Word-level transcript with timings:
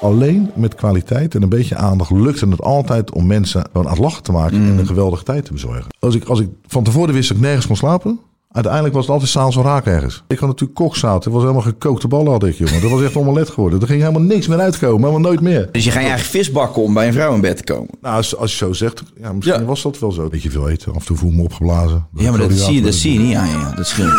Alleen 0.00 0.50
met 0.54 0.74
kwaliteit 0.74 1.34
en 1.34 1.42
een 1.42 1.48
beetje 1.48 1.76
aandacht 1.76 2.10
lukte 2.10 2.48
het 2.48 2.62
altijd 2.62 3.10
om 3.12 3.26
mensen 3.26 3.64
aan 3.72 3.86
het 3.86 3.98
lachen 3.98 4.22
te 4.22 4.32
maken 4.32 4.56
en 4.56 4.78
een 4.78 4.86
geweldige 4.86 5.24
tijd 5.24 5.44
te 5.44 5.52
bezorgen. 5.52 5.86
Als 5.98 6.14
ik, 6.14 6.24
als 6.24 6.40
ik 6.40 6.48
van 6.66 6.84
tevoren 6.84 7.14
wist 7.14 7.28
dat 7.28 7.36
ik 7.36 7.42
nergens 7.42 7.66
kon 7.66 7.76
slapen, 7.76 8.18
uiteindelijk 8.52 8.94
was 8.94 9.02
het 9.04 9.12
altijd 9.12 9.30
s'avonds 9.30 9.56
wel 9.56 9.64
raak 9.64 9.86
ergens. 9.86 10.22
Ik 10.28 10.38
had 10.38 10.48
natuurlijk 10.48 10.78
kokzout. 10.78 11.24
Het 11.24 11.32
was 11.32 11.42
helemaal 11.42 11.62
gekookte 11.62 12.08
ballen 12.08 12.32
had 12.32 12.44
ik, 12.44 12.54
jongen. 12.54 12.80
Dat 12.80 12.90
was 12.90 13.02
echt 13.02 13.16
omelet 13.16 13.50
geworden. 13.50 13.80
Er 13.80 13.86
ging 13.86 14.00
helemaal 14.00 14.22
niks 14.22 14.46
meer 14.46 14.58
uitkomen, 14.60 14.98
helemaal 15.00 15.20
nooit 15.20 15.40
meer. 15.40 15.68
Dus 15.72 15.84
je 15.84 15.90
gaat 15.90 16.02
je 16.02 16.08
eigen 16.08 16.26
vis 16.26 16.52
bakken 16.52 16.82
om 16.82 16.94
bij 16.94 17.06
een 17.06 17.12
vrouw 17.12 17.34
in 17.34 17.40
bed 17.40 17.56
te 17.56 17.64
komen. 17.72 17.88
Nou, 18.02 18.16
als, 18.16 18.36
als 18.36 18.50
je 18.50 18.56
zo 18.56 18.72
zegt, 18.72 19.02
ja, 19.20 19.32
misschien 19.32 19.60
Ja. 19.60 19.64
was 19.66 19.82
dat 19.82 19.98
wel 19.98 20.12
zo. 20.12 20.28
Beetje 20.28 20.50
veel 20.50 20.68
eten, 20.68 20.92
af 20.94 21.00
en 21.00 21.06
toe 21.06 21.16
voel 21.16 21.30
me 21.30 21.42
opgeblazen. 21.42 22.06
Ja, 22.14 22.30
maar 22.30 22.38
dat 22.40 22.52
zie 22.52 22.74
je, 22.74 22.82
dat 22.82 22.92
ja, 22.94 22.98
zie 23.00 23.12
je 23.12 23.18
niet 23.18 23.36
aan 23.36 23.48
je. 23.48 23.72
Dat 23.76 23.86
scheelt. 23.86 24.12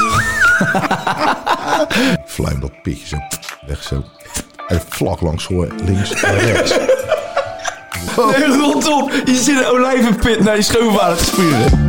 Fluim 2.26 2.60
dat 2.60 2.82
pitje 2.82 3.08
zo 3.08 3.18
weg 3.68 3.84
zo. 3.84 4.04
En 4.70 4.82
vlak 4.90 5.22
langs 5.22 5.44
voor 5.44 5.68
links 5.86 6.12
en 6.24 6.38
rechts. 6.40 6.78
Nee, 8.16 8.58
rondom. 8.58 9.10
Je 9.26 9.36
zit 9.36 9.58
een 9.60 9.66
olijvenpit 9.66 10.40
naar 10.40 10.56
je 10.56 10.62
schoonvader 10.62 11.18
te 11.18 11.24
spuren. 11.24 11.88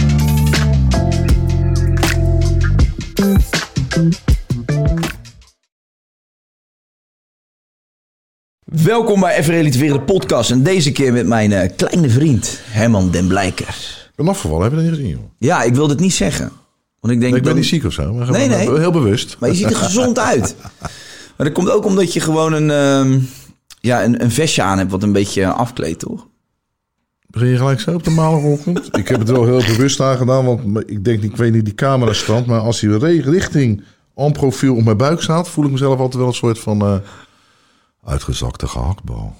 Welkom 8.64 9.20
bij 9.20 9.36
Even 9.36 9.54
Relativeren 9.54 9.96
de 9.98 10.02
podcast. 10.02 10.50
En 10.50 10.62
deze 10.62 10.92
keer 10.92 11.12
met 11.12 11.26
mijn 11.26 11.52
eh, 11.52 11.70
kleine 11.76 12.08
vriend 12.10 12.60
Herman 12.64 13.10
den 13.10 13.26
Blijker. 13.26 14.08
Ben 14.16 14.28
afgevallen, 14.28 14.62
heb 14.62 14.70
je 14.72 14.76
dat 14.76 14.86
niet 14.86 14.96
gezien, 14.96 15.10
joh? 15.10 15.30
Ja, 15.38 15.62
ik 15.62 15.74
wilde 15.74 15.92
het 15.92 16.00
niet 16.02 16.14
zeggen. 16.14 16.52
Want 17.00 17.14
ik 17.14 17.20
denk 17.20 17.36
Ik 17.36 17.42
ben 17.42 17.54
niet 17.54 17.66
ziek 17.66 17.84
of 17.84 17.92
zo, 17.92 18.12
maar 18.14 18.30
Nee, 18.30 18.48
nee. 18.48 18.78
heel 18.78 18.90
bewust. 18.90 19.36
Maar 19.38 19.48
je 19.48 19.54
ziet 19.54 19.70
er 19.70 19.76
gezond 19.76 20.18
uit. 20.18 20.54
Maar 21.40 21.48
dat 21.48 21.58
komt 21.58 21.70
ook 21.70 21.84
omdat 21.84 22.12
je 22.12 22.20
gewoon 22.20 22.52
een, 22.52 22.70
ehm, 22.70 23.18
ja, 23.80 24.04
een, 24.04 24.22
een 24.22 24.30
vestje 24.30 24.62
aan 24.62 24.78
hebt 24.78 24.90
wat 24.90 25.02
een 25.02 25.12
beetje 25.12 25.46
afkleedt, 25.46 25.98
toch? 25.98 26.26
Begin 27.26 27.48
je 27.48 27.56
gelijk 27.56 27.80
zo 27.80 27.94
op 27.94 28.04
de 28.04 28.10
maandagochtend? 28.10 28.88
ik 28.96 29.08
heb 29.08 29.18
het 29.18 29.30
wel 29.30 29.44
heel 29.44 29.64
bewust 29.66 30.00
aan 30.00 30.16
gedaan, 30.16 30.44
want 30.44 30.90
ik 30.90 31.04
denk, 31.04 31.22
ik 31.22 31.36
weet 31.36 31.52
niet 31.52 31.64
die 31.64 31.74
camera 31.74 32.12
stand, 32.12 32.46
maar 32.46 32.60
als 32.60 32.80
hij 32.80 33.16
richting 33.16 33.82
en 34.14 34.32
profiel 34.32 34.76
op 34.76 34.84
mijn 34.84 34.96
buik 34.96 35.22
staat, 35.22 35.48
voel 35.48 35.64
ik 35.64 35.70
mezelf 35.70 35.98
altijd 35.98 36.14
wel 36.16 36.26
een 36.26 36.34
soort 36.34 36.58
van 36.58 36.80
eh, 36.80 36.94
uitgezakte 38.04 38.66
gehaktbal. 38.66 39.34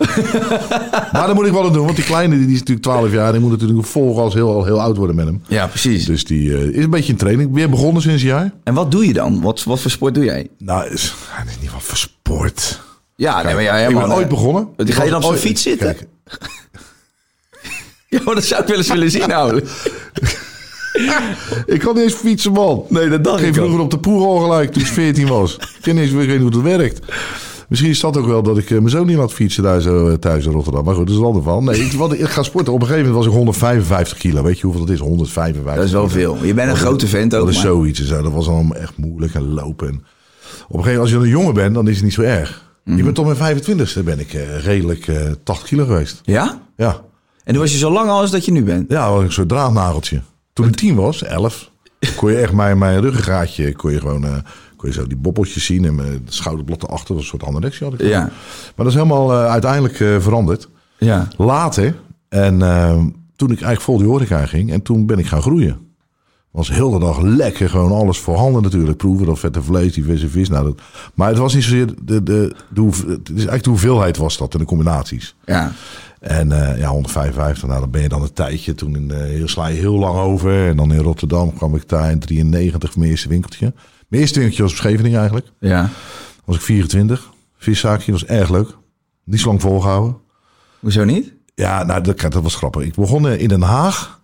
maar 1.13 1.27
dat 1.27 1.35
moet 1.35 1.47
ik 1.47 1.53
wel 1.53 1.65
aan 1.67 1.73
doen, 1.73 1.85
want 1.85 1.97
die 1.97 2.05
kleine 2.05 2.37
die 2.39 2.47
is 2.53 2.59
natuurlijk 2.59 2.83
12 2.83 3.13
jaar, 3.13 3.33
die 3.33 3.41
moet 3.41 3.51
natuurlijk 3.51 3.87
volgens 3.87 4.35
heel, 4.35 4.65
heel 4.65 4.81
oud 4.81 4.97
worden 4.97 5.17
met 5.17 5.27
hem. 5.27 5.43
Ja, 5.49 5.67
precies. 5.67 6.05
Dus 6.05 6.25
die 6.25 6.55
eh, 6.57 6.63
is 6.69 6.85
een 6.85 6.91
beetje 6.91 7.13
in 7.13 7.19
training. 7.19 7.53
Weer 7.55 7.71
begonnen 7.71 8.03
sinds 8.03 8.23
een 8.23 8.29
jaar. 8.29 8.53
En 8.65 8.75
wat 8.75 8.91
doe 8.91 9.07
je 9.07 9.13
dan? 9.13 9.41
Wat, 9.41 9.65
wat 9.65 9.81
voor 9.81 9.91
sport 9.91 10.15
doe 10.15 10.25
jij? 10.25 10.49
Nou, 10.59 10.87
is, 10.91 11.15
is 11.47 11.59
niet 11.61 11.73
wat 11.73 11.83
voor 11.83 11.97
sport. 11.97 12.81
Ja, 13.17 13.43
nee, 13.43 13.55
maar 13.55 13.63
ja, 13.63 13.77
ik 13.77 13.83
helemaal, 13.83 14.07
ben 14.07 14.17
ooit 14.17 14.25
eh, 14.25 14.31
begonnen. 14.31 14.69
Ga 14.77 15.05
je 15.05 15.11
dan 15.11 15.23
op 15.25 15.31
Ooit- 15.31 15.41
fiets 15.41 15.63
zitten? 15.63 15.87
Kijk, 15.97 16.07
Ja, 18.09 18.21
maar 18.25 18.35
dat 18.35 18.45
zou 18.45 18.63
ik 18.63 18.69
wel 18.69 18.77
eens 18.77 18.89
willen 18.89 19.11
zien, 19.11 19.33
ouwe. 19.33 19.63
ik 21.67 21.79
kan 21.81 21.95
niet 21.95 22.03
eens 22.03 22.15
fietsen, 22.15 22.53
man. 22.53 22.85
Nee, 22.89 23.09
dat 23.09 23.25
dacht 23.25 23.37
Ik 23.39 23.45
ging 23.45 23.57
ik 23.57 23.61
al. 23.63 23.67
vroeger 23.67 23.85
op 23.85 23.91
de 23.91 23.99
poer 23.99 24.27
al 24.27 24.39
gelijk 24.39 24.73
toen 24.73 24.83
ik 24.83 24.89
14 24.89 25.27
was. 25.29 25.55
Ik 25.55 25.85
weet 25.85 25.95
niet 25.95 26.03
eens 26.05 26.39
hoe 26.41 26.47
het 26.47 26.63
werkt. 26.63 27.01
Misschien 27.71 27.91
is 27.91 28.01
dat 28.01 28.17
ook 28.17 28.27
wel 28.27 28.43
dat 28.43 28.59
ik 28.59 28.65
eh, 28.71 28.77
mijn 28.79 28.89
zoon 28.91 29.07
niet 29.07 29.17
laat 29.17 29.33
fietsen 29.33 29.63
daar 29.63 29.81
zo 29.81 30.09
eh, 30.09 30.15
thuis 30.15 30.47
in 30.47 30.53
Rotterdam. 30.53 30.85
Maar 30.85 30.95
goed, 30.95 31.07
dat 31.07 31.15
is 31.15 31.21
een 31.21 31.27
ander 31.27 31.43
van. 31.43 31.65
Nee, 31.65 31.85
ik, 31.85 31.93
ik 32.13 32.29
ga 32.29 32.43
sporten. 32.43 32.73
Op 32.73 32.81
een 32.81 32.87
gegeven 32.87 33.07
moment 33.09 33.25
was 33.25 33.33
ik 33.33 33.39
155 33.39 34.19
kilo. 34.19 34.43
Weet 34.43 34.59
je 34.59 34.67
hoeveel 34.67 34.85
dat 34.85 34.95
is? 34.95 35.01
155. 35.01 35.75
Dat 35.75 35.85
is 35.85 35.93
wel 35.93 36.07
kilo. 36.07 36.35
veel. 36.35 36.47
Je 36.47 36.55
bent 36.55 36.71
een 36.71 36.77
grote 36.77 37.07
vent 37.07 37.35
ook, 37.35 37.41
Dat 37.41 37.49
is 37.49 37.55
maar- 37.55 37.65
zoiets 37.65 38.05
zo. 38.07 38.23
Dat 38.23 38.33
was 38.33 38.49
allemaal 38.49 38.77
echt 38.77 38.97
moeilijk 38.97 39.35
en 39.35 39.53
lopen. 39.55 39.89
En 39.89 39.95
op 39.95 40.01
een 40.77 40.85
gegeven 40.85 40.85
moment, 40.85 40.99
als 41.01 41.11
je 41.11 41.17
een 41.17 41.29
jongen 41.29 41.55
bent, 41.55 41.75
dan 41.75 41.89
is 41.89 41.95
het 41.95 42.05
niet 42.05 42.13
zo 42.15 42.23
erg. 42.23 42.69
Mhm. 42.85 42.97
Je 42.97 43.03
bent 43.03 43.15
tot 43.15 43.39
mijn 43.39 43.57
25ste 43.57 44.03
ben 44.05 44.19
ik 44.19 44.33
eh, 44.35 44.65
redelijk 44.65 45.07
eh 45.09 45.17
80 45.45 45.69
kilo 45.69 45.85
geweest. 45.85 46.21
Ja? 46.25 46.61
Ja. 46.77 47.01
En 47.45 47.53
toen 47.53 47.63
was 47.63 47.73
je 47.73 47.79
zo 47.79 47.91
lang 47.93 48.09
al 48.11 48.21
als 48.21 48.31
dat 48.31 48.45
je 48.45 48.53
nu 48.53 48.63
bent? 48.65 48.91
Ja, 48.91 49.11
was 49.13 49.23
een 49.23 49.33
soort 49.33 49.49
draadnageltje. 49.49 50.21
Toen 50.53 50.67
ik 50.67 50.77
tien 50.77 50.95
was, 50.95 51.23
elf, 51.23 51.71
kon 52.17 52.31
je 52.31 52.37
echt 52.39 52.53
mijn, 52.53 52.79
mijn 52.79 53.01
ruggengraatje, 53.01 53.73
kon 53.77 53.93
je 53.93 53.99
gewoon, 54.01 54.25
kon 54.81 54.89
je 54.89 54.95
zo 54.95 55.07
die 55.07 55.17
bobbeltjes 55.17 55.65
zien 55.65 55.85
en 55.85 55.95
mijn 55.95 56.23
schouderblad 56.25 56.83
erachter, 56.83 57.09
dat 57.09 57.17
een 57.17 57.29
soort 57.29 57.43
anorexia 57.43 57.87
had 57.91 58.01
ik. 58.01 58.07
Ja. 58.07 58.21
Maar 58.21 58.73
dat 58.77 58.87
is 58.87 58.95
helemaal 58.95 59.33
eh, 59.33 59.51
uiteindelijk 59.51 60.01
eh, 60.01 60.21
veranderd. 60.21 60.69
Ja. 60.99 61.29
Later, 61.37 61.95
en 62.29 62.63
eh, 62.63 62.93
toen 63.37 63.51
ik 63.51 63.61
eigenlijk 63.61 63.81
vol 63.81 63.99
die 63.99 64.07
horeca 64.07 64.47
ging, 64.47 64.73
en 64.73 64.83
toen 64.83 65.07
ben 65.07 65.19
ik 65.19 65.27
gaan 65.27 65.43
groeien. 65.43 65.79
Was 66.51 66.71
heel 66.71 66.91
de 66.91 66.99
dag 66.99 67.21
lekker, 67.21 67.69
gewoon 67.69 67.93
alles 67.93 68.19
voorhanden 68.19 68.63
natuurlijk. 68.63 68.97
Proeven 68.99 69.27
dat 69.27 69.39
vette 69.39 69.63
vlees, 69.63 69.93
die 69.93 70.05
verse 70.05 70.29
vis. 70.29 70.49
Nou, 70.49 70.65
dat, 70.65 70.81
maar 71.15 71.29
het 71.29 71.39
was 71.39 71.55
niet 71.55 71.63
zozeer, 71.63 71.87
de, 71.87 72.23
de, 72.23 72.55
de, 72.69 72.85
het 73.07 73.29
is 73.29 73.35
eigenlijk 73.35 73.63
de 73.63 73.71
hoeveelheid 73.71 74.17
was 74.17 74.37
dat 74.37 74.53
en 74.53 74.59
de 74.59 74.65
combinaties. 74.65 75.35
Ja. 75.45 75.73
En 76.21 76.53
eh, 76.53 76.79
ja, 76.79 76.89
155, 76.89 77.69
nou 77.69 77.81
dan 77.81 77.91
ben 77.91 78.03
je 78.03 78.09
dan 78.09 78.23
een 78.23 78.33
tijdje. 78.33 78.75
Toen 78.75 78.97
in, 78.97 79.11
eh, 79.11 79.19
heel, 79.19 79.49
sla 79.49 79.67
je 79.67 79.79
heel 79.79 79.99
lang 79.99 80.19
over. 80.19 80.69
En 80.69 80.77
dan 80.77 80.93
in 80.93 81.01
Rotterdam 81.01 81.55
kwam 81.55 81.75
ik 81.75 81.89
daar 81.89 82.11
in 82.11 82.19
93 82.19 82.97
mijn 82.97 83.11
eerste 83.11 83.29
winkeltje. 83.29 83.73
Mijn 84.11 84.23
eerste 84.23 84.39
winkeltje 84.39 84.63
was 84.63 84.73
op 84.73 84.79
Scheveningen 84.79 85.19
eigenlijk. 85.19 85.53
Ja. 85.61 85.91
Was 86.45 86.57
ik 86.57 86.63
24. 86.63 87.31
Viszaakje 87.57 88.13
was 88.13 88.25
erg 88.25 88.51
leuk. 88.51 88.77
Niet 89.25 89.41
zo 89.41 89.49
lang 89.49 89.61
volgehouden. 89.61 90.17
Hoezo 90.81 91.05
niet? 91.05 91.33
Ja, 91.55 91.85
nou 91.85 92.01
dat, 92.01 92.21
dat 92.21 92.43
was 92.43 92.55
grappig. 92.55 92.83
Ik 92.83 92.95
begon 92.95 93.29
eh, 93.29 93.41
in 93.41 93.49
Den 93.49 93.63
Haag. 93.63 94.21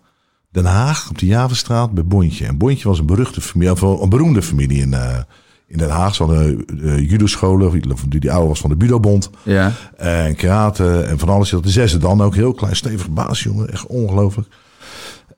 Den 0.51 0.65
Haag, 0.65 1.11
op 1.11 1.19
de 1.19 1.27
Javenstraat, 1.27 1.93
bij 1.93 2.05
Bontje. 2.05 2.47
En 2.47 2.57
Bontje 2.57 2.89
was 2.89 2.99
een 2.99 3.07
beruchte 3.07 3.41
familie, 3.41 3.73
of 3.73 3.81
een 3.81 4.09
beroemde 4.09 4.43
familie 4.43 4.81
in, 4.81 4.95
eh, 4.95 5.19
in 5.67 5.79
Den 5.79 5.91
Haag. 5.91 6.15
Ze 6.15 6.23
hadden 6.23 6.65
uh, 6.75 7.11
judo-scholen, 7.11 7.81
die, 8.09 8.21
die 8.21 8.33
oude 8.33 8.49
was 8.49 8.61
van 8.61 8.71
de 8.71 8.77
Budobond. 8.77 9.31
Ja. 9.43 9.73
En 9.97 10.35
karate 10.35 11.01
en 11.01 11.19
van 11.19 11.29
alles. 11.29 11.51
De 11.51 11.61
zesde 11.71 11.99
dan 11.99 12.23
ook. 12.23 12.35
Heel 12.35 12.53
klein, 12.53 12.77
stevig 12.77 13.11
baas, 13.11 13.43
jongen. 13.43 13.73
Echt 13.73 13.87
ongelooflijk. 13.87 14.49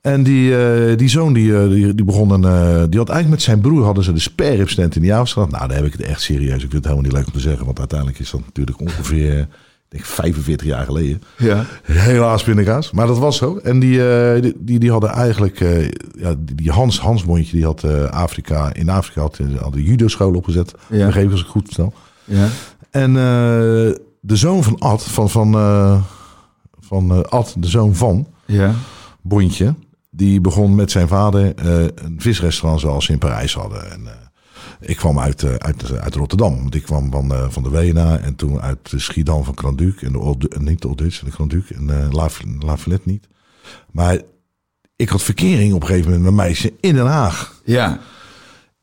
En 0.01 0.23
die, 0.23 0.57
eh, 0.57 0.97
die 0.97 1.09
zoon 1.09 1.33
die, 1.33 1.57
eh, 1.59 1.69
die, 1.69 1.95
die 1.95 2.05
begon 2.05 2.31
een... 2.31 2.45
eh, 2.45 2.85
die 2.89 2.99
had 2.99 3.09
eigenlijk 3.09 3.29
met 3.29 3.43
zijn 3.43 3.61
broer 3.61 3.85
hadden 3.85 4.05
ze 4.05 4.13
de 4.13 4.19
sperrip 4.21 4.69
stand 4.71 4.95
in 4.97 5.01
de 5.01 5.07
Javenstraat. 5.07 5.51
Nou, 5.51 5.69
daar 5.69 5.77
heb 5.77 5.87
ik 5.87 5.93
het 5.93 6.03
echt 6.03 6.21
serieus. 6.21 6.55
Ik 6.55 6.61
vind 6.61 6.73
het 6.73 6.83
helemaal 6.85 7.03
niet 7.05 7.13
leuk 7.13 7.27
om 7.27 7.33
te 7.33 7.41
zeggen. 7.41 7.65
Want 7.67 7.79
uiteindelijk 7.79 8.19
is 8.19 8.31
dat 8.31 8.41
natuurlijk 8.45 8.81
ongeveer... 8.81 9.39
Ik 9.91 9.95
denk 9.95 10.05
45 10.07 10.67
jaar 10.67 10.85
geleden. 10.85 11.23
Ja. 11.39 11.65
Helaas 11.83 12.43
pindakaas. 12.43 12.91
Maar 12.91 13.07
dat 13.07 13.19
was 13.19 13.37
zo. 13.37 13.57
En 13.57 13.79
die, 13.79 14.01
die, 14.41 14.55
die, 14.59 14.79
die 14.79 14.91
hadden 14.91 15.11
eigenlijk... 15.11 15.59
ja, 16.19 16.35
die, 16.39 16.55
die 16.55 16.71
Hans 16.71 17.01
Hans 17.01 17.25
Mondje, 17.25 17.57
die 17.57 17.65
had 17.65 17.85
Afrika... 18.11 18.75
In 18.75 18.89
Afrika 18.89 19.21
had, 19.21 19.41
had 19.61 19.73
de 19.73 19.83
judo-school 19.83 20.35
opgezet. 20.35 20.75
Ja. 20.89 21.07
Begreep 21.07 21.31
als 21.31 21.41
ik 21.41 21.47
goed 21.47 21.67
vertel. 21.67 21.93
Ja. 22.25 22.49
En 22.91 23.13
de 24.21 24.37
zoon 24.37 24.63
van 24.63 24.79
Ad, 24.79 25.03
van, 25.03 25.31
van, 25.31 25.53
van 26.81 27.31
Ad, 27.31 27.55
de 27.59 27.69
zoon 27.69 27.95
van 27.95 28.27
Ja. 28.47 28.75
Bontje, 29.23 29.75
die 30.19 30.41
begon 30.41 30.75
met 30.75 30.91
zijn 30.91 31.09
vader 31.09 31.55
eh, 31.55 31.83
een 31.95 32.17
visrestaurant 32.19 32.81
zoals 32.81 33.05
ze 33.05 33.13
in 33.13 33.19
Parijs 33.19 33.55
hadden. 33.55 33.91
En, 33.91 34.07
eh, 34.07 34.13
ik 34.81 34.97
kwam 34.97 35.19
uit, 35.19 35.43
eh, 35.43 35.55
uit, 35.55 35.99
uit 35.99 36.15
Rotterdam, 36.15 36.57
want 36.57 36.75
ik 36.75 36.83
kwam 36.83 37.11
van, 37.11 37.53
van 37.53 37.63
de 37.63 37.71
Wena 37.71 38.19
en 38.19 38.35
toen 38.35 38.61
uit 38.61 38.91
de 38.91 38.99
Schiedam 38.99 39.45
van 39.45 39.55
Kranduc. 39.55 40.03
En 40.03 40.13
de 40.13 40.19
Old, 40.19 40.59
niet 40.61 40.83
de 40.83 40.89
Old 40.89 40.99
Dutch, 40.99 41.21
de 41.21 41.31
Kranduc 41.31 41.71
en 41.71 41.91
eh 41.91 42.13
La, 42.13 42.77
niet. 43.05 43.29
Maar 43.93 44.21
ik 44.97 45.09
had 45.09 45.23
verkering 45.23 45.75
op 45.75 45.81
een 45.81 45.87
gegeven 45.87 46.11
moment 46.11 46.37
met 46.37 46.47
meisje 46.47 46.73
in 46.81 46.95
Den 46.95 47.07
Haag. 47.07 47.61
Ja. 47.65 48.01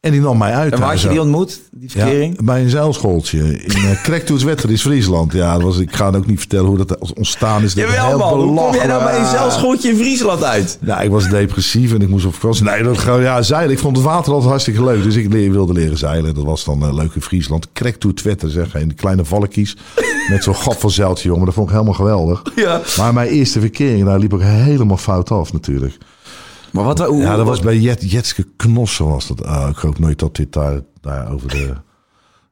En 0.06 0.12
die 0.12 0.22
nam 0.22 0.38
mij 0.38 0.54
uit. 0.54 0.74
En 0.74 0.80
waar 0.80 0.90
had 0.90 1.02
je 1.02 1.07
die 1.10 1.22
ontmoet, 1.22 1.62
die 1.72 1.92
verkering? 1.92 2.34
Ja, 2.38 2.44
bij 2.44 2.62
een 2.62 2.69
zeilschooltje 2.69 3.38
in 3.63 3.78
uh, 3.90 4.04
Krektoetswetter 4.04 4.72
is 4.72 4.81
Friesland. 4.81 5.34
Ja, 5.34 5.54
dat 5.54 5.62
was, 5.62 5.78
ik 5.80 5.96
ga 5.96 6.07
ook 6.16 6.25
niet 6.25 6.40
vertellen 6.40 6.66
hoe 6.66 6.78
dat 6.86 7.13
ontstaan 7.13 7.63
is. 7.63 7.74
Dat 7.74 7.84
Jawel 7.86 8.07
heel 8.07 8.18
man, 8.18 8.40
hoe 8.42 8.56
kom 8.56 8.74
jij 8.75 8.88
nou 8.88 9.04
bij 9.04 9.16
een 9.16 9.22
Ja. 9.22 9.30
zeilschooltje 9.30 9.90
in 9.90 9.96
Friesland 9.96 10.44
uit? 10.44 10.78
Ja, 10.81 11.02
ik 11.02 11.10
was 11.10 11.30
depressief 11.30 11.94
en 11.94 12.02
ik 12.02 12.10
moest 12.10 12.25
op 12.25 12.34
vakantie. 12.34 12.63
Nee, 12.63 12.84
dat 12.84 12.98
gewoon, 12.98 13.22
ja, 13.22 13.42
zeilen. 13.42 13.72
Ik 13.72 13.80
vond 13.80 13.96
het 13.96 14.06
water 14.06 14.31
altijd 14.31 14.50
hartstikke 14.50 14.84
leuk. 14.84 15.04
Dus 15.04 15.16
ik 15.16 15.34
leer- 15.34 15.52
wilde 15.52 15.74
leren 15.74 15.98
zeilen. 15.98 16.34
Dat 16.36 16.44
was 16.44 16.63
dan 16.63 16.84
eh, 16.86 16.94
leuk 16.94 17.16
in 17.16 17.22
Friesland. 17.22 17.68
Krektoetswetter, 17.74 18.50
zeg. 18.50 18.75
In 18.75 18.88
die 18.88 18.98
kleine 18.98 19.25
valkies. 19.25 19.78
Met 20.30 20.44
zo'n 20.44 20.56
gat 20.56 20.78
van 20.78 20.92
zeiltje, 20.92 21.28
jongen. 21.28 21.46
Dat 21.46 21.54
vond 21.54 21.68
ik 21.68 21.74
helemaal 21.74 21.94
geweldig. 21.94 22.42
Ja. 22.56 22.81
Maar 22.98 23.13
mijn 23.13 23.28
eerste 23.30 23.60
verkering, 23.60 24.06
daar 24.06 24.19
liep 24.19 24.34
ik 24.34 24.42
helemaal 24.42 24.98
fout 24.98 25.31
af 25.31 25.54
natuurlijk. 25.54 25.98
Maar 26.75 26.83
wat, 26.83 27.00
hoe, 27.00 27.22
Ja, 27.22 27.27
dat 27.30 27.38
wat- 27.38 27.48
was 27.48 27.60
bij 27.60 27.77
Jet, 27.77 28.12
Jetske 28.12 28.48
Knossen 28.56 29.06
was 29.07 29.27
dat. 29.27 29.44
Ah, 29.44 29.69
ik 29.69 29.75
hoop 29.77 30.00
nooit 30.00 30.19
dat 30.19 30.36
dit 30.36 30.54
daar, 30.54 30.80
daar 31.01 31.31
over 31.31 31.50
de... 31.50 31.74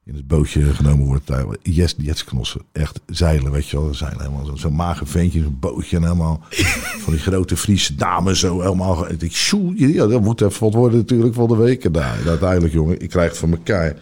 In 0.05 0.15
het 0.15 0.27
bootje 0.27 0.61
genomen 0.73 1.05
wordt. 1.05 1.27
Daar. 1.27 1.45
Jes, 1.61 1.95
Jetske 1.97 2.29
Knossen. 2.29 2.61
Echt 2.71 2.99
zeilen, 3.05 3.51
weet 3.51 3.67
je 3.69 3.79
wel. 3.81 3.93
Zeilen 3.93 4.21
helemaal 4.21 4.45
zo- 4.45 4.55
zo'n 4.55 4.75
mager 4.75 5.07
ventje 5.07 5.39
in 5.39 5.45
een 5.45 5.59
bootje. 5.59 5.95
En 5.97 6.03
helemaal 6.03 6.41
van 7.03 7.13
die 7.13 7.21
grote 7.21 7.57
Friese 7.57 7.95
dames 7.95 8.39
zo 8.39 8.61
helemaal. 8.61 9.11
Ik 9.11 9.35
sjoe, 9.35 9.93
ja, 9.93 10.07
dat 10.07 10.21
moet 10.21 10.41
even 10.41 10.63
wat 10.63 10.73
worden 10.73 10.97
natuurlijk 10.99 11.33
van 11.33 11.47
de 11.47 11.55
week. 11.55 11.83
En 11.85 11.91
daar, 11.91 12.17
uiteindelijk, 12.27 12.73
jongen, 12.73 13.01
ik 13.01 13.09
krijg 13.09 13.37
van 13.37 13.51
elkaar. 13.51 13.95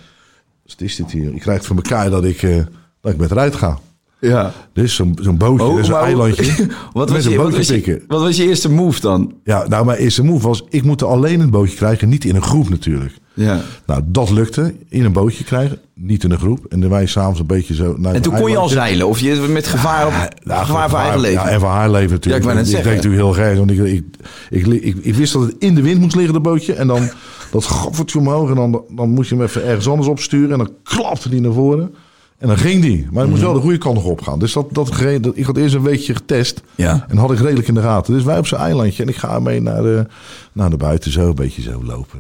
Wat 0.66 0.82
is 0.82 0.96
dit 0.96 1.12
hier? 1.12 1.34
Ik 1.34 1.42
krijg 1.42 1.66
van 1.66 1.76
elkaar 1.76 2.10
dat 2.10 2.24
ik, 2.24 2.44
eh, 2.44 2.56
dat 3.02 3.12
ik 3.12 3.18
met 3.18 3.32
eruit 3.32 3.56
ga. 3.56 3.80
Ja. 4.22 4.54
Dus 4.74 4.96
zo'n 4.96 5.18
zo'n 5.22 5.38
bootje, 5.38 5.66
Oh, 5.66 5.86
hoe- 5.86 5.96
eilandje. 5.96 6.46
wat, 6.94 7.10
met 7.10 7.16
was 7.16 7.26
een 7.26 7.32
je, 7.32 7.38
wat, 7.38 7.46
bootje 7.46 7.58
was 7.58 7.86
je, 7.86 8.04
wat 8.08 8.22
was 8.22 8.38
je 8.38 8.48
eerste 8.48 8.70
move 8.70 9.00
dan? 9.00 9.34
Ja, 9.44 9.68
nou, 9.68 9.86
mijn 9.86 9.98
eerste 9.98 10.24
move 10.24 10.48
was, 10.48 10.64
ik 10.70 10.84
moet 10.84 11.04
alleen 11.04 11.40
een 11.40 11.50
bootje 11.50 11.76
krijgen, 11.76 12.10
niet 12.10 12.26
in 12.26 12.36
een 12.36 12.42
groep 12.44 12.70
natuurlijk. 12.70 13.14
Ja. 13.34 13.62
Nou, 13.86 14.02
dat 14.06 14.30
lukte. 14.30 14.74
In 14.90 15.06
een 15.06 15.12
bootje 15.12 15.44
krijgen, 15.44 15.80
niet 15.96 16.24
in 16.24 16.32
een 16.32 16.40
groep. 16.40 16.66
En 16.70 16.80
dan 16.80 16.90
wij 16.90 17.06
s'avonds 17.06 17.40
een 17.40 17.46
beetje 17.46 17.76
zo... 17.76 17.96
Naar 17.98 18.14
En 18.14 18.22
toen 18.22 18.36
kon 18.36 18.52
je 18.52 18.58
al 18.58 18.68
zeilen? 18.70 19.08
Of 19.08 19.20
je 19.20 19.46
met 19.50 19.68
gevaar, 19.68 20.08
op, 20.08 20.14
Ja, 20.44 20.64
gevaar 20.64 20.90
voor 20.90 21.00
eigen 21.00 21.20
leven? 21.20 21.44
Ja, 21.44 21.50
en 21.50 21.60
voor 21.60 21.70
haar 21.70 21.92
leven 21.92 22.12
natuurlijk. 22.12 22.44
Ja, 22.44 22.50
ik 22.50 22.56
net 22.58 22.68
ik 22.74 22.86
natuurlijk 22.86 23.14
heel 23.14 23.34
gek. 23.34 23.58
Want 23.58 23.72
ik, 23.72 23.78
ik, 23.80 24.04
ik, 24.50 24.68
ik, 24.68 24.96
ik 25.02 25.16
wist 25.16 25.34
dat 25.34 25.42
het 25.42 25.56
in 25.60 25.76
de 25.76 25.82
wind 25.82 26.00
moest 26.00 26.16
liggen, 26.16 26.34
dat 26.34 26.42
bootje. 26.42 26.74
En 26.74 26.88
dan 26.88 27.10
dat 27.52 27.66
gaffertje 27.66 28.20
omhoog. 28.20 28.50
En 28.50 28.56
dan, 28.56 28.84
dan 28.96 29.10
moest 29.10 29.30
je 29.30 29.36
hem 29.36 29.44
even 29.44 29.66
ergens 29.66 29.88
anders 29.88 30.08
opsturen. 30.08 30.52
En 30.52 30.58
dan 30.58 30.70
klapte 30.84 31.30
die 31.30 31.42
naar 31.42 31.54
voren. 31.54 31.94
En 32.42 32.48
dan 32.48 32.58
ging 32.58 32.82
die. 32.82 33.08
Maar 33.12 33.22
hij 33.22 33.30
moest 33.32 33.42
wel 33.42 33.54
de 33.54 33.60
goede 33.60 33.78
kant 33.78 33.96
nog 33.96 34.04
opgaan. 34.04 34.40
Dus 34.40 34.54
dat, 34.54 34.68
dat, 34.74 34.92
dat, 35.22 35.38
ik 35.38 35.46
had 35.46 35.58
eerst 35.58 35.76
een 35.76 35.82
weekje 35.82 36.16
getest. 36.16 36.62
Ja. 36.76 37.06
En 37.10 37.18
had 37.18 37.32
ik 37.32 37.40
redelijk 37.40 37.68
in 37.68 37.74
de 37.74 37.82
gaten. 37.82 38.14
Dus 38.14 38.24
wij 38.24 38.38
op 38.38 38.48
zijn 38.48 38.62
eilandje. 38.62 39.04
En 39.04 39.10
ik 39.10 39.16
ga 39.16 39.40
mee 39.40 39.62
naar 39.62 39.82
de, 39.82 40.06
naar 40.54 40.70
de 40.70 40.78
buiten 40.78 41.12
zo. 41.12 41.28
Een 41.28 41.36
beetje 41.36 41.62
zo 41.62 41.84
lopen. 41.84 42.20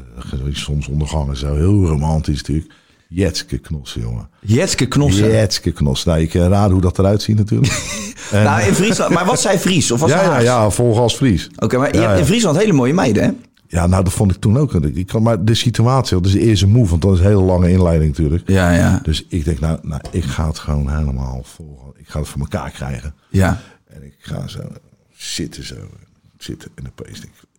Soms 0.51 0.87
ondergangen 0.87 1.37
zo. 1.37 1.55
Heel 1.55 1.85
romantisch 1.85 2.37
natuurlijk. 2.37 2.73
Jetske 3.07 3.57
knossen, 3.57 4.01
jongen. 4.01 4.29
Jetske 4.39 4.85
Knossen. 4.85 5.31
Jetske 5.31 5.71
knossen. 5.71 6.09
Nou, 6.09 6.21
je 6.21 6.27
kan 6.27 6.41
raden 6.41 6.71
hoe 6.71 6.81
dat 6.81 6.99
eruit 6.99 7.21
ziet 7.21 7.37
natuurlijk. 7.37 7.73
En- 8.31 8.43
Nou, 8.43 8.61
in 8.61 8.73
Friesland. 8.73 9.13
Maar 9.13 9.25
was 9.25 9.41
zij 9.41 9.59
Fries? 9.59 9.91
Of 9.91 9.99
was 9.99 10.09
ja, 10.11 10.23
ja, 10.23 10.39
ja, 10.39 10.69
volgas 10.69 11.15
Fries. 11.15 11.49
Oké, 11.59 11.77
maar 11.77 11.93
je 11.95 12.01
hebt 12.01 12.19
in. 12.19 12.25
Friesland 12.25 12.57
hele 12.57 12.73
mooie 12.73 12.93
meiden, 12.93 13.23
hè? 13.23 13.29
Ja, 13.71 13.87
nou, 13.87 14.03
dat 14.03 14.13
vond 14.13 14.31
ik 14.31 14.41
toen 14.41 14.57
ook. 14.57 14.73
Ik 14.73 15.07
kan, 15.07 15.23
maar 15.23 15.45
de 15.45 15.53
situatie, 15.53 16.15
dat 16.15 16.25
is 16.25 16.31
de 16.31 16.39
eerste 16.39 16.67
move, 16.67 16.89
want 16.89 17.01
dat 17.01 17.13
is 17.13 17.19
een 17.19 17.25
hele 17.25 17.41
lange 17.41 17.71
inleiding 17.71 18.09
natuurlijk. 18.09 18.47
Ja, 18.49 18.71
ja. 18.71 18.99
Dus 19.03 19.25
ik 19.27 19.45
denk, 19.45 19.59
nou, 19.59 19.79
nou, 19.81 20.01
ik 20.11 20.23
ga 20.23 20.47
het 20.47 20.59
gewoon 20.59 20.97
helemaal 20.97 21.41
volgen. 21.43 21.93
Ik 21.95 22.09
ga 22.09 22.19
het 22.19 22.27
voor 22.27 22.41
elkaar 22.41 22.71
krijgen. 22.71 23.15
Ja. 23.29 23.61
En 23.87 24.03
ik 24.03 24.15
ga 24.19 24.47
zo 24.47 24.59
zitten, 25.15 25.65
zo 25.65 25.75
zitten. 26.37 26.71
En 26.75 26.87
opeens 26.87 27.19
denk 27.19 27.33
ik... 27.33 27.49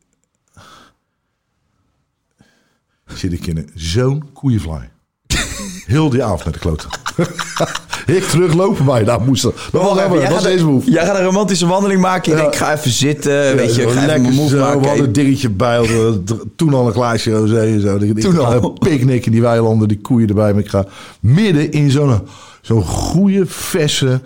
Zit 3.06 3.32
ik 3.32 3.46
in 3.46 3.56
een 3.56 3.70
zo'n 3.74 4.32
koeienvlaai. 4.32 4.88
Heel 5.86 6.10
die 6.10 6.24
avond 6.24 6.44
met 6.44 6.54
de 6.54 6.60
kloten. 6.60 6.88
ik 8.16 8.24
teruglopen 8.24 8.84
bij, 8.84 9.04
daar 9.04 9.20
moest 9.20 9.42
dat. 9.42 9.54
Was, 9.72 9.98
even, 9.98 10.10
dat 10.10 10.20
gaat 10.22 10.32
was 10.32 10.42
deze 10.42 10.64
move. 10.64 10.90
jij 10.90 11.04
gaat 11.06 11.18
een 11.18 11.24
romantische 11.24 11.66
wandeling 11.66 12.00
maken. 12.00 12.30
Je 12.32 12.36
Ja. 12.36 12.42
denkt, 12.42 12.56
ik 12.56 12.62
ga 12.66 12.72
even 12.74 12.90
zitten. 12.90 13.56
weet 13.56 13.74
je, 13.74 13.82
ik 13.82 13.88
ga 13.88 14.08
even 14.14 14.34
move 14.34 14.48
zo, 14.48 14.58
maken. 14.58 14.80
We 14.80 14.86
hadden 14.86 15.06
een 15.06 15.12
dingetje 15.12 15.50
bij. 15.50 15.86
Toen 16.56 16.74
al 16.74 16.86
een 16.86 16.92
glaasje 16.92 17.30
rosé 17.32 17.60
en 17.60 17.80
zo. 17.80 17.96
Ik, 17.96 18.20
Toen 18.20 18.38
al. 18.38 18.52
een 18.52 18.72
picknick 18.78 19.26
in 19.26 19.32
die 19.32 19.42
weilanden, 19.42 19.88
die 19.88 20.00
koeien 20.00 20.28
erbij. 20.28 20.52
Maar 20.52 20.62
ik 20.62 20.68
ga 20.68 20.84
midden 21.20 21.70
in 21.72 21.90
zo'n 21.90 22.20
zo'n 22.60 22.82
goede, 22.82 23.46
verse... 23.46 24.20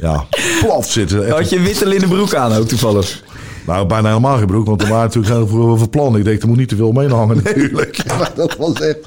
Ja, 0.00 0.24
plat 0.60 0.86
zitten. 0.86 1.30
Had 1.30 1.50
je 1.50 1.60
witte 1.60 1.86
linnen 1.86 2.08
broek 2.08 2.34
aan 2.34 2.52
ook 2.52 2.68
toevallig? 2.68 3.22
Nou, 3.66 3.86
bijna 3.86 4.08
helemaal 4.08 4.36
geen 4.36 4.46
broek, 4.46 4.66
want 4.66 4.82
er 4.82 4.88
waren 4.88 5.04
natuurlijk 5.04 5.34
heel 5.34 5.46
veel 5.46 5.76
veel 5.76 5.88
plannen. 5.88 6.18
Ik 6.20 6.24
denk, 6.26 6.42
er 6.42 6.48
moet 6.48 6.56
niet 6.56 6.68
te 6.68 6.76
veel 6.76 6.92
mee 6.92 7.08
hangen 7.08 7.36
natuurlijk. 7.44 8.02
Maar 8.18 8.30
dat 8.36 8.56
was 8.56 8.80
echt... 8.80 8.98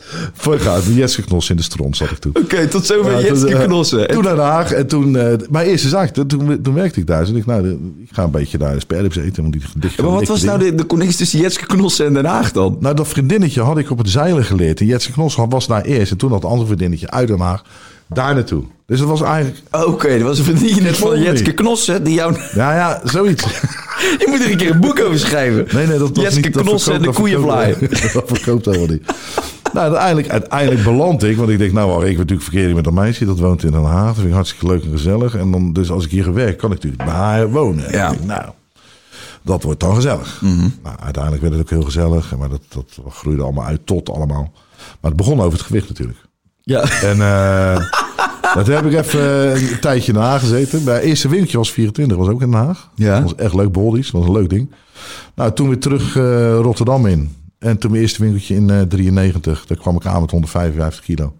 Uit, 0.67 0.85
de 0.85 0.93
Jetske 0.93 1.21
Knos 1.23 1.49
in 1.49 1.55
de 1.55 1.61
stront 1.63 1.97
zat 1.97 2.11
ik 2.11 2.17
toen. 2.17 2.31
Oké, 2.43 2.67
tot 2.67 2.85
zover 2.85 3.11
Ja, 3.11 3.21
Jetske 3.21 3.55
eh, 3.55 3.63
Knossen. 3.63 4.07
En- 4.07 4.13
Toen 4.15 4.23
naar 4.23 4.35
Den 4.35 4.43
Haag 4.45 4.71
en 4.71 4.87
toen... 4.87 5.15
eh, 5.17 5.33
mijn 5.49 5.67
eerste 5.67 5.87
zaak, 5.89 6.09
toen, 6.09 6.27
toen, 6.27 6.61
toen 6.61 6.73
werkte 6.73 6.99
ik 6.99 7.07
daar. 7.07 7.25
Dus 7.25 7.35
ik, 7.35 7.45
nou, 7.45 7.61
de- 7.63 7.91
ik 8.03 8.09
ga 8.11 8.23
een 8.23 8.31
beetje 8.31 8.57
daar 8.57 8.73
de 8.73 8.79
sperrips 8.79 9.15
eten. 9.15 9.41
Want 9.41 9.53
die 9.53 9.91
maar 10.01 10.11
wat 10.11 10.27
was 10.27 10.43
nou 10.43 10.59
de, 10.59 10.75
de 10.75 10.85
connectie 10.85 11.17
tussen 11.17 11.39
Jetske 11.39 11.65
Knossen 11.65 12.05
en 12.05 12.13
Den 12.13 12.25
Haag 12.25 12.51
dan? 12.51 12.77
Nou, 12.79 12.95
dat 12.95 13.07
vriendinnetje 13.07 13.61
had 13.61 13.77
ik 13.77 13.91
op 13.91 13.97
het 13.97 14.09
zeilen 14.09 14.43
geleerd. 14.43 14.79
En 14.79 14.85
Jetske 14.85 15.11
Knos 15.11 15.35
was 15.49 15.67
daar 15.67 15.81
eerst. 15.81 16.11
En 16.11 16.17
toen 16.17 16.29
had 16.31 16.41
het 16.41 16.49
andere 16.51 16.67
vriendinnetje 16.67 17.09
uit 17.09 17.27
Den 17.27 17.39
Haag 17.39 17.63
daar 18.09 18.33
naartoe. 18.33 18.63
Dus 18.85 18.99
dat 18.99 19.07
was 19.07 19.21
eigenlijk... 19.21 19.57
Oké, 19.71 20.09
dat 20.19 20.21
was 20.37 20.47
een 20.47 20.83
net 20.83 20.97
van. 20.97 21.21
Jetske 21.21 21.53
Knossen. 21.53 22.03
Die 22.03 22.13
jou... 22.13 22.35
Ja, 22.53 22.75
ja, 22.75 23.01
zoiets. 23.03 23.43
Je 24.19 24.25
moet 24.29 24.39
er 24.43 24.51
een 24.51 24.57
keer 24.57 24.71
een 24.71 24.79
boek 24.79 24.99
over 24.99 25.19
schrijven. 25.19 25.67
Nee, 25.73 25.87
nee, 25.87 25.97
dat, 25.97 26.15
dat 26.15 26.23
Jetske 26.23 26.39
niet, 26.47 26.57
Knossen 26.57 26.93
en 26.93 27.01
de 27.01 27.11
koeienvlaai. 27.13 27.73
verkoopt- 27.73 28.13
Dat 28.13 28.23
verkoopt 28.27 28.65
helemaal 28.65 28.87
niet. 28.87 29.03
Nou, 29.73 29.85
uiteindelijk, 29.87 30.29
uiteindelijk 30.29 30.83
beland 30.83 31.23
ik. 31.23 31.37
Want 31.37 31.49
ik 31.49 31.57
denk, 31.57 31.71
nou, 31.71 32.01
ik 32.01 32.07
heb 32.07 32.17
natuurlijk 32.17 32.41
verkering 32.49 32.75
met 32.75 32.85
een 32.85 32.93
meisje. 32.93 33.25
Dat 33.25 33.39
woont 33.39 33.63
in 33.63 33.71
Den 33.71 33.83
Haag. 33.83 34.05
Dat 34.05 34.15
vind 34.15 34.27
ik 34.27 34.33
hartstikke 34.33 34.67
leuk 34.67 34.83
en 34.83 34.91
gezellig. 34.91 35.35
En 35.35 35.51
dan, 35.51 35.73
dus 35.73 35.91
als 35.91 36.05
ik 36.05 36.11
hier 36.11 36.23
gewerkt, 36.23 36.57
kan 36.61 36.69
ik 36.71 36.75
natuurlijk 36.75 37.03
bij 37.03 37.13
haar 37.13 37.49
wonen. 37.51 37.85
En 37.85 37.91
Ja. 37.97 38.09
denk, 38.09 38.23
nou, 38.23 38.49
dat 39.41 39.63
wordt 39.63 39.79
dan 39.79 39.95
gezellig. 39.95 40.41
Nou, 40.83 40.95
uiteindelijk 40.99 41.41
werd 41.43 41.53
het 41.53 41.61
ook 41.63 41.69
heel 41.69 41.81
gezellig. 41.83 42.35
Maar 42.37 42.49
dat, 42.49 42.61
dat 42.69 42.99
groeide 43.13 43.41
allemaal 43.43 43.65
uit 43.65 43.85
tot 43.85 44.09
allemaal. 44.09 44.51
Maar 45.01 45.11
het 45.11 45.15
begon 45.15 45.39
over 45.41 45.57
het 45.57 45.67
gewicht 45.67 45.87
natuurlijk. 45.89 46.17
Ja. 46.69 47.01
En 47.01 47.21
eh 47.21 47.81
dat 48.55 48.67
heb 48.67 48.85
ik 48.85 48.93
even 48.93 49.55
een 49.55 49.79
tijdje 49.79 50.07
in 50.07 50.13
Den 50.13 50.23
Haag 50.23 50.39
gezeten. 50.39 50.83
Mijn 50.83 51.01
eerste 51.01 51.27
winkeltje 51.29 51.57
was 51.57 51.71
24, 51.71 52.17
was 52.17 52.27
ook 52.27 52.41
in 52.41 52.51
Den 52.51 52.59
Haag. 52.59 52.89
Ja. 52.95 53.13
Dat 53.13 53.23
was 53.23 53.35
echt 53.35 53.53
leuk, 53.53 53.71
Boldies. 53.71 54.11
Dat 54.11 54.21
was 54.21 54.29
een 54.29 54.35
leuk 54.35 54.49
ding. 54.49 54.71
Nou, 55.35 55.53
toen 55.53 55.67
weer 55.67 55.79
terug 55.79 56.15
eh, 56.15 56.55
Rotterdam 56.55 57.05
in. 57.05 57.35
En 57.59 57.77
toen 57.77 57.91
mijn 57.91 58.03
eerste 58.03 58.21
winkeltje 58.21 58.55
in 58.55 58.69
eh 58.69 58.81
93. 58.81 59.65
Daar 59.65 59.77
kwam 59.77 59.95
ik 59.95 60.05
aan 60.05 60.21
met 60.21 60.31
155 60.31 61.03
kilo. 61.03 61.33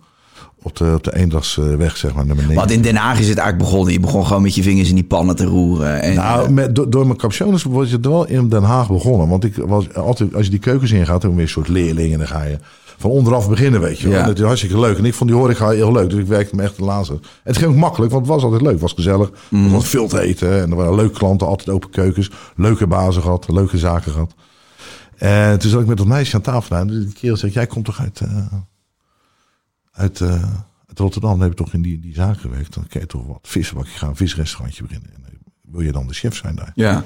Op 0.64 0.76
de, 0.76 0.94
op 0.96 1.04
de 1.04 1.16
Eendagsweg, 1.16 1.98
zeg 1.98 2.14
maar, 2.14 2.26
nummer 2.26 2.44
9. 2.44 2.56
Want 2.60 2.72
in 2.72 2.81
Den 2.81 2.96
Haag 2.96 3.20
is 3.20 3.28
het 3.28 3.38
eigenlijk 3.38 3.69
begonnen. 3.69 3.94
Je 3.94 4.00
begon 4.00 4.26
gewoon 4.26 4.42
met 4.42 4.56
je 4.56 4.64
vingers 4.64 4.90
in 4.90 4.95
die 4.95 5.04
pannen 5.04 5.36
te 5.36 5.45
roeren. 5.45 6.02
En, 6.02 6.16
Nou, 6.16 6.52
met, 6.52 6.76
door, 6.76 6.90
door 6.90 7.06
mijn 7.06 7.18
captiones 7.18 7.64
was 7.64 7.92
het 7.92 8.06
wel 8.06 8.28
in 8.28 8.50
Den 8.50 8.64
Haag 8.64 8.88
begonnen. 8.88 9.28
Want 9.28 9.44
ik 9.44 9.56
was 9.56 9.94
altijd, 9.94 10.36
als 10.36 10.44
je 10.45 10.52
die 10.52 10.59
keukens 10.59 10.92
ingaat, 10.92 11.21
dan 11.21 11.36
je 11.36 11.42
een 11.42 11.50
soort 11.50 11.68
leerling. 11.68 12.14
En 12.14 12.18
dan 12.18 12.28
ga 12.28 12.44
je 12.44 12.57
van 12.99 13.09
onderaf 13.09 13.49
beginnen, 13.49 13.81
weet 13.81 13.99
je 13.99 14.07
wel. 14.07 14.15
Ja. 14.15 14.21
En 14.21 14.27
dat 14.27 14.37
is 14.39 14.44
hartstikke 14.44 14.79
leuk. 14.79 14.97
En 14.97 15.06
ik 15.06 15.13
vond 15.13 15.29
die 15.29 15.39
horeca 15.39 15.69
heel 15.69 15.91
leuk. 15.91 16.09
Dus 16.09 16.19
ik 16.19 16.27
werkte 16.27 16.56
me 16.56 16.63
echt 16.63 16.77
de 16.77 16.83
laatste. 16.83 17.13
En 17.13 17.19
het 17.44 17.57
ging 17.57 17.69
ook 17.71 17.77
makkelijk, 17.77 18.11
want 18.11 18.25
het 18.25 18.33
was 18.33 18.44
altijd 18.44 18.61
leuk. 18.61 18.71
Het 18.71 18.81
was 18.81 18.94
gezellig. 18.94 19.29
Er 19.51 19.69
was 19.69 19.87
veel 19.87 20.07
te 20.07 20.21
eten. 20.21 20.61
En 20.61 20.69
er 20.69 20.75
waren 20.75 20.95
leuke 20.95 21.18
klanten, 21.18 21.47
altijd 21.47 21.69
open 21.69 21.89
keukens. 21.89 22.31
Leuke 22.56 22.87
bazen 22.87 23.21
gehad, 23.21 23.47
leuke 23.47 23.77
zaken 23.77 24.11
gehad. 24.11 24.33
En 25.18 25.59
toen 25.59 25.69
zat 25.69 25.81
ik 25.81 25.87
met 25.87 25.97
dat 25.97 26.07
meisje 26.07 26.35
aan 26.35 26.41
tafel. 26.41 26.75
En 26.75 26.87
die 26.87 27.13
kerel 27.13 27.37
zei, 27.37 27.51
jij 27.51 27.68
komt 27.68 27.85
toch 27.85 27.99
uit, 27.99 28.19
eh, 28.19 28.45
uit, 29.91 30.21
eh, 30.21 30.44
uit 30.87 30.99
Rotterdam? 30.99 31.31
Dan 31.31 31.41
heb 31.41 31.49
je 31.49 31.63
toch 31.63 31.73
in 31.73 31.81
die, 31.81 31.99
die 31.99 32.13
zaak 32.13 32.39
gewerkt? 32.39 32.73
Dan 32.73 32.87
kan 32.87 33.01
je 33.01 33.07
toch 33.07 33.25
wat 33.27 33.39
visbakje 33.41 33.97
gaan, 33.97 34.09
een 34.09 34.15
visrestaurantje 34.15 34.83
beginnen. 34.83 35.09
En, 35.15 35.23
eh, 35.25 35.31
wil 35.71 35.81
je 35.81 35.91
dan 35.91 36.07
de 36.07 36.13
chef 36.13 36.35
zijn 36.35 36.56
daar? 36.56 36.71
ja. 36.75 37.03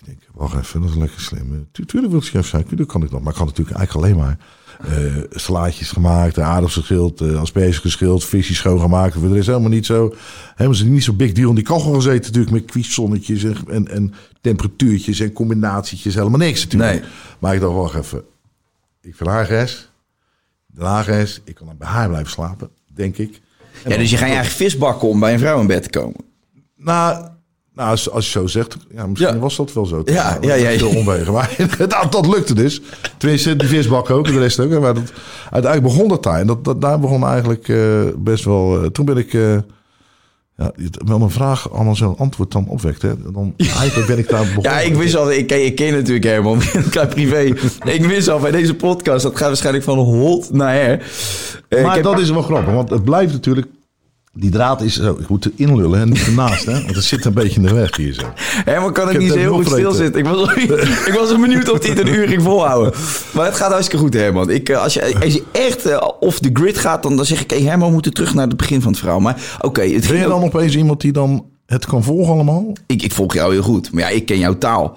Ik 0.00 0.04
denk, 0.04 0.18
wacht 0.34 0.56
even, 0.58 0.80
dat 0.80 0.90
is 0.90 0.96
lekker 0.96 1.20
slim. 1.20 1.52
Eh, 1.52 1.58
tu- 1.72 1.84
Tuurlijk 1.84 2.12
wil 2.12 2.20
ik 2.22 2.28
chef 2.28 2.46
zijn, 2.46 2.64
tuurlijk 2.66 2.88
kan 2.88 3.02
ik 3.02 3.10
dat. 3.10 3.20
Maar 3.22 3.32
ik 3.32 3.38
had 3.38 3.46
natuurlijk 3.46 3.76
eigenlijk 3.76 4.06
alleen 4.06 4.24
maar 4.24 4.38
eh 4.78 5.22
salaatjes 5.30 5.90
gemaakt, 5.90 6.38
aardappels 6.38 6.72
geschild, 6.74 7.20
eh 7.20 7.40
asperges 7.40 7.78
geschild, 7.78 8.24
visjes 8.24 8.56
schoongemaakt. 8.56 9.14
Er 9.14 9.36
is 9.36 9.46
helemaal 9.46 9.68
niet 9.68 9.86
zo, 9.86 10.14
helemaal 10.54 10.82
niet 10.84 11.04
zo 11.04 11.12
big 11.12 11.32
deal. 11.32 11.48
En 11.48 11.54
die 11.54 11.64
kachel 11.64 11.92
gezeten 11.92 12.24
natuurlijk 12.24 12.50
met 12.52 12.64
kwiezonnetjes 12.64 13.44
en, 13.44 13.56
en, 13.68 13.88
en 13.88 14.14
temperatuurtjes 14.40 15.20
en 15.20 15.32
combinatietjes. 15.32 16.14
Helemaal 16.14 16.38
niks 16.38 16.62
natuurlijk. 16.64 17.00
Nee. 17.00 17.10
Maar 17.38 17.54
ik 17.54 17.60
dacht, 17.60 17.74
wacht 17.74 17.94
even. 17.94 18.22
Ik 19.00 19.14
vind 19.16 19.28
haar 19.28 19.46
ges. 19.46 19.90
De 20.66 20.84
Haagres. 20.84 21.40
Ik 21.44 21.54
kan 21.54 21.66
dan 21.66 21.76
bij 21.76 21.88
haar 21.88 22.08
blijven 22.08 22.30
slapen, 22.30 22.70
denk 22.94 23.16
ik. 23.18 23.40
En 23.84 23.90
ja, 23.90 23.96
dus 23.96 24.10
je 24.10 24.16
gaat 24.16 24.28
je 24.28 24.34
eigen 24.34 24.52
vis 24.52 24.78
bakken 24.78 25.08
om 25.08 25.20
bij 25.20 25.32
een 25.32 25.38
vrouw 25.38 25.60
in 25.60 25.66
bed 25.66 25.82
te 25.82 25.90
komen. 25.90 26.20
nou, 26.76 27.28
nou 27.78 27.90
als, 27.90 28.10
als 28.10 28.24
je 28.24 28.30
zo 28.30 28.46
zegt, 28.46 28.76
ja, 28.94 29.06
misschien 29.06 29.34
Ja. 29.34 29.38
was 29.40 29.56
dat 29.56 29.72
wel 29.72 29.86
zo. 29.86 30.02
Ja, 30.04 30.38
ja, 30.40 30.54
ja, 30.54 30.68
ja. 30.68 30.78
Veel 30.78 30.88
omwegen. 30.96 31.32
Maar 31.32 31.56
dat, 31.78 32.06
dat 32.12 32.26
lukte 32.26 32.54
dus. 32.54 32.80
Tenminste, 33.18 33.56
die 33.56 33.68
visbak 33.68 34.10
ook 34.10 34.26
en 34.26 34.32
de 34.32 34.38
rest 34.38 34.60
ook. 34.60 34.70
Maar 34.80 34.94
dat, 34.94 35.12
uiteindelijk 35.50 35.92
begon 35.94 36.08
dat 36.08 36.22
daar. 36.22 36.40
En 36.40 36.46
dat, 36.46 36.64
dat, 36.64 36.80
daar 36.80 37.00
begon 37.00 37.26
eigenlijk 37.26 37.68
eh, 37.68 37.78
best 38.16 38.44
wel... 38.44 38.82
eh, 38.82 38.86
toen 38.90 39.04
ben 39.04 39.16
ik... 39.16 39.34
eh, 39.34 39.56
Ja, 40.56 40.72
wel 41.04 41.20
een 41.20 41.30
vraag 41.30 41.72
allemaal 41.72 41.96
zo'n 41.96 42.16
antwoord 42.18 42.52
dan 42.52 42.68
opwekt. 42.68 43.02
Hè? 43.02 43.12
Dan, 43.32 43.54
eigenlijk 43.78 44.06
ben 44.06 44.18
ik 44.18 44.28
daar 44.28 44.44
begonnen. 44.46 44.72
Ja, 44.72 44.80
ik 44.80 44.94
wist 44.94 45.16
al, 45.16 45.32
ik 45.32 45.46
ken, 45.46 45.64
ik 45.64 45.74
ken 45.74 45.92
natuurlijk 45.92 46.24
Herman, 46.24 46.60
klein 46.90 47.08
privé. 47.08 47.52
Ik 47.84 48.04
wist 48.04 48.28
al 48.28 48.38
bij 48.38 48.50
deze 48.50 48.74
podcast, 48.74 49.22
dat 49.22 49.36
gaat 49.36 49.46
waarschijnlijk 49.48 49.84
van 49.84 49.98
hot 49.98 50.52
naar 50.52 50.74
her. 50.74 50.96
Maar 51.70 51.80
ik 51.80 51.86
heb- 51.94 52.02
dat 52.02 52.18
is 52.20 52.30
wel 52.30 52.42
grappig, 52.42 52.74
want 52.74 52.90
het 52.90 53.04
blijft 53.04 53.32
natuurlijk... 53.32 53.66
Die 54.40 54.50
draad 54.50 54.82
is 54.82 54.94
zo, 54.94 55.16
ik 55.20 55.28
moet 55.28 55.44
er 55.44 55.50
inlullen 55.56 56.00
en 56.00 56.08
niet 56.08 56.26
ernaast, 56.26 56.64
hè? 56.66 56.72
Want 56.72 56.94
het 56.94 57.04
zit 57.04 57.24
een 57.24 57.32
beetje 57.32 57.60
in 57.60 57.66
de 57.66 57.74
weg 57.74 57.96
hier 57.96 58.12
zo. 58.14 58.22
Herman 58.64 58.92
kan 58.92 59.08
heb 59.08 59.18
niet 59.18 59.32
zo 59.32 59.38
heel 59.38 59.54
goed 59.54 59.66
stilzitten. 59.66 60.20
Ik 60.20 60.26
was, 60.26 60.54
ik 61.08 61.14
was 61.18 61.36
benieuwd 61.40 61.70
of 61.70 61.80
hij 61.80 61.88
het 61.90 61.98
een 61.98 62.14
uur 62.14 62.28
ging 62.28 62.42
volhouden. 62.42 62.92
Maar 63.32 63.44
het 63.44 63.54
gaat 63.54 63.70
hartstikke 63.70 64.04
goed, 64.04 64.14
Herman. 64.14 64.50
Ik, 64.50 64.68
eh, 64.68 64.82
als, 64.82 64.94
je, 64.94 65.14
als 65.22 65.32
je 65.34 65.42
echt 65.52 65.86
eh, 65.86 66.08
off 66.20 66.38
the 66.38 66.50
grid 66.52 66.78
gaat, 66.78 67.02
dan, 67.02 67.16
dan 67.16 67.24
zeg 67.24 67.40
ik... 67.40 67.50
Hey, 67.50 67.62
Herman, 67.62 67.86
we 67.86 67.92
moeten 67.92 68.12
terug 68.14 68.34
naar 68.34 68.46
het 68.46 68.56
begin 68.56 68.80
van 68.82 68.90
het 68.90 69.00
verhaal. 69.00 69.20
Maar 69.20 69.58
oké, 69.60 69.82
het 69.82 70.08
Ben 70.08 70.16
je 70.16 70.24
ook- 70.24 70.30
dan 70.30 70.42
opeens 70.42 70.76
iemand 70.76 71.00
die 71.00 71.12
dan 71.12 71.44
het 71.66 71.86
kan 71.86 72.02
volgen 72.02 72.32
allemaal? 72.32 72.72
ik, 72.86 73.02
ik 73.02 73.12
volg 73.12 73.34
jou 73.34 73.52
heel 73.52 73.62
goed. 73.62 73.92
Maar 73.92 74.02
ja, 74.02 74.08
ik 74.08 74.26
ken 74.26 74.38
jouw 74.38 74.58
taal. 74.58 74.96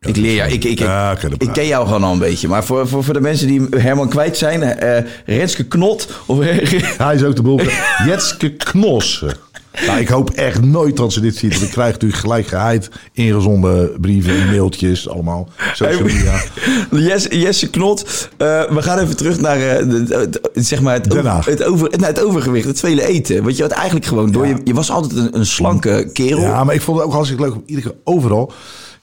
Ik 0.00 0.16
leer 0.16 0.34
jou. 0.34 0.50
Ik, 0.50 0.64
ik, 0.64 0.70
ik, 0.70 0.78
Ja, 0.78 1.16
ik 1.38 1.50
ken 1.52 1.66
jou 1.66 1.86
gewoon 1.86 2.04
al 2.04 2.12
een 2.12 2.18
beetje. 2.18 2.48
Maar 2.48 2.64
voor, 2.64 2.88
voor, 2.88 3.04
voor 3.04 3.14
de 3.14 3.20
mensen 3.20 3.46
die 3.46 3.66
Herman 3.76 4.08
kwijt 4.08 4.36
zijn... 4.36 4.62
eh 4.62 5.04
Renske 5.26 5.64
Knot 5.64 6.08
of... 6.26 6.38
Hij 6.98 7.14
is 7.14 7.22
ook 7.24 7.36
de 7.36 7.42
boel. 7.42 7.60
Jetske 8.06 8.52
Knos. 8.52 9.24
Nou, 9.86 10.00
ik 10.00 10.08
hoop 10.08 10.30
echt 10.30 10.62
nooit 10.62 10.96
dat 10.96 11.12
ze 11.12 11.20
dit 11.20 11.36
ziet. 11.36 11.50
Want 11.52 11.62
ik 11.64 11.70
krijg 11.70 11.92
natuurlijk 11.92 12.20
gelijk 12.20 12.46
geheid 12.46 12.88
ingezonde 13.12 13.94
brieven 14.00 14.40
en 14.40 14.46
mailtjes. 14.46 15.08
Allemaal. 15.08 15.48
Social 15.72 16.02
media. 16.02 16.42
Jesse, 17.08 17.38
Jesse 17.38 17.70
Knot, 17.70 18.28
eh, 18.36 18.46
we 18.70 18.82
gaan 18.82 18.98
even 18.98 19.16
terug 19.16 19.40
naar 19.40 19.56
eh, 19.60 19.88
de- 19.88 20.02
de- 20.02 20.40
het, 20.54 20.66
zeg 20.66 20.80
maar 20.80 20.94
het, 20.94 21.16
over, 21.18 21.44
het, 21.50 21.64
over, 21.64 21.88
het 22.00 22.20
overgewicht, 22.22 22.66
het 22.66 22.80
vele 22.80 23.06
eten. 23.06 23.42
Want 23.42 23.56
je 23.56 23.62
had 23.62 23.72
eigenlijk 23.72 24.06
gewoon 24.06 24.32
door. 24.32 24.46
Je, 24.46 24.56
je 24.64 24.74
was 24.74 24.90
altijd 24.90 25.16
een, 25.16 25.36
een 25.38 25.46
slanke 25.46 26.10
kerel. 26.12 26.40
Ja, 26.40 26.64
maar 26.64 26.74
ik 26.74 26.80
vond 26.80 26.96
het 26.98 27.06
ook 27.06 27.12
hartstikke 27.12 27.42
leuk 27.44 27.54
om 27.54 27.62
iedere 27.66 27.94
overal. 28.04 28.52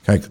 Kijk, 0.03 0.29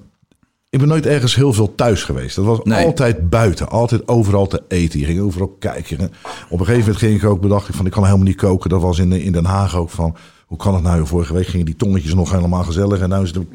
ik 0.73 0.79
ben 0.79 0.89
nooit 0.89 1.07
ergens 1.07 1.35
heel 1.35 1.53
veel 1.53 1.75
thuis 1.75 2.03
geweest. 2.05 2.37
Dat 2.37 2.45
was 2.45 2.59
Nee. 2.63 2.87
altijd 2.87 3.31
buiten. 3.31 3.69
Altijd 3.69 4.09
overal 4.09 4.47
te 4.47 4.63
eten. 4.69 4.99
Je 5.01 5.05
ging 5.07 5.21
overal 5.21 5.57
kijken. 5.59 5.99
Op 6.49 6.61
een 6.61 6.67
gegeven 6.67 6.79
moment 6.81 6.97
ging 6.97 7.15
ik 7.17 7.25
ook 7.25 7.41
bedacht 7.41 7.77
van 7.77 7.87
ik 7.87 7.93
kan 7.93 8.05
helemaal 8.05 8.27
niet 8.27 8.37
koken. 8.37 8.71
Dat 8.71 8.81
was 8.81 8.99
in, 8.99 9.13
in 9.13 9.33
Den 9.33 9.45
Haag 9.45 9.77
ook 9.77 9.91
van 9.91 10.17
hoe 10.47 10.59
kan 10.59 10.75
het 10.75 10.83
nou? 10.83 11.07
Vorige 11.07 11.35
week 11.35 11.47
gingen 11.47 11.67
die 11.67 11.77
tongetjes 11.77 12.15
nog 12.15 12.33
helemaal 12.33 12.63
gezellig 12.65 13.01
en 13.01 13.09
nu 13.09 13.23
is 13.23 13.31
het 13.31 13.47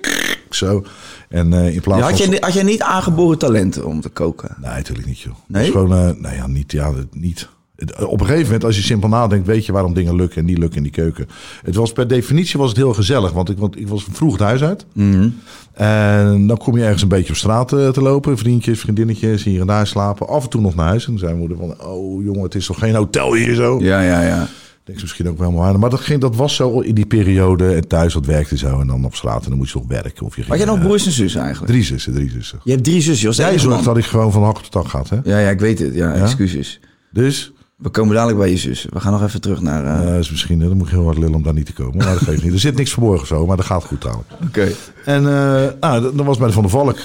zo. 0.50 0.84
En 1.30 1.54
eh, 1.54 1.74
in 1.76 1.82
plaats 1.82 2.02
Ja, 2.02 2.10
had, 2.10 2.22
van 2.22 2.32
je, 2.32 2.38
had 2.40 2.54
jij 2.54 2.64
niet 2.64 2.82
aangeboren 2.82 3.38
talenten 3.38 3.86
om 3.86 4.02
te 4.02 4.10
koken? 4.10 4.56
Nee, 4.62 4.72
natuurlijk 4.72 5.08
niet, 5.08 5.20
joh. 5.20 5.34
Nee? 5.48 5.66
Is 5.66 5.72
gewoon, 5.72 5.92
eh, 5.92 6.22
nou 6.22 6.36
ja, 6.36 6.48
niet, 6.48 6.72
ja, 6.72 6.92
niet. 7.12 7.50
Het- 7.78 8.06
Op 8.06 8.20
een 8.20 8.26
gegeven 8.26 8.46
moment, 8.46 8.64
als 8.64 8.76
je 8.76 8.82
simpel 8.82 9.10
nadenkt, 9.10 9.48
weet 9.48 9.66
je 9.66 9.72
waarom 9.72 9.94
dingen 9.94 10.16
lukken 10.16 10.40
en 10.40 10.46
niet 10.46 10.58
lukken 10.58 10.78
in 10.78 10.84
die 10.84 10.92
keuken. 10.92 11.28
Het 11.64 11.76
was 11.76 11.92
per 11.94 12.08
definitie 12.08 12.60
was 12.60 12.70
het 12.70 12.78
heel 12.78 12.94
gezellig, 12.94 13.32
want 13.32 13.50
ik, 13.50 13.58
want 13.58 13.80
ik 13.80 13.88
was 13.88 14.06
vroeg 14.12 14.32
het 14.32 14.42
huis 14.42 14.64
uit. 14.64 14.86
Mhm. 14.94 15.30
En 15.74 16.48
dan 16.48 16.58
kom 16.58 16.78
je 16.78 16.84
ergens 16.84 17.02
een 17.02 17.08
beetje 17.08 17.30
op 17.30 17.36
straat 17.36 17.74
eh, 17.74 17.90
te 17.90 18.02
lopen, 18.02 18.38
vriendjes, 18.38 18.80
vriendinnetjes, 18.80 19.44
hier 19.44 19.62
en 19.62 19.68
daar 19.68 19.88
slapen. 19.88 20.28
Af 20.28 20.44
en 20.44 20.50
toe 20.50 20.62
nog 20.62 20.76
naar 20.76 20.88
huis. 20.88 21.06
En 21.06 21.10
dan 21.12 21.20
zei 21.20 21.34
mijn 21.34 21.48
moeder 21.48 21.68
van, 21.68 21.88
oh 21.88 22.24
jongen, 22.24 22.42
het 22.42 22.56
is 22.56 22.66
toch 22.66 22.80
geen 22.80 22.96
hotel 22.96 23.34
hier 23.34 23.56
zo? 23.56 23.80
Ja, 23.82 24.02
ja, 24.02 24.22
ja. 24.22 24.42
Ik 24.44 24.94
denk 24.94 24.98
ze 24.98 25.04
misschien 25.04 25.30
ook 25.30 25.38
wel 25.38 25.48
helemaal 25.50 25.70
aan. 25.74 25.80
Maar 25.80 25.90
dat, 25.90 26.00
ging, 26.00 26.22
dat 26.22 26.36
was 26.36 26.56
zo 26.56 26.80
in 26.80 26.96
die 26.96 27.06
periode. 27.06 27.74
En 27.74 27.88
thuis, 27.88 28.14
dat 28.14 28.26
werkte 28.26 28.58
zo. 28.58 28.80
En 28.80 28.88
dan 28.88 29.06
op 29.06 29.16
straat. 29.16 29.44
En 29.44 29.50
dan 29.50 29.58
moest 29.58 29.74
je 29.74 29.80
nog 29.80 29.88
werken. 29.88 30.26
Of 30.26 30.30
je 30.36 30.42
ging, 30.42 30.48
Had 30.48 30.58
jij 30.58 30.68
nog 30.68 30.78
eh, 30.78 30.84
broers 30.84 31.06
en 31.06 31.12
zussen 31.12 31.42
eigenlijk? 31.42 31.72
Drie 31.72 31.84
zussen, 31.84 32.14
drie 32.14 32.30
zussen. 32.30 32.60
Je 32.64 32.72
hebt 32.72 32.84
drie 32.84 33.04
de 33.04 33.16
Jij 33.32 33.60
zorgt 33.60 33.84
dat 33.84 33.98
ik 33.98 34.06
gewoon 34.06 34.32
van 34.32 34.44
hak 34.44 34.58
op 34.58 34.64
de 34.64 34.70
tak 34.70 34.88
gaat, 34.88 35.10
hè? 35.10 35.18
Ja, 35.24 35.40
ja, 35.40 35.50
ik 35.50 35.60
weet 35.60 35.80
het. 35.80 35.94
Ja, 35.94 36.14
excuses. 36.14 36.80
Dus... 37.12 37.52
We 37.78 37.90
komen 37.90 38.14
dadelijk 38.14 38.38
bij 38.40 38.50
je 38.50 38.58
zus. 38.58 38.88
We 38.90 39.00
gaan 39.00 39.12
nog 39.12 39.24
even 39.24 39.42
terug 39.42 39.62
naar... 39.62 39.86
eh, 39.86 40.00
Eh, 40.00 40.12
dat 40.12 40.20
is 40.20 40.30
misschien, 40.32 40.60
dan 40.60 40.78
moet 40.78 40.90
je 40.90 40.96
heel 40.96 41.04
hard 41.06 41.18
lullen 41.18 41.36
om 41.36 41.44
daar 41.44 41.54
niet 41.54 41.66
te 41.66 41.74
komen. 41.74 41.98
Maar 41.98 42.14
dat 42.14 42.18
geeft 42.24 42.44
niet. 42.44 42.54
Er 42.54 42.60
zit 42.60 42.76
niks 42.76 42.92
verborgen 42.92 43.28
zo, 43.28 43.46
maar 43.46 43.58
dat 43.58 43.66
gaat 43.66 43.84
goed 43.84 44.02
trouwens. 44.02 44.28
Oké. 44.48 44.72
En 45.06 45.26
eh, 45.26 45.68
nou, 45.80 46.02
dat 46.02 46.18
dat 46.18 46.26
was 46.26 46.38
bij 46.38 46.48
de 46.48 46.54
Van 46.54 46.62
der 46.62 46.72
Valk. 46.72 46.98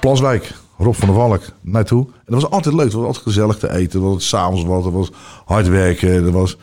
Plaswijk. 0.00 0.52
Rob 0.78 0.94
van 0.94 1.08
der 1.08 1.16
Valk 1.16 1.42
naartoe. 1.60 2.04
En 2.06 2.32
dat 2.32 2.42
was 2.42 2.50
altijd 2.50 2.74
leuk. 2.74 2.84
Het 2.84 2.92
was 2.94 3.04
altijd 3.04 3.24
gezellig 3.24 3.58
te 3.58 3.70
eten. 3.72 4.02
Het 4.02 4.12
was 4.12 4.28
s'avonds 4.28 4.64
wat. 4.64 4.84
Het 4.84 4.92
was 4.94 5.10
hard 5.44 5.68
werken. 5.68 6.08
Er 6.08 6.32
was 6.32 6.56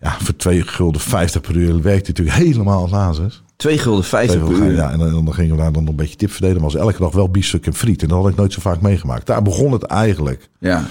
ja, 0.00 0.16
voor 0.20 0.36
2 0.36 0.62
gulden 0.62 1.00
50 1.00 1.40
per 1.40 1.56
uur 1.56 1.82
werkte 1.82 2.08
natuurlijk 2.10 2.36
helemaal 2.36 2.80
als 2.82 2.90
hazes. 2.90 3.42
Twee 3.56 3.78
gulden 3.78 4.04
vijftig 4.04 4.44
per 4.44 4.52
uur. 4.56 4.72
Ja, 4.74 4.90
en 4.90 4.98
dan, 4.98 5.24
dan 5.24 5.34
gingen 5.34 5.56
we 5.56 5.62
daar 5.62 5.72
dan 5.72 5.86
een 5.86 5.96
beetje 5.96 6.16
tip 6.16 6.30
verdelen. 6.30 6.56
Maar 6.56 6.70
was 6.70 6.80
elke 6.80 6.98
dag 6.98 7.12
wel 7.12 7.28
biefstuk 7.30 7.66
en 7.66 7.74
friet. 7.74 8.02
En 8.02 8.08
dat 8.08 8.18
had 8.22 8.28
ik 8.30 8.36
nooit 8.36 8.52
zo 8.52 8.60
vaak 8.60 8.80
meegemaakt. 8.80 9.26
Daar 9.26 9.42
begon 9.42 9.72
het 9.72 9.82
eigenlijk. 9.82 10.48
Ja. 10.58 10.84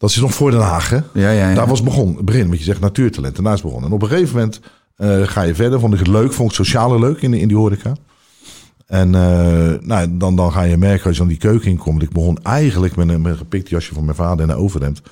Dat 0.00 0.10
is 0.10 0.16
nog 0.16 0.34
voor 0.34 0.50
Den 0.50 0.60
Haag, 0.60 0.90
hè? 0.90 0.96
Ja, 0.96 1.30
ja, 1.30 1.48
ja. 1.48 1.54
Daar 1.54 1.66
was 1.66 1.78
het 1.78 1.88
begon, 1.88 2.16
het 2.16 2.24
begin, 2.24 2.48
wat 2.48 2.58
je 2.58 2.64
zegt, 2.64 2.80
natuurtalent. 2.80 3.38
En 3.38 3.44
daar 3.44 3.54
is 3.54 3.62
begonnen. 3.62 3.88
En 3.88 3.94
op 3.94 4.02
een 4.02 4.08
gegeven 4.08 4.34
moment 4.34 4.60
eh, 4.96 5.22
ga 5.22 5.42
je 5.42 5.54
verder. 5.54 5.80
Vond 5.80 5.92
ik 5.92 5.98
het 5.98 6.08
leuk, 6.08 6.32
vond 6.32 6.50
ik 6.50 6.56
het 6.56 6.66
sociale 6.66 6.98
leuk 6.98 7.22
in, 7.22 7.34
in 7.34 7.48
die 7.48 7.56
horeca. 7.56 7.92
En 8.86 9.14
eh, 9.14 9.80
nou, 9.80 10.16
dan, 10.16 10.36
dan 10.36 10.52
ga 10.52 10.62
je 10.62 10.76
merken 10.76 11.04
als 11.04 11.12
je 11.12 11.18
dan 11.20 11.28
die 11.28 11.38
keuken 11.38 11.70
in 11.70 11.76
komt. 11.76 12.02
Ik 12.02 12.12
begon 12.12 12.38
eigenlijk 12.42 12.96
met 12.96 13.08
een, 13.08 13.20
met 13.22 13.32
een 13.32 13.38
gepikt 13.38 13.68
jasje 13.68 13.94
van 13.94 14.04
mijn 14.04 14.16
vader 14.16 14.44
en 14.44 14.50
een 14.50 14.56
overhemd. 14.56 15.02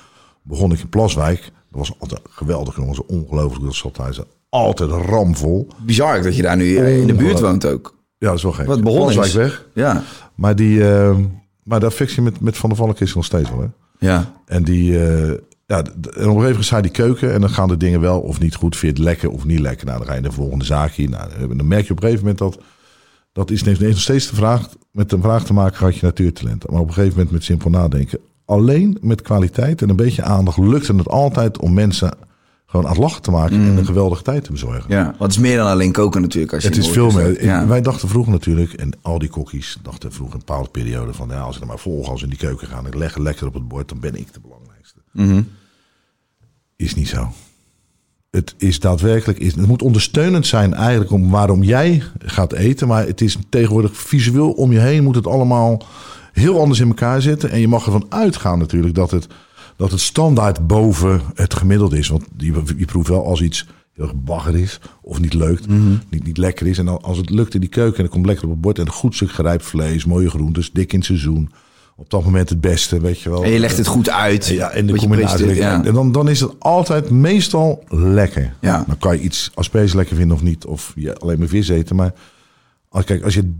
Begon 0.43 0.71
ik 0.71 0.79
in 0.79 0.89
Plaswijk. 0.89 1.41
Dat 1.41 1.51
was 1.87 1.93
altijd 1.99 2.21
geweldig, 2.29 2.75
jongens. 2.75 3.05
Ongelooflijk, 3.05 3.63
dat 3.65 3.75
zat 3.75 3.93
thuis. 3.93 4.19
Altijd 4.49 4.89
ramvol. 4.89 5.67
Bizar 5.85 6.21
dat 6.21 6.35
je 6.35 6.41
daar 6.41 6.57
nu 6.57 6.75
eh, 6.77 6.99
in 6.99 7.07
de 7.07 7.13
buurt 7.13 7.39
woont 7.39 7.65
ook. 7.65 7.95
Ja, 8.17 8.27
dat 8.27 8.37
is 8.37 8.43
wel 8.43 8.51
gek. 8.51 8.65
Wat 8.65 8.81
begonnen 8.81 9.13
Plaswijk 9.13 9.27
is. 9.27 9.33
weg. 9.33 9.65
Ja. 9.73 10.03
Maar, 10.35 10.55
die, 10.55 10.89
eh, 10.91 11.17
maar 11.63 11.79
de 11.79 11.85
affectie 11.85 12.21
met, 12.21 12.39
met 12.39 12.57
Van 12.57 12.69
der 12.69 12.77
Valk 12.77 12.99
is 12.99 13.15
nog 13.15 13.25
steeds 13.25 13.49
wel, 13.49 13.59
hè? 13.59 13.67
Ja. 13.99 14.33
En 14.45 14.63
die, 14.63 15.05
eh, 15.05 15.33
ja, 15.65 15.77
en 15.77 15.91
op 15.91 16.05
een 16.05 16.13
gegeven 16.13 16.35
moment 16.37 16.67
je 16.67 16.81
die 16.81 16.91
keuken 16.91 17.33
en 17.33 17.41
dan 17.41 17.49
gaan 17.49 17.67
de 17.67 17.77
dingen 17.77 18.01
wel 18.01 18.19
of 18.19 18.39
niet 18.39 18.55
goed. 18.55 18.77
Vind 18.77 18.97
je 18.97 19.03
het 19.03 19.09
lekker 19.09 19.29
of 19.29 19.45
niet 19.45 19.59
lekker? 19.59 19.85
Nou, 19.85 19.97
dan 19.97 20.07
ga 20.07 20.13
je 20.13 20.21
de 20.21 20.31
volgende 20.31 20.65
zaakje. 20.65 21.09
Nou, 21.09 21.55
dan 21.55 21.67
merk 21.67 21.85
je 21.85 21.91
op 21.91 21.97
een 21.97 22.03
gegeven 22.03 22.25
moment 22.25 22.37
dat, 22.37 22.59
dat 23.31 23.51
is 23.51 23.63
nog 23.63 23.99
steeds 23.99 24.29
de 24.29 24.35
vraag, 24.35 24.69
met 24.91 25.11
een 25.11 25.21
vraag 25.21 25.43
te 25.43 25.53
maken 25.53 25.77
had 25.77 25.95
je 25.95 26.05
natuurtalent. 26.05 26.69
Maar 26.69 26.79
op 26.79 26.87
een 26.87 26.93
gegeven 26.93 27.15
moment 27.15 27.33
met 27.33 27.43
simpel 27.43 27.69
nadenken. 27.69 28.19
Alleen 28.45 28.97
met 29.01 29.21
kwaliteit 29.21 29.81
en 29.81 29.89
een 29.89 29.95
beetje 29.95 30.23
aandacht 30.23 30.57
lukte 30.57 30.95
het 30.95 31.09
altijd 31.09 31.59
om 31.59 31.73
mensen 31.73 32.11
gewoon 32.69 32.85
aan 32.85 32.91
het 32.91 33.01
lachen 33.01 33.21
te 33.21 33.31
maken 33.31 33.55
en 33.55 33.77
een 33.77 33.85
geweldige 33.85 34.23
tijd 34.23 34.43
te 34.43 34.51
bezorgen. 34.51 34.85
Ja. 34.87 35.03
Want 35.03 35.19
het 35.19 35.31
is 35.31 35.37
meer 35.37 35.57
dan 35.57 35.67
alleen 35.67 35.91
koken 35.91 36.21
natuurlijk. 36.21 36.53
Als 36.53 36.63
je 36.63 36.69
Het 36.69 36.77
is 36.77 36.89
veel 36.89 37.11
meer. 37.11 37.43
Ja. 37.43 37.67
Wij 37.67 37.81
dachten 37.81 38.09
vroeger 38.09 38.31
natuurlijk, 38.31 38.73
en 38.73 38.91
al 39.01 39.19
die 39.19 39.29
kokkies 39.29 39.77
dachten 39.83 40.11
vroeger 40.11 40.35
een 40.35 40.43
bepaalde 40.45 40.69
periode 40.69 41.13
van, 41.13 41.29
ja, 41.29 41.39
als 41.39 41.55
ik 41.55 41.61
er 41.61 41.67
maar 41.67 41.79
volg, 41.79 42.09
als 42.09 42.19
we 42.21 42.27
in 42.27 42.37
die 42.37 42.47
keuken 42.47 42.67
gaan, 42.67 42.87
ik 42.87 42.95
leg 42.95 43.17
lekker 43.17 43.47
op 43.47 43.53
het 43.53 43.67
bord, 43.67 43.89
dan 43.89 43.99
ben 43.99 44.15
ik 44.15 44.33
de 44.33 44.39
belangrijkste. 44.39 44.99
Mhm. 45.11 45.41
Is 46.75 46.95
niet 46.95 47.07
zo. 47.07 47.31
Het 48.31 48.55
is 48.57 48.79
daadwerkelijk, 48.79 49.39
is, 49.39 49.55
het 49.55 49.67
moet 49.67 49.81
ondersteunend 49.81 50.47
zijn 50.47 50.73
eigenlijk 50.73 51.11
om 51.11 51.29
waarom 51.29 51.63
jij 51.63 52.03
gaat 52.19 52.53
eten, 52.53 52.87
maar 52.87 53.05
het 53.05 53.21
is 53.21 53.37
tegenwoordig 53.49 53.97
visueel 53.97 54.51
om 54.51 54.71
je 54.71 54.79
heen 54.79 55.03
moet 55.03 55.15
het 55.15 55.27
allemaal 55.27 55.83
heel 56.33 56.59
anders 56.59 56.79
in 56.79 56.87
elkaar 56.87 57.21
zitten. 57.21 57.49
En 57.49 57.59
je 57.59 57.67
mag 57.67 57.85
ervan 57.85 58.05
uitgaan 58.09 58.59
natuurlijk 58.59 58.95
dat 58.95 59.11
het, 59.11 59.27
dat 59.79 59.91
het 59.91 59.99
standaard 59.99 60.67
boven 60.67 61.21
het 61.35 61.53
gemiddelde 61.53 61.97
is. 61.97 62.07
Want 62.07 62.23
je, 62.37 62.63
je 62.77 62.85
proeft 62.85 63.07
wel 63.07 63.25
als 63.25 63.41
iets 63.41 63.65
heel 63.93 64.05
erg 64.05 64.15
bagger 64.15 64.55
is 64.55 64.79
of 65.01 65.19
niet 65.19 65.33
leuk, 65.33 65.67
niet, 66.09 66.23
niet 66.23 66.37
lekker 66.37 66.67
is. 66.67 66.77
En 66.77 66.85
dan, 66.85 67.01
als 67.01 67.17
het 67.17 67.29
lukt 67.29 67.53
in 67.53 67.59
die 67.59 67.69
keuken 67.69 67.97
en 67.97 68.03
het 68.03 68.11
komt 68.11 68.25
lekker 68.25 68.45
op 68.45 68.51
het 68.51 68.61
bord 68.61 68.79
en 68.79 68.85
een 68.85 68.91
goed 68.91 69.15
stuk 69.15 69.31
gerijpt 69.31 69.65
vlees, 69.65 70.05
mooie 70.05 70.29
groentes, 70.29 70.71
dik 70.71 70.91
in 70.91 70.97
het 70.97 71.07
seizoen. 71.07 71.51
Op 71.95 72.09
dat 72.09 72.23
moment 72.23 72.49
het 72.49 72.61
beste, 72.61 72.99
weet 73.01 73.19
je 73.19 73.29
wel. 73.29 73.43
En 73.43 73.51
je 73.51 73.59
legt 73.59 73.77
het 73.77 73.87
goed 73.87 74.09
uit. 74.09 74.47
Ja, 74.47 74.69
en 74.69 74.85
de 74.85 74.95
combinatie. 74.95 75.55
ja. 75.55 75.83
En 75.83 75.93
dan, 75.93 76.11
dan 76.11 76.29
is 76.29 76.39
het 76.39 76.59
altijd 76.59 77.09
meestal 77.09 77.83
lekker. 77.89 78.53
Ja. 78.61 78.83
Dan 78.87 78.97
kan 78.97 79.17
je 79.17 79.23
iets 79.23 79.51
asperges 79.53 79.93
lekker 79.93 80.15
vinden 80.15 80.35
of 80.35 80.43
niet. 80.43 80.65
Of 80.65 80.93
je 80.95 81.15
alleen 81.17 81.39
maar 81.39 81.47
vis 81.47 81.69
eten. 81.69 81.95
Maar 81.95 82.13
als, 82.89 83.05
kijk, 83.05 83.23
als 83.23 83.33
je 83.33 83.53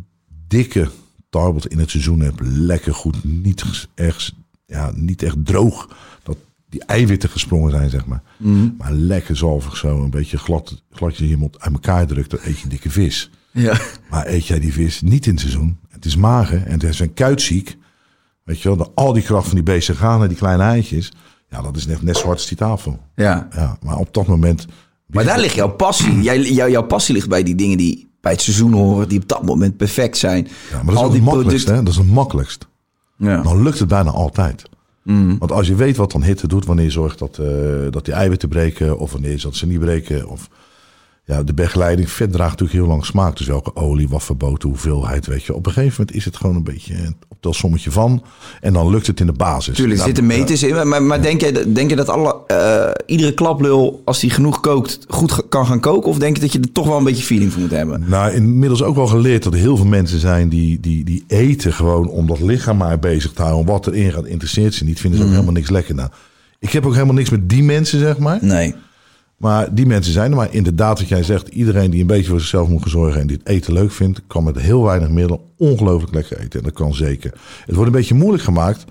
dikke 0.48 0.90
tarbot 1.30 1.68
in 1.68 1.80
het 1.80 1.90
seizoen 1.90 2.20
hebt, 2.20 2.40
lekker 2.42 2.94
goed, 2.94 3.24
niet 3.24 3.88
ergens, 3.96 4.39
ja, 4.70 4.92
niet 4.96 5.24
echt 5.24 5.46
droog, 5.46 5.90
dat 6.24 6.38
die 6.70 6.84
eiwitten 6.86 7.30
gesprongen 7.30 7.72
zijn, 7.72 7.90
zeg 7.90 8.06
maar. 8.06 8.22
Mhm. 8.38 8.70
Maar 8.78 8.92
lekker 8.92 9.38
zalvig 9.38 9.78
zo, 9.78 10.04
een 10.04 10.10
beetje 10.10 10.38
glad, 10.38 10.82
je 11.16 11.38
mond 11.38 11.60
uit 11.60 11.74
elkaar 11.74 12.08
drukt, 12.08 12.30
dan 12.30 12.40
eet 12.44 12.60
je 12.60 12.68
dikke 12.70 12.90
vis. 12.90 13.30
Ja. 13.52 13.78
Maar 14.10 14.28
eet 14.28 14.46
jij 14.48 14.60
die 14.60 14.74
vis 14.74 15.02
niet 15.02 15.26
in 15.26 15.32
het 15.32 15.42
seizoen, 15.42 15.78
het 15.90 16.06
is 16.06 16.16
mager 16.16 16.64
en 16.66 16.72
het 16.72 16.84
is 16.84 17.00
een 17.00 17.14
kuitziek, 17.14 17.78
weet 18.44 18.62
je 18.62 18.68
wel, 18.68 18.78
de, 18.78 18.88
al 18.96 19.14
die 19.14 19.24
kracht 19.24 19.46
van 19.46 19.56
die 19.56 19.64
beesten 19.64 19.96
gaan 19.96 20.20
naar 20.20 20.28
die 20.28 20.38
kleine 20.38 20.64
eitjes, 20.64 21.12
ja, 21.50 21.62
dat 21.62 21.76
is 21.78 21.86
net, 21.86 22.02
net 22.02 22.18
zwart 22.18 22.38
als 22.38 22.48
die 22.48 22.58
tafel. 22.58 23.00
ja. 23.16 23.48
Ja, 23.56 23.78
maar 23.84 23.98
op 23.98 24.14
dat 24.14 24.28
moment... 24.28 24.66
Maar 25.06 25.24
daar 25.24 25.40
ligt 25.40 25.56
jouw 25.56 25.70
passie. 25.70 26.22
Jij, 26.22 26.42
jou, 26.52 26.72
jouw 26.72 26.84
passie 26.84 27.14
ligt 27.16 27.30
bij 27.30 27.44
die 27.44 27.56
dingen 27.56 27.78
die 27.78 28.10
bij 28.22 28.32
het 28.32 28.42
seizoen 28.42 28.74
horen, 28.74 29.10
die 29.10 29.20
op 29.22 29.28
dat 29.28 29.46
moment 29.46 29.78
perfect 29.78 30.18
zijn. 30.18 30.48
Ja, 30.70 30.76
maar 30.76 30.86
dat 30.86 30.94
is 30.94 31.00
Al 31.00 31.10
die 31.10 31.16
het 31.16 31.24
makkelijkst, 31.26 31.66
producten- 31.66 31.76
hè? 31.76 31.84
Dat 31.84 31.94
is 31.94 32.00
het 32.00 32.10
makkelijkst. 32.16 32.68
Ja. 33.20 33.42
Dan 33.42 33.64
lukt 33.64 33.80
het 33.80 33.88
bijna 33.88 34.12
altijd. 34.12 34.70
Want 35.40 35.52
als 35.52 35.68
je 35.68 35.76
weet 35.76 35.98
wat 35.98 36.12
dan 36.12 36.24
hitte 36.24 36.48
doet, 36.48 36.66
wanneer 36.66 36.86
je 36.86 36.92
zorgt 36.92 37.20
dat, 37.20 37.38
eh, 37.38 37.48
dat 37.90 38.06
die 38.06 38.14
eiwitten 38.14 38.50
breken, 38.50 39.00
of 39.00 39.12
wanneer 39.12 39.32
je 39.32 39.42
dat 39.42 39.56
ze 39.56 39.68
niet 39.68 39.80
breken, 39.80 40.28
of 40.28 40.50
ja, 41.30 41.44
de 41.44 41.54
begeleiding, 41.54 42.10
vet 42.10 42.32
draagt 42.32 42.52
natuurlijk 42.52 42.80
heel 42.80 42.88
lang 42.88 43.06
smaak. 43.06 43.38
Dus 43.38 43.48
welke 43.48 43.76
olie, 43.76 44.10
wat 44.10 44.24
verboten, 44.24 44.70
hoeveelheid, 44.70 45.26
weet 45.26 45.44
je. 45.44 45.56
Op 45.56 45.66
een 45.66 45.72
gegeven 45.72 45.96
moment 46.00 46.18
is 46.18 46.26
het 46.26 46.38
gewoon 46.38 46.56
een 46.56 46.64
beetje 46.64 46.96
op 47.28 47.38
dat 47.40 47.56
sommetje 47.56 47.92
van. 47.92 48.24
En 48.62 48.74
dan 48.74 48.90
lukt 48.90 49.08
het 49.08 49.20
in 49.20 49.26
de 49.26 49.32
basis. 49.32 49.76
Tuurlijk, 49.76 50.00
er 50.00 50.06
Nou, 50.06 50.16
zitten 50.16 50.26
meters 50.26 50.64
in. 50.64 50.88
Maar, 50.88 51.04
maar 51.04 51.22
denk, 51.22 51.42
je, 51.42 51.72
denk 51.72 51.90
je 51.90 51.96
dat 51.96 52.10
alle, 52.10 52.36
eh, 52.48 52.92
iedere 53.06 53.34
klaplul, 53.34 54.02
als 54.06 54.20
die 54.20 54.30
genoeg 54.30 54.60
kookt, 54.60 55.00
goed 55.08 55.50
kan 55.50 55.66
gaan 55.66 55.80
koken? 55.80 56.10
Of 56.10 56.18
denk 56.18 56.36
je 56.36 56.42
dat 56.42 56.54
je 56.54 56.60
er 56.60 56.72
toch 56.72 56.88
wel 56.88 56.98
een 56.98 57.04
beetje 57.04 57.24
feeling 57.24 57.52
voor 57.52 57.62
moet 57.62 57.72
hebben? 57.72 58.04
Nou, 58.08 58.32
inmiddels 58.34 58.84
ook 58.84 58.96
wel 58.96 59.08
geleerd 59.08 59.44
dat 59.44 59.54
er 59.54 59.60
heel 59.60 59.78
veel 59.78 59.86
mensen 59.86 60.20
zijn 60.20 60.50
die, 60.50 60.80
die, 60.80 61.04
die 61.04 61.24
eten 61.28 61.74
gewoon 61.74 62.08
om 62.08 62.28
dat 62.28 62.40
lichaam 62.40 62.78
maar 62.78 63.00
bezig 63.00 63.32
te 63.32 63.42
houden. 63.42 63.66
Wat 63.66 63.88
erin 63.88 64.12
gaat, 64.12 64.26
interesseert 64.26 64.74
ze 64.74 64.84
niet. 64.84 65.00
Vinden 65.00 65.20
ze 65.20 65.26
ook 65.26 65.32
helemaal 65.32 65.54
niks 65.54 65.70
lekker. 65.70 65.96
Nou, 65.96 66.10
ik 66.60 66.72
heb 66.72 66.86
ook 66.86 66.94
helemaal 66.94 67.16
niks 67.16 67.30
met 67.30 67.50
die 67.50 67.64
mensen, 67.64 68.00
zeg 68.00 68.18
maar. 68.18 68.38
Nee. 68.42 68.76
Maar 69.40 69.74
die 69.76 69.86
mensen 69.86 70.14
zijn 70.14 70.32
er. 70.32 70.38
Maar 70.38 70.54
inderdaad, 70.54 71.00
wat 71.00 71.08
jij 71.08 71.24
zegt, 71.24 71.48
iedereen 71.48 71.92
die 71.92 72.02
een 72.02 72.08
beetje 72.08 72.30
voor 72.30 72.40
zichzelf 72.40 72.68
moet 72.68 72.84
zorgen 72.88 73.22
en 73.22 73.28
die 73.28 73.38
het 73.38 73.48
eten 73.48 73.74
leuk 73.74 73.92
vindt, 73.92 74.22
kan 74.28 74.44
met 74.44 74.60
heel 74.60 74.84
weinig 74.84 75.10
middelen 75.10 75.40
ongelooflijk 75.58 76.14
lekker 76.14 76.40
eten. 76.40 76.60
En 76.60 76.66
dat 76.66 76.74
kan 76.74 76.94
zeker. 76.94 77.34
Het 77.66 77.76
wordt 77.76 77.92
een 77.92 77.98
beetje 77.98 78.14
moeilijk 78.16 78.44
gemaakt 78.44 78.86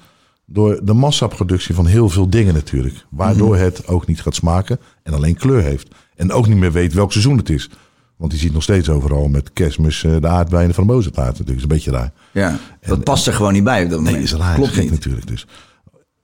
door 0.47 0.81
de 0.83 0.93
massaproductie 0.93 1.75
van 1.75 1.87
heel 1.87 2.09
veel 2.09 2.31
dingen 2.31 2.55
natuurlijk. 2.55 2.95
Waardoor 3.11 3.57
het 3.57 3.87
ook 3.87 4.07
niet 4.07 4.21
gaat 4.23 4.35
smaken 4.35 4.79
en 5.03 5.13
alleen 5.15 5.35
kleur 5.37 5.63
heeft. 5.63 5.89
En 6.17 6.33
ook 6.33 6.49
niet 6.49 6.57
meer 6.57 6.73
weet 6.73 6.93
welk 6.93 7.13
seizoen 7.13 7.37
het 7.37 7.51
is. 7.51 7.71
Want 8.17 8.31
die 8.31 8.41
ziet 8.41 8.53
nog 8.53 8.63
steeds 8.63 8.89
overal 8.89 9.29
met 9.29 9.53
kerstmis 9.53 10.05
eh, 10.05 10.17
de 10.21 10.29
aardbeien 10.29 10.75
van 10.75 10.87
de 10.87 10.93
mozartaart 10.93 11.39
natuurlijk. 11.39 11.47
Dat 11.49 11.57
is 11.57 11.63
een 11.63 11.69
beetje 11.69 11.91
raar. 11.91 12.13
Ja, 12.33 12.59
dat 12.89 13.05
past 13.05 13.27
er 13.27 13.33
gewoon 13.33 13.53
niet 13.53 13.65
bij 13.65 13.85
op 13.85 13.91
dat 13.91 14.01
Nee, 14.01 14.13
moment. 14.13 14.33
is 14.33 14.35
raar. 14.39 14.55
Klopt 14.55 14.71
Klopt 14.71 14.83
niet. 14.85 14.93
natuurlijk. 14.99 15.27
Dus 15.27 15.47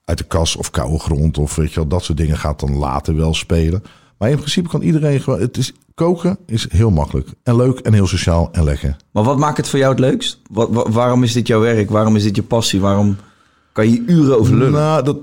uit 0.04 0.18
de 0.18 0.24
kas 0.24 0.56
of 0.56 0.70
koude 0.70 0.98
grond 0.98 1.38
of 1.38 1.56
weet 1.56 1.68
je 1.68 1.74
wel, 1.74 1.86
dat 1.88 2.04
soort 2.04 2.18
dingen 2.18 2.38
gaat 2.38 2.60
dan 2.60 2.76
later 2.76 3.16
wel 3.16 3.34
spelen. 3.34 3.82
Maar 4.24 4.32
in 4.32 4.38
principe 4.38 4.68
kan 4.68 4.82
iedereen 4.82 5.20
gewoon. 5.20 5.40
Het 5.40 5.56
is, 5.56 5.72
koken 5.94 6.38
is 6.46 6.66
heel 6.70 6.90
makkelijk 6.90 7.28
en 7.42 7.56
leuk 7.56 7.78
en 7.78 7.92
heel 7.92 8.06
sociaal 8.06 8.48
en 8.52 8.64
lekker. 8.64 8.96
Maar 9.10 9.24
wat 9.24 9.38
maakt 9.38 9.56
het 9.56 9.68
voor 9.68 9.78
jou 9.78 9.90
het 9.90 10.00
leukst? 10.00 10.40
Wat, 10.50 10.68
wa- 10.70 10.90
waarom 10.90 11.22
is 11.22 11.32
dit 11.32 11.46
jouw 11.46 11.60
werk? 11.60 11.90
Waarom 11.90 12.16
is 12.16 12.22
dit 12.22 12.36
je 12.36 12.42
passie? 12.42 12.80
Waarom 12.80 13.16
kan 13.72 13.90
je 13.90 14.02
uren 14.06 14.38
over 14.38 14.54
lullen? 14.54 14.72
Nou, 14.72 15.02
dat, 15.04 15.16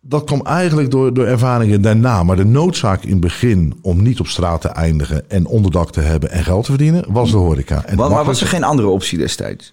dat 0.00 0.24
kwam 0.24 0.40
eigenlijk 0.46 0.90
door, 0.90 1.14
door 1.14 1.26
ervaringen 1.26 1.82
daarna. 1.82 2.22
Maar 2.22 2.36
de 2.36 2.44
noodzaak 2.44 3.02
in 3.02 3.10
het 3.10 3.20
begin 3.20 3.74
om 3.82 4.02
niet 4.02 4.20
op 4.20 4.26
straat 4.26 4.60
te 4.60 4.68
eindigen 4.68 5.30
en 5.30 5.46
onderdak 5.46 5.90
te 5.92 6.00
hebben 6.00 6.30
en 6.30 6.44
geld 6.44 6.64
te 6.64 6.70
verdienen, 6.70 7.04
was 7.12 7.30
de 7.30 7.36
horeca. 7.36 7.84
En 7.84 7.96
maar 7.96 8.24
was 8.24 8.40
er 8.40 8.46
geen 8.46 8.64
andere 8.64 8.88
optie 8.88 9.18
destijds? 9.18 9.72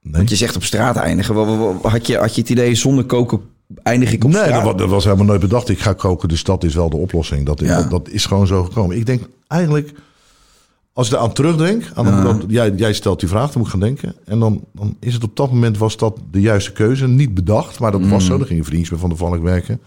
Nee. 0.00 0.12
Want 0.12 0.30
je 0.30 0.36
zegt 0.36 0.56
op 0.56 0.64
straat 0.64 0.96
eindigen. 0.96 1.34
Had 1.82 2.06
je, 2.06 2.16
had 2.16 2.34
je 2.34 2.40
het 2.40 2.50
idee 2.50 2.74
zonder 2.74 3.04
koken 3.04 3.40
eindig 3.82 4.12
ik 4.12 4.24
op 4.24 4.30
Nee, 4.30 4.50
dat 4.52 4.62
was, 4.62 4.76
dat 4.76 4.88
was 4.88 5.04
helemaal 5.04 5.26
nooit 5.26 5.40
bedacht. 5.40 5.68
Ik 5.68 5.78
ga 5.80 5.92
koken, 5.92 6.28
dus 6.28 6.44
dat 6.44 6.64
is 6.64 6.74
wel 6.74 6.90
de 6.90 6.96
oplossing. 6.96 7.46
Dat, 7.46 7.60
Ja. 7.60 7.76
dat, 7.76 7.90
dat 7.90 8.08
is 8.08 8.26
gewoon 8.26 8.46
zo 8.46 8.64
gekomen. 8.64 8.96
Ik 8.96 9.06
denk 9.06 9.28
eigenlijk, 9.48 9.92
als 10.92 11.10
ik 11.12 11.16
aan 11.18 11.32
terugdenk, 11.32 11.90
aan 11.94 12.44
jij, 12.48 12.70
jij 12.76 12.92
stelt 12.92 13.20
die 13.20 13.28
vraag, 13.28 13.46
dan 13.46 13.56
moet 13.56 13.64
ik 13.66 13.70
gaan 13.70 13.80
denken. 13.80 14.14
En 14.24 14.38
dan, 14.38 14.64
dan 14.72 14.96
is 15.00 15.14
het 15.14 15.24
op 15.24 15.36
dat 15.36 15.52
moment 15.52 15.78
was 15.78 15.96
dat 15.96 16.18
de 16.30 16.40
juiste 16.40 16.72
keuze. 16.72 17.08
Niet 17.08 17.34
bedacht, 17.34 17.78
maar 17.80 17.92
dat 17.92 18.00
Mm. 18.00 18.10
was 18.10 18.24
zo. 18.26 18.38
Dan 18.38 18.46
gingen 18.46 18.64
vriendjes 18.64 18.90
bij 18.90 18.98
Van 18.98 19.08
der 19.08 19.18
Valk 19.18 19.42
werken. 19.42 19.80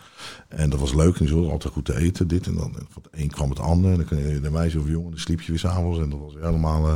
En 0.48 0.70
dat 0.70 0.80
was 0.80 0.94
leuk. 0.94 1.18
En 1.20 1.28
zo 1.28 1.50
altijd 1.50 1.74
goed 1.74 1.86
te 1.86 1.98
eten, 1.98 2.28
dit 2.28 2.48
en 2.48 2.56
dan. 2.56 2.72
En 2.78 2.86
van 2.90 3.02
het 3.12 3.22
een 3.22 3.30
kwam 3.30 3.50
het 3.50 3.60
ander. 3.60 3.92
En 3.92 4.06
dan 4.10 4.18
je 4.34 4.42
de 4.42 4.52
meisje 4.52 4.80
of 4.80 4.88
jongen, 4.90 5.10
dan 5.10 5.20
sliep 5.20 5.42
je 5.42 5.52
weer 5.52 5.60
s'avonds. 5.60 6.00
En 6.00 6.10
dat 6.10 6.20
was 6.20 6.34
helemaal... 6.42 6.88
eh, 6.88 6.94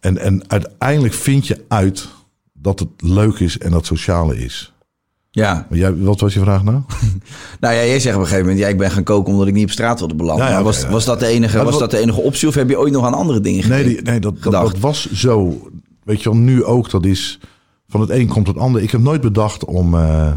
en, 0.00 0.18
en 0.18 0.50
uiteindelijk 0.50 1.14
vind 1.14 1.46
je 1.46 1.64
uit 1.68 2.08
dat 2.52 2.78
het 2.78 2.88
leuk 2.98 3.38
is 3.38 3.58
en 3.58 3.70
dat 3.70 3.78
het 3.78 3.86
sociale 3.86 4.36
is. 4.38 4.72
Ja. 5.34 5.66
Jij, 5.70 5.96
wat 5.96 6.20
was 6.20 6.34
je 6.34 6.40
vraag 6.40 6.62
nou? 6.62 6.82
Nou 7.60 7.74
ja, 7.74 7.84
jij 7.84 8.00
zegt 8.00 8.14
op 8.14 8.20
een 8.20 8.26
gegeven 8.26 8.46
moment... 8.46 8.64
Ja, 8.64 8.70
ik 8.70 8.78
ben 8.78 8.90
gaan 8.90 9.02
koken 9.02 9.32
omdat 9.32 9.46
ik 9.46 9.54
niet 9.54 9.64
op 9.64 9.70
straat 9.70 9.98
wilde 9.98 10.14
belanden. 10.14 10.46
Ja, 10.46 10.54
oké, 10.54 10.62
was, 10.62 10.86
was, 10.86 11.04
dat 11.04 11.20
de 11.20 11.26
enige, 11.26 11.64
was 11.64 11.78
dat 11.78 11.90
de 11.90 11.98
enige 11.98 12.20
optie? 12.20 12.48
Of 12.48 12.54
heb 12.54 12.68
je 12.68 12.78
ooit 12.78 12.92
nog 12.92 13.04
aan 13.04 13.14
andere 13.14 13.40
dingen 13.40 13.68
Nee, 13.68 13.84
die, 13.84 14.02
nee 14.02 14.20
dat, 14.20 14.34
dat, 14.34 14.42
gedacht. 14.42 14.72
dat 14.72 14.78
was 14.78 15.12
zo. 15.12 15.68
Weet 16.04 16.22
je 16.22 16.30
wel, 16.30 16.38
nu 16.38 16.64
ook. 16.64 16.90
Dat 16.90 17.04
is 17.04 17.40
van 17.88 18.00
het 18.00 18.10
een 18.10 18.28
komt 18.28 18.46
het 18.46 18.56
ander. 18.56 18.82
Ik 18.82 18.90
heb 18.90 19.00
nooit 19.00 19.20
bedacht 19.20 19.64
om 19.64 19.94
eh, 19.94 20.32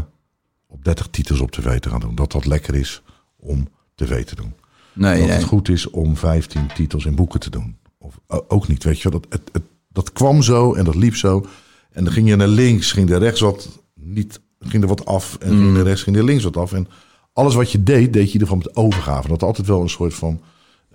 op 0.66 0.84
30 0.84 1.08
titels 1.10 1.40
op 1.40 1.50
tv 1.50 1.78
te 1.78 1.90
gaan 1.90 2.00
doen. 2.00 2.14
Dat 2.14 2.32
dat 2.32 2.46
lekker 2.46 2.74
is 2.74 3.02
om 3.36 3.68
tv 3.94 4.24
te 4.24 4.34
doen. 4.34 4.52
Nee, 4.92 5.18
dat 5.18 5.28
nee. 5.28 5.36
het 5.36 5.46
goed 5.46 5.68
is 5.68 5.90
om 5.90 6.16
15 6.16 6.66
titels 6.74 7.04
in 7.04 7.14
boeken 7.14 7.40
te 7.40 7.50
doen. 7.50 7.76
Of 7.98 8.18
ook 8.48 8.68
niet, 8.68 8.84
weet 8.84 9.00
je 9.00 9.10
wel. 9.10 9.20
Dat, 9.20 9.32
het, 9.32 9.50
het, 9.52 9.62
dat 9.88 10.12
kwam 10.12 10.42
zo 10.42 10.74
en 10.74 10.84
dat 10.84 10.94
liep 10.94 11.16
zo. 11.16 11.46
En 11.92 12.04
dan 12.04 12.12
ging 12.12 12.28
je 12.28 12.36
naar 12.36 12.48
links, 12.48 12.92
ging 12.92 13.10
er 13.10 13.18
rechts 13.18 13.40
wat 13.40 13.68
niet, 13.94 14.40
ging 14.60 14.82
er 14.82 14.88
wat 14.88 15.06
af. 15.06 15.36
En 15.40 15.48
ging 15.48 15.76
er 15.76 15.82
rechts, 15.82 16.02
ging 16.02 16.16
er 16.16 16.24
links 16.24 16.44
wat 16.44 16.56
af. 16.56 16.72
En 16.72 16.88
alles 17.32 17.54
wat 17.54 17.72
je 17.72 17.82
deed, 17.82 18.12
deed 18.12 18.32
je 18.32 18.38
ervan 18.38 18.58
met 18.58 18.76
overgave. 18.76 19.28
Dat 19.28 19.40
had 19.40 19.42
altijd 19.42 19.66
wel 19.66 19.80
een 19.80 19.88
soort 19.88 20.14
van 20.14 20.40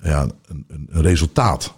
ja, 0.01 0.28
een, 0.47 0.65
een, 0.67 1.02
resultaat. 1.02 1.73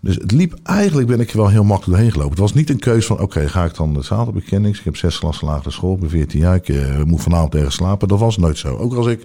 Dus 0.00 0.14
het 0.14 0.32
liep, 0.32 0.58
eigenlijk 0.62 1.08
ben 1.08 1.20
ik 1.20 1.30
er 1.30 1.36
wel 1.36 1.48
heel 1.48 1.64
makkelijk 1.64 1.90
doorheen 1.90 2.12
gelopen. 2.12 2.32
Het 2.32 2.40
was 2.40 2.54
niet 2.54 2.70
een 2.70 2.78
keuze 2.78 3.06
van, 3.06 3.20
oké, 3.20 3.48
ga 3.48 3.64
ik 3.64 3.74
dan 3.74 3.94
de 3.94 4.02
zaterdagbekendings. 4.02 4.78
Ik 4.78 4.84
heb 4.84 4.96
zes 4.96 5.18
klassen 5.18 5.46
lagere 5.46 5.70
school, 5.70 5.94
ik 5.94 6.00
ben 6.00 6.10
14 6.10 6.40
jaar, 6.40 6.54
ik 6.54 6.68
eh, 6.68 7.02
moet 7.02 7.22
vanavond 7.22 7.54
ergens 7.54 7.74
slapen. 7.74 8.08
Dat 8.08 8.18
was 8.18 8.36
nooit 8.36 8.58
zo. 8.58 8.76
Ook 8.76 8.94
als 8.94 9.06
ik, 9.06 9.24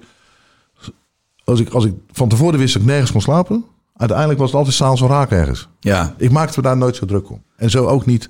als 1.44 1.60
ik, 1.60 1.70
als 1.70 1.86
ik 1.86 1.94
van 2.12 2.30
tevoren 2.30 2.60
wist 2.60 2.74
dat 2.74 2.82
ik 2.82 2.88
nergens 2.88 3.12
kon 3.12 3.22
slapen, 3.22 3.66
uiteindelijk 3.96 4.40
was 4.40 4.48
het 4.48 4.58
altijd 4.58 4.76
s'avonds 4.76 5.02
wel 5.02 5.10
raak 5.10 5.32
ergens. 5.32 5.68
Ja. 5.80 6.16
Ik 6.18 6.32
maakte 6.32 6.60
me 6.60 6.68
daar 6.68 6.78
nooit 6.78 6.96
zo 6.96 7.06
druk 7.06 7.30
om. 7.30 7.44
En 7.56 7.70
zo 7.70 7.86
ook 7.86 8.06
niet 8.06 8.30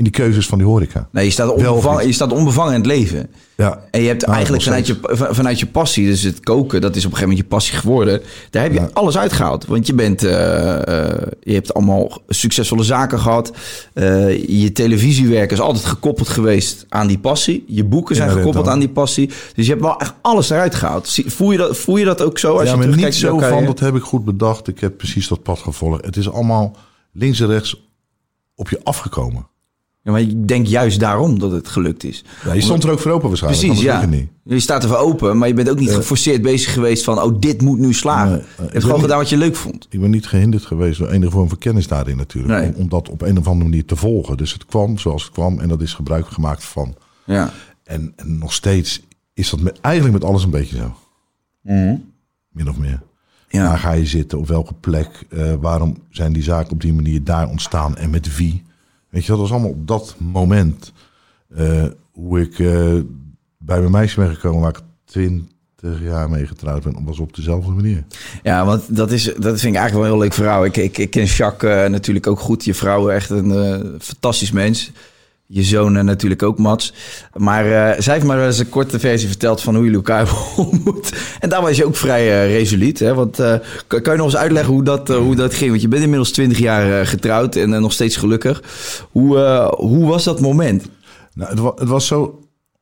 in 0.00 0.06
die 0.06 0.14
keuzes 0.14 0.46
van 0.46 0.58
die 0.58 0.66
horeca. 0.66 1.08
Nee, 1.12 1.24
je 1.24 1.30
staat, 1.30 1.52
onbevangen, 1.52 1.98
niet? 1.98 2.06
je 2.06 2.12
staat 2.12 2.32
onbevangen 2.32 2.72
in 2.72 2.78
het 2.78 2.86
leven. 2.86 3.30
Ja. 3.56 3.84
En 3.90 4.00
je 4.00 4.06
hebt 4.06 4.20
Nou, 4.20 4.32
eigenlijk 4.32 4.62
vanuit 4.64 4.86
je, 4.86 4.96
vanuit 5.10 5.58
je 5.58 5.66
passie, 5.66 6.06
dus 6.06 6.22
het 6.22 6.40
koken, 6.40 6.80
dat 6.80 6.96
is 6.96 7.04
op 7.04 7.10
een 7.10 7.16
gegeven 7.16 7.28
moment 7.28 7.38
je 7.38 7.56
passie 7.56 7.78
geworden. 7.78 8.20
Daar 8.50 8.62
heb 8.62 8.72
je 8.72 8.92
alles 8.92 9.18
uitgehaald. 9.18 9.66
Want 9.66 9.86
je 9.86 9.94
bent, 9.94 10.22
eh, 10.22 11.08
eh, 11.08 11.26
je 11.40 11.52
hebt 11.52 11.74
allemaal 11.74 12.22
succesvolle 12.28 12.82
zaken 12.82 13.18
gehad. 13.18 13.52
Eh, 13.92 14.48
je 14.48 14.72
televisiewerk 14.72 15.52
is 15.52 15.60
altijd 15.60 15.84
gekoppeld 15.84 16.28
geweest 16.28 16.86
aan 16.88 17.06
die 17.06 17.18
passie. 17.18 17.64
Je 17.66 17.84
boeken 17.84 18.16
zijn 18.16 18.30
gekoppeld 18.30 18.68
aan 18.68 18.78
die 18.78 18.88
passie. 18.88 19.26
Dus 19.54 19.66
je 19.66 19.70
hebt 19.70 19.84
wel 19.84 19.98
echt 20.00 20.14
alles 20.20 20.50
eruit 20.50 20.74
gehaald. 20.74 21.18
Voel 21.26 21.50
je 21.50 21.58
dat, 21.58 21.76
voel 21.76 21.96
je 21.96 22.04
dat 22.04 22.22
ook 22.22 22.38
zo 22.38 22.52
als 22.52 22.62
ja, 22.62 22.70
je 22.70 22.76
maar 22.76 22.86
niet 22.86 22.96
terugkijkt 22.96 23.16
zo 23.16 23.38
jouw 23.40 23.48
van, 23.48 23.64
dat 23.64 23.80
heb 23.80 23.96
ik 23.96 24.02
goed 24.02 24.24
bedacht. 24.24 24.68
Ik 24.68 24.80
heb 24.80 24.96
precies 24.96 25.28
dat 25.28 25.42
pad 25.42 25.58
gevolgd. 25.58 26.04
Het 26.04 26.16
is 26.16 26.30
allemaal 26.30 26.76
links 27.12 27.40
en 27.40 27.46
rechts 27.46 27.88
op 28.54 28.68
je 28.68 28.80
afgekomen. 28.82 29.48
Ja, 30.02 30.10
maar 30.10 30.20
ik 30.20 30.48
denk 30.48 30.66
juist 30.66 31.00
daarom 31.00 31.38
dat 31.38 31.50
het 31.50 31.68
gelukt 31.68 32.04
is. 32.04 32.24
Ja, 32.44 32.52
je 32.52 32.60
stond 32.60 32.84
er 32.84 32.90
ook 32.90 33.00
voor 33.00 33.10
open 33.10 33.28
waarschijnlijk. 33.28 33.64
Precies, 33.66 33.84
ja. 33.84 34.04
niet. 34.06 34.28
Je 34.44 34.60
staat 34.60 34.82
ervoor 34.82 34.96
open, 34.98 35.38
maar 35.38 35.48
je 35.48 35.54
bent 35.54 35.70
ook 35.70 35.78
niet 35.78 35.90
geforceerd 35.90 36.42
bezig 36.42 36.72
geweest 36.72 37.04
van... 37.04 37.22
oh, 37.22 37.40
dit 37.40 37.62
moet 37.62 37.78
nu 37.78 37.94
slagen. 37.94 38.30
Nee, 38.30 38.40
je 38.40 38.46
eh, 38.56 38.58
hebt 38.58 38.74
gewoon 38.74 38.92
niet- 38.92 39.00
gedaan 39.02 39.18
wat 39.18 39.28
je 39.28 39.36
leuk 39.36 39.56
vond. 39.56 39.86
Ik 39.90 40.00
ben 40.00 40.10
niet 40.10 40.26
gehinderd 40.26 40.64
geweest 40.64 40.98
door 40.98 41.08
enige 41.08 41.30
vorm 41.30 41.48
van 41.48 41.58
kennis 41.58 41.86
daarin 41.86 42.16
natuurlijk. 42.16 42.60
Nee. 42.60 42.68
Om, 42.74 42.80
om 42.82 42.88
dat 42.88 43.08
op 43.08 43.22
een 43.22 43.38
of 43.38 43.46
andere 43.46 43.68
manier 43.68 43.84
te 43.84 43.96
volgen. 43.96 44.36
Dus 44.36 44.52
het 44.52 44.66
kwam 44.66 44.98
zoals 44.98 45.22
het 45.22 45.32
kwam 45.32 45.58
en 45.58 45.68
dat 45.68 45.82
is 45.82 45.94
gebruik 45.94 46.26
gemaakt 46.26 46.64
van. 46.64 46.94
Ja. 47.24 47.52
En, 47.84 48.12
en 48.16 48.38
nog 48.38 48.52
steeds 48.52 49.02
is 49.34 49.50
dat 49.50 49.60
met, 49.60 49.80
eigenlijk 49.80 50.14
met 50.14 50.24
alles 50.24 50.44
een 50.44 50.50
beetje 50.50 50.76
zo. 50.76 50.94
Min 52.50 52.68
of 52.68 52.76
meer. 52.78 53.00
Ja. 53.48 53.68
Waar 53.68 53.78
ga 53.78 53.92
je 53.92 54.06
zitten? 54.06 54.38
Op 54.38 54.48
welke 54.48 54.74
plek? 54.74 55.26
Eh, 55.30 55.54
waarom 55.60 55.96
zijn 56.10 56.32
die 56.32 56.42
zaken 56.42 56.72
op 56.72 56.80
die 56.80 56.92
manier 56.92 57.24
daar 57.24 57.48
ontstaan? 57.48 57.96
En 57.96 58.10
met 58.10 58.36
wie? 58.36 58.62
Weet 59.10 59.24
je, 59.24 59.30
dat 59.30 59.40
was 59.40 59.50
allemaal 59.50 59.70
op 59.70 59.86
dat 59.86 60.14
moment. 60.18 60.92
eh, 61.56 61.84
hoe 62.12 62.40
ik 62.40 62.58
eh, 62.58 62.94
bij 63.58 63.78
mijn 63.78 63.90
meisje 63.90 64.20
ben 64.20 64.34
gekomen 64.34 64.60
waar 64.60 64.70
ik 64.70 64.80
twintig 65.04 66.02
jaar 66.02 66.30
mee 66.30 66.46
getrouwd 66.46 66.82
ben. 66.82 67.04
was 67.04 67.18
op 67.18 67.34
dezelfde 67.34 67.70
manier. 67.70 68.04
Ja, 68.42 68.64
want 68.64 68.96
dat, 68.96 69.10
is, 69.10 69.24
dat 69.24 69.60
vind 69.60 69.74
ik 69.74 69.80
eigenlijk 69.80 69.92
wel 69.92 70.02
een 70.02 70.10
heel 70.10 70.18
leuk 70.18 70.32
verhaal. 70.32 70.64
Ik, 70.64 70.76
ik, 70.76 70.98
ik 70.98 71.10
ken 71.10 71.24
Jacques 71.24 71.84
eh, 71.84 71.90
natuurlijk 71.90 72.26
ook 72.26 72.40
goed. 72.40 72.64
Je 72.64 72.74
vrouw 72.74 73.10
echt 73.10 73.30
een 73.30 73.52
fantastisch 74.00 74.50
mens. 74.52 74.92
Je 75.52 75.62
zoon 75.62 75.96
eh, 75.96 76.02
natuurlijk 76.04 76.42
ook, 76.42 76.58
Mats. 76.58 76.92
Maar 77.34 77.64
eh, 77.64 78.00
zij 78.00 78.14
heeft 78.14 78.26
maar 78.26 78.46
eens 78.46 78.58
een 78.58 78.68
korte 78.68 78.98
versie 78.98 79.28
verteld 79.28 79.60
van 79.62 79.74
hoe 79.74 79.82
jullie 79.82 79.98
elkaar 79.98 80.32
ontmoet. 80.56 81.12
En 81.40 81.48
daar 81.48 81.62
was 81.62 81.76
je 81.76 81.84
ook 81.84 81.96
vrij 81.96 82.42
eh, 82.44 82.52
resoluut. 82.56 82.98
Hè? 82.98 83.14
Want 83.14 83.36
kan, 83.86 84.02
kan 84.02 84.12
je 84.12 84.18
nog 84.18 84.26
eens 84.26 84.36
uitleggen 84.36 84.72
hoe 84.72 84.82
dat, 84.84 85.08
hoe 85.08 85.36
dat 85.36 85.54
ging? 85.54 85.70
Want 85.70 85.82
je 85.82 85.88
bent 85.88 86.02
inmiddels 86.02 86.30
20 86.30 86.58
jaar 86.58 87.06
getrouwd 87.06 87.56
en 87.56 87.68
nog 87.80 87.92
steeds 87.92 88.16
gelukkig. 88.16 88.62
Hoe, 89.10 89.38
hoe 89.76 90.06
was 90.06 90.24
dat 90.24 90.40
moment? 90.40 90.88
Nou, 91.34 91.50
het, 91.50 91.58
wa- 91.58 91.74
het 91.76 91.88
was 91.88 92.06
zo, 92.06 92.22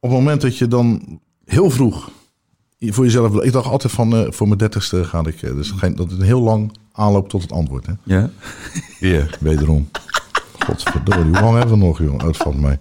op 0.00 0.10
het 0.10 0.10
moment 0.10 0.40
dat 0.40 0.58
je 0.58 0.68
dan 0.68 1.20
heel 1.44 1.70
vroeg 1.70 2.10
voor 2.80 3.04
jezelf... 3.04 3.40
Ik 3.42 3.52
dacht 3.52 3.70
altijd 3.70 3.92
van, 3.92 4.26
voor 4.32 4.46
mijn 4.46 4.58
dertigste 4.58 5.04
ga 5.04 5.22
ik... 5.26 5.40
dus 5.40 5.72
dat 5.94 6.10
is 6.10 6.16
een 6.18 6.22
heel 6.22 6.40
lang 6.42 6.72
aanloop 6.92 7.28
tot 7.28 7.42
het 7.42 7.52
antwoord. 7.52 7.86
Hè? 7.86 7.92
Ja. 8.04 8.30
Weer, 9.00 9.36
wederom. 9.40 9.88
Godverdorie, 10.68 11.24
hoe 11.24 11.40
lang 11.40 11.58
hebben 11.58 11.78
we 11.78 11.84
nog, 11.84 11.98
joh? 11.98 12.20
Het 12.26 12.36
valt 12.36 12.60
mij. 12.60 12.78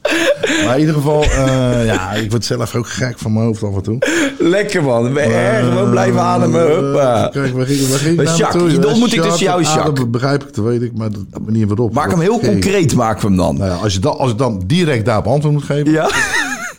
Maar 0.65 0.73
in 0.73 0.79
ieder 0.79 0.95
geval, 0.95 1.23
eh, 1.23 1.85
ja, 1.85 2.11
ik 2.11 2.31
word 2.31 2.45
zelf 2.45 2.75
ook 2.75 2.87
gek 2.87 3.19
van 3.19 3.33
mijn 3.33 3.45
hoofd 3.45 3.63
af 3.63 3.75
en 3.75 3.81
toe. 3.81 3.97
Lekker 4.39 4.83
man, 4.83 5.17
erg 5.17 5.67
gewoon 5.67 5.89
blijven 5.89 6.21
ademen. 6.21 6.85
Hoppa. 6.85 7.29
Kijk, 7.31 7.53
waar 7.53 7.65
ging, 7.65 7.87
waar 7.87 7.99
ging 7.99 8.19
ik 8.19 8.25
nou 8.25 8.37
Jacques, 8.37 8.61
naartoe? 8.61 8.79
de 8.79 8.87
Ja, 8.87 8.91
ontmoeting 8.91 9.21
tussen 9.21 9.45
jou 9.45 9.63
en 9.63 9.69
Jacques. 9.69 9.99
dat 9.99 10.11
begrijp 10.11 10.43
ik, 10.43 10.55
dat 10.55 10.65
weet 10.65 10.81
ik, 10.81 10.97
maar 10.97 11.11
de 11.11 11.25
manier 11.45 11.67
waarop. 11.67 11.93
Maak 11.93 12.09
hem 12.11 12.19
heel 12.19 12.39
concreet, 12.39 12.95
maken 12.95 13.21
we 13.21 13.27
hem 13.27 13.37
dan. 13.37 13.57
Nou 13.57 13.69
ja, 13.69 13.75
als, 13.75 13.93
je 13.93 13.99
dan, 13.99 14.17
als 14.17 14.31
ik 14.31 14.37
dan 14.37 14.63
direct 14.65 15.05
daarop 15.05 15.27
antwoord 15.27 15.53
moet 15.53 15.63
geven. 15.63 15.91
Ja? 15.91 16.09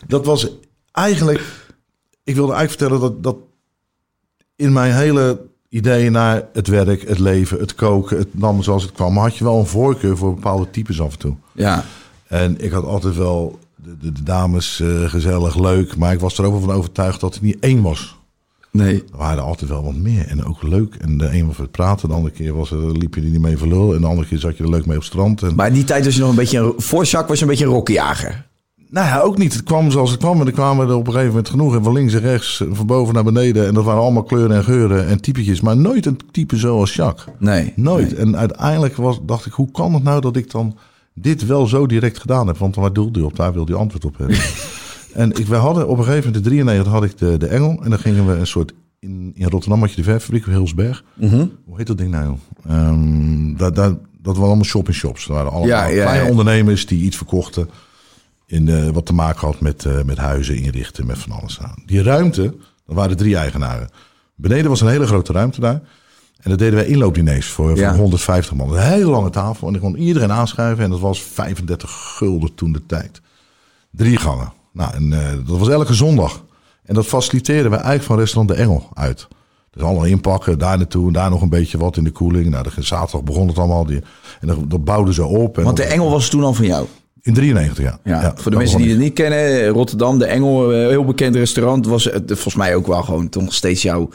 Dat 0.07 0.25
was 0.25 0.47
eigenlijk... 0.91 1.41
Ik 2.23 2.35
wilde 2.35 2.53
eigenlijk 2.53 2.81
vertellen 2.81 2.99
dat, 2.99 3.23
dat 3.23 3.35
in 4.55 4.73
mijn 4.73 4.93
hele 4.93 5.48
idee 5.69 6.09
naar 6.09 6.43
het 6.53 6.67
werk, 6.67 7.07
het 7.07 7.19
leven, 7.19 7.59
het 7.59 7.75
koken, 7.75 8.17
het 8.17 8.39
nam 8.39 8.63
zoals 8.63 8.83
het 8.83 8.91
kwam, 8.91 9.17
had 9.17 9.37
je 9.37 9.43
wel 9.43 9.59
een 9.59 9.65
voorkeur 9.65 10.17
voor 10.17 10.33
bepaalde 10.33 10.69
types 10.69 11.01
af 11.01 11.11
en 11.11 11.19
toe. 11.19 11.35
Ja. 11.53 11.83
En 12.27 12.63
ik 12.63 12.71
had 12.71 12.85
altijd 12.85 13.15
wel 13.15 13.59
de, 13.75 13.97
de, 13.97 14.11
de 14.11 14.23
dames 14.23 14.79
eh, 14.79 15.03
gezellig, 15.09 15.55
leuk, 15.59 15.97
maar 15.97 16.13
ik 16.13 16.19
was 16.19 16.37
er 16.37 16.45
ook 16.45 16.51
wel 16.51 16.61
van 16.61 16.71
overtuigd 16.71 17.19
dat 17.19 17.33
het 17.33 17.43
niet 17.43 17.59
één 17.59 17.81
was. 17.81 18.17
Nee. 18.71 19.03
Er 19.11 19.17
waren 19.17 19.37
er 19.37 19.43
altijd 19.43 19.69
wel 19.69 19.83
wat 19.83 19.95
meer 19.95 20.27
en 20.27 20.45
ook 20.45 20.63
leuk. 20.63 20.95
En 20.95 21.17
de 21.17 21.33
een 21.33 21.47
was 21.47 21.57
het 21.57 21.71
praten, 21.71 22.09
de 22.09 22.15
andere 22.15 22.33
keer 22.33 22.53
was 22.53 22.71
er, 22.71 22.77
liep 22.77 23.15
je 23.15 23.21
er 23.21 23.27
niet 23.27 23.41
mee 23.41 23.57
voor 23.57 23.67
lul. 23.67 23.93
En 23.93 24.01
de 24.01 24.07
andere 24.07 24.27
keer 24.27 24.37
zat 24.39 24.57
je 24.57 24.63
er 24.63 24.69
leuk 24.69 24.85
mee 24.85 24.95
op 24.95 25.01
het 25.03 25.11
strand. 25.11 25.41
En, 25.41 25.55
Maar 25.55 25.67
in 25.67 25.73
die 25.73 25.83
tijd 25.83 26.05
was 26.05 26.13
je 26.13 26.19
nog 26.19 26.29
een 26.29 26.35
beetje... 26.35 26.59
Een, 26.59 26.73
voor 26.77 27.03
Jacques 27.03 27.27
was 27.27 27.37
je 27.37 27.43
een 27.43 27.49
beetje 27.49 27.65
een 27.65 27.71
rokkenjager. 27.71 28.47
Nou 28.89 29.07
ja, 29.07 29.19
ook 29.19 29.37
niet. 29.37 29.53
Het 29.53 29.63
kwam 29.63 29.91
zoals 29.91 30.11
het 30.11 30.19
kwam. 30.19 30.39
En 30.39 30.47
er 30.47 30.53
kwamen 30.53 30.87
er 30.87 30.95
op 30.95 31.07
een 31.07 31.11
gegeven 31.13 31.33
moment 31.33 31.49
genoeg. 31.49 31.75
En 31.75 31.83
van 31.83 31.93
links 31.93 32.13
en 32.13 32.19
rechts, 32.19 32.63
van 32.71 32.85
boven 32.85 33.13
naar 33.13 33.23
beneden. 33.23 33.67
En 33.67 33.73
dat 33.73 33.83
waren 33.83 34.01
allemaal 34.01 34.23
kleuren 34.23 34.55
en 34.55 34.63
geuren 34.63 35.07
en 35.07 35.21
typetjes. 35.21 35.61
Maar 35.61 35.77
nooit 35.77 36.05
een 36.05 36.19
type 36.31 36.57
zoals 36.57 36.93
Jacques. 36.95 37.35
Nee. 37.39 37.73
Nooit. 37.75 38.15
En 38.15 38.37
uiteindelijk 38.37 38.95
was, 38.95 39.19
dacht 39.25 39.45
ik, 39.45 39.53
hoe 39.53 39.71
kan 39.71 39.93
het 39.93 40.03
nou 40.03 40.21
dat 40.21 40.35
ik 40.35 40.51
dan 40.51 40.77
dit 41.13 41.45
wel 41.45 41.67
zo 41.67 41.85
direct 41.87 42.19
gedaan 42.19 42.47
heb? 42.47 42.57
Want 42.57 42.75
waar 42.75 42.93
doelde 42.93 43.19
hij 43.19 43.27
op? 43.27 43.35
Daar 43.35 43.53
wilde 43.53 43.71
hij 43.71 43.81
antwoord 43.81 44.05
op 44.05 44.17
hebben. 44.17 44.37
en 45.13 45.31
ik, 45.31 45.47
we 45.47 45.55
hadden 45.55 45.87
op 45.87 45.97
een 45.97 46.03
gegeven 46.03 46.25
moment, 46.25 46.45
in 46.45 46.51
93 46.51 46.93
had 46.93 47.03
ik 47.03 47.17
de, 47.17 47.37
de 47.37 47.47
Engel. 47.47 47.79
En 47.83 47.89
dan 47.89 47.99
gingen 47.99 48.27
we 48.27 48.33
een 48.33 48.47
soort, 48.47 48.73
in, 48.99 49.31
in 49.35 49.47
Rotterdam 49.49 49.79
had 49.79 49.89
je 49.89 49.95
de 49.95 50.03
verfabriek, 50.03 50.45
Hilsberg. 50.45 51.03
Hoe 51.65 51.77
heet 51.77 51.87
dat 51.87 51.97
ding 51.97 52.11
nou? 52.11 52.35
Ehm 52.67 53.55
daar, 53.59 53.73
daar, 53.73 53.89
dat 54.21 54.33
waren 54.33 54.43
allemaal 54.43 54.65
shop-in-shops. 54.65 55.25
Dat 55.25 55.35
waren 55.35 55.51
allemaal 55.51 55.67
Ja, 55.67 55.85
ja, 55.85 56.03
kleine 56.03 56.23
ja. 56.23 56.29
ondernemers 56.29 56.85
die 56.85 57.03
iets 57.03 57.17
verkochten. 57.17 57.69
In 58.49 58.65
de, 58.65 58.91
wat 58.91 59.05
te 59.05 59.13
maken 59.13 59.47
had 59.47 59.59
met, 59.59 59.85
eh, 59.85 60.01
met 60.05 60.17
huizen 60.17 60.55
inrichten, 60.55 61.05
met 61.05 61.17
van 61.17 61.31
alles 61.31 61.59
aan. 61.61 61.83
Die 61.85 62.03
ruimte, 62.03 62.43
dat 62.85 62.95
waren 62.95 63.17
drie 63.17 63.35
eigenaren. 63.37 63.89
Beneden 64.35 64.69
was 64.69 64.81
een 64.81 64.87
hele 64.87 65.07
grote 65.07 65.33
ruimte 65.33 65.59
daar. 65.59 65.81
En 66.41 66.49
dat 66.49 66.59
deden 66.59 66.75
wij 66.75 66.85
inloopdiners 66.85 67.47
voor, 67.47 67.69
voor 67.69 67.77
Ja. 67.77 67.95
150 67.95 68.53
man. 68.53 68.73
Een 68.73 68.81
hele 68.81 69.09
lange 69.09 69.29
tafel. 69.29 69.67
En 69.67 69.73
ik 69.75 69.79
kon 69.79 69.97
iedereen 69.97 70.31
aanschuiven. 70.31 70.83
En 70.83 70.89
dat 70.89 70.99
was 70.99 71.21
35 71.21 71.91
gulden 71.91 72.55
toen 72.55 72.71
de 72.71 72.85
tijd. 72.85 73.21
Drie 73.91 74.17
gangen. 74.17 74.53
Nou, 74.73 74.93
en 74.93 75.13
eh, 75.13 75.47
dat 75.47 75.57
was 75.57 75.69
elke 75.69 75.93
zondag. 75.93 76.43
En 76.83 76.95
dat 76.95 77.05
faciliteerden 77.05 77.71
we 77.71 77.77
eigenlijk 77.77 78.05
van 78.05 78.17
restaurant 78.17 78.57
De 78.57 78.63
Engel 78.63 78.89
uit. 78.93 79.27
Dus 79.71 79.83
allemaal 79.83 80.05
inpakken, 80.05 80.59
daar 80.59 80.77
naartoe. 80.77 81.07
En 81.07 81.13
daar 81.13 81.29
nog 81.29 81.41
een 81.41 81.49
beetje 81.49 81.77
wat 81.77 81.97
in 81.97 82.03
de 82.03 82.11
koeling. 82.11 82.49
Nou, 82.49 82.63
de 82.63 82.81
zaterdag 82.83 83.23
begon 83.23 83.47
het 83.47 83.57
allemaal. 83.57 83.85
Die, 83.85 84.01
en 84.41 84.47
dat, 84.47 84.69
dat 84.69 84.83
bouwden 84.83 85.13
ze 85.13 85.25
op. 85.25 85.57
En 85.57 85.63
Want 85.63 85.77
de 85.77 85.83
Engel 85.83 86.09
was 86.09 86.29
toen 86.29 86.43
al 86.43 86.53
van 86.53 86.65
jou. 86.65 86.87
In 87.21 87.33
93, 87.33 87.83
ja. 87.83 87.99
Ja, 88.03 88.21
Ja, 88.21 88.33
voor 88.35 88.51
de 88.51 88.57
mensen 88.57 88.77
die 88.77 88.89
het 88.89 88.99
niet 88.99 89.13
kennen, 89.13 89.67
Rotterdam, 89.67 90.19
de 90.19 90.25
Engel, 90.25 90.73
eh, 90.73 90.87
heel 90.87 91.05
bekend 91.05 91.35
restaurant, 91.35 91.85
was 91.85 92.03
het, 92.03 92.23
volgens 92.25 92.55
mij 92.55 92.75
ook 92.75 92.87
wel 92.87 93.03
gewoon 93.03 93.29
toch 93.29 93.43
nog 93.43 93.53
steeds 93.53 93.81
jouw, 93.81 94.09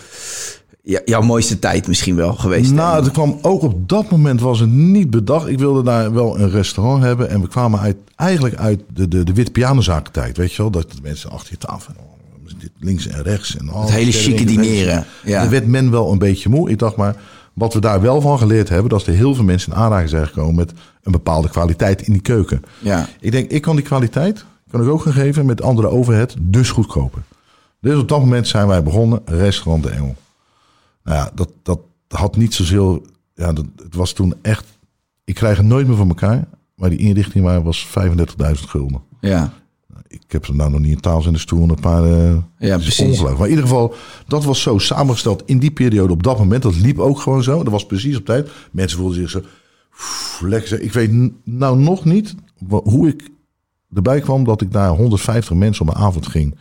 jouw 1.05 1.23
mooiste 1.23 1.59
tijd 1.59 1.87
misschien 1.87 2.17
wel 2.17 2.35
geweest. 2.35 2.73
Nou, 2.73 3.03
het 3.03 3.13
kwam 3.13 3.39
ook 3.43 3.63
op 3.63 3.89
dat 3.89 4.11
moment 4.11 4.41
was 4.41 4.61
het 4.61 4.71
niet 4.71 5.11
bedacht. 5.11 5.49
Ik 5.49 5.59
wilde 5.59 5.83
daar 5.83 6.13
wel 6.13 6.39
een 6.39 6.51
restaurant 6.51 7.03
hebben. 7.03 7.31
En 7.31 7.41
we 7.41 7.49
kwamen 7.49 7.81
uit, 7.81 7.97
eigenlijk 8.17 8.55
uit 8.55 8.83
de, 8.95 9.09
de, 9.09 9.25
de 9.25 9.33
wit 9.33 9.53
pianozakentijd. 9.53 10.37
Weet 10.37 10.53
je 10.53 10.63
wel? 10.63 10.71
Dat 10.71 10.91
de 10.91 10.99
mensen 11.03 11.31
achter 11.31 11.53
je 11.53 11.67
tafel. 11.67 11.93
oh, 11.99 12.05
Links 12.79 13.07
en 13.07 13.23
rechts. 13.23 13.57
En 13.57 13.69
het 13.69 13.91
hele 13.91 14.13
chique 14.13 14.45
dineren. 14.45 15.05
Ja. 15.25 15.41
Daar 15.41 15.51
werd 15.51 15.67
men 15.67 15.91
wel 15.91 16.13
een 16.13 16.19
beetje 16.19 16.49
moe. 16.49 16.71
Ik 16.71 16.79
dacht 16.79 16.97
maar, 16.97 17.17
wat 17.53 17.75
we 17.75 17.81
daar 17.81 18.01
wel 18.01 18.21
van 18.21 18.39
geleerd 18.39 18.69
hebben... 18.69 18.91
dat 18.91 19.07
er 19.07 19.15
heel 19.15 19.35
veel 19.35 19.45
mensen 19.45 19.73
in 19.73 19.79
aanraking 19.79 20.11
zijn 20.11 20.27
gekomen... 20.27 20.55
met 20.55 20.73
een 21.05 21.13
bepaalde 21.13 21.49
kwaliteit 21.49 22.03
in 22.03 22.13
die 22.13 22.23
keuken. 22.23 22.63
Ja. 22.81 23.09
Ik 23.21 23.33
denk, 23.33 23.51
ik 23.51 23.63
kan 23.63 23.77
die 23.77 23.85
kwaliteit 23.85 24.45
kan 24.71 24.83
ik 24.83 24.89
ook 24.89 25.03
gaan 25.03 25.13
geven 25.13 25.47
met 25.47 25.63
andere 25.63 25.89
overhead, 25.89 26.35
dus 26.41 26.71
goedkoper. 26.71 27.23
Dus 27.81 27.99
op 27.99 28.09
dat 28.09 28.19
moment 28.21 28.49
zijn 28.49 28.67
wij 28.67 28.83
begonnen, 28.83 29.21
restaurant 29.25 29.83
De 29.83 29.91
Engel. 29.91 30.17
Nou 31.05 31.17
ja, 31.19 31.31
dat, 31.35 31.51
dat 31.63 31.81
had 32.09 32.37
niet 32.37 32.55
zozeer, 32.55 33.01
ja, 33.35 33.53
dat, 33.53 33.65
het 33.83 33.95
was 33.95 34.13
toen 34.13 34.35
echt, 34.43 34.65
ik 35.25 35.35
krijg 35.35 35.57
het 35.57 35.67
nooit 35.67 35.87
meer 35.87 35.97
van 35.97 36.09
elkaar, 36.09 36.45
maar 36.75 36.91
die 36.91 36.99
inrichting 36.99 37.45
waar 37.45 37.63
was 37.63 37.87
35.000 37.89 37.95
gulden. 38.53 39.01
Ja. 39.21 39.53
Ik 40.09 40.23
heb 40.29 40.45
er 40.45 40.55
nou 40.55 40.71
nog 40.71 40.81
niet 40.81 40.95
een 40.95 41.01
taal 41.01 41.27
in 41.27 41.33
de 41.33 41.39
stoel 41.39 41.63
en 41.63 41.69
een 41.69 41.81
paar. 41.81 42.05
eh, 42.05 42.37
Ja, 42.59 42.77
precies. 42.79 43.21
Maar 43.23 43.39
in 43.41 43.49
ieder 43.49 43.65
geval, 43.65 43.95
dat 44.27 44.45
was 44.45 44.63
zo 44.63 44.79
samengesteld 44.79 45.43
in 45.47 45.59
die 45.59 45.71
periode 45.71 46.13
op 46.13 46.23
dat 46.23 46.39
moment. 46.39 46.63
Dat 46.63 46.77
liep 46.77 46.99
ook 46.99 47.21
gewoon 47.21 47.43
zo. 47.43 47.63
Dat 47.63 47.73
was 47.73 47.87
precies 47.87 48.17
op 48.17 48.25
tijd. 48.25 48.51
Mensen 48.73 48.99
voelden 48.99 49.17
zich 49.17 49.31
zo 49.31 49.41
lekker. 50.41 50.81
Ik 50.81 50.93
weet 50.93 51.11
nou 51.45 51.79
nog 51.79 52.05
niet 52.05 52.35
hoe 52.69 53.09
ik 53.09 53.29
erbij 53.95 54.21
kwam 54.21 54.45
dat 54.45 54.61
ik 54.61 54.73
daar 54.73 54.89
150 54.91 55.55
mensen 55.57 55.89
op 55.89 55.95
een 55.95 56.03
avond 56.03 56.27
ging 56.27 56.55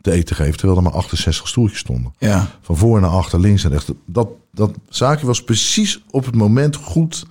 te 0.00 0.10
eten 0.10 0.36
geven. 0.36 0.56
Terwijl 0.56 0.76
er 0.78 0.82
maar 0.84 0.92
68 0.92 1.48
stoeltjes 1.48 1.78
stonden. 1.78 2.14
Ja. 2.18 2.48
Van 2.60 2.76
voor 2.76 3.00
naar 3.00 3.10
achter, 3.10 3.40
links 3.40 3.64
en 3.64 3.70
rechts. 3.70 3.90
Dat, 4.06 4.28
dat 4.52 4.70
zaakje 4.88 5.26
was 5.26 5.42
precies 5.44 6.02
op 6.10 6.24
het 6.24 6.34
moment 6.34 6.76
goed 6.76 7.24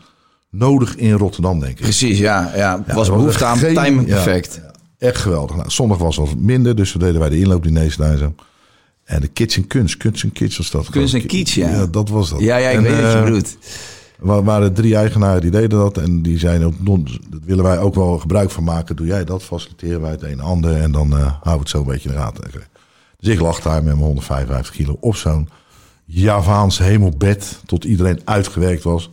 nodig 0.49 0.95
in 0.95 1.11
Rotterdam, 1.11 1.59
denk 1.59 1.71
ik. 1.71 1.81
Precies, 1.81 2.17
ja. 2.19 2.51
ja. 2.55 2.83
Ja, 2.87 2.93
was 2.93 3.09
behoefte 3.09 3.45
aan 3.45 3.57
geen- 3.57 3.75
timing 3.75 4.07
ja, 4.07 4.13
perfect. 4.13 4.61
ja, 4.63 4.71
echt 5.07 5.17
geweldig. 5.17 5.55
Nou, 5.55 5.69
zondag 5.69 5.97
was 5.97 6.15
wat 6.15 6.35
minder, 6.35 6.75
dus 6.75 6.93
we 6.93 6.99
deden 6.99 7.19
wij 7.19 7.29
de 7.29 7.39
inloopdiners 7.39 7.95
daar 7.95 8.17
zo. 8.17 8.35
En 9.03 9.21
de 9.21 9.27
Kitchen 9.27 9.67
Kunst, 9.67 9.97
Kunst 9.97 10.23
en 10.23 10.31
Kitsch 10.31 10.57
was 10.57 10.71
dat. 10.71 10.89
Kunst 10.89 11.13
en 11.13 11.25
Kitsch, 11.25 11.55
ja. 11.55 11.69
Ja, 11.69 11.85
dat 11.85 12.09
was 12.09 12.29
dat. 12.29 12.39
Ja, 12.39 12.57
ja, 12.57 12.69
ik 12.69 12.75
En, 12.75 12.83
weet 12.83 13.01
wat 13.01 13.11
je 13.11 13.17
eh, 13.17 13.23
bedoelt. 13.23 13.57
Er 14.21 14.43
waren 14.43 14.73
drie 14.73 14.95
eigenaren 14.95 15.41
die 15.41 15.51
deden 15.51 15.79
dat. 15.79 15.97
En 15.97 16.21
die 16.21 16.39
zeiden, 16.39 16.67
ook, 16.67 16.73
"Non, 16.79 17.07
dat 17.29 17.39
willen 17.45 17.63
wij 17.63 17.79
ook 17.79 17.95
wel 17.95 18.17
gebruik 18.17 18.51
van 18.51 18.63
maken. 18.63 18.95
Doe 18.95 19.07
jij 19.07 19.23
dat, 19.23 19.43
faciliteren 19.43 20.01
wij 20.01 20.11
het 20.11 20.23
een 20.23 20.29
en 20.29 20.39
ander. 20.39 20.75
En 20.75 20.91
dan 20.91 21.11
eh 21.11 21.17
houden 21.17 21.51
we 21.53 21.59
het 21.59 21.69
zo 21.69 21.79
een 21.79 21.85
beetje 21.85 22.09
in 22.09 22.15
de 22.15 22.21
gaten. 22.21 22.51
Dus 23.19 23.33
ik 23.33 23.39
lag 23.39 23.61
daar 23.61 23.83
met 23.83 23.83
mijn 23.83 24.05
155 24.05 24.75
kilo 24.75 24.97
op 24.99 25.15
zo'n 25.15 25.49
Javaans 26.05 26.77
hemelbed. 26.77 27.61
Tot 27.65 27.83
iedereen 27.83 28.21
uitgewerkt 28.25 28.83
was. 28.83 29.11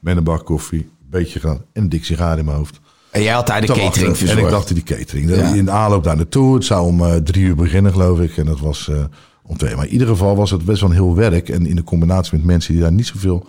Met 0.00 0.16
een 0.16 0.24
bak 0.24 0.44
koffie, 0.44 0.80
een 0.80 1.10
beetje 1.10 1.40
gedaan. 1.40 1.62
En 1.72 1.82
een 1.82 1.88
dik 1.88 2.04
sigaar 2.04 2.38
in 2.38 2.44
mijn 2.44 2.56
hoofd. 2.56 2.80
En 3.10 3.22
jij 3.22 3.32
had 3.32 3.46
daar 3.46 3.60
de 3.60 3.66
te 3.66 3.72
catering 3.72 4.16
verzorgd. 4.16 4.40
En 4.40 4.46
ik 4.46 4.50
dacht 4.50 4.74
die 4.74 4.82
catering. 4.82 5.30
Ja. 5.30 5.54
In 5.54 5.64
de 5.64 5.70
aanloop 5.70 6.04
daar 6.04 6.16
naartoe. 6.16 6.54
Het 6.54 6.64
zou 6.64 6.86
om 6.86 7.04
eh, 7.04 7.14
drie 7.14 7.44
uur 7.44 7.54
beginnen, 7.54 7.92
geloof 7.92 8.20
ik. 8.20 8.36
En 8.36 8.46
dat 8.46 8.60
was 8.60 8.88
eh, 8.88 8.96
om 9.42 9.56
twee. 9.56 9.76
Maar 9.76 9.86
in 9.86 9.92
ieder 9.92 10.06
geval 10.06 10.36
was 10.36 10.50
het 10.50 10.64
best 10.64 10.80
wel 10.80 10.90
een 10.90 10.96
heel 10.96 11.14
werk. 11.14 11.48
En 11.48 11.66
in 11.66 11.76
de 11.76 11.84
combinatie 11.84 12.36
met 12.36 12.46
mensen 12.46 12.72
die 12.72 12.82
daar 12.82 12.92
niet 12.92 13.06
zoveel 13.06 13.46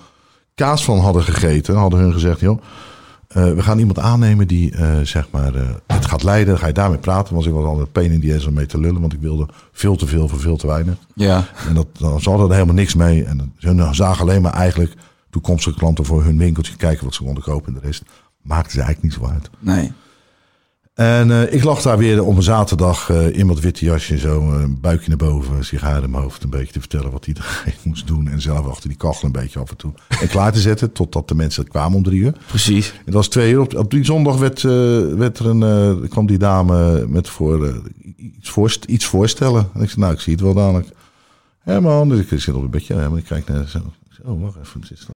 kaas 0.56 0.84
van 0.84 1.00
hadden 1.00 1.24
gegeten, 1.24 1.76
hadden 1.76 2.00
hun 2.00 2.14
gezegd: 2.14 2.40
joh, 2.40 2.62
eh, 3.28 3.54
we 3.54 3.62
gaan 3.62 3.80
iemand 3.80 4.00
aannemen 4.00 4.48
die 4.48 4.72
eh, 4.72 5.00
zeg 5.04 5.28
maar 5.32 5.56
eh, 5.56 5.70
het 5.88 6.06
gaat 6.06 6.24
leiden. 6.24 6.48
Dan 6.48 6.58
ga 6.58 6.68
je 6.68 6.74
daarmee 6.74 6.98
praten. 6.98 7.34
Want 7.34 7.46
ik 7.46 7.54
was 7.54 7.66
al 7.66 7.80
een 7.80 7.92
pain 7.92 8.12
in 8.12 8.20
die 8.20 8.36
ass 8.36 8.46
om 8.46 8.54
mee 8.54 8.66
te 8.66 8.80
lullen. 8.80 9.02
Want 9.02 9.14
ik 9.14 9.20
wilde 9.20 9.48
veel 9.72 9.96
te 9.96 10.08
veel 10.08 10.28
voor 10.28 10.40
veel 10.40 10.58
te 10.58 10.68
weinig. 10.68 10.96
Ja. 11.14 11.48
En 11.68 11.74
dat, 11.74 11.88
dan, 12.00 12.22
ze 12.22 12.30
hadden 12.30 12.48
er 12.48 12.54
helemaal 12.54 12.76
niks 12.76 12.96
mee. 12.96 13.24
En 13.24 13.54
hun 13.60 13.96
zagen 13.96 14.22
alleen 14.22 14.42
maar 14.42 14.54
eigenlijk 14.54 14.94
toekomstige 15.30 15.78
klanten 15.78 16.06
voor 16.06 16.24
hun 16.24 16.38
winkeltje 16.38 16.76
kijken 16.76 17.06
wat 17.06 17.14
ze 17.14 17.24
konden 17.24 17.44
kopen. 17.44 17.68
En 17.68 17.80
de 17.82 17.86
rest 17.88 18.04
maakte 18.42 18.72
ze 18.72 18.82
eigenlijk 18.82 19.16
niet 19.16 19.26
zo 19.26 19.34
uit. 19.34 19.50
Nee. 19.60 19.92
En 20.96 21.32
eh, 21.32 21.54
ik 21.54 21.64
lag 21.64 21.82
daar 21.82 21.98
weer 21.98 22.24
op 22.24 22.36
een 22.36 22.44
zaterdag 22.44 23.10
eh, 23.10 23.38
in 23.38 23.48
wat 23.48 23.60
witte 23.60 23.86
jasje, 23.86 24.18
zo 24.18 24.52
eh, 24.52 24.62
een 24.62 24.80
buikje 24.80 25.08
naar 25.08 25.18
boven, 25.18 25.66
sigaar 25.66 26.04
in 26.04 26.10
mijn 26.10 26.24
hoofd, 26.24 26.44
een 26.44 26.50
beetje 26.50 26.74
te 26.74 26.80
vertellen 26.80 27.12
wat 27.12 27.28
iedereen 27.28 27.74
moest 27.84 28.08
doen. 28.08 28.28
En 28.28 28.42
zelf 28.42 28.68
achter 28.68 28.90
die 28.90 28.98
kachel 28.98 29.26
een 29.26 29.32
beetje 29.32 29.60
af 29.60 29.70
en 29.70 29.78
toe. 29.78 29.94
En 30.22 30.28
klaar 30.28 30.52
te 30.52 30.60
zetten 30.60 30.92
totdat 30.92 31.28
de 31.28 31.36
mensen 31.36 31.68
kwamen 31.68 31.98
om 31.98 32.04
drie 32.04 32.20
uur. 32.20 32.34
Precies. 32.48 32.94
Het 33.06 33.14
was 33.14 33.28
twee 33.28 33.52
uur. 33.52 33.60
Op, 33.60 33.76
op 33.76 33.92
die 33.92 34.06
zondag 34.06 34.38
werd, 34.38 34.62
werd 35.18 35.40
er 35.40 35.46
een, 35.46 36.08
kwam 36.10 36.26
die 36.26 36.38
dame 36.38 37.08
met 37.08 37.30
voor, 37.30 37.82
iets, 38.18 38.50
voorst, 38.50 38.86
iets 38.86 39.06
voorstellen. 39.06 39.70
En 39.74 39.82
ik 39.82 39.90
zei, 39.90 40.02
nou, 40.02 40.14
ik 40.14 40.20
zie 40.20 40.34
het 40.34 40.42
wel 40.42 40.54
dadelijk. 40.54 40.88
Herman, 41.60 42.10
dus 42.10 42.20
ik 42.20 42.40
zit 42.40 42.54
op 42.54 42.64
een 42.64 42.70
bedje. 42.70 42.94
Herman, 42.94 43.18
ik 43.18 43.26
kijk 43.26 43.48
naar 43.48 43.68
zo. 43.68 43.80
Oh, 44.24 44.42
wacht 44.42 44.58
even. 44.58 44.82
wat 44.82 44.92
is 44.92 45.06
dat? 45.06 45.16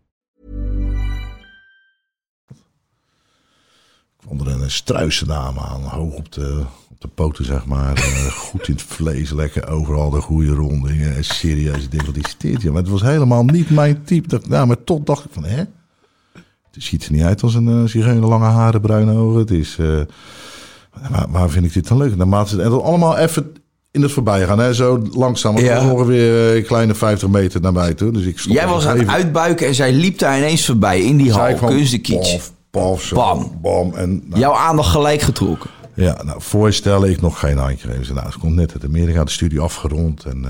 Kwam 4.35 4.47
er 4.47 4.61
een 4.61 4.71
struise 4.71 5.25
dame 5.25 5.59
aan, 5.59 5.81
hoog 5.81 6.13
op 6.13 6.31
de, 6.31 6.63
op 6.89 7.01
de 7.01 7.07
poten, 7.07 7.45
zeg 7.45 7.65
maar. 7.65 7.93
Eh, 7.95 8.25
goed 8.49 8.67
in 8.67 8.73
het 8.73 8.83
vlees, 8.83 9.31
lekker 9.31 9.67
overal 9.67 10.09
de 10.09 10.21
goede 10.21 10.53
rondingen. 10.53 11.15
En 11.15 11.23
serieus, 11.23 11.83
ik 11.83 11.91
denk, 11.91 12.05
wat 12.05 12.35
dit? 12.37 12.61
Ja, 12.61 12.71
maar 12.71 12.81
het 12.81 12.91
was 12.91 13.01
helemaal 13.01 13.43
niet 13.43 13.69
mijn 13.69 14.03
type. 14.03 14.27
Dat, 14.27 14.47
nou, 14.47 14.67
maar 14.67 14.83
tot 14.83 15.05
dacht 15.05 15.25
ik 15.25 15.31
van, 15.31 15.43
hè? 15.43 15.63
Het 16.71 16.83
ziet 16.83 17.05
er 17.05 17.11
niet 17.11 17.23
uit 17.23 17.43
als 17.43 17.55
een 17.55 17.67
uh, 17.67 17.83
zigeuner, 17.83 18.29
lange 18.29 18.45
haren, 18.45 18.81
bruine 18.81 19.13
ogen. 19.13 19.39
Het 19.39 19.51
is, 19.51 19.77
eh, 19.79 20.01
waar, 21.09 21.25
waar 21.29 21.49
vind 21.49 21.65
ik 21.65 21.73
dit 21.73 21.87
dan 21.87 21.97
leuk? 21.97 22.15
Naarmate, 22.15 22.61
en 22.61 22.69
dat 22.69 22.83
allemaal 22.83 23.17
even 23.17 23.53
in 23.91 24.01
het 24.01 24.11
voorbijgaan. 24.11 24.59
Hè? 24.59 24.73
Zo 24.73 25.07
langzaam. 25.11 25.55
Het 25.55 25.65
Ja. 25.65 25.91
ongeveer 25.91 26.49
eh, 26.49 26.55
een 26.55 26.65
kleine 26.65 26.95
50 26.95 27.29
meter 27.29 27.61
naar 27.61 27.73
mij 27.73 27.93
toe. 27.93 28.11
Dus 28.11 28.25
ik 28.25 28.39
stond 28.39 28.55
Jij 28.55 28.67
was 28.67 28.85
aan 28.85 28.99
het 28.99 29.07
uitbuiken 29.07 29.67
en 29.67 29.75
zij 29.75 29.93
liep 29.93 30.19
daar 30.19 30.37
ineens 30.37 30.65
voorbij 30.65 31.01
in 31.01 31.17
die 31.17 31.31
hal. 31.31 31.55
Kunstenkiets. 31.55 32.51
Paf, 32.71 33.11
Bam. 33.13 33.59
bam. 33.61 33.93
En, 33.93 34.23
nou, 34.25 34.39
Jouw 34.39 34.53
aandacht 34.53 34.89
gelijk 34.89 35.21
getrokken. 35.21 35.69
Ja, 35.93 36.23
nou, 36.23 36.41
voorstellen 36.41 37.09
ik 37.09 37.21
nog 37.21 37.39
geen 37.39 37.57
handje 37.57 38.13
Nou, 38.13 38.31
ze 38.31 38.39
komt 38.39 38.55
net 38.55 38.73
uit 38.73 38.85
Amerika, 38.85 39.23
de 39.23 39.31
studie 39.31 39.59
afgerond. 39.59 40.25
En 40.25 40.45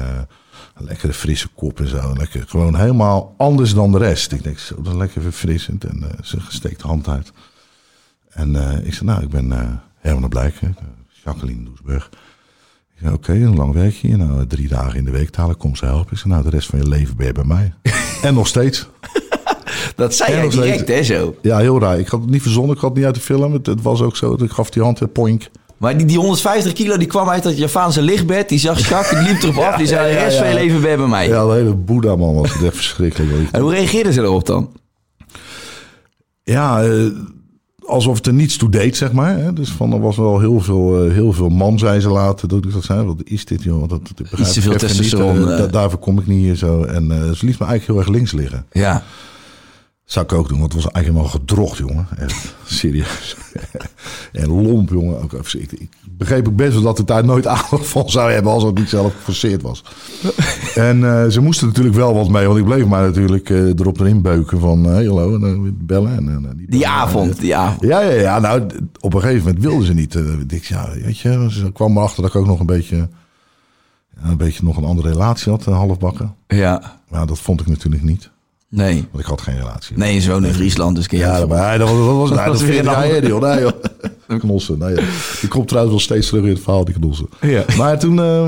een 0.82 0.86
lekkere 0.88 1.14
frisse 1.14 1.48
kop 1.48 1.80
en 1.80 1.88
zo. 1.88 2.14
Lekker, 2.18 2.44
gewoon 2.48 2.76
helemaal 2.76 3.34
anders 3.38 3.74
dan 3.74 3.92
de 3.92 3.98
rest. 3.98 4.32
Ik 4.32 4.44
denk, 4.44 4.60
zo, 4.60 4.76
dat 4.82 4.94
is 4.94 5.00
lekker 5.00 5.22
verfrissend. 5.22 5.84
En 5.84 6.04
eh, 6.04 6.24
ze 6.24 6.38
steekt 6.48 6.82
de 6.82 6.88
hand 6.88 7.08
uit. 7.08 7.32
En 8.30 8.56
eh, 8.56 8.86
ik 8.86 8.94
zei, 8.94 9.06
nou, 9.06 9.24
ik 9.24 9.30
ben 9.30 9.52
eh 9.52 9.70
Herman 10.00 10.22
de 10.22 10.28
Blijk, 10.28 10.60
hè, 10.60 10.68
Jacqueline 11.24 11.64
Doesburg. 11.64 12.10
Ik 12.96 13.00
zei, 13.00 13.14
oké, 13.14 13.34
een 13.34 13.56
lang 13.56 13.74
werk 13.74 13.94
hier. 13.94 14.18
Nou, 14.18 14.48
drie 14.48 14.68
dagen 14.68 14.98
in 14.98 15.06
de 15.06 15.12
week 15.12 15.30
talen, 15.30 15.58
kom 15.58 15.76
ze 15.76 15.86
helpen. 15.86 16.12
Ik 16.12 16.18
zei, 16.18 16.30
nou, 16.34 16.44
de 16.44 16.50
rest 16.50 16.68
van 16.68 16.80
je 16.80 16.88
leven 16.88 17.16
ben 17.16 17.26
je 17.26 17.34
bij 17.34 17.44
mij. 17.44 17.74
en 18.22 18.34
nog 18.34 18.48
steeds. 18.48 18.88
Dat 19.96 20.16
zei 20.16 20.32
jij 20.32 20.52
steeds. 20.52 20.56
direct, 20.64 20.88
hè, 20.88 21.04
zo. 21.04 21.36
Ja, 21.42 21.58
heel 21.58 21.80
raar. 21.80 22.00
Ik 22.00 22.08
had 22.08 22.22
het 22.22 22.30
niet 22.30 22.42
verzonnen, 22.42 22.76
ik 22.76 22.82
had 22.82 22.90
het 22.90 22.98
niet 22.98 23.06
uit 23.08 23.16
de 23.16 23.22
film. 23.22 23.54
Het, 23.54 23.66
het 23.66 23.82
was 23.82 24.02
ook 24.02 24.16
zo, 24.18 24.34
ik 24.44 24.52
gaf 24.52 24.70
die 24.70 24.84
hand, 24.84 25.02
eh, 25.02 25.08
poink. 25.14 25.50
Maar 25.78 25.98
die, 25.98 26.06
die 26.06 26.18
150 26.18 26.74
kilo 26.74 26.98
die 26.98 27.08
kwam 27.08 27.30
uit 27.30 27.44
dat 27.44 27.58
Javaanse 27.58 28.02
lichtbed. 28.02 28.50
Die 28.50 28.60
zag 28.60 28.88
Jacques, 28.90 29.20
die 29.24 29.34
liep 29.34 29.42
erop 29.44 29.58
af. 29.64 29.76
Die 29.78 29.88
zei, 29.88 30.12
de 30.14 30.20
rest 30.20 30.38
van 30.38 30.48
je 30.48 30.54
leven 30.54 30.82
bij 30.82 30.98
mij. 30.98 31.28
Ja, 31.28 31.46
de 31.46 31.52
hele 31.54 31.74
Boeddha 31.76 32.16
man 32.16 32.36
was 32.36 32.54
het 32.54 32.64
echt 32.64 32.76
verschrikkelijk. 32.76 33.50
En 33.52 33.62
hoe 33.62 33.72
reageerden 33.72 34.14
ze 34.14 34.22
erop 34.22 34.46
dan? 34.46 34.72
Ja, 36.44 36.84
eh, 36.84 37.06
alsof 37.86 38.16
het 38.18 38.28
er 38.28 38.34
niets 38.34 38.58
toe 38.58 38.70
deed, 38.70 38.98
zeg 38.98 39.12
maar. 39.12 39.38
Hè? 39.38 39.54
Dus 39.54 39.70
van, 39.70 39.94
er 39.94 40.00
was 40.00 40.18
wel 40.18 40.40
heel 40.40 40.60
veel, 40.60 41.04
eh, 41.06 41.14
heel 41.14 41.34
veel 41.34 41.50
man, 41.50 41.80
zei 41.80 42.00
ze 42.00 42.10
later. 42.10 42.48
Dat 42.48 42.66
ik 42.66 42.74
dat 42.74 42.84
zei, 42.84 43.04
wat 43.06 43.22
is 43.24 43.46
dit, 43.46 43.64
joh? 43.64 43.80
Dat, 43.90 43.90
dat, 43.90 44.18
dat 44.18 44.54
te 44.54 44.62
veel 44.62 44.76
testosteron, 44.78 45.46
da- 45.46 45.68
daarvoor 45.68 46.00
kom 46.00 46.20
ik 46.20 46.28
niet 46.28 46.40
hier 46.40 46.56
zo. 46.56 46.84
En 46.84 47.06
ze 47.36 47.46
liet 47.46 47.60
me 47.60 47.66
eigenlijk 47.66 47.86
heel 47.86 47.98
erg 47.98 48.08
links 48.08 48.32
liggen. 48.32 48.66
Ja. 48.72 49.04
Zou 50.12 50.26
ik 50.26 50.34
ook 50.34 50.48
doen, 50.50 50.60
want 50.60 50.74
het 50.74 50.84
was 50.84 50.92
eigenlijk 50.92 51.26
helemaal 51.26 51.46
gedrocht, 51.48 51.78
jongen. 51.78 52.08
Echt, 52.18 52.56
serieus. 52.66 53.36
en 54.32 54.48
lomp, 54.50 54.90
jongen. 54.90 55.22
Ook, 55.22 55.34
even- 55.34 55.62
ik, 55.62 55.72
ik 55.72 55.90
begreep 56.18 56.48
ook 56.48 56.56
best 56.56 56.74
wel 56.74 56.82
dat 56.82 56.98
het 56.98 57.08
daar 57.08 57.26
nooit 57.26 57.48
aandacht 57.58 57.88
van 57.88 58.10
zou 58.10 58.32
hebben... 58.32 58.52
als 58.52 58.64
het 58.64 58.78
niet 58.78 58.90
zelf 58.90 59.14
geforceerd 59.16 59.62
was. 59.62 59.84
en 60.76 61.04
eh, 61.04 61.28
ze 61.30 61.42
moesten 61.42 61.68
natuurlijk 61.68 61.96
wel 61.96 62.14
wat 62.14 62.30
mee, 62.30 62.46
want 62.48 62.60
ik 62.60 62.66
bleef 62.66 62.86
maar 62.86 63.04
natuurlijk 63.04 63.50
eh, 63.50 63.68
erop 63.68 64.00
erin 64.00 64.22
beuken 64.22 64.60
van... 64.60 64.86
eh, 64.86 64.92
hey, 64.92 65.06
hallo, 65.06 65.34
en 65.36 65.78
bellen. 65.86 66.12
En, 66.18 66.54
Die 66.58 66.68
bellen. 66.70 66.88
avond, 66.88 67.40
die 67.40 67.56
avond. 67.56 67.82
Ja, 67.82 68.02
ja, 68.02 68.12
ja. 68.12 68.40
Nou, 68.40 68.62
op 69.00 69.14
een 69.14 69.22
gegeven 69.22 69.46
moment 69.46 69.64
wilden 69.64 69.86
ze 69.86 69.94
niet. 69.94 70.16
eh, 70.16 70.40
ik, 70.48 70.64
ja, 70.64 70.90
weet 71.04 71.18
je, 71.18 71.48
ze 71.52 71.72
kwam 71.72 71.98
erachter 71.98 72.22
dat 72.22 72.32
ik 72.34 72.40
ook 72.42 72.48
nog 72.48 72.60
een 72.60 72.66
beetje... 72.66 73.10
een 74.24 74.38
beetje 74.38 74.64
nog 74.64 74.78
een 74.78 74.84
andere 74.84 75.10
relatie 75.10 75.52
had, 75.52 75.68
eh, 75.68 75.74
halfbakken. 75.76 76.36
Ja. 76.48 77.00
Maar 77.10 77.26
dat 77.26 77.40
vond 77.40 77.62
ik 77.62 77.68
natuurlijk 77.68 78.04
niet. 78.04 78.31
Nee. 78.72 79.08
Want 79.12 79.24
ik 79.24 79.30
had 79.30 79.42
geen 79.42 79.58
relatie. 79.58 79.98
Nee, 79.98 80.22
je 80.22 80.30
woont 80.30 80.46
in 80.46 80.54
Friesland, 80.54 80.96
dus 80.96 81.06
Ja, 81.10 81.40
dat, 81.40 81.48
maar, 81.50 81.78
dat 81.78 81.90
was, 81.90 81.98
dat 81.98 82.16
was, 82.16 82.30
nou, 82.40 82.50
was 82.50 82.60
dat 82.60 82.68
weer 82.68 82.80
een 82.80 82.86
ik 82.86 82.92
ander- 82.96 83.28
joh, 83.28 83.42
nee, 83.42 83.60
joh. 83.60 84.40
Knossen. 84.40 84.78
Nee, 84.80 84.96
joh. 84.96 85.04
Die 85.40 85.50
komt 85.50 85.68
trouwens 85.68 85.94
wel 85.96 86.04
steeds 86.04 86.28
terug 86.28 86.44
in 86.44 86.50
het 86.50 86.60
verhaal, 86.62 86.86
die 86.86 86.94
knossen. 86.96 87.28
Ja. 87.42 87.64
Maar 87.78 88.00
toen, 88.00 88.20
eh, 88.20 88.42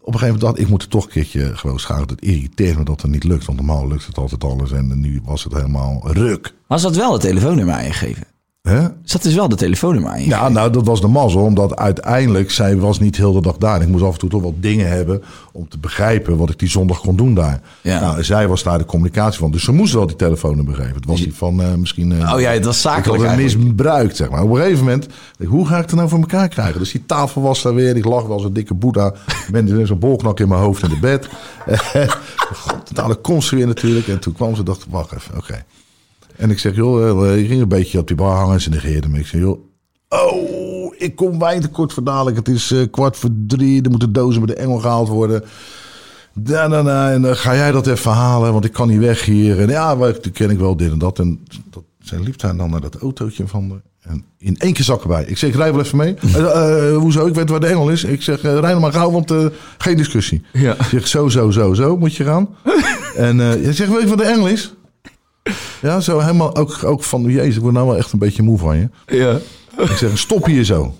op 0.00 0.12
een 0.12 0.18
gegeven 0.18 0.20
moment 0.20 0.40
dacht 0.40 0.58
ik, 0.58 0.68
moet 0.68 0.82
er 0.82 0.88
toch 0.88 1.04
een 1.04 1.10
keertje 1.10 1.56
gewoon 1.56 1.80
schakelen. 1.80 2.08
Het 2.08 2.20
irriteert 2.20 2.78
me 2.78 2.84
dat 2.84 3.02
het 3.02 3.10
niet 3.10 3.24
lukt, 3.24 3.44
want 3.44 3.58
normaal 3.58 3.88
lukt 3.88 4.06
het 4.06 4.18
altijd 4.18 4.44
alles. 4.44 4.72
En 4.72 5.00
nu 5.00 5.20
was 5.24 5.44
het 5.44 5.52
helemaal 5.52 6.00
ruk. 6.12 6.54
Was 6.66 6.82
dat 6.82 6.96
wel 6.96 7.12
het 7.12 7.20
telefoonnummer 7.20 7.74
aangegeven? 7.74 8.24
Hè? 8.68 8.86
Zat 9.04 9.22
dus 9.22 9.34
wel 9.34 9.48
de 9.48 9.56
telefoonnummer 9.56 10.10
aangegeven? 10.10 10.38
Ja, 10.38 10.48
nou, 10.48 10.70
dat 10.72 10.86
was 10.86 11.00
de 11.00 11.06
mazzel, 11.06 11.40
omdat 11.42 11.76
uiteindelijk, 11.76 12.50
zij 12.50 12.76
was 12.76 12.98
niet 13.00 13.16
heel 13.16 13.32
de 13.32 13.40
dag 13.40 13.56
daar. 13.56 13.82
Ik 13.82 13.88
moest 13.88 14.04
af 14.04 14.12
en 14.12 14.18
toe 14.18 14.28
toch 14.28 14.40
wel 14.42 14.54
dingen 14.60 14.88
hebben 14.88 15.22
om 15.52 15.68
te 15.68 15.78
begrijpen 15.78 16.36
wat 16.36 16.50
ik 16.50 16.58
die 16.58 16.68
zondag 16.68 17.00
kon 17.00 17.16
doen 17.16 17.34
daar. 17.34 17.60
Ja. 17.80 18.00
Nou, 18.00 18.24
zij 18.24 18.48
was 18.48 18.62
daar 18.62 18.78
de 18.78 18.84
communicatie 18.84 19.38
van, 19.38 19.50
dus 19.50 19.64
ze 19.64 19.72
moest 19.72 19.92
wel 19.92 20.06
die 20.06 20.16
telefoonnummer 20.16 20.74
geven. 20.74 20.94
Het 20.94 21.06
was 21.06 21.20
die 21.20 21.34
van 21.34 21.62
eh, 21.62 21.74
misschien... 21.74 22.12
eh, 22.12 22.32
Oh 22.34 22.40
ja, 22.40 22.50
het 22.50 22.64
was 22.64 22.74
ik 22.76 22.80
zakelijk 22.82 23.06
had 23.22 23.30
het 23.30 23.38
eigenlijk. 23.38 23.64
misbruikt, 23.64 24.16
zeg 24.16 24.30
maar. 24.30 24.42
Op 24.42 24.50
een 24.50 24.56
gegeven 24.56 24.78
moment, 24.78 25.06
ik, 25.38 25.48
hoe 25.48 25.66
ga 25.66 25.76
ik 25.78 25.86
het 25.86 25.94
nou 25.94 26.08
voor 26.08 26.18
elkaar 26.20 26.48
krijgen? 26.48 26.78
Dus 26.78 26.92
die 26.92 27.06
tafel 27.06 27.42
was 27.42 27.62
daar 27.62 27.74
weer. 27.74 27.96
Ik 27.96 28.04
lag 28.04 28.22
wel 28.22 28.32
als 28.32 28.44
een 28.44 28.52
dikke 28.52 28.74
boeddha. 28.74 29.06
Ik 29.46 29.48
ben 29.52 29.86
zo'n 29.86 29.98
bolknak 29.98 30.40
in 30.40 30.48
mijn 30.48 30.60
hoofd 30.60 30.82
in 30.82 30.88
de 30.88 30.98
bed. 31.00 31.28
God, 32.54 32.94
nou, 32.94 33.16
dat 33.22 33.42
ze 33.44 33.56
weer 33.56 33.66
natuurlijk. 33.66 34.08
En 34.08 34.18
toen 34.18 34.32
kwam 34.32 34.54
ze, 34.56 34.62
dacht 34.62 34.80
ik, 34.82 34.86
wacht 34.90 35.12
even, 35.12 35.36
oké. 35.36 35.64
En 36.36 36.50
ik 36.50 36.58
zeg, 36.58 36.74
joh, 36.74 37.28
eh, 37.28 37.38
ik 37.38 37.48
ging 37.48 37.60
een 37.60 37.68
beetje 37.68 37.98
op 37.98 38.06
die 38.06 38.16
bar 38.16 38.36
hangen. 38.36 38.60
Ze 38.60 38.70
negeerde 38.70 39.08
me. 39.08 39.18
Ik 39.18 39.26
zeg, 39.26 39.40
joh, 39.40 39.58
oh, 40.08 40.94
ik 40.98 41.16
kom 41.16 41.38
wijn 41.38 41.60
tekort 41.60 41.92
voor 41.92 42.04
dadelijk. 42.04 42.36
Het 42.36 42.48
is 42.48 42.70
eh, 42.70 42.90
kwart 42.90 43.16
voor 43.16 43.30
drie. 43.46 43.82
Er 43.82 43.90
moeten 43.90 44.12
dozen 44.12 44.40
met 44.40 44.50
de 44.50 44.56
engel 44.56 44.78
gehaald 44.78 45.08
worden. 45.08 45.44
Da, 46.34 46.68
da, 46.68 46.82
da, 46.82 47.12
en 47.12 47.22
dan 47.22 47.36
ga 47.36 47.54
jij 47.54 47.72
dat 47.72 47.86
even 47.86 48.10
halen, 48.10 48.52
want 48.52 48.64
ik 48.64 48.72
kan 48.72 48.88
niet 48.88 48.98
weg 48.98 49.24
hier. 49.24 49.60
En 49.60 49.68
ja, 49.68 49.94
maar 49.94 50.20
toen 50.20 50.32
ken 50.32 50.50
ik 50.50 50.58
wel 50.58 50.76
dit 50.76 50.92
en 50.92 50.98
dat. 50.98 51.18
En 51.18 51.44
dat, 51.70 51.82
zij 51.98 52.18
liep 52.18 52.38
daar 52.38 52.56
dan 52.56 52.70
naar 52.70 52.80
dat 52.80 52.96
autootje 52.96 53.46
van 53.46 53.68
de, 53.68 53.74
En 54.00 54.24
in 54.38 54.56
één 54.56 54.72
keer 54.72 54.84
zak 54.84 55.02
erbij. 55.02 55.24
Ik 55.24 55.38
zeg, 55.38 55.56
rij 55.56 55.72
wel 55.72 55.82
even 55.82 55.96
mee. 55.96 56.14
Eh, 56.34 56.88
eh, 56.88 56.96
hoezo? 56.96 57.26
Ik 57.26 57.34
weet 57.34 57.50
waar 57.50 57.60
de 57.60 57.66
engel 57.66 57.90
is. 57.90 58.04
Ik 58.04 58.22
zeg, 58.22 58.44
uh, 58.44 58.58
rij 58.58 58.78
maar 58.78 58.92
gauw, 58.92 59.10
want 59.10 59.34
geen 59.78 59.96
discussie. 59.96 60.42
Ja. 60.52 60.72
Ik 60.72 60.86
zeg, 60.86 61.08
zo, 61.08 61.28
zo, 61.28 61.50
zo, 61.50 61.74
zo 61.74 61.96
moet 61.96 62.14
je 62.14 62.24
gaan. 62.24 62.48
en 63.16 63.36
je 63.36 63.72
zegt, 63.72 63.90
weet 63.90 64.00
je 64.00 64.08
wat 64.08 64.18
de 64.18 64.24
engel 64.24 64.48
is? 64.48 64.74
Ja, 65.82 66.00
zo 66.00 66.18
helemaal 66.18 66.56
ook, 66.56 66.84
ook 66.84 67.02
van, 67.02 67.22
jezus, 67.22 67.54
ik 67.56 67.60
word 67.62 67.74
nou 67.74 67.86
wel 67.86 67.96
echt 67.96 68.12
een 68.12 68.18
beetje 68.18 68.42
moe 68.42 68.58
van 68.58 68.76
je. 68.76 68.88
Ja. 69.06 69.38
Ik 69.82 69.90
zeg, 69.96 70.18
stop 70.18 70.44
hier 70.44 70.64
zo. 70.64 70.94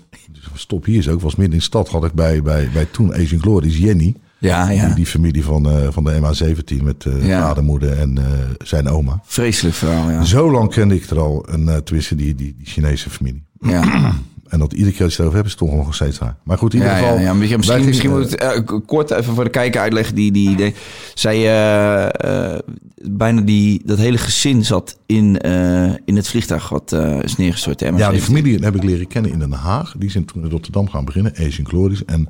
Stop 0.53 0.85
hier 0.85 1.01
zo. 1.01 1.13
Ik 1.13 1.19
was 1.19 1.35
midden 1.35 1.53
in 1.53 1.59
de 1.59 1.65
stad, 1.65 1.89
had 1.89 2.05
ik 2.05 2.13
bij, 2.13 2.41
bij, 2.41 2.69
bij 2.73 2.85
toen 2.85 3.13
Asian 3.13 3.41
Glories 3.41 3.77
Jenny. 3.77 4.15
Ja, 4.37 4.69
ja. 4.69 4.85
Die, 4.85 4.95
die 4.95 5.05
familie 5.05 5.43
van, 5.43 5.67
uh, 5.69 5.87
van 5.89 6.03
de 6.03 6.19
MA17 6.21 6.83
met 6.83 7.05
uh, 7.05 7.27
Ja. 7.27 7.41
vader, 7.47 7.63
moeder 7.63 7.97
en 7.99 8.15
uh, 8.19 8.23
zijn 8.63 8.87
oma. 8.89 9.19
Vreselijk 9.23 9.75
verhaal, 9.75 10.09
ja. 10.11 10.23
Zo 10.23 10.51
lang 10.51 10.69
kende 10.69 10.95
ik 10.95 11.09
er 11.09 11.19
al, 11.19 11.45
een 11.49 11.67
uh, 11.67 11.75
tenminste 11.75 12.15
die, 12.15 12.35
die, 12.35 12.55
die 12.57 12.65
Chinese 12.65 13.09
familie. 13.09 13.43
Ja. 13.59 14.13
En 14.47 14.59
dat 14.59 14.73
iedere 14.73 14.95
keer 14.95 15.03
als 15.03 15.15
je 15.15 15.21
het 15.21 15.27
over 15.31 15.43
hebt, 15.43 15.53
is 15.53 15.59
het 15.59 15.69
toch 15.69 15.85
nog 15.85 15.95
steeds 15.95 16.17
waar. 16.17 16.35
Maar 16.43 16.57
goed, 16.57 16.73
in 16.73 16.79
ieder 16.79 16.95
geval... 16.95 17.13
ja, 17.13 17.21
ja. 17.21 17.33
Misschien, 17.33 17.85
misschien, 17.85 18.09
moet 18.09 18.33
ik 18.33 18.41
het 18.41 18.67
eh, 18.67 18.79
kort 18.85 19.11
even 19.11 19.35
voor 19.35 19.43
de 19.43 19.49
kijker 19.49 19.81
uitleggen. 19.81 20.15
Die, 20.15 20.31
die, 20.31 20.55
die, 20.55 20.73
zij, 21.13 21.35
eh, 21.35 22.53
eh, 22.53 22.59
bijna 23.01 23.41
die, 23.41 23.81
dat 23.85 23.97
hele 23.97 24.17
gezin 24.17 24.65
zat 24.65 24.97
in, 25.05 25.41
in 26.05 26.15
het 26.15 26.27
vliegtuig 26.27 26.69
wat 26.69 26.91
is 27.21 27.37
neergestort. 27.37 27.79
Ja, 27.79 28.09
die 28.09 28.19
MH17. 28.19 28.23
familie 28.23 28.59
heb 28.59 28.75
ik 28.75 28.83
leren 28.83 29.07
kennen 29.07 29.31
in 29.31 29.39
Den 29.39 29.51
Haag. 29.51 29.95
Die 29.97 30.11
zijn 30.11 30.25
toen 30.25 30.43
in 30.43 30.49
Rotterdam 30.49 30.89
gaan 30.89 31.05
beginnen, 31.05 31.33
Asian 31.39 31.67
Glories. 31.67 32.05
En 32.05 32.27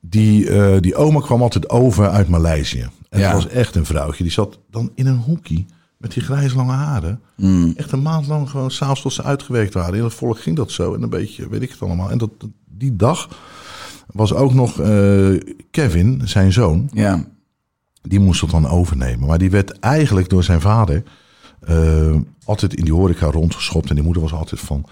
die, 0.00 0.50
die 0.80 0.94
oma 0.94 1.20
kwam 1.20 1.42
altijd 1.42 1.70
over 1.70 2.08
uit 2.08 2.28
Maleisië. 2.28 2.88
En 3.08 3.20
dat 3.20 3.32
was 3.32 3.48
echt 3.48 3.74
een 3.74 3.86
vrouwtje. 3.86 4.22
Die 4.22 4.32
zat 4.32 4.58
dan 4.70 4.92
in 4.94 5.06
een 5.06 5.18
hoekje 5.18 5.64
met 6.02 6.12
die 6.12 6.22
grijs 6.22 6.54
lange 6.54 6.72
haren. 6.72 7.20
Mm. 7.36 7.72
Echt 7.76 7.92
een 7.92 8.02
maand 8.02 8.26
lang 8.26 8.50
gewoon 8.50 8.70
s'avonds 8.70 9.02
tot 9.02 9.12
ze 9.12 9.22
uitgewerkt 9.22 9.74
waren. 9.74 9.94
In 9.94 10.04
het 10.04 10.14
volk 10.14 10.40
ging 10.40 10.56
dat 10.56 10.70
zo. 10.70 10.94
En 10.94 11.02
een 11.02 11.10
beetje, 11.10 11.48
weet 11.48 11.62
ik 11.62 11.70
het 11.70 11.82
allemaal. 11.82 12.10
En 12.10 12.18
dat, 12.18 12.30
die 12.68 12.96
dag 12.96 13.28
was 14.06 14.34
ook 14.34 14.54
nog 14.54 14.80
eh, 14.80 15.40
Kevin, 15.70 16.20
zijn 16.24 16.52
zoon. 16.52 16.90
Ja. 16.92 17.24
Die 18.02 18.20
moest 18.20 18.40
het 18.40 18.50
dan 18.50 18.68
overnemen. 18.68 19.28
Maar 19.28 19.38
die 19.38 19.50
werd 19.50 19.78
eigenlijk 19.78 20.28
door 20.28 20.44
zijn 20.44 20.60
vader 20.60 21.02
eh, 21.60 22.16
altijd 22.44 22.74
in 22.74 22.84
die 22.84 22.94
horeca 22.94 23.26
rondgeschopt. 23.26 23.88
En 23.88 23.94
die 23.94 24.04
moeder 24.04 24.22
was 24.22 24.32
altijd 24.32 24.60
van... 24.60 24.86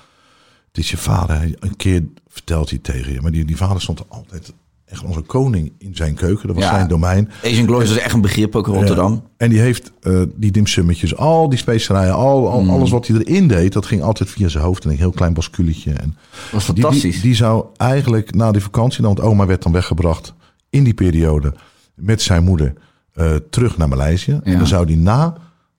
Het 0.68 0.78
is 0.78 0.90
je 0.90 0.96
vader. 0.96 1.54
Een 1.58 1.76
keer 1.76 2.02
vertelt 2.28 2.70
hij 2.70 2.78
tegen 2.78 3.12
je. 3.12 3.20
Maar 3.20 3.30
die, 3.30 3.44
die 3.44 3.56
vader 3.56 3.82
stond 3.82 3.98
er 3.98 4.04
altijd 4.08 4.52
echt 4.90 5.02
een 5.02 5.26
koning 5.26 5.72
in 5.78 5.94
zijn 5.96 6.14
keuken. 6.14 6.46
Dat 6.46 6.56
was 6.56 6.64
Ja. 6.64 6.70
zijn 6.74 6.88
domein. 6.88 7.30
Asian 7.44 7.66
Glories 7.66 7.90
is 7.90 7.98
echt 7.98 8.14
een 8.14 8.20
begrip 8.20 8.56
ook 8.56 8.66
in 8.68 8.74
Rotterdam. 8.74 9.12
Ja. 9.12 9.20
En 9.36 9.50
die 9.50 9.58
heeft 9.60 9.92
eh, 10.00 10.22
die 10.36 10.50
dimsummetjes, 10.50 11.16
al 11.16 11.48
die 11.48 11.58
specerijen, 11.58 12.14
al, 12.14 12.48
al, 12.50 12.60
Mm. 12.62 12.70
alles 12.70 12.90
wat 12.90 13.06
hij 13.06 13.16
erin 13.16 13.48
deed, 13.48 13.72
dat 13.72 13.86
ging 13.86 14.02
altijd 14.02 14.30
via 14.30 14.48
zijn 14.48 14.64
hoofd. 14.64 14.84
En 14.84 14.90
een 14.90 14.96
heel 14.96 15.10
klein 15.10 15.34
basculetje. 15.34 15.92
En 15.92 16.16
was 16.52 16.64
die, 16.64 16.74
die, 16.74 16.84
fantastisch. 16.84 17.20
die 17.20 17.34
zou 17.34 17.64
eigenlijk 17.76 18.34
na 18.34 18.52
die 18.52 18.62
vakantie, 18.62 19.04
want 19.04 19.20
oma 19.20 19.46
werd 19.46 19.62
dan 19.62 19.72
weggebracht 19.72 20.34
in 20.70 20.84
die 20.84 20.94
periode 20.94 21.54
met 21.94 22.22
zijn 22.22 22.44
moeder 22.44 22.72
eh, 23.12 23.34
terug 23.50 23.76
naar 23.76 23.88
Maleisië. 23.88 24.40
En 24.42 24.58
dan 24.58 24.66
zou 24.66 24.86
die 24.86 24.96
na, 24.98 25.34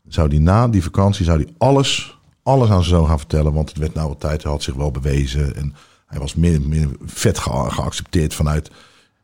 zou 0.08 0.30
die 0.30 0.39
na 0.39 0.67
die 0.67 0.84
vakantie 0.84 1.26
zou 1.26 1.38
die 1.38 1.54
alles, 1.58 2.17
alles 2.43 2.69
aan 2.69 2.84
zijn 2.84 2.95
zoon 2.95 3.08
gaan 3.08 3.17
vertellen. 3.17 3.54
Want 3.54 3.69
het 3.69 3.78
werd 3.78 3.93
nou 3.93 4.08
wat 4.08 4.19
tijd, 4.19 4.43
hij 4.43 4.52
had 4.52 4.63
zich 4.63 4.74
wel 4.74 4.91
bewezen. 4.91 5.56
En 5.56 5.74
hij 6.06 6.19
was 6.19 6.36
meer, 6.36 6.62
meer 6.62 6.88
vet 7.06 7.39
ge- 7.39 7.65
geaccepteerd 7.69 8.34
vanuit 8.34 8.71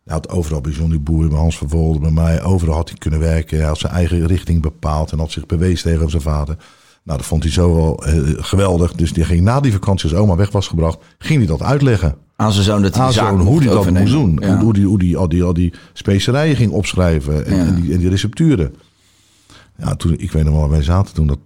hij 0.07 0.15
had 0.15 0.29
overal 0.29 0.61
bij 0.61 0.71
Johnny 0.71 1.01
Boer, 1.01 1.27
bij 1.27 1.37
Hans 1.37 1.57
Vervolde, 1.57 1.99
bij 1.99 2.11
mij. 2.11 2.43
Overal 2.43 2.75
had 2.75 2.89
hij 2.89 2.97
kunnen 2.97 3.19
werken. 3.19 3.57
Hij 3.57 3.67
had 3.67 3.77
zijn 3.77 3.93
eigen 3.93 4.27
richting 4.27 4.61
bepaald 4.61 5.11
en 5.11 5.19
had 5.19 5.31
zich 5.31 5.45
bewezen 5.45 5.83
tegenover 5.83 6.09
zijn 6.09 6.23
vader. 6.23 6.55
Nou, 7.03 7.17
dat 7.17 7.27
vond 7.27 7.43
hij 7.43 7.51
zo 7.51 7.75
wel 7.75 8.05
eh, 8.05 8.21
geweldig. 8.37 8.93
Dus 8.93 9.13
die 9.13 9.23
ging 9.23 9.41
na 9.41 9.59
die 9.59 9.71
vakantie, 9.71 10.09
als 10.09 10.19
oma 10.19 10.35
weg 10.35 10.51
was 10.51 10.67
gebracht, 10.67 10.99
ging 11.17 11.37
hij 11.39 11.47
dat 11.47 11.61
uitleggen. 11.61 12.15
Aan 12.35 12.51
zijn 12.51 12.65
zoon 12.65 12.81
dat 12.81 12.95
hij 12.95 13.05
Aan 13.05 13.13
zo'n, 13.13 13.37
mocht 13.37 13.47
hoe 13.47 13.57
hij 13.63 13.67
dat 13.67 13.89
moest 13.89 14.11
doen. 14.11 14.37
Ja. 14.41 14.47
Hoe, 14.55 14.63
hoe 14.63 14.73
die, 14.73 14.85
hoe 14.85 14.99
die, 14.99 15.17
al, 15.17 15.29
die, 15.29 15.43
al 15.43 15.53
die 15.53 15.73
specerijen 15.93 16.55
ging 16.55 16.71
opschrijven 16.71 17.45
en, 17.45 17.55
Ja. 17.55 17.65
en, 17.65 17.75
die, 17.81 17.93
en 17.93 17.99
die 17.99 18.09
recepturen. 18.09 18.75
Ja, 19.77 19.95
toen, 19.95 20.17
ik 20.17 20.31
weet 20.31 20.43
nog 20.43 20.55
wel, 20.55 20.69
wij 20.69 20.83
zaten 20.83 21.13
toen 21.13 21.27
dat 21.27 21.39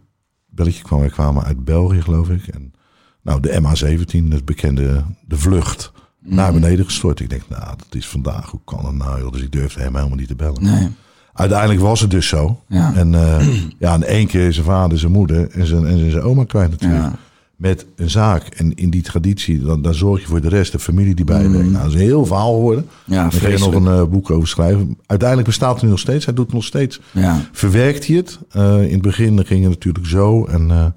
belletje 0.45 0.83
kwam. 0.83 0.99
Wij 0.99 1.09
kwamen 1.09 1.43
uit 1.43 1.65
België, 1.65 2.01
geloof 2.01 2.29
ik. 2.29 2.47
En, 2.47 2.73
nou, 3.21 3.39
de 3.39 3.61
MH17, 3.61 4.27
het 4.29 4.45
bekende, 4.45 5.03
de 5.27 5.37
vlucht 5.37 5.91
naar 6.23 6.53
beneden 6.53 6.85
gestort. 6.85 7.19
Ik 7.19 7.29
denk, 7.29 7.41
nou, 7.49 7.63
dat 7.77 7.95
is 7.95 8.07
vandaag. 8.07 8.49
Hoe 8.49 8.59
kan 8.65 8.85
het 8.85 8.95
nou? 8.95 9.19
joh? 9.19 9.31
Dus 9.31 9.41
ik 9.41 9.51
durfde 9.51 9.81
hem 9.81 9.95
helemaal 9.95 10.17
niet 10.17 10.27
te 10.27 10.35
bellen. 10.35 10.63
Nee. 10.63 10.89
Uiteindelijk 11.33 11.81
was 11.81 11.99
het 11.99 12.11
dus 12.11 12.27
zo. 12.27 12.59
Ja. 12.67 12.93
En 12.95 13.15
eh, 13.15 13.47
ja, 13.79 13.93
in 13.95 14.03
één 14.03 14.27
keer 14.27 14.53
zijn 14.53 14.65
vader, 14.65 14.99
zijn 14.99 15.11
moeder 15.11 15.49
en 15.49 15.67
zijn, 15.67 15.85
en 15.85 16.11
zijn 16.11 16.23
oma 16.23 16.43
kwijt 16.43 16.71
natuurlijk. 16.71 17.01
Ja. 17.01 17.15
Met 17.55 17.85
een 17.95 18.09
zaak. 18.09 18.43
En 18.43 18.75
in 18.75 18.89
die 18.89 19.01
traditie, 19.01 19.59
dan, 19.59 19.81
dan 19.81 19.93
zorg 19.93 20.21
je 20.21 20.27
voor 20.27 20.41
de 20.41 20.49
rest, 20.49 20.71
de 20.71 20.79
familie 20.79 21.15
die 21.15 21.25
bijwerkt. 21.25 21.71
Nou, 21.71 21.83
dat 21.83 21.87
is 21.87 21.93
een 21.93 21.99
heel 22.07 22.25
verhaal 22.25 22.53
geworden. 22.53 22.87
Ja, 23.05 23.21
Daar 23.21 23.31
ga 23.31 23.47
je 23.47 23.57
nog 23.57 23.73
een 23.73 23.87
eh, 23.87 24.03
boek 24.03 24.31
over 24.31 24.47
schrijven. 24.47 24.97
Uiteindelijk 25.05 25.47
bestaat 25.47 25.73
het 25.73 25.83
nu 25.83 25.89
nog 25.89 25.99
steeds. 25.99 26.25
Hij 26.25 26.33
doet 26.33 26.45
het 26.45 26.53
nog 26.53 26.63
steeds. 26.63 26.99
Ja. 27.11 27.41
Verwerkt 27.51 28.07
hij 28.07 28.15
het. 28.15 28.39
Eh, 28.51 28.83
in 28.83 28.91
het 28.93 29.01
begin 29.01 29.45
ging 29.45 29.61
het 29.61 29.73
natuurlijk 29.73 30.07
zo. 30.07 30.45
En, 30.45 30.93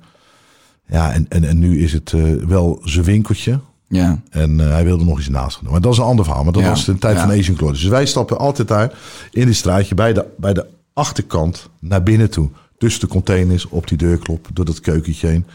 ja, 0.87 1.12
en, 1.12 1.26
en, 1.28 1.44
en 1.44 1.58
nu 1.58 1.82
is 1.82 1.92
het 1.92 2.14
wel 2.46 2.80
zijn 2.84 3.04
winkeltje. 3.04 3.60
Ja. 3.88 4.22
En 4.30 4.60
eh, 4.60 4.68
hij 4.68 4.84
wilde 4.84 5.04
nog 5.04 5.18
iets 5.18 5.28
naast 5.28 5.54
gaan 5.54 5.62
doen. 5.64 5.72
Maar 5.72 5.80
dat 5.80 5.92
is 5.92 5.98
een 5.98 6.04
ander 6.04 6.24
verhaal. 6.24 6.44
Maar 6.44 6.52
dat 6.52 6.62
Ja, 6.62 6.68
was 6.68 6.84
de 6.84 6.98
tijd 6.98 7.16
ja. 7.16 7.26
van 7.26 7.38
Asian 7.38 7.56
Glory. 7.56 7.72
Dus 7.72 7.84
wij 7.84 8.06
stappen 8.06 8.38
altijd 8.38 8.68
daar 8.68 8.92
in 9.30 9.46
dit 9.46 9.56
straatje 9.56 9.94
bij 9.94 10.12
de, 10.12 10.26
bij 10.36 10.52
de 10.52 10.66
achterkant 10.92 11.68
naar 11.78 12.02
binnen 12.02 12.30
toe. 12.30 12.48
Tussen 12.78 13.00
de 13.00 13.06
containers, 13.06 13.68
op 13.68 13.88
die 13.88 13.98
deurklop, 13.98 14.48
door 14.52 14.64
dat 14.64 14.80
keukentje 14.80 15.26
heen. 15.26 15.46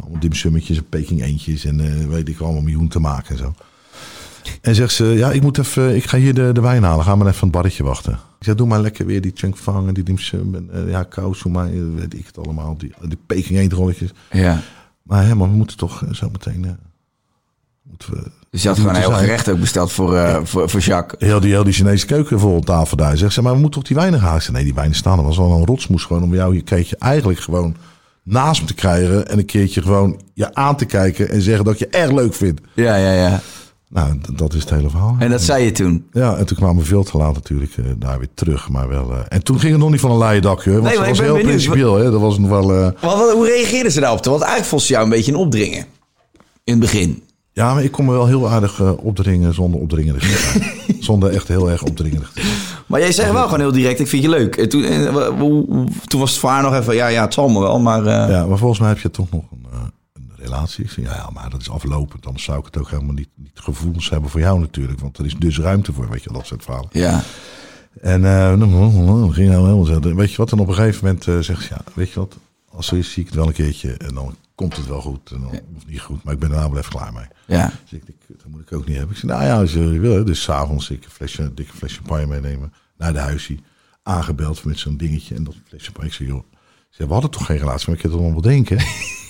Allemaal 0.00 0.20
dimsummetjes 0.20 0.76
en 0.76 0.88
peking 0.88 1.22
eentjes 1.22 1.64
en 1.64 1.80
eh, 1.80 2.06
weet 2.08 2.28
ik 2.28 2.40
allemaal 2.40 2.62
miljoen 2.62 2.88
te 2.88 2.98
maken 2.98 3.30
en 3.30 3.38
zo. 3.38 3.54
En 4.60 4.74
zegt 4.74 4.94
ze, 4.94 5.04
ja, 5.04 5.30
ik 5.30 5.42
moet 5.42 5.58
even, 5.58 5.96
ik 5.96 6.04
ga 6.04 6.18
hier 6.18 6.34
de, 6.34 6.52
de 6.52 6.60
wijn 6.60 6.82
halen. 6.82 7.04
Ga 7.04 7.14
maar 7.16 7.26
even 7.26 7.38
aan 7.38 7.48
het 7.48 7.56
barretje 7.56 7.82
wachten. 7.82 8.12
Ik 8.12 8.48
zeg, 8.48 8.54
doe 8.54 8.66
maar 8.66 8.80
lekker 8.80 9.06
weer 9.06 9.20
die 9.20 9.32
chunk 9.34 9.56
fang 9.56 9.88
en 9.88 9.94
die 9.94 10.04
dimsum 10.04 10.54
en 10.54 10.68
eh, 10.72 10.90
ja, 10.90 11.06
maar, 11.48 11.66
eh, 11.66 11.80
weet 11.94 12.14
ik 12.14 12.26
het 12.26 12.38
allemaal. 12.38 12.76
Die, 12.78 12.94
die 13.02 13.18
peking 13.26 13.58
eendrolletjes. 13.58 14.10
ja. 14.30 14.60
Maar 15.02 15.26
hè, 15.26 15.34
maar 15.34 15.50
we 15.50 15.56
moeten 15.56 15.76
toch 15.76 16.04
eh, 16.04 16.12
zo 16.12 16.28
meteen... 16.30 16.76
we, 18.10 18.30
Dus 18.50 18.62
je 18.62 18.68
had 18.68 18.76
gewoon 18.76 18.94
een 18.94 19.00
heel 19.00 19.10
zijn. 19.10 19.24
gerecht 19.24 19.50
ook 19.50 19.60
besteld 19.60 19.92
voor, 19.92 20.16
eh, 20.16 20.38
voor, 20.42 20.68
voor 20.68 20.80
Jacques. 20.80 21.28
Heel 21.28 21.40
die, 21.40 21.50
heel 21.50 21.64
die 21.64 21.72
Chinese 21.72 22.06
keuken 22.06 22.40
vol 22.40 22.56
op 22.56 22.64
tafel 22.64 22.96
daar. 22.96 23.16
Zegt 23.16 23.32
ze, 23.32 23.42
maar 23.42 23.52
we 23.52 23.60
moeten 23.60 23.80
toch 23.80 23.88
die 23.88 23.96
wijnen 23.96 24.20
gaan? 24.20 24.36
Ik 24.36 24.42
zeg, 24.42 24.54
nee, 24.54 24.64
die 24.64 24.74
wijnen 24.74 24.96
staan 24.96 25.18
er. 25.18 25.24
was 25.24 25.36
wel 25.36 25.52
een 25.52 25.66
rotsmoes 25.66 26.04
gewoon 26.04 26.22
om 26.22 26.34
jou 26.34 26.54
je 26.54 26.62
keertje 26.62 26.96
eigenlijk 26.98 27.40
gewoon 27.40 27.76
naast 28.22 28.60
me 28.60 28.66
te 28.66 28.74
krijgen. 28.74 29.28
En 29.28 29.38
een 29.38 29.44
keertje 29.44 29.82
gewoon 29.82 30.20
je 30.34 30.54
aan 30.54 30.76
te 30.76 30.84
kijken 30.84 31.30
en 31.30 31.42
zeggen 31.42 31.64
dat 31.64 31.78
je 31.78 31.86
erg 31.86 32.10
leuk 32.10 32.34
vindt. 32.34 32.60
Ja, 32.74 32.96
ja, 32.96 33.12
ja. 33.12 33.40
Nou, 33.88 34.18
dat 34.34 34.54
is 34.54 34.60
het 34.60 34.70
hele 34.70 34.90
verhaal. 34.90 35.16
En 35.18 35.30
dat 35.30 35.42
zei 35.42 35.64
je 35.64 35.72
toen? 35.72 36.06
Ja, 36.12 36.36
en 36.36 36.46
toen 36.46 36.56
kwamen 36.56 36.82
we 36.82 36.88
veel 36.88 37.04
te 37.04 37.16
laat 37.16 37.34
natuurlijk 37.34 37.76
eh, 37.76 37.84
daar 37.96 38.18
weer 38.18 38.28
terug. 38.34 38.68
Maar 38.68 38.88
wel, 38.88 39.12
eh, 39.12 39.18
en 39.28 39.44
toen 39.44 39.58
ging 39.60 39.72
het 39.72 39.80
nog 39.80 39.90
niet 39.90 40.00
van 40.00 40.10
een 40.10 40.16
laaie 40.16 40.40
dakje. 40.40 40.70
Nee, 40.70 40.96
dat 40.96 41.06
was 41.06 41.18
heel 41.18 41.26
benieuwd. 41.28 41.48
principieel. 41.48 41.96
Hè? 41.96 42.10
Dat 42.10 42.20
was 42.20 42.38
nog 42.38 42.48
wel... 42.48 42.92
wat, 43.00 43.32
hoe 43.32 43.46
reageerden 43.46 43.92
ze 43.92 44.00
daarop? 44.00 44.24
Want 44.24 44.40
eigenlijk 44.40 44.70
vond 44.70 44.82
ze 44.82 44.92
jou 44.92 45.04
een 45.04 45.10
beetje 45.10 45.32
een 45.32 45.38
opdringen. 45.38 45.86
In 46.64 46.72
het 46.72 46.80
begin. 46.80 47.22
Ja, 47.52 47.74
maar 47.74 47.84
ik 47.84 47.90
kon 47.92 48.04
me 48.04 48.10
wel 48.12 48.26
heel 48.26 48.48
aardig 48.50 48.80
eh, 48.80 48.92
opdringen 49.04 49.54
zonder 49.54 49.80
opdringerig 49.80 50.56
zonder 51.00 51.30
echt 51.30 51.48
heel 51.48 51.70
erg 51.70 51.82
opdringerig. 51.82 52.32
Maar 52.86 53.00
jij 53.00 53.12
zegt 53.12 53.32
wel 53.32 53.44
gewoon 53.44 53.60
heel 53.60 53.72
direct, 53.72 54.00
ik 54.00 54.06
vind 54.08 54.22
je 54.22 54.28
leuk. 54.28 54.56
En 54.56 54.68
toen, 54.68 54.84
en, 54.84 55.12
wa- 55.12 55.30
hoe- 55.36 55.64
hoe- 55.68 55.86
toen 56.06 56.20
was 56.20 56.30
het 56.30 56.38
voor 56.40 56.50
haar 56.50 56.62
nog 56.62 56.74
even, 56.74 56.94
ja, 56.94 57.06
ja, 57.06 57.22
het 57.24 57.34
zal 57.34 57.48
me 57.48 57.60
wel, 57.60 57.80
maar... 57.80 58.06
eh, 58.06 58.30
Ja, 58.30 58.46
maar 58.46 58.58
volgens 58.58 58.80
mij 58.80 58.88
heb 58.88 58.98
je 58.98 59.10
toch 59.10 59.30
nog 59.30 59.42
een, 59.52 59.66
eh, 59.72 59.78
een 60.12 60.30
relatie. 60.36 60.84
Ik 60.84 60.90
zeg, 60.90 61.04
ja, 61.04 61.14
ja, 61.14 61.30
maar 61.32 61.50
dat 61.50 61.60
is 61.60 61.70
aflopend. 61.70 62.26
Anders 62.26 62.44
zou 62.44 62.58
ik 62.58 62.64
het 62.64 62.78
ook 62.78 62.90
helemaal 62.90 63.14
niet, 63.14 63.28
niet 63.36 63.50
gevoelens 63.54 64.10
hebben 64.10 64.30
voor 64.30 64.40
jou 64.40 64.60
natuurlijk. 64.60 65.00
Want 65.00 65.18
er 65.18 65.24
is 65.24 65.34
dus 65.38 65.58
ruimte 65.58 65.92
voor, 65.92 66.08
weet 66.10 66.22
je, 66.22 66.32
dat 66.32 66.46
soort 66.46 66.62
verhalen. 66.64 66.88
ja. 66.92 67.22
En 68.00 68.24
eh, 68.24 68.58
dan 68.58 69.32
ging 69.34 69.50
helemaal. 69.50 69.86
Weet 70.14 70.30
je 70.30 70.36
wat? 70.36 70.52
En 70.52 70.58
op 70.58 70.68
een 70.68 70.74
gegeven 70.74 71.04
moment 71.04 71.28
eh, 71.28 71.38
zegt 71.38 71.62
ze, 71.62 71.68
ja, 71.70 71.80
weet 71.94 72.10
je 72.12 72.18
wat? 72.20 72.36
Als 72.74 72.86
zo 72.86 72.94
is, 72.94 73.12
zie 73.12 73.22
ik 73.22 73.28
het 73.28 73.36
wel 73.38 73.46
een 73.46 73.52
keertje. 73.52 73.92
En 73.92 74.14
dan 74.14 74.34
komt 74.62 74.76
het 74.76 74.86
wel 74.86 75.00
goed. 75.00 75.30
En 75.30 75.40
dan, 75.40 75.50
Of 75.76 75.86
niet 75.86 76.00
goed, 76.00 76.24
maar 76.24 76.34
ik 76.34 76.38
ben 76.40 76.50
er 76.50 76.56
nou 76.56 76.70
wel 76.70 76.78
even 76.78 76.90
klaar 76.90 77.12
mee. 77.12 77.24
Ja. 77.46 77.72
Dus 77.82 77.92
ik, 77.98 78.14
dat 78.28 78.46
moet 78.46 78.60
ik 78.60 78.72
ook 78.72 78.86
niet 78.86 78.96
hebben. 78.96 79.14
Ik 79.14 79.20
zei, 79.20 79.32
nou 79.32 79.44
ja, 79.44 79.60
als 79.60 79.72
je 79.72 79.98
wil. 79.98 80.24
Dus 80.24 80.42
s'avonds 80.42 80.90
ik 80.90 81.04
een 81.04 81.10
flesje, 81.10 81.42
een 81.42 81.54
dikke 81.54 81.76
flesje 81.76 81.96
champagne 81.96 82.26
meenemen. 82.26 82.72
Naar 82.96 83.12
de 83.12 83.18
huisie. 83.18 83.60
Aangebeld 84.02 84.64
met 84.64 84.78
zo'n 84.78 84.96
dingetje. 84.96 85.34
En 85.34 85.44
dat 85.44 85.54
flesje 85.68 85.84
champagne. 85.84 86.08
Ik 86.08 86.14
zei, 86.14 86.28
joh. 86.28 86.38
ik 86.38 86.88
zei, 86.90 87.08
we 87.08 87.14
hadden 87.14 87.30
toch 87.30 87.46
geen 87.46 87.58
relatie, 87.58 87.86
maar 87.86 87.96
ik 87.96 88.02
heb 88.02 88.12
het 88.12 88.20
wel 88.20 88.40
denken. 88.40 88.76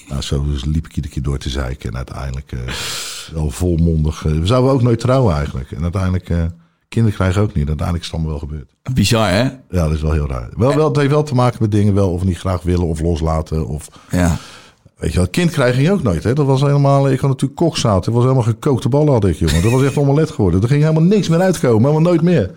nou, 0.09 0.23
zo 0.23 0.45
dus 0.45 0.65
liep 0.65 0.87
ik 0.87 0.97
iedere 0.97 1.15
keer 1.15 1.23
door 1.23 1.39
te 1.39 1.49
zeiken. 1.49 1.91
En 1.91 1.97
uiteindelijk 1.97 2.53
eh, 2.53 2.59
wel 3.33 3.51
volmondig. 3.51 4.25
eh, 4.27 4.33
we 4.33 4.47
zouden 4.47 4.73
ook 4.73 4.83
nooit 4.83 5.01
trouwen 5.01 5.35
eigenlijk. 5.35 5.71
En 5.73 5.83
uiteindelijk, 5.83 6.31
eh, 6.31 6.45
kinderen 6.89 7.19
krijgen 7.19 7.43
ook 7.43 7.55
niet. 7.55 7.69
Uiteindelijk 7.69 8.05
is 8.05 8.11
het 8.11 8.21
allemaal 8.21 8.39
wel 8.39 8.49
gebeurd. 8.49 8.75
Bizar, 8.95 9.29
hè? 9.29 9.43
Ja, 9.43 9.59
dat 9.69 9.93
is 9.93 10.03
wel 10.03 10.13
heel 10.13 10.29
raar. 10.29 10.49
Wel, 10.57 10.75
wel, 10.75 10.89
het 10.89 10.97
heeft 10.97 11.11
wel 11.11 11.23
te 11.23 11.35
maken 11.35 11.59
met 11.61 11.71
dingen 11.71 11.95
wel 11.95 12.13
of 12.13 12.25
niet 12.25 12.39
graag 12.39 12.63
willen 12.63 12.87
of 12.87 13.01
loslaten. 13.01 13.67
Of, 13.67 13.89
Ja. 14.11 14.39
Weet 15.03 15.13
je 15.13 15.19
wel, 15.19 15.29
kind 15.29 15.51
krijg 15.51 15.81
je 15.81 15.93
ook 15.93 16.03
nooit. 16.03 16.25
Hè? 16.25 16.33
Dat 16.33 16.47
was 16.47 16.61
helemaal, 16.61 17.11
ik 17.11 17.21
had 17.21 17.31
natuurlijk 17.31 17.61
kokzout. 17.61 18.05
Het 18.05 18.15
was 18.15 18.23
helemaal 18.23 18.43
gekookte 18.43 18.89
ballen 18.89 19.13
had 19.13 19.25
ik, 19.25 19.37
jongen. 19.37 19.63
Dat 19.63 19.73
was 19.73 19.83
echt 19.83 19.97
omelet 19.97 20.31
geworden. 20.31 20.63
Er 20.63 20.69
ging 20.69 20.83
helemaal 20.83 21.03
niks 21.03 21.29
meer 21.29 21.41
uitkomen. 21.41 21.81
Helemaal 21.81 22.01
nooit 22.01 22.23
meer. 22.23 22.51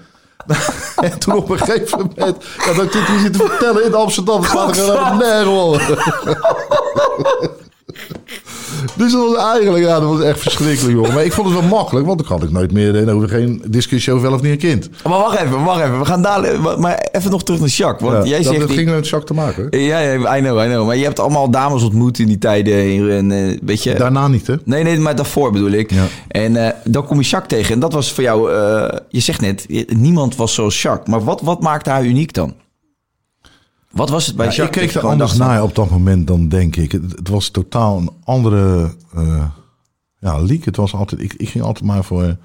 en 0.96 1.20
toen 1.20 1.36
op 1.36 1.50
een 1.50 1.60
gegeven 1.60 1.98
moment, 1.98 2.44
ja, 2.66 2.74
dat 2.74 2.84
ik 2.84 2.92
dit 2.92 3.08
hier 3.08 3.32
te 3.32 3.38
vertellen 3.38 3.86
in 3.86 3.94
Amsterdam, 3.94 4.42
dat 4.42 4.50
slaat 4.50 4.78
er 4.78 4.84
helemaal 4.84 5.16
nergens. 5.16 5.84
Dus 8.98 9.12
dat 9.12 9.32
was 9.32 9.52
eigenlijk, 9.54 9.84
ja, 9.86 10.00
dat 10.00 10.10
was 10.10 10.22
echt 10.22 10.40
verschrikkelijk, 10.40 10.96
jongen. 10.96 11.14
Maar 11.14 11.26
ik 11.26 11.34
vond 11.34 11.50
het 11.50 11.60
wel 11.60 11.70
makkelijk, 11.70 12.06
want 12.06 12.20
dan 12.20 12.28
had 12.28 12.44
ik 12.44 12.52
nooit 12.52 12.72
meer, 12.72 12.96
en 12.96 13.10
over 13.10 13.30
geen 13.30 13.62
discussie 13.68 14.14
over 14.14 14.26
wel 14.26 14.36
of 14.36 14.42
niet 14.42 14.52
een 14.52 14.58
kind. 14.58 14.90
Maar 15.04 15.18
wacht 15.20 15.40
even, 15.40 15.64
wacht 15.64 15.82
even. 15.84 16.00
We 16.00 16.06
gaan 16.06 16.22
dadelijk, 16.22 16.78
maar- 16.80 17.08
even 17.12 17.32
nog 17.32 17.44
terug 17.44 17.60
naar 17.60 17.70
Jacques. 17.70 18.12
Want 18.12 18.24
Ja, 18.24 18.30
jij 18.30 18.38
dat, 18.44 18.48
zegt... 18.54 18.60
dat 18.68 18.72
ging 18.78 18.90
met 18.90 19.08
Jacques 19.08 19.26
te 19.26 19.34
maken. 19.34 19.80
Ja, 19.82 20.00
ja, 20.00 20.38
I 20.38 20.42
know, 20.42 20.64
I 20.64 20.66
know. 20.68 20.86
Maar 20.86 20.98
je 20.98 21.04
hebt 21.04 21.20
allemaal 21.20 21.50
dames 21.50 21.84
ontmoet 21.84 22.20
in 22.20 22.28
die 22.28 22.38
tijden. 22.38 23.12
En, 23.12 23.32
eh, 23.32 23.58
weet 23.62 23.84
je... 23.84 23.94
Daarna 23.96 24.28
niet, 24.28 24.48
hè? 24.48 24.56
Nee, 24.64 24.84
nee, 24.84 25.00
maar 25.00 25.16
daarvoor 25.16 25.52
bedoel 25.52 25.72
ik. 25.72 25.92
Ja. 25.92 26.06
En 26.28 26.56
eh, 26.66 26.72
dan 26.84 27.06
kom 27.06 27.20
je 27.22 27.28
Jacques 27.28 27.60
tegen. 27.60 27.74
En 27.74 27.80
dat 27.80 27.94
was 27.94 28.12
voor 28.12 28.24
jou... 28.24 28.52
eh, 28.54 28.98
je 29.10 29.20
zegt 29.20 29.42
net, 29.42 29.66
niemand 29.96 30.36
was 30.36 30.54
zoals 30.54 30.82
Jacques. 30.82 31.08
Maar 31.10 31.24
wat, 31.24 31.42
wat 31.42 31.62
maakte 31.62 31.90
haar 31.90 32.04
uniek 32.06 32.34
dan? 32.34 32.54
Wat 33.96 34.10
was 34.10 34.26
het 34.26 34.36
bij 34.36 34.46
Ja, 34.46 34.52
Jacques? 34.52 34.84
ik 34.84 34.92
keek 34.92 35.02
er 35.02 35.10
anders 35.10 35.38
dacht, 35.38 35.50
naar 35.50 35.64
op 35.64 35.76
dat 35.76 35.90
moment 35.90 36.28
dan 36.28 36.48
denk 36.48 36.76
ik. 36.76 36.92
Het, 36.92 37.12
het 37.12 37.30
was 37.30 37.50
totaal 37.50 37.98
een 37.98 38.12
andere 38.24 38.96
eh 39.14 39.46
ja, 40.20 40.40
leak. 40.40 40.64
Het 40.64 40.76
was 40.76 40.94
altijd, 40.94 41.22
ik, 41.22 41.34
ik 41.34 41.50
ging 41.50 41.64
altijd 41.64 41.86
maar 41.86 42.04
voor. 42.04 42.38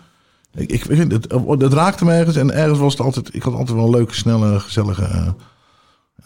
Ik, 0.55 0.73
ik 0.73 0.83
het, 0.83 1.33
het 1.59 1.73
raakte 1.73 2.05
me 2.05 2.13
ergens 2.13 2.37
en 2.37 2.55
ergens 2.55 2.79
was 2.79 2.93
het 2.93 3.03
altijd. 3.03 3.35
Ik 3.35 3.43
had 3.43 3.55
altijd 3.55 3.77
wel 3.77 3.91
leuke, 3.91 4.15
snelle, 4.15 4.61
gezellige 4.61 5.35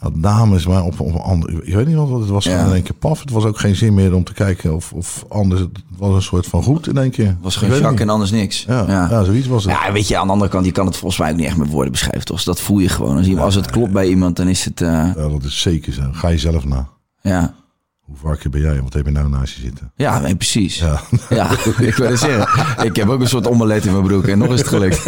ja, 0.02 0.09
dames, 0.14 0.66
maar 0.66 0.83
op, 0.85 1.00
op 1.00 1.14
andere. 1.16 1.64
Ik 1.64 1.74
weet 1.74 1.87
niet 1.87 1.96
wat 1.96 2.09
het 2.20 2.28
was. 2.28 2.44
Ja. 2.44 2.64
In 2.66 2.72
één 2.72 2.83
keer 2.83 2.94
paf. 2.94 3.20
Het 3.20 3.30
was 3.30 3.44
ook 3.44 3.59
geen 3.59 3.76
zin 3.76 3.94
meer 3.94 4.14
om 4.14 4.24
te 4.24 4.33
kijken 4.33 4.74
of, 4.74 4.92
of 4.92 5.24
anders. 5.28 5.61
Het 5.61 5.70
was 5.96 6.14
een 6.14 6.22
soort 6.22 6.46
van 6.46 6.62
goed 6.62 6.88
in 6.88 6.96
één 6.96 7.11
keer. 7.11 7.26
Het 7.26 7.37
was 7.40 7.57
geen 7.57 7.68
Jacques 7.70 8.00
en 8.00 8.09
anders 8.09 8.30
niks. 8.30 8.64
Ja, 8.68 8.85
ja. 8.88 9.07
ja. 9.11 9.24
zoiets 9.24 9.46
was 9.46 9.64
het. 9.64 9.72
Ja, 9.72 9.92
weet 9.92 10.09
je, 10.09 10.16
aan 10.18 10.26
de 10.26 10.33
andere 10.33 10.50
kant, 10.50 10.64
je 10.64 10.72
kan 10.72 10.87
het 10.87 10.96
volgens 10.96 11.20
mij 11.20 11.30
ook 11.30 11.37
niet 11.37 11.46
echt 11.46 11.57
met 11.57 11.70
woorden 11.70 11.92
beschrijven, 11.92 12.24
toch? 12.24 12.42
Dat 12.42 12.61
voel 12.61 12.78
je 12.78 12.88
gewoon. 12.88 13.16
Als, 13.16 13.26
iemand- 13.26 13.44
als 13.44 13.54
het 13.54 13.70
klopt 13.70 13.92
bij 13.92 14.09
iemand, 14.09 14.37
dan 14.37 14.48
is 14.48 14.64
het... 14.64 14.80
eh, 14.80 14.88
Ja, 14.88 15.28
dat 15.28 15.42
is 15.44 15.61
zeker 15.61 15.92
zo. 15.92 16.02
Ga 16.12 16.28
je 16.28 16.38
zelf 16.38 16.64
na. 16.64 16.88
ja, 17.20 17.54
Hoe 18.00 18.16
varken 18.16 18.50
ben 18.50 18.61
jij? 18.61 18.83
Wat 18.83 18.92
heb 18.92 19.04
je 19.07 19.12
nou 19.12 19.28
naast 19.28 19.54
je 19.54 19.61
zitten? 19.61 19.92
ja 19.96 20.18
nee, 20.18 20.37
precies. 20.37 20.78
Ja, 20.78 21.00
Ja. 21.28 21.50
ik 21.78 21.94
wil 21.94 22.16
zeggen. 22.16 22.85
Ik 22.87 22.96
heb 22.96 23.09
ook 23.09 23.20
een 23.20 23.28
soort 23.28 23.46
omelet 23.46 23.85
in 23.85 23.92
mijn 23.92 24.04
broek 24.04 24.26
en 24.26 24.38
nog 24.38 24.52
is 24.52 24.59
het 24.59 24.68
gelukt. 24.68 25.02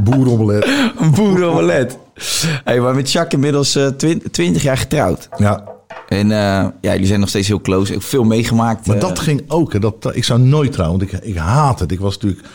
Boeromelet. 0.00 0.64
Een 1.00 1.10
boerenomelet. 1.10 1.98
Hey, 2.64 2.80
maar 2.80 2.94
met 2.94 3.12
Jacques 3.12 3.32
inmiddels 3.34 3.74
eh, 3.76 3.86
twin- 3.86 4.22
20 4.30 4.62
jaar 4.62 4.78
getrouwd. 4.78 5.28
Ja, 5.36 5.64
En 6.08 6.30
eh, 6.30 6.38
ja, 6.80 6.92
jullie 6.92 7.06
zijn 7.06 7.20
nog 7.20 7.28
steeds 7.28 7.48
heel 7.48 7.60
close. 7.60 7.94
Ook 7.94 8.02
veel 8.02 8.24
meegemaakt. 8.24 8.86
Maar 8.86 8.96
eh. 8.96 9.02
dat 9.02 9.18
ging 9.18 9.42
ook. 9.48 9.72
Hè. 9.72 9.78
Dat, 9.78 10.10
ik 10.12 10.24
zou 10.24 10.40
nooit 10.40 10.72
trouwen, 10.72 10.98
want 10.98 11.12
ik, 11.12 11.20
ik 11.22 11.36
haat 11.36 11.80
het. 11.80 11.92
Ik 11.92 12.00
was 12.00 12.14
natuurlijk... 12.18 12.48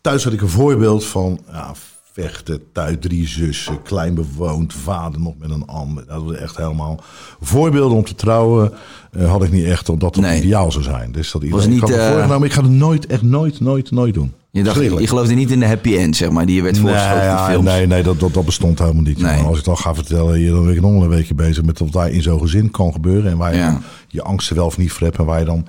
Thuis 0.00 0.24
had 0.24 0.32
ik 0.32 0.40
een 0.40 0.48
voorbeeld 0.48 1.04
van 1.04 1.40
ja, 1.52 1.72
vechten, 2.12 2.62
thuis, 2.72 2.96
drie 3.00 3.26
zussen, 3.28 3.82
klein 3.82 4.14
bewoond, 4.14 4.72
vader 4.74 5.20
nog 5.20 5.34
met 5.38 5.50
een 5.50 5.66
ander. 5.66 6.04
Dat 6.06 6.22
was 6.22 6.34
echt 6.36 6.56
helemaal... 6.56 7.00
Voorbeelden 7.40 7.96
om 7.96 8.04
te 8.04 8.14
trouwen 8.14 8.72
eh, 9.12 9.30
had 9.30 9.42
ik 9.42 9.50
niet 9.50 9.64
echt, 9.66 9.88
omdat 9.88 10.14
dat 10.14 10.24
Nee. 10.24 10.38
ideaal 10.42 10.72
zou 10.72 10.84
zijn. 10.84 11.12
Dus 11.12 11.30
dat 11.30 11.44
Was 11.48 11.64
ik 11.64 11.70
niet, 11.70 11.80
had 11.80 11.88
me 11.90 11.96
eh, 11.96 12.10
voorgenomen, 12.12 12.46
ik 12.46 12.52
ga 12.52 12.62
het 12.62 12.70
nooit, 12.70 13.06
echt 13.06 13.22
nooit, 13.22 13.60
nooit, 13.60 13.90
nooit 13.90 14.14
doen. 14.14 14.32
Je, 14.52 14.62
dacht, 14.62 14.80
je 14.80 15.06
geloofde 15.06 15.34
niet 15.34 15.50
in 15.50 15.60
de 15.60 15.66
happy 15.66 15.96
end, 15.96 16.16
zeg 16.16 16.30
maar, 16.30 16.46
die 16.46 16.54
je 16.56 16.62
werd 16.62 16.74
Nee, 16.74 16.82
voorgeschoten 16.82 17.20
in 17.20 17.26
ja, 17.28 17.46
films. 17.48 17.64
nee, 17.64 17.86
nee 17.86 18.02
dat, 18.02 18.20
dat, 18.20 18.34
dat 18.34 18.44
bestond 18.44 18.78
helemaal 18.78 19.02
niet. 19.02 19.18
Nee. 19.18 19.36
Maar 19.36 19.46
Als 19.46 19.58
ik 19.58 19.64
dan 19.64 19.76
ga 19.78 19.94
vertellen, 19.94 20.34
hier, 20.34 20.50
dan 20.50 20.64
ben 20.64 20.74
ik 20.74 20.80
nog 20.80 21.02
een 21.02 21.08
weekje 21.08 21.34
bezig 21.34 21.64
met 21.64 21.78
wat 21.78 21.92
daar 21.92 22.10
in 22.10 22.22
zo'n 22.22 22.40
gezin 22.40 22.70
kan 22.70 22.92
gebeuren. 22.92 23.30
En 23.30 23.36
waar 23.36 23.52
je 23.52 23.58
Ja. 23.58 23.80
je 24.08 24.22
angsten 24.22 24.56
wel 24.56 24.66
of 24.66 24.78
niet 24.78 24.92
voor 24.92 25.06
hebt. 25.06 25.18
En 25.18 25.24
waar 25.24 25.38
je 25.38 25.44
dan 25.44 25.66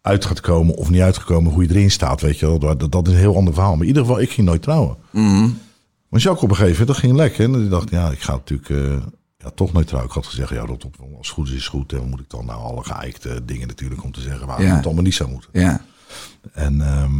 uit 0.00 0.24
gaat 0.24 0.40
komen 0.40 0.74
of 0.74 0.90
niet 0.90 1.00
uitgekomen, 1.00 1.52
hoe 1.52 1.62
je 1.62 1.68
erin 1.70 1.90
staat. 1.90 2.20
Weet 2.20 2.38
je 2.38 2.46
wel. 2.46 2.58
Dat, 2.58 2.92
dat 2.92 3.06
is 3.08 3.12
een 3.12 3.18
heel 3.18 3.36
ander 3.36 3.54
verhaal. 3.54 3.72
Maar 3.72 3.80
in 3.82 3.86
ieder 3.88 4.02
geval, 4.02 4.20
ik 4.20 4.30
ging 4.30 4.46
nooit 4.46 4.62
trouwen. 4.62 4.96
Mhm. 5.10 5.48
Maar 6.08 6.20
Jacques 6.20 6.42
op 6.42 6.50
een 6.50 6.56
gegeven 6.56 6.70
moment, 6.78 6.86
dat 6.88 6.96
ging 6.96 7.16
lekker. 7.16 7.44
En 7.44 7.64
ik 7.64 7.70
dacht, 7.70 7.90
ja, 7.90 8.10
ik 8.10 8.20
ga 8.20 8.32
natuurlijk 8.32 8.68
eh, 8.70 8.96
ja, 9.38 9.50
toch 9.54 9.72
nooit 9.72 9.86
trouwen. 9.86 10.10
Ik 10.10 10.16
had 10.16 10.26
gezegd, 10.26 10.50
ja, 10.50 10.66
dat 10.66 10.84
op, 10.84 10.94
als 11.18 11.26
het 11.26 11.36
goed 11.36 11.48
is, 11.48 11.54
is 11.54 11.68
goed. 11.68 11.92
En 11.92 12.08
moet 12.08 12.20
ik 12.20 12.28
dan 12.30 12.46
nou 12.46 12.60
alle 12.62 12.84
geëikte 12.84 13.42
dingen 13.44 13.66
natuurlijk 13.68 14.04
om 14.04 14.12
te 14.12 14.20
zeggen 14.20 14.46
waarom 14.46 14.66
Ja. 14.66 14.76
het 14.76 14.84
allemaal 14.86 15.04
niet 15.04 15.14
zou 15.14 15.30
moeten. 15.30 15.50
Ja. 15.52 15.80
En 16.52 16.80
ehm, 16.80 17.12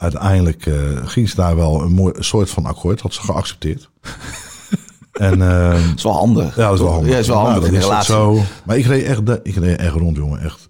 uiteindelijk 0.00 0.66
eh, 0.66 1.06
ging 1.06 1.28
ze 1.28 1.36
daar 1.36 1.56
wel 1.56 1.82
een 1.82 1.92
mooi 1.92 2.12
een 2.16 2.24
soort 2.24 2.50
van 2.50 2.64
akkoord, 2.66 3.00
had 3.00 3.14
ze 3.14 3.20
geaccepteerd. 3.20 3.90
en 5.12 5.42
ehm, 5.42 5.86
Dat 5.88 5.96
is 5.96 6.02
wel 6.02 6.12
handig. 6.12 6.56
ja, 6.56 6.64
dat 6.64 6.74
is 6.74 6.80
wel 6.80 6.90
handig. 6.90 7.08
Ja, 7.08 7.14
dat 7.14 7.22
is 7.22 7.28
wel 7.28 7.38
handig 7.38 7.68
in 7.68 7.74
is 7.74 7.82
relatie. 7.82 8.14
Zo. 8.14 8.42
Maar 8.64 8.78
ik 8.78 8.86
reed 8.86 9.04
echt, 9.04 9.20
ik 9.42 9.54
reed 9.54 9.78
echt 9.78 9.94
rond, 9.94 10.16
jongen, 10.16 10.40
echt 10.40 10.68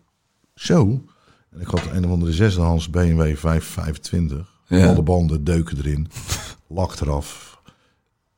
zo. 0.54 1.02
En 1.50 1.60
ik 1.60 1.66
had 1.66 1.82
een 1.92 2.04
of 2.04 2.10
andere 2.10 2.32
zesdehands 2.32 2.90
BMW 2.90 3.36
525. 3.36 4.46
Ja. 4.66 4.86
Alle 4.86 5.02
banden, 5.02 5.44
deuken 5.44 5.78
erin. 5.78 6.08
Lak 6.68 7.00
eraf. 7.00 7.60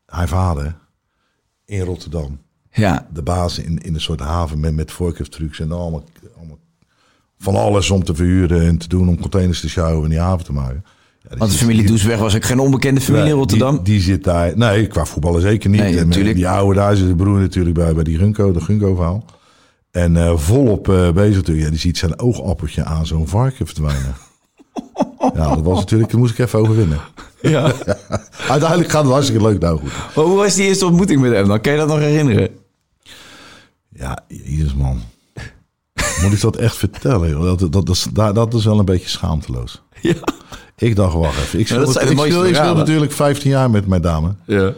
Hij 0.07 0.29
vader 0.29 0.75
in 1.65 1.81
Rotterdam. 1.81 2.41
Ja. 2.71 3.09
De 3.13 3.23
baas 3.23 3.59
in, 3.59 3.79
in 3.79 3.95
een 3.95 4.01
soort 4.01 4.21
haven 4.21 4.61
met, 4.61 4.75
met 4.75 4.95
trucks 5.31 5.61
en 5.61 5.73
allemaal 5.73 6.05
van 7.43 7.57
alles 7.57 7.91
om 7.91 8.05
te 8.05 8.15
verhuren 8.15 8.67
en 8.67 8.79
te 8.79 8.89
doen 8.89 9.09
om 9.09 9.21
containers 9.21 9.61
te 9.61 9.69
sjouwen 9.69 10.05
en 10.05 10.11
die 10.11 10.19
haven 10.19 10.45
te 10.45 10.53
maken. 10.53 10.85
Ja, 11.29 11.37
Want 11.37 11.51
de 11.51 11.57
familie 11.57 11.87
Doesweg 11.87 12.19
was 12.19 12.37
ook 12.37 12.45
geen 12.45 12.59
onbekende 12.59 13.01
familie 13.01 13.29
in 13.29 13.37
Rotterdam. 13.37 13.75
Die, 13.75 13.85
die 13.85 14.01
zit 14.01 14.25
daar. 14.25 14.53
Nee, 14.57 14.87
qua 14.87 15.05
voetballen 15.05 15.41
zeker 15.41 15.71
niet. 15.71 15.81
Nee, 15.81 15.99
en 15.99 16.09
natuurlijk. 16.09 16.37
Die 16.37 16.49
oude 16.49 16.75
daar 16.75 16.97
zit 16.97 17.09
de 17.09 17.15
broer 17.15 17.39
natuurlijk 17.39 17.75
bij, 17.75 17.95
bij 17.95 18.05
die 18.05 18.19
Gunko, 18.19 18.53
de 18.53 18.61
Gunko-verhaal. 18.61 19.25
En 19.91 20.17
eh, 20.17 20.37
volop 20.37 20.89
eh, 20.89 21.11
bezig 21.11 21.37
natuurlijk. 21.37 21.65
Ja, 21.65 21.71
die 21.71 21.81
ziet 21.81 21.99
zijn 21.99 22.19
oogappeltje 22.19 22.85
aan 22.85 23.07
zo'n 23.07 23.29
varken 23.29 23.67
verdwijnen. 23.67 24.15
ja, 25.35 25.55
dat 25.55 25.63
was 25.63 25.79
natuurlijk, 25.79 26.11
daar 26.11 26.21
moest 26.21 26.33
ik 26.33 26.39
even 26.39 26.59
overwinnen. 26.59 27.01
ja. 27.43 27.73
Uiteindelijk 28.49 28.91
gaat 28.91 29.03
het 29.03 29.13
hartstikke 29.13 29.43
leuk. 29.43 29.61
Nou 29.61 29.79
goed. 29.79 29.93
Maar 30.17 30.25
hoe 30.25 30.37
was 30.37 30.55
die 30.55 30.67
eerste 30.67 30.87
ontmoeting 30.87 31.21
met 31.21 31.33
hem 31.33 31.49
dan? 31.49 31.61
Kan 31.61 31.73
je 31.73 31.79
dat 31.79 31.89
nog 31.89 31.99
herinneren? 31.99 32.49
Ja, 33.89 34.19
jezus 34.29 34.75
man. 34.75 35.01
Moet 36.23 36.33
ik 36.33 36.41
dat 36.41 36.57
echt 36.57 36.77
vertellen? 36.77 37.29
joh? 37.29 37.43
Dat, 37.43 37.59
dat, 37.59 37.73
dat, 37.73 37.89
is, 37.89 38.07
dat, 38.13 38.35
dat 38.35 38.55
is 38.55 38.65
wel 38.65 38.79
een 38.79 38.85
beetje 38.85 39.09
schaamteloos. 39.09 39.83
Ja. 40.01 40.15
Ik 40.77 40.97
dacht, 40.97 41.15
wacht 41.15 41.39
even. 41.39 41.59
Ik 41.59 41.67
speel, 41.67 42.47
ik 42.47 42.57
ik 42.57 42.75
natuurlijk 42.75 43.13
15 43.13 43.51
jaar 43.51 43.71
met 43.71 43.87
mijn 43.87 44.03
dame. 44.03 44.35
Ja. 44.47 44.73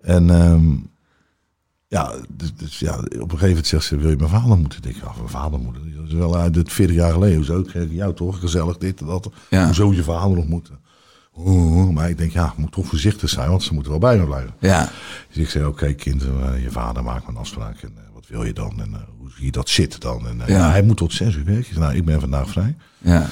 En 0.00 0.30
ehm, 0.30 0.64
ja, 1.88 2.12
dus, 2.28 2.54
dus 2.54 2.78
ja, 2.78 2.98
op 2.98 3.04
een 3.12 3.20
gegeven 3.20 3.48
moment 3.48 3.66
zegt 3.66 3.84
ze, 3.84 3.96
wil 3.96 4.10
je 4.10 4.16
mijn 4.16 4.30
vader 4.30 4.56
moeten? 4.56 4.78
Ik 4.78 4.84
denk, 4.84 4.96
ja, 4.96 5.12
mijn 5.16 5.28
vader 5.28 5.58
moeten. 5.58 5.94
Dat 5.96 6.06
is 6.06 6.12
wel 6.12 6.36
uit 6.36 6.54
het 6.54 6.72
40 6.72 6.96
jaar 6.96 7.12
geleden. 7.12 7.36
Hoezo? 7.36 7.58
Ik 7.58 7.70
zeg, 7.70 7.86
jou 7.90 8.14
toch, 8.14 8.38
gezellig 8.40 8.78
dit 8.78 9.00
en 9.00 9.06
dat. 9.06 9.30
Ja. 9.50 9.64
Hoezo 9.64 9.92
je 9.92 10.02
vader 10.02 10.38
ontmoeten? 10.38 10.78
Oeh, 11.38 11.94
maar 11.94 12.10
ik 12.10 12.18
denk, 12.18 12.32
ja, 12.32 12.46
ik 12.46 12.56
moet 12.56 12.72
toch 12.72 12.86
voorzichtig 12.86 13.28
zijn, 13.28 13.50
want 13.50 13.62
ze 13.62 13.74
moeten 13.74 13.92
wel 13.92 14.00
bij 14.00 14.18
me 14.18 14.24
blijven. 14.24 14.54
Ja. 14.58 14.90
Dus 15.28 15.36
ik 15.36 15.50
zei, 15.50 15.64
oké 15.64 15.92
kind, 15.92 16.22
eh, 16.22 16.62
je 16.62 16.70
vader 16.70 17.02
maakt 17.02 17.26
me 17.26 17.30
een 17.30 17.38
afspraak. 17.38 17.82
En 17.82 17.92
eh, 17.96 18.02
wat 18.28 18.36
wil 18.36 18.46
je 18.46 18.52
dan? 18.52 18.80
En 18.80 18.94
eh, 18.94 19.00
hoe 19.18 19.30
zie 19.30 19.44
je 19.44 19.50
dat 19.52 19.68
zitten 19.68 20.00
dan? 20.00 20.26
En 20.28 20.40
eh, 20.40 20.48
Ja. 20.48 20.56
ja. 20.56 20.70
hij 20.70 20.82
moet 20.82 20.96
tot 20.96 21.12
zes 21.12 21.34
uur 21.34 21.44
werken. 21.44 21.80
Nou, 21.80 21.94
ik 21.94 22.04
ben 22.04 22.20
vandaag 22.20 22.48
vrij. 22.48 22.76
Ja. 22.98 23.26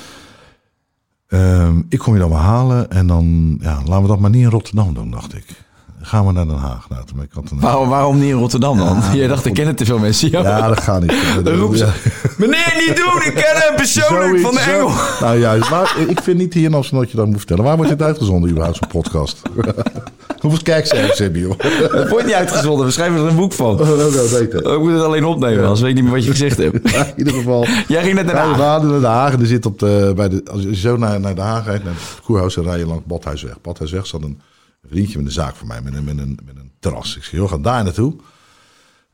Ehm, 1.29 1.83
ik 1.89 1.99
kom 1.99 2.13
je 2.13 2.21
dan 2.21 2.29
wel 2.31 2.39
halen 2.39 2.91
en 2.91 3.07
dan, 3.07 3.57
ja, 3.61 3.83
laten 3.85 4.03
we 4.03 4.09
dat 4.09 4.19
maar 4.19 4.31
niet 4.31 4.43
in 4.43 4.51
Rotterdam 4.51 4.95
doen, 4.95 5.11
dacht 5.11 5.35
ik. 5.35 5.47
Gaan 6.07 6.27
we 6.27 6.33
naar 6.33 6.47
Den 6.47 6.57
Haag. 6.57 6.89
Nou, 6.89 7.05
toen 7.05 7.23
ik 7.23 7.29
had 7.33 7.51
een, 7.51 7.61
Waarom, 7.61 7.89
waarom 7.89 8.19
niet 8.19 8.29
in 8.31 8.39
Rotterdam 8.39 8.79
dan? 8.79 8.97
Ja, 9.03 9.15
Jij 9.15 9.27
dacht, 9.27 9.41
ik 9.41 9.47
goed. 9.47 9.57
kennen 9.57 9.75
te 9.77 9.85
veel 9.85 9.99
mensen. 9.99 10.31
Ja. 10.31 10.41
Ja, 10.41 10.69
dat 10.69 10.81
gaat 10.81 11.01
niet. 11.01 11.13
Dan 11.45 11.77
ze, 11.77 11.85
Ja. 11.85 11.93
meneer, 12.37 12.85
niet 12.87 12.97
doen, 12.97 13.23
ik 13.25 13.35
ken 13.35 13.55
hem 13.55 13.75
persoonlijk 13.77 14.25
Zoiets, 14.25 14.43
van 14.43 14.55
de 14.55 14.61
zo. 14.61 14.71
Engel. 14.71 14.91
Nou 15.21 15.39
juist, 15.39 15.71
maar 15.71 15.97
ik 16.09 16.21
vind 16.23 16.39
niet 16.39 16.55
hier 16.55 16.65
in 16.65 16.75
Amsterdam 16.75 17.01
dat 17.03 17.11
je 17.11 17.17
dat 17.17 17.27
moet 17.27 17.37
vertellen. 17.37 17.65
Waar 17.65 17.77
wordt 17.77 17.91
dit 17.91 18.03
uitgezonden 18.03 18.51
überhaupt, 18.51 18.79
zo'n 18.79 19.03
podcast? 19.03 19.43
Hoeveel 20.41 20.63
kijkcijfers 20.63 21.19
heb 21.19 21.35
je, 21.35 21.41
joh? 21.41 21.59
Het 21.93 22.09
wordt 22.09 22.25
niet 22.27 22.35
uitgezonden, 22.35 22.87
we 22.87 22.93
schrijven 22.93 23.19
er 23.21 23.27
een 23.27 23.37
boek 23.37 23.53
van. 23.53 23.81
Oh, 23.81 23.89
dat 23.99 24.13
wil 24.13 24.29
weten. 24.29 24.59
Ik 24.73 24.79
moet 24.79 24.93
het 24.93 25.03
alleen 25.03 25.25
opnemen, 25.25 25.63
anders 25.63 25.81
weet 25.81 25.89
ik 25.91 25.95
niet 25.95 26.05
meer 26.05 26.13
wat 26.13 26.25
je 26.25 26.31
gezegd 26.31 26.57
hebt. 26.57 26.91
Ja, 26.91 27.05
in 27.05 27.13
ieder 27.17 27.33
geval. 27.33 27.67
Jij 27.89 28.03
ging 28.03 28.15
net 28.15 28.25
Ja, 28.25 28.31
we 28.31 28.49
naar 28.49 28.59
waren 28.59 28.89
naar 28.91 29.01
Den 29.01 29.11
Haag 29.11 29.33
en 29.33 29.41
er 29.41 29.47
zit 29.47 29.67
op 29.67 29.79
de, 29.79 30.13
bij 30.17 30.29
de, 30.29 30.43
als 30.53 30.63
je 30.63 30.77
zo 30.77 30.97
naar, 30.97 31.21
naar 31.21 31.35
Den 31.35 31.45
Haag 31.45 31.65
rijdt, 31.65 31.85
naar 31.85 31.93
het 31.93 32.21
Koerhuis, 32.25 32.55
dan 32.55 32.65
rij 32.65 32.79
je 32.79 32.87
langs 32.87 33.03
Badhuisweg. 33.07 33.61
Badhuisweg 33.63 34.07
zat 34.07 34.23
een 34.23 34.41
vriendje 34.89 35.17
met 35.19 35.27
een 35.27 35.33
zaak 35.33 35.57
voor 35.57 35.67
mij, 35.67 35.83
met 35.83 35.95
een, 35.95 36.05
met 36.05 36.19
een, 36.19 36.39
met 36.45 36.57
een 36.57 36.71
terras. 36.81 37.17
Ik 37.17 37.25
zeg, 37.25 37.33
joh, 37.33 37.49
ga 37.51 37.59
daar 37.59 37.85
naartoe. 37.85 38.17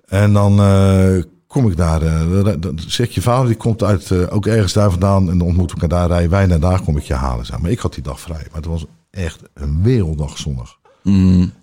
En 0.06 0.32
dan 0.32 0.60
eh, 0.60 1.22
kom 1.46 1.68
ik 1.70 1.76
daar, 1.76 2.02
eh, 2.02 2.54
dan- 2.60 2.78
zegt 2.86 3.14
je 3.14 3.22
vader, 3.22 3.46
die 3.46 3.56
komt 3.56 3.82
uit, 3.82 4.10
eh, 4.10 4.34
ook 4.34 4.46
ergens 4.46 4.72
daar 4.72 4.90
vandaan 4.90 5.30
en 5.30 5.38
dan 5.38 5.46
ontmoeten 5.46 5.76
we 5.76 5.82
elkaar 5.82 5.98
daar, 5.98 6.08
rijden 6.08 6.30
wij 6.30 6.46
naar 6.46 6.60
daar, 6.60 6.82
kom 6.82 6.96
ik 6.96 7.02
je 7.02 7.14
halen. 7.14 7.46
Zeg. 7.46 7.58
Maar 7.58 7.70
ik 7.70 7.78
had 7.78 7.94
die 7.94 8.02
dag 8.02 8.20
vrij, 8.20 8.46
maar 8.46 8.56
het 8.60 8.64
was 8.66 8.84
echt 9.10 9.40
een 9.54 9.82
werelddag 9.82 10.38
zonnig. 10.38 10.78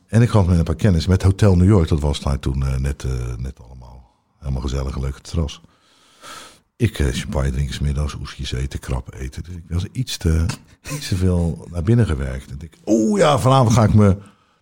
En 0.08 0.22
ik 0.22 0.30
had 0.30 0.47
met 0.47 0.58
een 0.58 0.64
paar 0.64 0.76
kennis 0.76 1.08
met 1.08 1.24
Hotel 1.24 1.55
New 1.55 1.68
York, 1.68 1.88
dat 1.88 1.99
was 1.99 2.20
daar 2.22 2.39
toen 2.39 2.64
net, 2.80 3.05
net 3.38 3.60
allemaal 3.68 4.12
helemaal 4.39 4.62
gezellig, 4.62 4.97
leuke 4.99 5.22
terras. 5.22 5.62
Ik 6.78 6.99
eh, 6.99 7.07
champagne 7.11 7.51
drinken, 7.51 7.73
's 7.73 7.80
middags 7.80 8.15
oestjes 8.15 8.51
eten, 8.51 8.80
krap 8.80 9.13
eten. 9.13 9.43
Dus 9.43 9.55
ik 9.55 9.63
was 9.67 9.86
iets 9.91 10.17
te, 10.17 10.45
iets 10.95 11.07
te 11.07 11.15
veel 11.15 11.67
naar 11.71 11.84
binnen 11.84 12.05
gewerkt. 12.05 12.49
En 12.49 12.57
ik, 12.59 12.78
oh 12.84 13.17
ja, 13.17 13.39
vanavond 13.39 13.73
ga 13.73 13.84
ik 13.84 13.93
me 13.93 14.17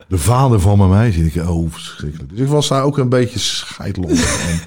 de 0.07 0.17
vader 0.17 0.59
van 0.59 0.77
mijn 0.77 0.89
meisje. 0.89 1.19
En 1.19 1.25
ik, 1.25 1.49
oh, 1.49 1.71
verschrikkelijk. 1.71 2.29
Dus 2.29 2.39
ik 2.39 2.47
was 2.47 2.67
daar 2.67 2.83
ook 2.83 2.97
een 2.97 3.09
beetje 3.09 3.39
scheidlondig. 3.39 4.47
en, 4.49 4.59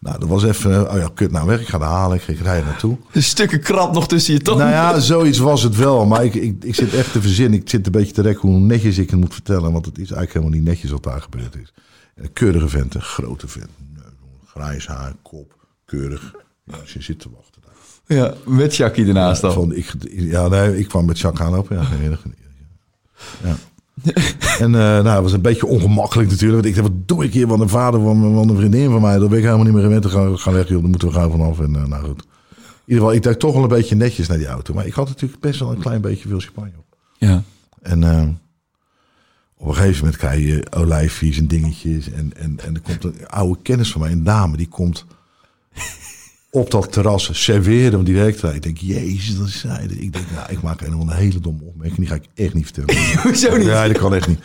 nou, 0.00 0.18
dat 0.18 0.28
was 0.28 0.44
even, 0.44 0.90
oh 0.92 0.98
ja, 0.98 1.10
kut, 1.14 1.30
nou 1.30 1.46
weg. 1.46 1.60
Ik 1.60 1.68
ga 1.68 1.78
er 1.78 1.84
halen, 1.84 2.16
ik, 2.16 2.28
ik 2.28 2.40
rij 2.40 2.58
er 2.58 2.64
naartoe. 2.64 2.96
Een 3.12 3.22
stukken 3.22 3.60
krap 3.60 3.92
nog 3.92 4.08
tussen 4.08 4.34
je 4.34 4.40
tanden. 4.40 4.66
Nou 4.66 4.76
ja, 4.76 5.00
zoiets 5.00 5.38
was 5.38 5.62
het 5.62 5.76
wel. 5.76 6.06
Maar 6.06 6.24
ik, 6.24 6.34
ik, 6.34 6.64
ik 6.64 6.74
zit 6.74 6.94
echt 6.94 7.12
te 7.12 7.20
verzinnen. 7.20 7.60
Ik 7.60 7.68
zit 7.68 7.86
een 7.86 7.92
beetje 7.92 8.12
te 8.12 8.22
rekken 8.22 8.48
hoe 8.48 8.58
netjes 8.58 8.98
ik 8.98 9.10
het 9.10 9.20
moet 9.20 9.34
vertellen. 9.34 9.72
Want 9.72 9.86
het 9.86 9.98
is 9.98 10.10
eigenlijk 10.10 10.32
helemaal 10.32 10.54
niet 10.54 10.64
netjes 10.64 10.90
wat 10.90 11.02
daar 11.02 11.20
gebeurd 11.20 11.56
is. 11.56 11.72
En 12.14 12.24
een 12.24 12.32
keurige 12.32 12.68
vent, 12.68 12.94
een 12.94 13.02
grote 13.02 13.48
vent. 13.48 13.70
Grijs 14.44 14.86
haar, 14.86 15.14
kop, 15.22 15.56
keurig. 15.84 16.34
Ja, 16.70 16.76
ze 16.84 17.02
zit 17.02 17.18
te 17.20 17.28
wachten 17.34 17.62
daar. 17.64 18.16
Ja, 18.18 18.34
met 18.46 18.76
Jackie 18.76 19.06
ernaast 19.06 19.40
dan. 19.40 19.52
Van, 19.52 19.74
ik, 19.74 19.94
ja, 20.10 20.48
nee, 20.48 20.78
ik 20.78 20.88
kwam 20.88 21.04
met 21.04 21.18
Jacques 21.18 21.46
aanlopen. 21.46 21.76
Ja, 21.76 22.18
ja. 23.44 23.56
En 24.58 24.74
eh 24.74 24.80
nou, 24.80 25.08
het 25.08 25.22
was 25.22 25.32
een 25.32 25.40
beetje 25.40 25.66
ongemakkelijk 25.66 26.30
natuurlijk. 26.30 26.62
Want 26.62 26.76
ik 26.76 26.82
dacht, 26.82 26.94
wat 26.94 27.08
doe 27.08 27.24
ik 27.24 27.32
hier? 27.32 27.46
Want 27.46 27.60
een 27.60 27.68
vader 27.68 28.00
van, 28.00 28.34
van 28.34 28.48
een 28.48 28.56
vriendin 28.56 28.90
van 28.90 29.00
mij, 29.00 29.18
daar 29.18 29.28
ben 29.28 29.38
ik 29.38 29.44
helemaal 29.44 29.64
niet 29.64 29.74
meer 29.74 29.82
gewend. 29.82 30.02
te 30.02 30.08
gaan, 30.08 30.38
gaan 30.38 30.52
weg, 30.52 30.68
joh. 30.68 30.80
Daar 30.80 30.90
moeten 30.90 31.08
we 31.08 31.14
gaan 31.14 31.30
vanaf. 31.30 31.60
En 31.60 31.76
eh, 31.76 31.86
nou 31.86 32.04
goed. 32.04 32.26
In 32.58 32.94
ieder 32.94 33.02
geval, 33.02 33.12
ik 33.12 33.22
dacht 33.22 33.38
toch 33.38 33.52
wel 33.52 33.62
een 33.62 33.68
beetje 33.68 33.94
netjes 33.94 34.28
naar 34.28 34.38
die 34.38 34.46
auto. 34.46 34.74
Maar 34.74 34.86
ik 34.86 34.92
had 34.92 35.08
natuurlijk 35.08 35.40
best 35.40 35.60
wel 35.60 35.70
een 35.70 35.78
klein 35.78 36.00
beetje 36.00 36.28
veel 36.28 36.40
champagne 36.40 36.72
op. 36.78 36.96
Ja. 37.18 37.42
En 37.82 38.04
eh, 38.04 38.28
op 39.56 39.68
een 39.68 39.74
gegeven 39.74 39.98
moment 39.98 40.16
krijg 40.16 40.46
je 40.46 40.66
olijfjes 40.70 41.38
en 41.38 41.46
dingetjes. 41.46 42.10
En, 42.10 42.32
en, 42.36 42.58
en 42.64 42.74
er 42.74 42.80
komt 42.80 43.04
een 43.04 43.28
oude 43.28 43.58
kennis 43.62 43.92
van 43.92 44.00
mij, 44.00 44.12
een 44.12 44.24
dame, 44.24 44.56
die 44.56 44.68
komt 44.68 45.06
op 46.50 46.70
dat 46.70 46.92
terras 46.92 47.30
serveren, 47.32 47.92
want 47.92 48.06
die 48.06 48.14
werkt 48.14 48.40
daar. 48.40 48.54
Ik 48.54 48.62
denk, 48.62 48.78
jezus, 48.78 49.38
dat 49.38 49.46
is 49.46 49.58
zij. 49.60 49.86
Ik 49.88 50.12
denk, 50.12 50.24
nou, 50.34 50.46
ik 50.48 50.62
maak 50.62 50.80
een, 50.80 50.92
een 50.92 51.10
hele 51.10 51.40
domme 51.40 51.62
opmerking, 51.64 51.98
die 51.98 52.06
ga 52.08 52.14
ik 52.14 52.24
echt 52.34 52.54
niet 52.54 52.70
vertellen. 52.72 53.02
Hoezo 53.22 53.56
niet? 53.56 53.66
Ja, 53.66 53.88
dat 53.88 53.98
kan 53.98 54.14
echt 54.14 54.28
niet. 54.28 54.38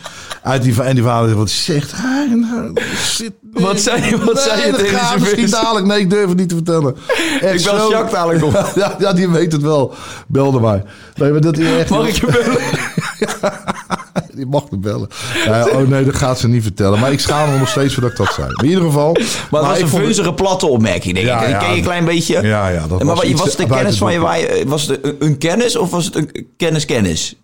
Uit 0.43 0.63
die, 0.63 0.81
en 0.83 0.95
die 0.95 1.03
vader 1.03 1.25
zegt, 1.27 1.39
wat 1.39 1.49
zegt 1.49 1.91
hij 1.95 2.27
nou? 2.27 2.73
Zit, 3.05 3.31
Wat 3.53 3.81
zei 3.81 4.05
je- 4.09 4.17
wat 4.17 4.39
zei 4.41 4.65
je 4.65 4.71
dat 4.71 4.79
tegen 4.79 4.97
gaat 4.97 5.11
die 5.13 5.19
misschien 5.21 5.49
dadelijk. 5.49 5.85
Nee, 5.85 5.99
ik 5.99 6.09
durf 6.09 6.27
het 6.29 6.37
niet 6.37 6.49
te 6.49 6.55
vertellen. 6.55 6.95
Echt 7.41 7.59
Ik 7.59 7.71
bel 7.71 7.79
zo- 7.79 7.89
Jacques 7.89 8.11
dadelijk 8.13 8.43
op. 8.43 8.71
Ja, 8.75 8.95
ja, 8.99 9.13
die 9.13 9.29
weet 9.29 9.51
het 9.51 9.61
wel. 9.61 9.93
Belde 10.27 10.59
mij. 10.59 10.83
Nee, 11.15 11.31
maar 11.31 11.41
dat 11.41 11.57
is 11.57 11.77
echt... 11.77 11.89
Mag 11.89 12.07
ik 12.07 12.15
je 12.15 12.25
bellen? 12.25 14.01
Die 14.37 14.45
mag 14.45 14.69
me 14.69 14.77
bellen. 14.77 15.07
Ja, 15.45 15.67
oh 15.67 15.87
nee, 15.87 16.05
dat 16.05 16.15
gaat 16.15 16.39
ze 16.39 16.47
niet 16.47 16.63
vertellen. 16.63 16.99
Maar 16.99 17.11
ik 17.11 17.19
schaam 17.19 17.51
me 17.51 17.57
nog 17.57 17.69
steeds 17.69 17.93
voor 17.93 18.03
dat 18.03 18.11
ik 18.11 18.17
dat 18.17 18.33
zei. 18.33 18.47
Maar 18.47 18.63
in 18.63 18.69
ieder 18.69 18.83
geval... 18.83 19.11
Maar 19.51 19.61
het 19.61 19.69
was 19.69 19.79
een 19.79 19.87
vond 19.87 20.03
vunzige 20.03 20.33
platte 20.33 20.65
opmerking, 20.65 21.15
denk 21.15 21.27
ik. 21.27 21.49
Ja, 21.49 21.57
ken 21.57 21.69
je 21.69 21.77
een 21.77 21.83
klein 21.83 22.05
beetje. 22.05 22.41
Ja, 22.41 22.67
ja, 22.67 22.87
dat 22.87 23.03
maar 23.03 23.15
was 23.15 23.23
iets 23.23 23.41
was 23.41 23.51
het 23.51 23.59
een 23.59 23.67
buiten 23.67 23.77
kennis 23.77 23.97
van 23.97 24.13
je? 24.13 24.19
Waar 24.19 24.39
je 24.39 24.63
was 24.67 24.87
het 24.87 24.99
een, 25.05 25.15
een 25.19 25.37
kennis 25.37 25.75
of 25.75 25.89
was 25.89 26.05
het 26.05 26.15
een 26.15 26.47
kennis-kennis? 26.57 27.35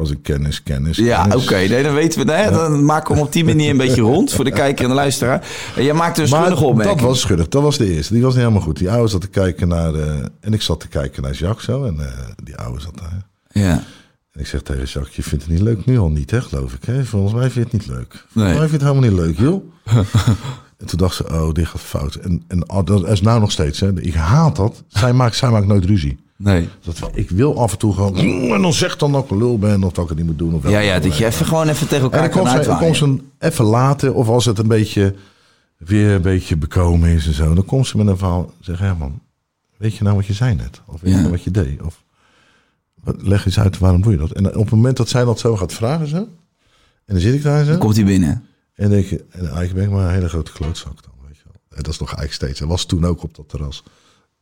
was 0.00 0.10
een 0.10 0.22
kennis, 0.22 0.62
kennis. 0.62 0.96
Ja, 0.96 1.26
oké. 1.36 1.54
Nee, 1.54 1.82
dan 1.82 1.94
weten 1.94 2.26
we 2.26 2.32
het. 2.32 2.54
Dan 2.54 2.84
maken 2.84 3.08
we 3.08 3.14
hem 3.14 3.26
op 3.26 3.32
die 3.32 3.44
manier 3.44 3.70
een 3.70 3.76
beetje 3.76 4.00
rond 4.00 4.32
voor 4.32 4.44
de 4.44 4.50
kijker 4.62 4.82
en 4.84 4.90
de 4.90 4.96
luisteraar. 4.96 5.46
En 5.76 5.84
jij 5.84 5.92
maakte 5.92 6.22
een 6.22 6.28
schuldige 6.28 6.64
opmerking. 6.64 6.98
dat 6.98 7.08
was 7.08 7.20
schuldig. 7.20 7.48
Dat 7.48 7.62
was 7.62 7.78
de 7.78 7.94
eerste. 7.94 8.12
Die 8.12 8.22
was 8.22 8.32
niet 8.32 8.42
helemaal 8.42 8.62
goed. 8.62 8.78
Die 8.78 8.90
oude 8.90 9.08
zat 9.08 9.20
te 9.20 9.28
kijken 9.28 9.68
naar... 9.68 9.94
eh, 9.94 10.08
en 10.40 10.52
ik 10.52 10.62
zat 10.62 10.80
te 10.80 10.88
kijken 10.88 11.22
naar 11.22 11.32
Jacques 11.32 11.64
zo. 11.64 11.84
En 11.84 12.00
eh, 12.00 12.06
die 12.44 12.56
oude 12.56 12.80
zat 12.80 12.98
daar. 12.98 13.26
Ja. 13.52 13.82
En 14.32 14.40
ik 14.40 14.46
zeg 14.46 14.62
tegen 14.62 14.84
Jacques, 14.84 15.16
je 15.16 15.22
vindt 15.22 15.44
het 15.44 15.52
niet 15.52 15.62
leuk? 15.62 15.84
Nu 15.86 15.98
al 15.98 16.08
niet, 16.10 16.30
hè, 16.30 16.40
geloof 16.42 16.74
ik. 16.74 16.84
Hè? 16.84 17.04
Volgens 17.04 17.32
mij 17.32 17.50
vind 17.50 17.54
je 17.54 17.60
het 17.60 17.72
niet 17.72 17.96
leuk. 17.96 18.24
Volgens 18.28 18.34
mij 18.58 18.68
vind 18.68 18.80
je 18.80 18.86
het 18.86 18.96
helemaal 18.96 19.10
niet 19.10 19.18
leuk, 19.18 19.38
joh. 19.38 19.62
en 20.78 20.86
toen 20.86 20.98
dacht 20.98 21.14
ze, 21.16 21.28
oh, 21.28 21.52
dit 21.52 21.66
gaat 21.66 21.80
fout. 21.80 22.14
En, 22.14 22.42
en 22.48 22.70
oh, 22.70 22.84
dat 22.86 23.08
is 23.08 23.20
nou 23.20 23.40
nog 23.40 23.50
steeds, 23.52 23.80
hè. 23.80 24.00
Ik 24.00 24.14
haat 24.14 24.56
dat. 24.56 24.82
Zij 24.88 25.12
maakt, 25.12 25.36
zij 25.36 25.50
maakt 25.50 25.66
nooit 25.66 25.84
ruzie. 25.84 26.18
Nee. 26.36 26.68
Dat, 26.82 27.10
ik 27.14 27.30
wil 27.30 27.60
af 27.60 27.72
en 27.72 27.78
toe 27.78 27.94
gewoon... 27.94 28.16
En 28.54 28.62
dan 28.62 28.72
zegt 28.72 28.98
dan 29.00 29.12
dat 29.12 29.24
ik 29.24 29.30
een 29.30 29.38
lul 29.38 29.58
ben 29.58 29.84
of 29.84 29.92
dat 29.92 30.02
ik 30.04 30.08
het 30.10 30.18
niet 30.18 30.26
moet 30.26 30.38
doen. 30.38 30.54
Of 30.54 30.68
Ja, 30.68 30.78
ja, 30.78 30.98
dat 30.98 31.16
je 31.16 31.26
even 31.26 31.46
gewoon 31.46 31.68
even 31.68 31.88
tegen 31.88 31.96
En 31.96 32.02
elkaar 32.02 32.20
dan 32.20 32.30
kan 32.30 32.40
komt 32.52 32.64
ze, 32.64 32.68
dan 32.70 32.78
komt 32.78 32.96
ze 32.96 33.18
even 33.38 33.64
later, 33.64 34.14
of 34.14 34.28
als 34.28 34.44
het 34.44 34.58
een 34.58 34.68
beetje 34.68 35.14
weer 35.76 36.14
een 36.14 36.22
beetje 36.22 36.56
bekomen 36.56 37.08
is 37.10 37.26
en 37.26 37.32
zo, 37.34 37.54
dan 37.54 37.64
komt 37.64 37.86
ze 37.86 37.96
met 37.96 38.06
een 38.06 38.16
verhaal. 38.18 38.52
Zeg, 38.60 38.78
Herman, 38.78 39.20
weet 39.76 39.94
je 39.96 40.04
nou 40.04 40.16
wat 40.16 40.26
je 40.26 40.32
zei 40.32 40.54
net? 40.54 40.80
Of 40.86 41.00
weet 41.00 41.10
Ja. 41.10 41.16
je 41.16 41.22
nou 41.22 41.30
wat 41.30 41.42
je 41.44 41.50
deed? 41.50 41.82
Of 41.82 42.02
leg 43.04 43.46
eens 43.46 43.58
uit 43.58 43.78
waarom 43.78 44.02
doe 44.02 44.12
je 44.12 44.18
dat? 44.18 44.30
En 44.30 44.46
op 44.46 44.54
het 44.64 44.70
moment 44.70 44.96
dat 44.96 45.08
zij 45.08 45.24
dat 45.24 45.38
zo 45.38 45.56
gaat 45.56 45.72
vragen, 45.72 46.06
zo, 46.08 46.16
en 46.16 46.26
dan 47.16 47.20
zit 47.20 47.34
ik 47.34 47.42
daar 47.42 47.64
zo, 47.64 47.70
Dan 47.70 47.78
komt 47.80 47.96
hij 47.96 48.04
binnen. 48.04 48.44
en 48.74 48.90
denk 48.90 49.06
je, 49.06 49.24
en 49.30 49.40
eigenlijk 49.40 49.74
ben 49.74 49.84
ik 49.84 49.90
maar 49.90 50.06
een 50.08 50.14
hele 50.14 50.28
grote 50.28 50.52
klootzak 50.52 51.02
dan, 51.02 51.12
weet 51.26 51.36
je 51.36 51.42
wel. 51.44 51.60
En 51.78 51.82
dat 51.82 51.92
is 51.92 51.98
nog 51.98 52.08
eigenlijk 52.08 52.32
steeds. 52.42 52.58
Hij 52.58 52.68
was 52.68 52.84
toen 52.84 53.04
ook 53.04 53.22
op 53.22 53.34
dat 53.36 53.48
terras. 53.48 53.82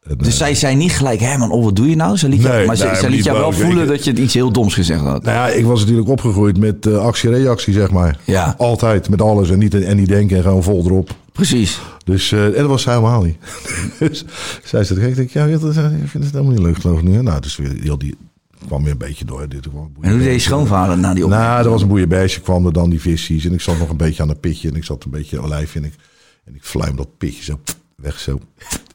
En, 0.03 0.19
Dus 0.19 0.27
eh, 0.27 0.33
zij 0.33 0.55
zei 0.55 0.77
niet 0.77 0.93
gelijk, 0.93 1.21
hé 1.21 1.37
man, 1.37 1.51
oh, 1.51 1.65
wat 1.65 1.77
doe 1.77 1.89
je 1.89 1.97
nou? 1.97 2.17
Ze 2.17 2.29
liet 2.29 2.43
jou- 2.43 2.57
Nee, 2.57 2.67
maar 2.67 2.77
ze, 2.77 2.85
nee, 2.85 2.95
ze 2.95 3.11
liet 3.11 3.25
jou 3.25 3.39
wel 3.39 3.53
voelen 3.53 3.83
Ik- 3.83 3.89
dat 3.89 4.05
je 4.05 4.11
het 4.11 4.19
iets 4.19 4.35
heel 4.35 4.53
doms 4.53 4.75
gezegd 4.75 5.01
had. 5.01 5.23
Nou 5.23 5.37
ja, 5.37 5.49
ik 5.57 5.65
was 5.65 5.81
natuurlijk 5.81 6.09
opgegroeid 6.09 6.59
met 6.59 6.87
eh, 6.87 6.99
actie-reactie, 6.99 7.73
zeg 7.73 7.91
maar. 7.91 8.19
Ja. 8.25 8.55
Altijd, 8.59 9.09
met 9.09 9.23
alles 9.23 9.51
en 9.51 9.59
niet, 9.59 9.75
en 9.75 9.97
niet 9.97 10.09
denken 10.09 10.37
en 10.37 10.43
gewoon 10.43 10.63
vol 10.63 10.85
erop. 10.85 11.15
Precies. 11.33 11.81
Dus, 12.05 12.33
eh, 12.33 12.45
en 12.47 12.53
dat 12.53 12.67
was 12.67 12.83
zij 12.83 12.95
helemaal 12.95 13.23
niet. 13.23 13.37
dus 13.99 14.25
zij 14.65 14.85
zei, 14.85 15.07
ik 15.07 15.17
denk, 15.17 15.31
ja, 15.31 15.45
ik 15.45 15.59
vind 15.61 16.25
het 16.25 16.33
helemaal 16.33 16.53
niet 16.53 16.63
leuk 16.63 16.79
geloof 16.79 16.99
ik 16.99 17.05
nu. 17.05 17.23
Nou, 17.23 17.41
dus 17.41 17.57
weer, 17.57 17.81
die, 17.81 17.97
die 17.97 18.17
kwam 18.67 18.83
weer 18.83 18.93
een 18.93 18.99
beetje 18.99 19.25
door. 19.25 19.49
Dit, 19.49 19.67
En 20.01 20.11
hoe 20.11 20.19
deed 20.19 20.33
je 20.33 20.39
schoonvader 20.39 20.99
na 20.99 21.15
die 21.15 21.25
opmerking? 21.25 21.51
Nou, 21.51 21.65
er 21.65 21.71
was 21.71 21.83
een 21.83 21.89
boeiebeestje, 21.89 22.41
kwam 22.41 22.67
er 22.67 22.73
dan 22.73 22.91
die 22.91 23.01
visies. 23.01 23.45
En 23.45 23.53
ik 23.53 23.61
zat 23.61 23.79
nog 23.79 23.89
een 23.89 23.97
beetje 23.97 24.23
aan 24.23 24.29
een 24.29 24.41
pitje. 24.41 24.69
En 24.69 24.77
ik 24.77 24.85
zat 24.85 25.05
een 25.05 25.11
beetje 25.11 25.41
olijf 25.41 25.75
in. 25.75 25.83
En 25.83 25.89
ik, 25.89 25.95
en 26.45 26.55
ik 26.55 26.65
fluim 26.65 26.97
dat 26.97 27.09
pitje 27.19 27.43
zo 27.43 27.61
weg 27.97 28.19
zo. 28.19 28.39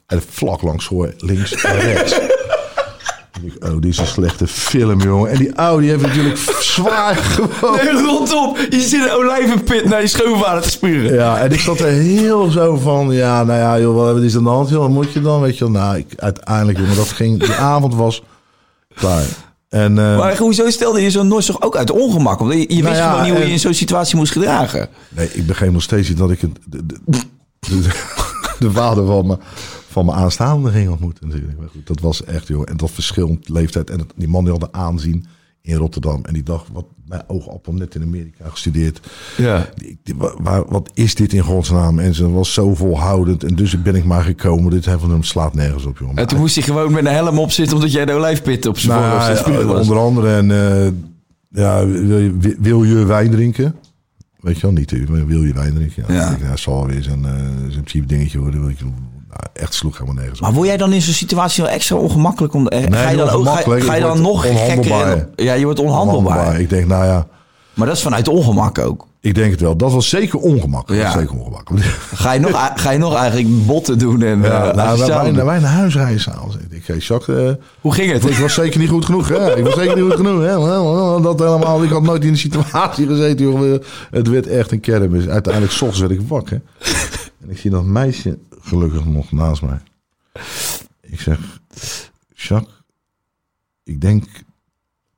En 0.08 0.22
vlak 0.30 0.62
langs 0.62 0.88
hoor, 0.88 1.14
links 1.18 1.54
en 1.54 1.80
rechts. 1.80 2.20
Ik, 3.42 3.64
oh, 3.64 3.74
dit 3.74 3.86
is 3.86 3.98
een 3.98 4.08
slechte 4.08 4.48
film, 4.48 5.02
jongen. 5.02 5.32
En 5.32 5.38
die 5.38 5.56
oude 5.56 5.82
die 5.82 5.92
heeft 5.92 6.04
natuurlijk 6.04 6.38
zwaar 6.60 7.16
gewoon... 7.16 7.76
Nee, 7.76 7.92
rot 7.92 8.34
op. 8.34 8.58
Je 8.70 8.82
zit 8.82 9.04
een 9.04 9.12
olijvenpit 9.12 9.86
naar 9.86 10.02
je 10.02 10.08
schoonvader 10.08 10.62
te 10.62 10.70
spuren. 10.70 11.14
Ja, 11.14 11.40
en 11.40 11.52
ik 11.52 11.60
zat 11.60 11.80
er 11.80 11.88
heel 11.88 12.50
zo 12.50 12.76
van, 12.78 13.12
ja, 13.12 13.44
nou 13.44 13.60
ja, 13.60 13.80
joh, 13.80 13.96
wat 13.96 14.22
is 14.22 14.34
er 14.34 14.38
aan 14.38 14.44
de 14.44 14.50
hand, 14.50 14.70
joh? 14.70 14.80
Wat 14.80 14.90
moet 14.90 15.14
je 15.14 15.22
dan? 15.22 15.42
Weet 15.42 15.58
je 15.58 15.64
wel, 15.64 15.74
nou, 15.74 15.98
ik, 15.98 16.14
uiteindelijk, 16.16 16.78
jongen, 16.78 16.96
dat 16.96 17.08
ging, 17.08 17.40
die 17.40 17.54
avond 17.54 17.96
was 17.96 18.24
klaar. 18.96 19.26
En, 19.74 19.98
eh, 19.98 20.18
Maar 20.18 20.38
hoezo 20.38 20.70
stelde 20.70 21.02
je 21.02 21.12
zo'n 21.12 21.28
Nors 21.28 21.46
toch 21.46 21.62
ook 21.62 21.76
uit 21.76 21.92
ongemak? 21.92 22.40
Want 22.40 22.54
je, 22.54 22.60
je 22.60 22.68
wist 22.68 22.84
Nou 22.84 22.96
ja, 22.96 23.10
gewoon 23.10 23.24
niet 23.24 23.34
hoe 23.34 23.46
je 23.46 23.52
in 23.52 23.60
zo'n 23.60 23.74
situatie 23.74 24.16
moest 24.16 24.32
gedragen. 24.32 24.90
nee, 25.10 25.34
ik 25.34 25.48
begreep 25.48 25.72
nog 25.72 25.82
steeds 25.82 26.10
niet 26.10 26.18
dat 26.18 26.32
ik 26.32 26.42
het, 26.42 26.60
de, 26.66 26.86
de, 26.86 27.22
de, 27.60 28.02
de 28.60 28.72
vader 28.72 29.06
van 29.06 29.28
mijn, 29.28 29.40
van 29.90 30.06
mijn 30.06 30.18
aanstaande 30.18 30.72
ging 30.72 30.90
ontmoeten 30.90 31.28
natuurlijk. 31.28 31.58
Dat 31.84 32.00
was 32.00 32.24
echt, 32.24 32.48
joh, 32.48 32.70
en 32.70 32.78
dat 32.78 32.92
verschillend 32.92 33.50
leeftijd. 33.50 33.90
En 33.90 34.08
die 34.16 34.28
man 34.28 34.44
die 34.44 34.54
had 34.54 34.62
een 34.62 34.74
aanzien 34.74 35.26
in 35.66 35.76
Rotterdam. 35.76 36.26
En 36.26 36.34
die 36.34 36.44
dacht, 36.44 36.68
wat, 36.74 36.86
mijn 37.08 37.22
oogappel 37.28 37.74
net 37.74 37.96
in 37.96 38.02
Amerika 38.02 38.50
gestudeerd. 38.50 39.00
Ja. 39.38 39.70
Die- 39.76 40.16
waar, 40.38 40.64
wat 40.68 40.90
is 40.94 41.16
dit 41.16 41.34
in 41.34 41.42
godsnaam? 41.42 42.00
En 42.00 42.14
ze 42.16 42.30
was 42.30 42.54
zo 42.54 42.76
volhoudend. 42.76 43.44
En 43.44 43.56
dus 43.56 43.82
ben 43.82 43.96
ik 43.96 44.04
maar 44.04 44.24
gekomen. 44.24 44.72
Dit 44.72 44.86
van 44.86 45.10
hem 45.12 45.24
slaat 45.24 45.54
nergens 45.54 45.86
op, 45.86 45.98
jongen. 45.98 46.16
En 46.16 46.28
toen 46.28 46.40
moest 46.40 46.56
hij 46.56 46.64
gewoon 46.64 46.92
met 46.92 47.06
een 47.06 47.12
helm 47.12 47.40
op 47.40 47.52
zitten 47.52 47.76
omdat 47.76 47.92
jij 47.92 48.06
de 48.06 48.14
olijfpit 48.14 48.66
op 48.66 48.78
zijn 48.78 49.00
Nou, 49.00 49.36
voorhoofd 49.38 49.66
was. 49.66 49.82
onder 49.82 49.98
andere. 49.98 50.36
En 50.36 50.52
eh, 50.52 50.92
ja, 51.50 51.86
wil 51.88 52.18
je, 52.20 52.56
wil 52.60 52.84
je 52.84 53.06
wijn 53.06 53.32
drinken? 53.32 53.76
Weet 54.40 54.56
je 54.56 54.62
wel, 54.62 54.72
niet. 54.72 54.92
Wil 55.26 55.44
je 55.44 55.54
wijn 55.54 55.74
drinken? 55.74 56.04
Ja, 56.08 56.14
Ja. 56.14 56.32
Ik, 56.32 56.42
nou, 56.44 56.58
zal 56.58 56.88
weer 56.88 57.04
zo'n 57.04 57.26
zo'n 57.70 57.82
cheap 57.86 58.08
dingetje 58.08 58.40
worden. 58.40 58.66
Weet 58.66 58.80
je, 58.80 58.86
echt 59.54 59.74
sloeg 59.74 59.94
helemaal 59.94 60.16
nergens 60.16 60.40
op. 60.40 60.46
Maar 60.46 60.56
word 60.56 60.68
jij 60.68 60.78
dan 60.78 60.94
in 60.94 61.02
zo'n 61.02 61.14
situatie 61.14 61.64
wel 61.64 61.72
extra 61.72 61.96
ongemakkelijk? 61.96 62.54
Om, 62.54 62.68
ga 62.70 63.10
je 63.10 63.18
dan, 63.18 63.30
ook, 63.30 63.48
ga, 63.66 63.96
je 63.96 64.02
dan 64.02 64.22
nog 64.22 64.42
gekker 64.42 64.78
onhandelbaar. 64.78 65.18
in? 65.36 65.46
Ja, 65.46 65.54
je 65.54 65.66
wordt 65.66 65.80
onhandelbaar. 65.80 66.60
Ik 66.60 66.70
denk, 66.70 66.88
nou 66.88 67.06
ja, 67.06 67.28
Maar 67.74 67.88
dat 67.88 67.96
is 67.96 68.02
vanuit 68.02 68.28
ongemak 68.28 68.80
ook. 68.80 69.08
ik 69.22 69.36
denk 69.36 69.52
het 69.52 69.62
wel. 69.62 69.76
Dat 69.78 69.92
was 69.92 70.10
zeker 70.10 70.40
ongemakkelijk. 70.40 71.04
Ja. 71.04 71.12
Zeker 71.12 71.36
ongemakkelijk. 71.36 71.86
Ga 72.14 72.32
je 72.32 72.40
nog, 72.40 72.72
ga 72.76 72.92
je 72.92 72.98
nog 72.98 73.16
eigenlijk 73.16 73.66
botten 73.66 73.98
doen? 74.00 74.22
En, 74.22 74.42
Ja, 74.42 74.70
eh, 74.70 74.76
nou, 74.76 75.34
wij, 75.34 75.60
naar 75.60 75.72
huis 75.72 75.96
rijden 75.96 76.20
s'avonds. 76.20 76.56
Ik 76.70 76.84
zei, 76.86 77.00
Jacques, 77.00 77.38
eh, 77.38 77.52
Hoe 77.82 77.94
ging 77.94 78.12
het? 78.12 78.26
ik 78.26 78.38
was 78.38 78.54
zeker 78.54 78.80
niet 78.80 78.90
goed 78.90 79.06
genoeg. 79.06 79.30
Hè? 79.30 79.58
Ik 79.58 79.64
was 79.64 79.74
zeker 79.74 79.96
niet 79.96 80.06
goed 80.06 80.16
genoeg. 80.16 80.42
Hè? 80.42 80.54
Dat 81.22 81.40
helemaal. 81.40 81.84
Ik 81.84 81.90
had 81.90 82.02
nooit 82.02 82.24
in 82.24 82.28
die 82.28 82.38
situatie 82.38 83.08
gezeten. 83.08 83.46
Joh. 83.46 83.80
Het 84.12 84.28
werd 84.28 84.48
echt 84.48 84.72
een 84.72 84.80
kermis. 84.80 85.28
Uiteindelijk, 85.28 85.74
s 85.74 85.82
ochtends 85.82 86.00
werd 86.00 86.12
ik 86.12 86.28
wakker. 86.28 86.62
En 87.42 87.50
ik 87.50 87.58
zie 87.58 87.70
dat 87.70 87.84
meisje 87.84 88.38
gelukkig 88.64 89.06
nog 89.06 89.32
naast 89.32 89.62
mij. 89.62 89.80
Ik 91.02 91.20
zeg, 91.20 91.60
Jacques, 92.34 92.82
ik 93.84 94.02
denk 94.02 94.26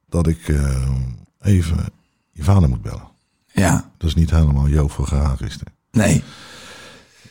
dat 0.10 0.28
ik 0.28 0.48
eh, 0.48 0.92
even 1.40 1.86
je 2.32 2.44
vader 2.44 2.70
moet 2.70 2.82
bellen. 2.82 3.08
Ja, 3.54 3.92
Dat 3.98 4.08
is 4.10 4.16
niet 4.16 4.30
helemaal 4.32 4.68
Joop 4.68 4.92
van 4.92 5.08
Gaag 5.08 5.42
is 5.42 5.54
het. 5.54 5.64
nee. 5.92 6.24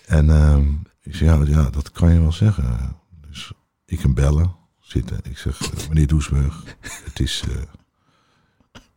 En 0.07 0.31
ehm, 0.31 0.69
ik 1.03 1.15
zeg, 1.15 1.29
ja, 1.29 1.45
ja, 1.47 1.71
dat 1.71 1.91
kan 1.91 2.13
je 2.13 2.21
wel 2.21 2.33
zeggen. 2.33 2.97
Dus 3.29 3.53
ik 3.87 4.01
hem 4.01 4.15
bellen, 4.15 4.55
zitten. 4.81 5.19
Ik 5.23 5.39
zeg, 5.39 5.61
eh, 5.73 5.89
meneer 5.89 6.07
Doesburg, 6.07 6.65
het 7.05 7.21
is... 7.21 7.43
eh, 7.49 7.57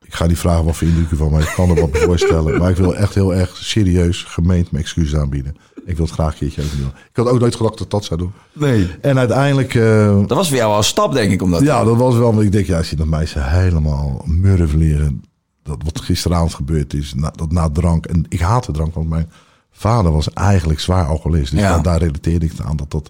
ik 0.08 0.14
ga 0.14 0.26
niet 0.26 0.38
vragen 0.38 0.66
wat 0.66 0.76
voor 0.76 0.88
indruk 0.88 1.12
u 1.12 1.16
van 1.16 1.32
mij. 1.32 1.42
Ik 1.42 1.52
kan 1.56 1.70
er 1.70 1.80
wat 1.82 1.98
voorstellen. 2.08 2.58
Maar 2.60 2.70
ik 2.70 2.76
wil 2.78 2.96
echt 2.96 3.14
heel 3.14 3.36
erg 3.36 3.58
serieus, 3.58 4.24
gemeend 4.24 4.72
mijn 4.72 4.84
excuses 4.84 5.20
aanbieden. 5.20 5.56
Ik 5.86 5.96
wil 5.98 6.06
het 6.06 6.14
graag 6.14 6.32
een 6.32 6.38
keertje 6.38 6.62
even 6.62 6.78
doen. 6.78 6.88
Ik 6.88 7.16
had 7.16 7.28
ook 7.28 7.40
nooit 7.40 7.56
gedacht 7.56 7.78
dat 7.78 7.92
dat 7.92 8.06
zou 8.06 8.20
doen. 8.20 8.32
Nee. 8.54 8.90
En 9.02 9.18
uiteindelijk... 9.18 9.76
eh, 9.76 10.18
Dat 10.28 10.38
was 10.38 10.48
voor 10.48 10.58
jou 10.58 10.70
wel 10.70 10.78
een 10.78 10.84
stap, 10.84 11.14
denk 11.14 11.32
ik. 11.32 11.42
Omdat 11.42 11.62
ja, 11.62 11.84
dat 11.84 11.98
was 11.98 12.16
wel... 12.16 12.34
want 12.34 12.46
Ik 12.46 12.52
denk, 12.52 12.66
ja, 12.66 12.78
als 12.78 12.90
je 12.90 12.96
dat 12.96 13.08
meisje 13.08 13.40
helemaal 13.42 14.22
murf 14.26 14.74
leren... 14.74 15.24
Dat 15.64 15.78
wat 15.84 16.02
gisteravond 16.02 16.54
gebeurd 16.54 16.94
is, 16.94 17.14
na, 17.14 17.32
dat 17.36 17.52
na 17.52 17.70
drank... 17.70 18.06
En 18.06 18.26
ik 18.30 18.40
haatte 18.40 18.72
drank, 18.72 18.94
want 18.94 19.10
mijn 19.10 19.30
vader 19.72 20.12
was 20.12 20.34
eigenlijk 20.34 20.80
zwaar 20.80 21.06
alcoholist. 21.06 21.52
Dus 21.52 21.60
Ja. 21.60 21.70
daar, 21.74 21.84
daar 21.84 22.00
relateerde 22.00 22.46
ik 22.46 22.52
het 22.52 22.62
aan 22.62 22.76
dat, 22.78 22.92
dat, 22.92 23.10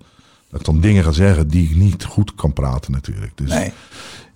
dat 0.49 0.59
ik 0.59 0.65
dan 0.65 0.79
dingen 0.79 1.03
ga 1.03 1.11
zeggen... 1.11 1.47
die 1.47 1.69
ik 1.69 1.75
niet 1.75 2.03
goed 2.03 2.35
kan 2.35 2.53
praten 2.53 2.91
natuurlijk. 2.91 3.31
Dus 3.35 3.49
Nee. 3.49 3.65
ik 3.65 3.73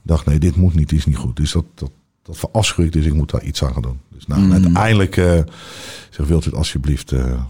dacht, 0.04 0.26
nee, 0.26 0.40
dit 0.40 0.56
moet 0.56 0.76
niet, 0.76 0.90
dit 0.90 1.00
is 1.00 1.06
niet 1.06 1.18
goed. 1.18 1.36
Dus 1.36 1.52
dat, 1.52 1.66
dat, 1.76 1.92
dat 2.24 2.38
verafschuwt, 2.38 2.94
dus 2.94 3.06
ik 3.06 3.14
moet 3.14 3.32
daar 3.32 3.44
iets 3.44 3.64
aan 3.64 3.74
gaan 3.74 3.82
doen. 3.82 4.00
Dus 4.10 4.28
nou, 4.28 4.42
Mm. 4.42 4.52
uiteindelijk 4.52 5.18
eh 5.18 5.40
zeg, 6.10 6.28
wilt 6.28 6.46
u 6.46 6.50
het 6.50 6.58
alsjeblieft... 6.58 7.12
eh, 7.12 7.44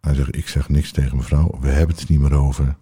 hij 0.00 0.14
zegt, 0.14 0.36
ik 0.36 0.48
zeg 0.48 0.68
niks 0.68 0.90
tegen 0.90 1.16
mevrouw. 1.16 1.58
We 1.60 1.68
hebben 1.68 1.96
het 1.96 2.08
niet 2.08 2.20
meer 2.20 2.34
over. 2.34 2.76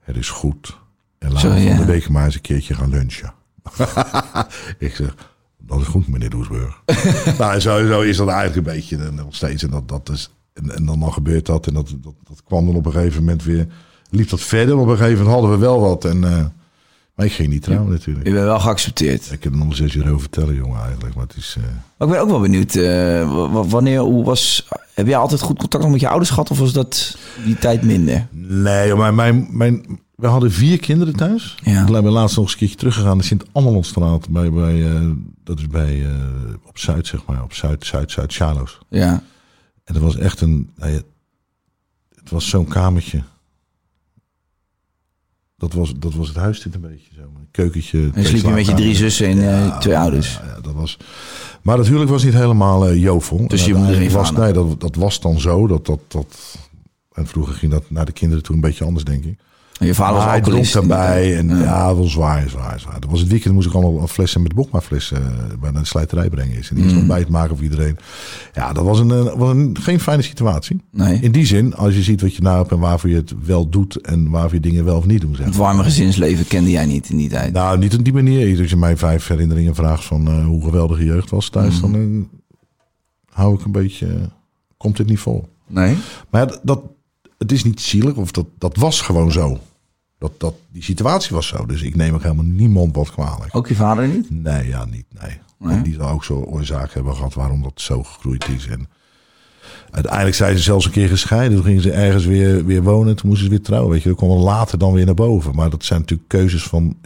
Het 0.00 0.16
is 0.16 0.28
goed. 0.30 0.78
En 1.18 1.32
laten 1.32 1.54
we 1.54 1.66
van 1.68 1.76
de 1.76 1.84
week 1.84 2.08
maar 2.08 2.24
eens 2.24 2.34
een 2.34 2.40
keertje 2.40 2.74
gaan 2.74 2.90
lunchen. 2.90 3.32
ik 4.78 4.94
zeg, 4.94 5.14
dat 5.58 5.80
is 5.80 5.86
goed, 5.86 6.08
meneer 6.08 6.30
Doesburg. 6.30 6.82
nou, 7.38 7.54
en 7.54 7.60
zo, 7.62 7.86
zo 7.86 8.00
is 8.00 8.16
dat 8.16 8.28
eigenlijk 8.28 8.66
een 8.66 8.74
beetje 8.74 8.96
en 8.96 9.14
nog 9.14 9.34
steeds. 9.34 9.62
En, 9.62 9.70
dat, 9.70 9.88
dat 9.88 10.08
is, 10.08 10.30
en, 10.52 10.70
en 10.74 10.84
dan, 10.84 11.00
dan 11.00 11.12
gebeurt 11.12 11.46
dat. 11.46 11.66
En 11.66 11.74
dat, 11.74 11.94
dat, 12.00 12.14
dat 12.28 12.42
kwam 12.44 12.66
dan 12.66 12.74
op 12.74 12.86
een 12.86 12.92
gegeven 12.92 13.18
moment 13.20 13.44
weer... 13.44 13.66
Liep 14.10 14.28
dat 14.28 14.40
verder. 14.40 14.76
Op 14.76 14.88
een 14.88 14.96
gegeven 14.96 15.24
moment 15.24 15.32
hadden 15.34 15.50
we 15.50 15.56
wel 15.64 15.80
wat. 15.80 16.04
En, 16.04 16.24
eh, 16.24 16.44
maar 17.14 17.26
ik 17.26 17.32
ging 17.32 17.48
niet 17.48 17.62
trouwen 17.62 17.90
natuurlijk. 17.90 18.26
Je 18.26 18.32
bent 18.32 18.44
wel 18.44 18.60
geaccepteerd. 18.60 19.32
Ik 19.32 19.40
kan 19.40 19.52
er 19.52 19.58
nog 19.58 19.76
zes 19.76 19.94
uur 19.94 20.06
over 20.08 20.20
vertellen, 20.20 20.54
jongen, 20.54 20.80
eigenlijk. 20.82 21.14
Maar 21.14 21.26
het 21.26 21.36
is... 21.36 21.56
eh, 21.58 21.62
Maar 21.98 22.08
ik 22.08 22.14
ben 22.14 22.22
ook 22.22 22.28
wel 22.30 22.40
benieuwd. 22.40 22.74
eh, 22.74 23.68
wanneer, 23.68 23.98
hoe 24.00 24.24
was... 24.24 24.68
Heb 24.94 25.06
jij 25.06 25.16
altijd 25.16 25.40
goed 25.40 25.58
contact 25.58 25.82
nog 25.82 25.92
met 25.92 26.00
je 26.00 26.08
ouders 26.08 26.30
gehad? 26.30 26.50
Of 26.50 26.58
was 26.58 26.72
dat 26.72 27.16
die 27.44 27.58
tijd 27.58 27.82
minder? 27.82 28.26
Nee, 28.48 28.94
maar 28.94 29.14
mijn, 29.14 29.46
mijn, 29.50 30.00
we 30.14 30.26
hadden 30.26 30.52
vier 30.52 30.78
kinderen 30.78 31.16
thuis. 31.16 31.56
Ja. 31.62 31.80
Ik 31.86 31.92
ben 31.92 32.04
laatst 32.04 32.36
nog 32.36 32.44
eens 32.44 32.52
een 32.52 32.58
keertje 32.58 32.76
teruggegaan. 32.76 33.18
De 33.18 33.24
Sint-Annelondstraat. 33.24 34.28
Bij, 34.28 34.50
bij, 34.50 34.94
eh, 34.94 35.08
dat 35.44 35.58
is 35.58 35.66
bij, 35.68 36.06
op 36.66 36.78
Zuid, 36.78 37.06
zeg 37.06 37.24
maar. 37.26 37.42
Op 37.42 37.52
Zuid, 37.52 37.86
Zuid, 37.86 38.10
Zuid, 38.10 38.32
Charloes. 38.34 38.78
Ja. 38.88 39.22
En 39.84 39.94
dat 39.94 40.02
was 40.02 40.16
echt 40.16 40.40
een... 40.40 40.70
nou 40.76 40.92
ja, 40.92 41.00
het 42.14 42.30
was 42.30 42.48
zo'n 42.48 42.68
kamertje. 42.68 43.22
Dat 45.56 45.72
was, 45.72 45.94
dat 45.98 46.14
was 46.14 46.28
het 46.28 46.36
huis 46.36 46.62
dit 46.62 46.74
een 46.74 46.80
beetje 46.80 47.14
zo. 47.14 47.20
Een 47.20 47.48
keukentje. 47.50 48.10
En 48.14 48.24
sliep 48.24 48.42
je 48.42 48.48
met 48.48 48.66
je 48.66 48.74
drie 48.74 48.94
zussen 48.94 49.26
en 49.26 49.50
eh, 49.50 49.78
twee 49.78 49.98
ouders. 49.98 50.34
Ja, 50.34 50.44
ja, 50.54 50.60
dat 50.60 50.74
was... 50.74 50.96
Maar 51.62 51.78
het 51.78 51.86
huwelijk 51.86 52.10
was 52.10 52.24
niet 52.24 52.34
helemaal 52.34 52.92
jovel. 52.92 53.48
Dus 53.48 53.64
je 53.64 53.74
moeder 53.74 54.10
was? 54.10 54.32
Nee, 54.32 54.52
dat, 54.52 54.80
dat 54.80 54.94
was 54.94 55.20
dan 55.20 55.40
zo. 55.40 55.66
Dat, 55.66 55.86
dat, 55.86 56.00
dat, 56.08 56.58
en 57.12 57.26
vroeger 57.26 57.54
ging 57.54 57.72
dat 57.72 57.90
naar 57.90 58.04
de 58.04 58.12
kinderen 58.12 58.44
toe 58.44 58.54
een 58.54 58.60
beetje 58.60 58.84
anders, 58.84 59.04
denk 59.04 59.24
ik. 59.24 59.38
Je 59.84 59.94
vader 59.94 60.14
was 60.14 60.22
Maar 60.24 60.32
hij 60.32 60.40
dronk 60.42 60.72
daarbij. 60.72 61.36
En 61.36 61.48
Ja. 61.48 61.58
ja, 61.62 61.94
wel 61.94 62.04
zwaar, 62.08 62.48
zwaar, 62.48 62.80
zwaar. 62.80 63.00
Dat 63.00 63.10
was 63.10 63.20
het 63.20 63.28
weekend 63.28 63.54
moest 63.54 63.66
ik 63.68 63.74
allemaal 63.74 64.00
een 64.00 64.08
flessen 64.08 64.42
met 64.42 64.54
bokmaflessen 64.54 65.22
uh, 65.22 65.58
bij 65.60 65.72
de 65.72 65.84
slijterij 65.84 66.28
brengen. 66.28 66.58
Is. 66.58 66.68
En 66.70 66.74
die 66.74 66.84
Mm. 66.84 66.90
is 66.90 66.96
ontbijt 66.96 67.28
maken 67.28 67.54
voor 67.56 67.64
iedereen. 67.64 67.96
Ja, 68.52 68.72
dat 68.72 68.84
was 68.84 68.98
een, 68.98 69.10
eh, 69.10 69.34
was 69.36 69.50
een 69.50 69.76
geen 69.80 70.00
fijne 70.00 70.22
situatie. 70.22 70.80
Nee. 70.90 71.18
In 71.20 71.32
die 71.32 71.46
zin, 71.46 71.74
als 71.74 71.94
je 71.94 72.02
ziet 72.02 72.20
wat 72.20 72.34
je 72.34 72.42
nou 72.42 72.58
hebt 72.58 72.70
en 72.72 72.78
waarvoor 72.78 73.10
je 73.10 73.16
het 73.16 73.34
wel 73.44 73.68
doet 73.68 74.00
en 74.00 74.30
waarvoor 74.30 74.54
je 74.54 74.60
dingen 74.60 74.84
wel 74.84 74.96
of 74.96 75.06
niet 75.06 75.20
doet. 75.20 75.36
Zeg. 75.36 75.46
Het 75.46 75.56
warme 75.56 75.82
gezinsleven 75.82 76.46
kende 76.46 76.70
jij 76.70 76.86
niet 76.86 77.10
in 77.10 77.16
die 77.16 77.28
tijd. 77.28 77.52
Nou, 77.52 77.78
niet 77.78 77.94
op 77.98 78.04
die 78.04 78.12
manier. 78.12 78.60
Als 78.60 78.70
je 78.70 78.76
mij 78.76 78.96
vijf 78.96 79.26
herinneringen 79.26 79.74
vraagt 79.74 80.04
van 80.04 80.26
eh, 80.28 80.44
hoe 80.46 80.64
geweldig 80.64 80.98
je 80.98 81.04
jeugd 81.04 81.30
was 81.30 81.48
thuis, 81.48 81.80
dan 81.80 81.94
eh, 81.94 82.00
hou 83.34 83.54
ik 83.54 83.64
een 83.64 83.72
beetje. 83.72 84.06
eh, 84.06 84.12
komt 84.76 84.96
dit 84.96 85.06
niet 85.08 85.18
vol. 85.18 85.48
Nee? 85.66 85.96
Maar 86.30 86.40
ja, 86.40 86.46
dat, 86.46 86.60
dat, 86.62 86.82
het 87.38 87.52
is 87.52 87.64
niet 87.64 87.80
zielig, 87.80 88.14
of 88.14 88.30
dat, 88.30 88.46
dat 88.58 88.76
was 88.76 89.00
gewoon 89.00 89.32
zo. 89.32 89.58
Dat, 90.24 90.40
dat, 90.40 90.54
die 90.72 90.82
situatie 90.82 91.34
was 91.34 91.46
zo. 91.46 91.66
Dus 91.66 91.82
ik 91.82 91.96
neem 91.96 92.14
ook 92.14 92.22
helemaal 92.22 92.44
niemand 92.44 92.94
wat 92.94 93.10
kwalijk. 93.10 93.56
Ook 93.56 93.68
je 93.68 93.74
vader 93.74 94.08
niet? 94.08 94.30
Nee, 94.30 94.68
ja, 94.68 94.84
niet. 94.84 95.04
Nee. 95.22 95.38
Nee? 95.58 95.76
En 95.76 95.82
die 95.82 95.94
zal 95.94 96.08
ook 96.08 96.24
zo 96.24 96.34
oorzaak 96.34 96.92
hebben 96.92 97.14
gehad 97.14 97.34
waarom 97.34 97.62
dat 97.62 97.72
zo 97.74 98.02
gegroeid 98.02 98.48
is. 98.48 98.66
En 98.66 98.88
uiteindelijk 99.90 100.36
zijn 100.36 100.56
ze 100.56 100.62
zelfs 100.62 100.84
een 100.84 100.90
keer 100.90 101.08
gescheiden. 101.08 101.56
Toen 101.56 101.66
gingen 101.66 101.82
ze 101.82 101.90
ergens 101.90 102.24
weer, 102.24 102.64
weer 102.64 102.82
wonen. 102.82 103.16
Toen 103.16 103.28
moesten 103.28 103.46
ze 103.46 103.52
weer 103.54 103.62
trouwen. 103.62 103.90
Weet 103.92 104.02
je, 104.02 104.08
dat 104.08 104.18
kwam 104.18 104.30
later 104.30 104.78
dan 104.78 104.92
weer 104.92 105.04
naar 105.04 105.14
boven. 105.14 105.54
Maar 105.54 105.70
dat 105.70 105.84
zijn 105.84 106.00
natuurlijk 106.00 106.28
keuzes 106.28 106.64
van. 106.64 106.96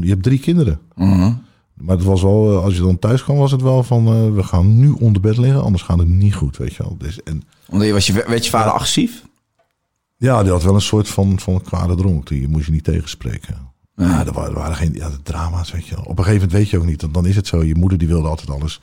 Je 0.00 0.08
hebt 0.08 0.22
drie 0.22 0.38
kinderen. 0.38 0.80
Mhm. 0.94 1.32
Maar 1.74 1.96
het 1.96 2.04
was 2.04 2.22
wel, 2.22 2.50
eh, 2.52 2.64
als 2.64 2.74
je 2.74 2.80
dan 2.82 2.98
thuis 2.98 3.24
kwam, 3.24 3.36
was 3.36 3.50
het 3.50 3.62
wel 3.62 3.82
van. 3.82 4.06
eh, 4.06 4.34
we 4.34 4.42
gaan 4.42 4.78
nu 4.78 4.90
onder 4.90 5.22
bed 5.22 5.36
liggen, 5.36 5.62
anders 5.62 5.82
gaat 5.82 5.98
het 5.98 6.08
niet 6.08 6.34
goed. 6.34 6.56
Weet 6.56 6.74
je 6.74 6.82
wel. 6.82 6.96
Dus, 6.98 7.22
en 7.22 7.42
Omdat 7.68 7.86
je, 7.86 7.92
was 7.92 8.06
je, 8.06 8.12
werd 8.12 8.44
je 8.44 8.50
vader 8.50 8.72
agressief? 8.72 9.22
Ja, 10.22 10.42
die 10.42 10.52
had 10.52 10.62
wel 10.62 10.74
een 10.74 10.80
soort 10.80 11.08
van, 11.08 11.38
van 11.40 11.62
kwade 11.62 11.94
dronk. 11.94 12.28
Die 12.28 12.48
moest 12.48 12.66
je 12.66 12.72
niet 12.72 12.84
tegenspreken. 12.84 13.54
Ja, 13.96 14.26
er 14.26 14.32
waren, 14.32 14.50
er 14.50 14.58
waren 14.58 14.76
geen 14.76 14.92
ja, 14.94 15.10
drama's, 15.22 15.72
weet 15.72 15.86
je 15.86 15.94
wel. 15.94 16.04
Op 16.04 16.18
een 16.18 16.24
gegeven 16.24 16.34
moment 16.48 16.52
weet 16.52 16.68
je 16.70 16.78
ook 16.78 16.84
niet. 16.86 17.00
Dan, 17.00 17.12
dan 17.12 17.26
is 17.26 17.36
het 17.36 17.46
zo. 17.46 17.62
Je 17.64 17.74
moeder 17.74 17.98
die 17.98 18.08
wilde 18.08 18.28
altijd 18.28 18.50
alles 18.50 18.78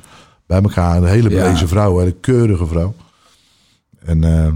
bij 0.46 0.62
elkaar. 0.62 0.98
Een 0.98 1.04
hele 1.08 1.30
Ja. 1.30 1.44
bewezen 1.44 1.68
vrouw, 1.68 2.02
een 2.02 2.20
keurige 2.20 2.66
vrouw. 2.68 2.94
En 4.00 4.24
eh, 4.24 4.54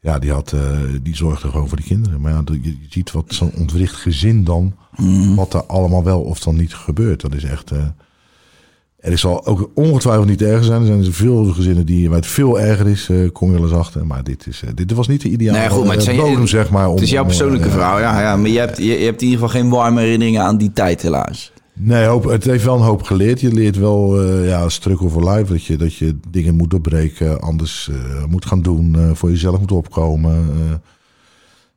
ja, 0.00 0.18
die, 0.18 0.32
had, 0.32 0.52
eh, 0.52 0.78
die 1.02 1.16
zorgde 1.16 1.50
gewoon 1.50 1.68
voor 1.68 1.76
de 1.76 1.82
kinderen. 1.82 2.20
Maar 2.20 2.32
ja, 2.32 2.42
je, 2.44 2.62
je 2.62 2.76
ziet 2.88 3.10
wat 3.12 3.24
zo'n 3.28 3.52
ontwricht 3.54 3.94
gezin 3.94 4.44
dan, 4.44 4.74
wat 5.36 5.54
er 5.54 5.64
allemaal 5.64 6.04
wel 6.04 6.20
of 6.20 6.38
dan 6.40 6.56
niet 6.56 6.74
gebeurt. 6.74 7.20
Dat 7.20 7.34
is 7.34 7.44
echt. 7.44 7.70
eh, 7.70 7.86
er 9.04 9.12
is 9.12 9.24
al 9.24 9.46
ook 9.46 9.70
ongetwijfeld 9.74 10.26
niet 10.28 10.42
erger 10.42 10.64
zijn. 10.64 10.80
Er 10.80 10.86
zijn 10.86 10.98
dus 10.98 11.16
veel 11.16 11.44
gezinnen 11.44 11.86
die, 11.86 12.08
waar 12.08 12.18
het 12.18 12.26
veel 12.26 12.60
erger 12.60 12.86
is, 12.88 13.08
eh, 13.08 13.30
kom 13.32 13.48
je 13.48 13.54
wel 13.54 13.62
eens 13.68 13.72
achter. 13.78 14.06
Maar 14.06 14.24
dit, 14.24 14.46
is, 14.46 14.62
eh, 14.62 14.70
dit 14.74 14.92
was 14.92 15.08
niet 15.08 15.20
de 15.22 15.28
ideale 15.28 15.58
Nee, 15.58 15.68
goed, 15.68 15.84
maar 15.84 15.96
het 15.96 16.06
eh, 16.06 16.14
zijn- 16.14 16.16
bodem, 16.30 16.46
zeg 16.46 16.70
maar. 16.70 16.88
om- 16.88 16.94
Het 16.94 17.02
is 17.04 17.10
jouw 17.10 17.24
persoonlijke 17.24 17.70
verhaal, 17.70 17.98
ja, 18.00 18.20
ja. 18.20 18.36
Maar 18.36 18.50
je 18.50 18.58
hebt, 18.58 18.76
je, 18.76 18.84
je 18.84 19.04
hebt 19.04 19.22
in 19.22 19.28
ieder 19.28 19.44
geval 19.44 19.60
geen 19.60 19.70
warme 19.70 20.00
herinneringen 20.00 20.42
aan 20.42 20.56
die 20.58 20.72
tijd, 20.72 21.02
helaas. 21.02 21.52
Nee, 21.72 22.04
hoop, 22.04 22.24
het 22.24 22.44
heeft 22.44 22.64
wel 22.64 22.74
een 22.76 22.82
hoop 22.82 23.02
geleerd. 23.02 23.40
Je 23.40 23.52
leert 23.52 23.76
wel 23.76 24.22
ja, 24.44 24.68
struggle 24.68 25.10
for 25.10 25.30
life. 25.30 25.52
Dat 25.52 25.64
je, 25.64 25.76
dat 25.76 25.94
je 25.94 26.16
dingen 26.30 26.54
moet 26.56 26.70
doorbreken, 26.70 27.40
anders 27.40 27.90
moet 28.28 28.46
gaan 28.46 28.62
doen, 28.62 28.96
voor 29.14 29.30
jezelf 29.30 29.58
moet 29.60 29.72
opkomen. 29.72 30.48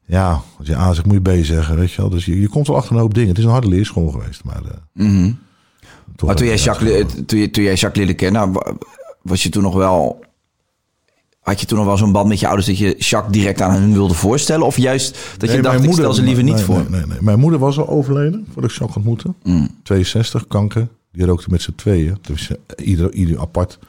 ja, 0.06 0.42
als 0.58 0.68
je 0.68 0.76
A 0.78 0.94
zegt, 0.94 1.06
moet 1.08 1.16
je 1.26 1.42
B 1.42 1.46
zeggen, 1.46 1.76
weet 1.76 1.92
je 1.92 2.02
wel. 2.02 2.10
Dus 2.10 2.26
je, 2.26 2.42
je 2.42 2.48
komt 2.48 2.68
wel 2.68 2.76
achter 2.76 2.96
een 2.96 3.02
hoop 3.02 3.14
dingen. 3.14 3.30
Het 3.30 3.38
is 3.38 3.44
een 3.44 3.50
harde 3.50 3.68
leerschool 3.68 4.08
geweest. 4.10 4.44
Maar, 4.44 4.62
Mhm. 4.94 5.32
Toch 6.18 6.28
Maar 6.28 6.38
toen 6.38 6.48
jij, 6.48 6.56
Jacques, 6.56 7.06
toen, 7.26 7.40
je, 7.40 7.50
toen 7.50 7.64
jij 7.64 7.74
Jacques 7.74 7.96
leerde 7.96 8.14
kennen, 8.14 8.52
wa- 8.52 8.74
was 9.22 9.44
je 9.44 9.50
toen 9.50 9.64
nog 9.64 9.74
wel... 9.74 10.26
Had 11.40 11.60
je 11.60 11.66
toen 11.66 11.78
nog 11.78 11.88
wel 11.88 11.98
zo'n 11.98 12.12
band 12.12 12.28
met 12.28 12.40
je 12.40 12.46
ouders 12.46 12.68
dat 12.68 12.78
je 12.78 12.96
Jacques 12.98 13.34
direct 13.34 13.62
aan 13.62 13.72
hun 13.82 13.94
wilde 13.94 14.14
voorstellen? 14.14 14.66
Of 14.66 14.78
juist 14.78 15.18
dat 15.38 15.52
je 15.52 15.62
dacht, 15.62 15.78
mijn 15.78 15.90
ik 15.90 15.96
stel 15.96 16.14
ze 16.14 16.22
liever 16.22 16.44
niet 16.44 16.54
nee, 16.56 16.64
voor? 16.64 16.76
Nee, 16.78 16.90
nee, 16.90 17.06
nee. 17.06 17.18
Mijn 17.22 17.40
moeder 17.40 17.60
was 17.60 17.78
al 17.80 17.88
overleden 17.88 18.48
voordat 18.52 18.72
ik 18.72 18.78
Jacques 18.78 18.98
ontmoette. 18.98 19.34
Mm. 19.44 19.70
62, 19.84 20.48
kanker. 20.48 20.88
Die 21.12 21.26
rookte 21.26 21.48
met 21.50 21.62
z'n 21.62 21.74
tweeën. 21.76 22.18
Dus 22.22 22.52
ieder, 22.84 23.14
ieder 23.14 23.40
apart. 23.40 23.80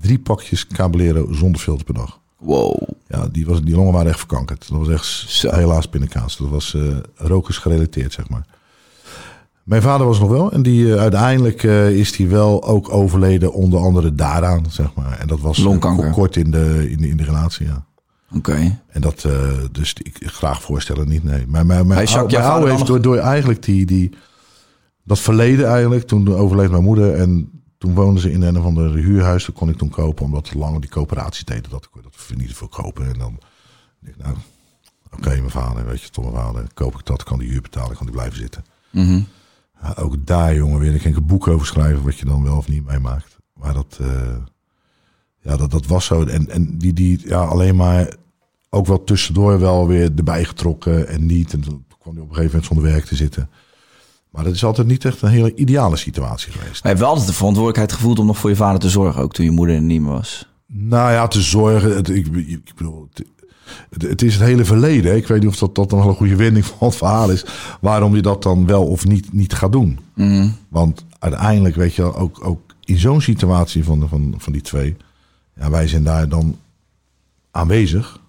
Drie 0.00 0.18
pakjes 0.18 0.66
Caballero 0.66 1.32
zonder 1.32 1.60
filter 1.60 1.84
per 1.84 1.94
dag. 1.94 2.20
Wow. 2.38 2.82
Ja, 3.08 3.28
die, 3.32 3.46
was, 3.46 3.62
die 3.62 3.74
longen 3.74 3.92
waren 3.92 4.08
echt 4.08 4.18
verkankerd. 4.18 4.68
Dat 4.68 4.78
was 4.78 4.88
echt 4.88 5.04
Zo. 5.06 5.50
helaas 5.50 5.86
pindakaas. 5.86 6.36
Dat 6.36 6.48
was 6.48 6.74
eh 6.74 6.96
rokers 7.14 7.58
gerelateerd, 7.58 8.12
zeg 8.12 8.28
maar. 8.28 8.46
Mijn 9.68 9.82
vader 9.82 10.06
was 10.06 10.18
nog 10.18 10.28
wel. 10.28 10.52
En 10.52 10.62
die, 10.62 10.94
eh, 10.94 11.00
uiteindelijk 11.00 11.62
eh, 11.62 11.90
is 11.90 12.12
die 12.12 12.28
wel 12.28 12.64
ook 12.64 12.92
overleden 12.92 13.52
onder 13.52 13.80
andere 13.80 14.14
daaraan, 14.14 14.64
zeg 14.70 14.94
maar. 14.94 15.18
En 15.18 15.26
dat 15.26 15.40
was 15.40 15.58
eh, 15.58 15.64
Longkanker. 15.64 16.10
kort 16.10 16.36
in 16.36 16.50
de, 16.50 16.90
in 16.90 16.98
de, 16.98 17.08
in 17.08 17.16
de 17.16 17.24
relatie, 17.24 17.66
ja. 17.66 17.86
Oké. 18.34 18.78
En 18.88 19.00
dat, 19.00 19.26
dus 19.72 19.94
ik 19.94 20.18
graag 20.20 20.62
voorstellen 20.62 21.08
niet, 21.08 21.24
nee. 21.24 21.46
Maar 21.46 21.66
mijn, 21.66 21.86
mijn, 21.86 22.06
jouw 22.06 22.26
mijn 22.26 22.42
oude 22.42 22.70
heeft 22.70 22.86
door, 22.86 23.00
door 23.00 23.16
eigenlijk 23.16 23.62
die, 23.62 23.86
die, 23.86 24.16
dat 25.04 25.18
verleden 25.18 25.66
eigenlijk, 25.66 26.06
toen 26.06 26.34
overleed 26.34 26.70
mijn 26.70 26.82
moeder 26.82 27.14
en 27.14 27.50
toen 27.78 27.94
woonden 27.94 28.22
ze 28.22 28.32
in 28.32 28.42
een 28.42 28.58
of 28.58 28.64
ander 28.64 28.94
huurhuis. 28.94 29.44
Dat 29.44 29.54
kon 29.54 29.68
ik 29.68 29.76
toen 29.76 29.90
kopen, 29.90 30.24
omdat 30.24 30.54
lang 30.54 30.80
die 30.80 30.90
coöperatie 30.90 31.44
deden 31.44 31.70
dat, 31.70 31.88
dat 32.02 32.14
we 32.28 32.34
niet 32.34 32.54
veel 32.54 32.68
kopen. 32.68 33.06
En 33.06 33.18
dan 33.18 33.38
denk 34.00 34.16
ik, 34.16 34.22
nou, 34.22 34.36
oké, 35.16 35.28
mijn 35.28 35.50
vader, 35.50 35.86
weet 35.86 36.02
je, 36.02 36.08
toch 36.08 36.32
mijn 36.32 36.44
vader, 36.44 36.64
koop 36.74 36.94
ik 36.94 37.06
dat, 37.06 37.22
kan 37.22 37.38
die 37.38 37.50
huur 37.50 37.62
betalen, 37.62 37.96
kan 37.96 38.06
die 38.06 38.14
blijven 38.14 38.38
zitten. 38.38 38.64
Mhm. 38.90 39.20
Ja, 39.82 39.94
ook 39.98 40.26
daar, 40.26 40.54
jongen, 40.54 40.78
weer. 40.78 40.94
Ik 40.94 41.00
kan 41.00 41.10
ik 41.10 41.16
een 41.16 41.26
boek 41.26 41.48
over 41.48 41.66
schrijven 41.66 42.04
wat 42.04 42.18
je 42.18 42.24
dan 42.24 42.42
wel 42.42 42.56
of 42.56 42.68
niet 42.68 42.86
meemaakt. 42.86 43.36
Maar 43.54 43.74
dat, 43.74 43.98
eh, 44.00 44.36
ja, 45.40 45.56
dat, 45.56 45.70
dat 45.70 45.86
was 45.86 46.04
zo. 46.04 46.24
En, 46.24 46.50
en 46.50 46.78
die, 46.78 46.92
die 46.92 47.28
ja, 47.28 47.40
alleen 47.40 47.76
maar 47.76 48.14
ook 48.70 48.86
wel 48.86 49.04
tussendoor 49.04 49.60
wel 49.60 49.86
weer 49.86 50.10
erbij 50.16 50.44
getrokken 50.44 51.08
en 51.08 51.26
niet. 51.26 51.52
En 51.52 51.60
toen 51.60 51.84
kwam 51.98 52.14
hij 52.14 52.22
op 52.22 52.28
een 52.28 52.34
gegeven 52.34 52.56
moment 52.56 52.64
zonder 52.64 52.92
werk 52.92 53.04
te 53.04 53.16
zitten. 53.16 53.50
Maar 54.30 54.44
dat 54.44 54.54
is 54.54 54.64
altijd 54.64 54.86
niet 54.86 55.04
echt 55.04 55.22
een 55.22 55.28
hele 55.28 55.54
ideale 55.54 55.96
situatie 55.96 56.52
geweest. 56.52 56.70
Maar 56.70 56.82
je 56.82 56.88
hebt 56.88 57.00
wel 57.00 57.08
altijd 57.08 57.26
de 57.26 57.34
verantwoordelijkheid 57.34 57.92
gevoeld 57.92 58.18
om 58.18 58.26
nog 58.26 58.38
voor 58.38 58.50
je 58.50 58.56
vader 58.56 58.80
te 58.80 58.88
zorgen, 58.88 59.22
ook 59.22 59.32
toen 59.32 59.44
je 59.44 59.50
moeder 59.50 59.74
er 59.74 59.82
niet 59.82 60.00
meer 60.00 60.10
was. 60.10 60.48
Nou 60.66 61.12
ja, 61.12 61.28
te 61.28 61.42
zorgen. 61.42 61.96
Het, 61.96 62.08
ik, 62.08 62.26
ik 62.26 62.72
bedoel, 62.76 63.08
het, 63.12 63.26
het, 63.90 64.02
het 64.02 64.22
is 64.22 64.34
het 64.34 64.42
hele 64.42 64.64
verleden. 64.64 65.16
Ik 65.16 65.26
weet 65.26 65.40
niet 65.40 65.48
of 65.50 65.58
dat, 65.58 65.74
dat 65.74 65.90
dan 65.90 65.98
wel 65.98 66.08
een 66.08 66.14
goede 66.14 66.36
wending 66.36 66.64
van 66.64 66.88
het 66.88 66.96
verhaal 66.96 67.30
is. 67.30 67.44
Waarom 67.80 68.14
je 68.16 68.22
dat 68.22 68.42
dan 68.42 68.66
wel 68.66 68.86
of 68.86 69.06
niet, 69.06 69.32
niet 69.32 69.52
gaat 69.52 69.72
doen. 69.72 69.98
Mhm. 70.14 70.48
Want 70.68 71.04
uiteindelijk, 71.18 71.74
weet 71.74 71.94
je, 71.94 72.14
ook, 72.14 72.44
ook 72.46 72.60
in 72.84 72.98
zo'n 72.98 73.20
situatie 73.20 73.84
van, 73.84 74.00
de- 74.00 74.08
van, 74.08 74.34
van 74.36 74.52
die 74.52 74.62
twee. 74.62 74.96
Ja, 75.56 75.70
wij 75.70 75.88
zijn 75.88 76.02
daar 76.04 76.28
dan 76.28 76.56
aanwezig. 77.50 78.20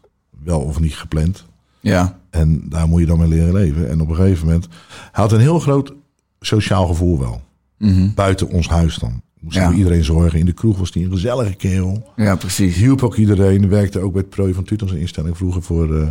Wel 0.44 0.60
of 0.60 0.80
niet 0.80 0.96
gepland. 0.96 1.46
Ja. 1.80 2.18
En 2.30 2.62
daar 2.70 2.88
moet 2.88 3.00
je 3.00 3.06
dan 3.06 3.20
mee 3.20 3.28
leren 3.28 3.54
leven. 3.54 3.90
En 3.90 4.02
op 4.02 4.10
een 4.10 4.16
gegeven 4.16 4.46
moment. 4.46 4.68
Hij 5.12 5.24
had 5.24 5.32
een 5.32 5.40
heel 5.40 5.60
groot 5.60 5.94
sociaal 6.40 6.88
gevoel 6.88 7.20
wel. 7.20 7.42
Mhm. 7.78 8.14
Buiten 8.16 8.50
ons 8.50 8.70
huis 8.70 8.96
dan. 8.96 9.22
Moest 9.40 9.56
Ja. 9.56 9.66
voor 9.68 9.76
iedereen 9.78 10.04
zorgen. 10.04 10.40
In 10.40 10.46
de 10.46 10.52
kroeg 10.54 10.78
was 10.78 10.94
hij 10.94 11.04
een 11.04 11.12
gezellige 11.12 11.54
kerel. 11.54 12.12
Ja, 12.16 12.36
precies. 12.36 12.76
Hielp 12.76 13.04
ook 13.04 13.16
iedereen. 13.16 13.70
Werkte 13.70 14.00
ook 14.00 14.12
bij 14.14 14.22
het 14.22 14.30
prooi 14.30 14.54
van 14.54 14.64
Tutons 14.64 14.92
instelling 14.92 15.38
vroeger 15.38 15.62
voor, 15.64 16.00
eh 16.02 16.08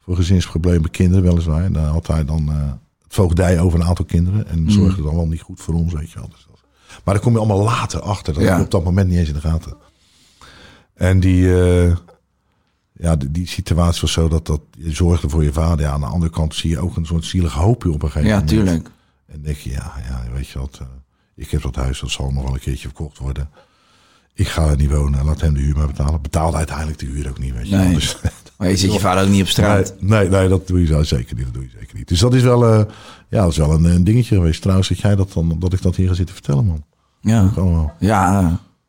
voor 0.00 0.16
gezinsproblemen 0.16 0.90
kinderen 0.90 1.24
weliswaar. 1.24 1.64
En 1.64 1.72
daar 1.72 1.86
had 1.86 2.06
hij 2.06 2.24
dan 2.24 2.48
eh, 2.48 2.56
het 3.02 3.14
voogdij 3.14 3.60
over 3.60 3.80
een 3.80 3.86
aantal 3.86 4.04
kinderen. 4.04 4.46
En 4.48 4.70
zorgde 4.70 5.02
dan 5.02 5.14
wel 5.14 5.26
niet 5.26 5.40
goed 5.40 5.60
voor 5.60 5.74
ons, 5.74 5.92
weet 5.92 6.10
je 6.10 6.18
wel. 6.18 6.28
Dus 6.28 6.46
dat- 6.50 6.60
maar 7.04 7.14
daar 7.14 7.22
kom 7.22 7.32
je 7.32 7.38
allemaal 7.38 7.62
later 7.64 8.00
achter. 8.00 8.34
Dat 8.34 8.42
Ja. 8.42 8.60
op 8.60 8.70
dat 8.70 8.84
moment 8.84 9.08
niet 9.08 9.18
eens 9.18 9.28
in 9.28 9.34
de 9.34 9.40
gaten. 9.40 9.76
En 10.94 11.20
die, 11.20 11.62
eh, 11.62 11.96
ja, 12.92 13.16
die, 13.16 13.30
die 13.30 13.46
situatie 13.46 14.00
was 14.00 14.12
zo 14.12 14.28
dat, 14.28 14.46
dat 14.46 14.60
je 14.78 14.90
zorgde 14.94 15.28
voor 15.28 15.44
je 15.44 15.52
vader. 15.52 15.84
Ja, 15.86 15.92
aan 15.92 16.00
de 16.00 16.06
andere 16.06 16.32
kant 16.32 16.54
zie 16.54 16.70
je 16.70 16.78
ook 16.78 16.96
een 16.96 17.06
soort 17.06 17.24
zielig 17.24 17.52
hoopje 17.52 17.92
op 17.92 18.02
een 18.02 18.08
gegeven 18.10 18.28
Ja, 18.28 18.34
moment. 18.40 18.50
tuurlijk. 18.52 18.90
En 19.26 19.42
denk 19.42 19.56
je, 19.56 19.70
ja, 19.70 19.92
ja 20.08 20.22
weet 20.34 20.48
je 20.48 20.58
wat, 20.58 20.80
ik 21.36 21.50
heb 21.50 21.62
dat 21.62 21.74
huis, 21.76 22.00
dat 22.00 22.10
zal 22.10 22.30
nog 22.30 22.42
wel 22.42 22.52
een 22.54 22.60
keertje 22.60 22.88
verkocht 22.88 23.18
worden. 23.18 23.48
Ik 24.34 24.48
ga 24.48 24.66
er 24.68 24.76
niet 24.76 24.90
wonen, 24.90 25.24
laat 25.24 25.40
hem 25.40 25.54
de 25.54 25.60
huur 25.60 25.76
maar 25.76 25.86
betalen. 25.86 26.22
Betaalde 26.22 26.56
uiteindelijk 26.56 26.98
de 26.98 27.06
huur 27.06 27.28
ook 27.28 27.38
niet, 27.38 27.54
weet 27.54 27.68
je. 27.68 27.76
Nee. 27.76 27.94
Dus, 27.94 28.16
Maar 28.58 28.68
je 28.68 28.76
zit 28.76 28.92
je 28.92 29.00
vader 29.00 29.22
ook 29.24 29.28
niet 29.30 29.42
op 29.42 29.48
straat. 29.48 29.94
nee, 29.98 30.20
nee, 30.20 30.28
nee, 30.28 30.48
dat 30.48 30.66
doe 30.66 30.80
je 30.80 30.86
zo 30.86 31.02
zeker 31.02 31.34
niet. 31.36 31.44
Dat 31.44 31.54
doe 31.54 31.62
je 31.62 31.70
zeker 31.78 31.96
niet. 31.96 32.08
Dus 32.08 32.18
dat 32.20 32.34
is 32.34 32.42
wel, 32.42 32.64
eh, 32.66 32.78
ja, 33.28 33.40
dat 33.42 33.50
is 33.50 33.56
wel 33.56 33.72
een, 33.72 33.84
een 33.84 34.04
dingetje 34.04 34.34
geweest. 34.34 34.60
Trouwens, 34.60 34.88
dat 34.88 34.98
jij 34.98 35.14
dat 35.16 35.32
dan, 35.32 35.56
dat 35.58 35.72
ik 35.72 35.82
dat 35.82 35.96
hier 35.96 36.08
ga 36.08 36.14
zitten 36.14 36.34
vertellen, 36.34 36.64
man. 36.66 36.84
Ja. 37.20 37.50
Ja, 37.98 38.40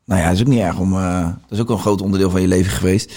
nou 0.06 0.22
ja, 0.22 0.26
dat 0.28 0.36
is 0.36 0.42
ook 0.42 0.48
niet 0.48 0.60
erg 0.60 0.78
om. 0.80 0.94
eh, 0.94 1.22
dat 1.24 1.36
is 1.50 1.60
ook 1.60 1.70
een 1.70 1.80
groot 1.80 2.02
onderdeel 2.02 2.30
van 2.30 2.42
je 2.42 2.48
leven 2.48 2.72
geweest. 2.72 3.14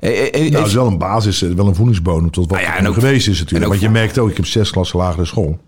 Eh, 0.00 0.10
eh, 0.10 0.26
eh, 0.26 0.32
Nou, 0.32 0.44
het 0.44 0.52
is 0.52 0.58
even- 0.60 0.74
wel 0.74 0.86
een 0.86 0.98
basis, 0.98 1.42
eh, 1.42 1.52
wel 1.52 1.66
een 1.66 1.74
voedingsbodem 1.74 2.30
tot 2.30 2.50
wat 2.50 2.58
Ah 2.58 2.64
ja, 2.64 2.76
en 2.76 2.88
ook- 2.88 2.94
geweest 2.94 3.28
is 3.28 3.38
natuurlijk. 3.38 3.70
Want 3.70 3.80
je 3.82 3.88
merkt 3.90 4.18
ook, 4.18 4.30
ik 4.30 4.36
heb 4.36 4.46
zes 4.46 4.70
klassen 4.70 4.98
lagere 4.98 5.24
school. 5.24 5.58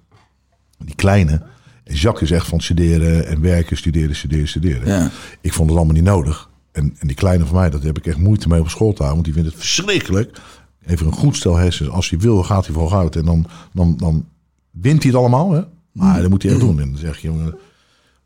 Die 0.79 0.95
kleine. 0.95 1.43
En 1.85 1.95
Jacques 1.95 2.31
is 2.31 2.37
echt 2.37 2.47
van 2.47 2.61
studeren 2.61 3.27
en 3.27 3.41
werken, 3.41 3.77
studeren, 3.77 4.17
studeren, 4.17 4.49
studeren. 4.49 4.89
Ja. 4.89 5.11
Ik 5.41 5.53
vond 5.53 5.69
het 5.69 5.77
allemaal 5.77 5.97
niet 5.97 6.05
nodig. 6.05 6.51
En, 6.73 6.97
en 6.99 7.07
die 7.07 7.17
kleine 7.17 7.45
van 7.47 7.57
mij, 7.57 7.71
dat 7.71 7.83
heb 7.83 7.99
ik 7.99 8.07
echt 8.07 8.19
moeite 8.19 8.49
mee 8.49 8.61
op 8.61 8.69
school 8.69 8.93
te 8.93 9.03
houden. 9.03 9.23
Want 9.23 9.25
die 9.25 9.35
vindt 9.35 9.49
het 9.49 9.59
verschrikkelijk. 9.59 10.41
Even 10.87 11.07
een 11.07 11.13
goed 11.13 11.37
stel 11.37 11.57
hersens. 11.57 11.89
Als 11.89 12.11
hij 12.11 12.19
wil, 12.19 12.43
gaat 12.43 12.67
hij 12.67 12.75
voor 12.75 12.89
goud. 12.89 13.17
En 13.17 13.25
dan, 13.25 13.47
dan, 13.73 13.97
dan 13.97 14.29
wint 14.71 15.03
hij 15.03 15.13
het 15.13 15.21
allemaal. 15.21 15.53
Hè? 15.53 15.63
Maar 15.93 16.21
dat 16.21 16.31
moet 16.31 16.43
hij 16.43 16.53
echt 16.53 16.61
doen. 16.61 16.81
En 16.81 16.91
dan 16.91 16.99
zeg 16.99 17.19
je, 17.19 17.29
jongen... 17.29 17.55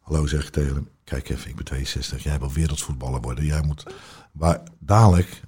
Hallo, 0.00 0.26
zeg 0.26 0.44
ik 0.46 0.50
tegen 0.50 0.74
hem. 0.74 0.88
Kijk 1.04 1.28
even, 1.28 1.50
ik 1.50 1.57
ben 1.57 1.64
62. 1.64 2.22
Jij 2.22 2.38
wil 2.38 2.52
wereldvoetballer 2.52 3.20
worden. 3.20 3.44
Jij 3.44 3.62
moet... 3.62 3.86
Maar 4.32 4.61
dadelijk... 4.78 5.42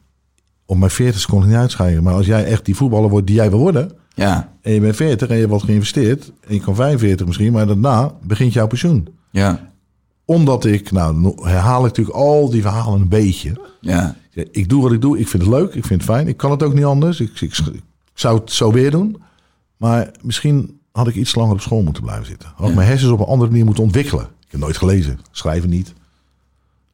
Op 0.64 0.76
mijn 0.76 0.90
40 0.90 1.26
kon 1.26 1.42
ik 1.42 1.48
niet 1.48 1.56
uitschrijven. 1.56 2.02
Maar 2.02 2.14
als 2.14 2.26
jij 2.26 2.44
echt 2.44 2.64
die 2.64 2.76
voetballer 2.76 3.10
wordt 3.10 3.26
die 3.26 3.36
jij 3.36 3.50
wil 3.50 3.58
worden... 3.58 3.92
ja, 4.18 4.52
En 4.60 4.72
je 4.72 4.80
bent 4.80 4.96
40 4.96 5.28
en 5.28 5.34
je 5.34 5.40
hebt 5.40 5.52
wat 5.52 5.62
geïnvesteerd. 5.62 6.32
En 6.46 6.54
je 6.54 6.60
kan 6.60 6.74
45 6.74 7.26
misschien. 7.26 7.52
Maar 7.52 7.66
daarna 7.66 8.14
begint 8.22 8.52
jouw 8.52 8.66
pensioen. 8.66 9.08
ja, 9.30 9.70
Omdat 10.24 10.64
ik... 10.64 10.90
Nou, 10.90 11.16
no- 11.20 11.44
herhaal 11.44 11.78
ik 11.78 11.84
natuurlijk 11.86 12.16
al 12.16 12.50
die 12.50 12.62
verhalen 12.62 13.00
een 13.00 13.08
beetje. 13.08 13.60
ja. 13.80 14.16
Ik 14.50 14.68
doe 14.68 14.82
wat 14.82 14.92
ik 14.92 15.00
doe. 15.00 15.18
Ik 15.18 15.28
vind 15.28 15.42
het 15.42 15.52
leuk. 15.52 15.74
Ik 15.74 15.84
vind 15.84 16.00
het 16.02 16.10
fijn. 16.10 16.28
Ik 16.28 16.36
kan 16.36 16.50
het 16.50 16.62
ook 16.62 16.74
niet 16.74 16.84
anders. 16.84 17.20
Ik, 17.20 17.40
ik, 17.40 17.58
ik 17.58 17.82
zou 18.14 18.38
het 18.38 18.52
zo 18.52 18.72
weer 18.72 18.90
doen. 18.90 19.22
Maar 19.76 20.10
misschien 20.22 20.80
had 20.92 21.08
ik 21.08 21.14
iets 21.14 21.34
langer 21.34 21.52
op 21.52 21.60
school 21.60 21.82
moeten 21.82 22.02
blijven 22.02 22.26
zitten. 22.26 22.52
Had 22.54 22.68
ik 22.68 22.74
mijn 22.74 22.88
hersens 22.88 23.12
op 23.12 23.18
een 23.20 23.26
andere 23.26 23.50
manier 23.50 23.64
moeten 23.64 23.82
ontwikkelen. 23.84 24.24
Ik 24.24 24.50
heb 24.50 24.60
nooit 24.60 24.76
gelezen. 24.76 25.18
Schrijven 25.30 25.68
niet. 25.68 25.92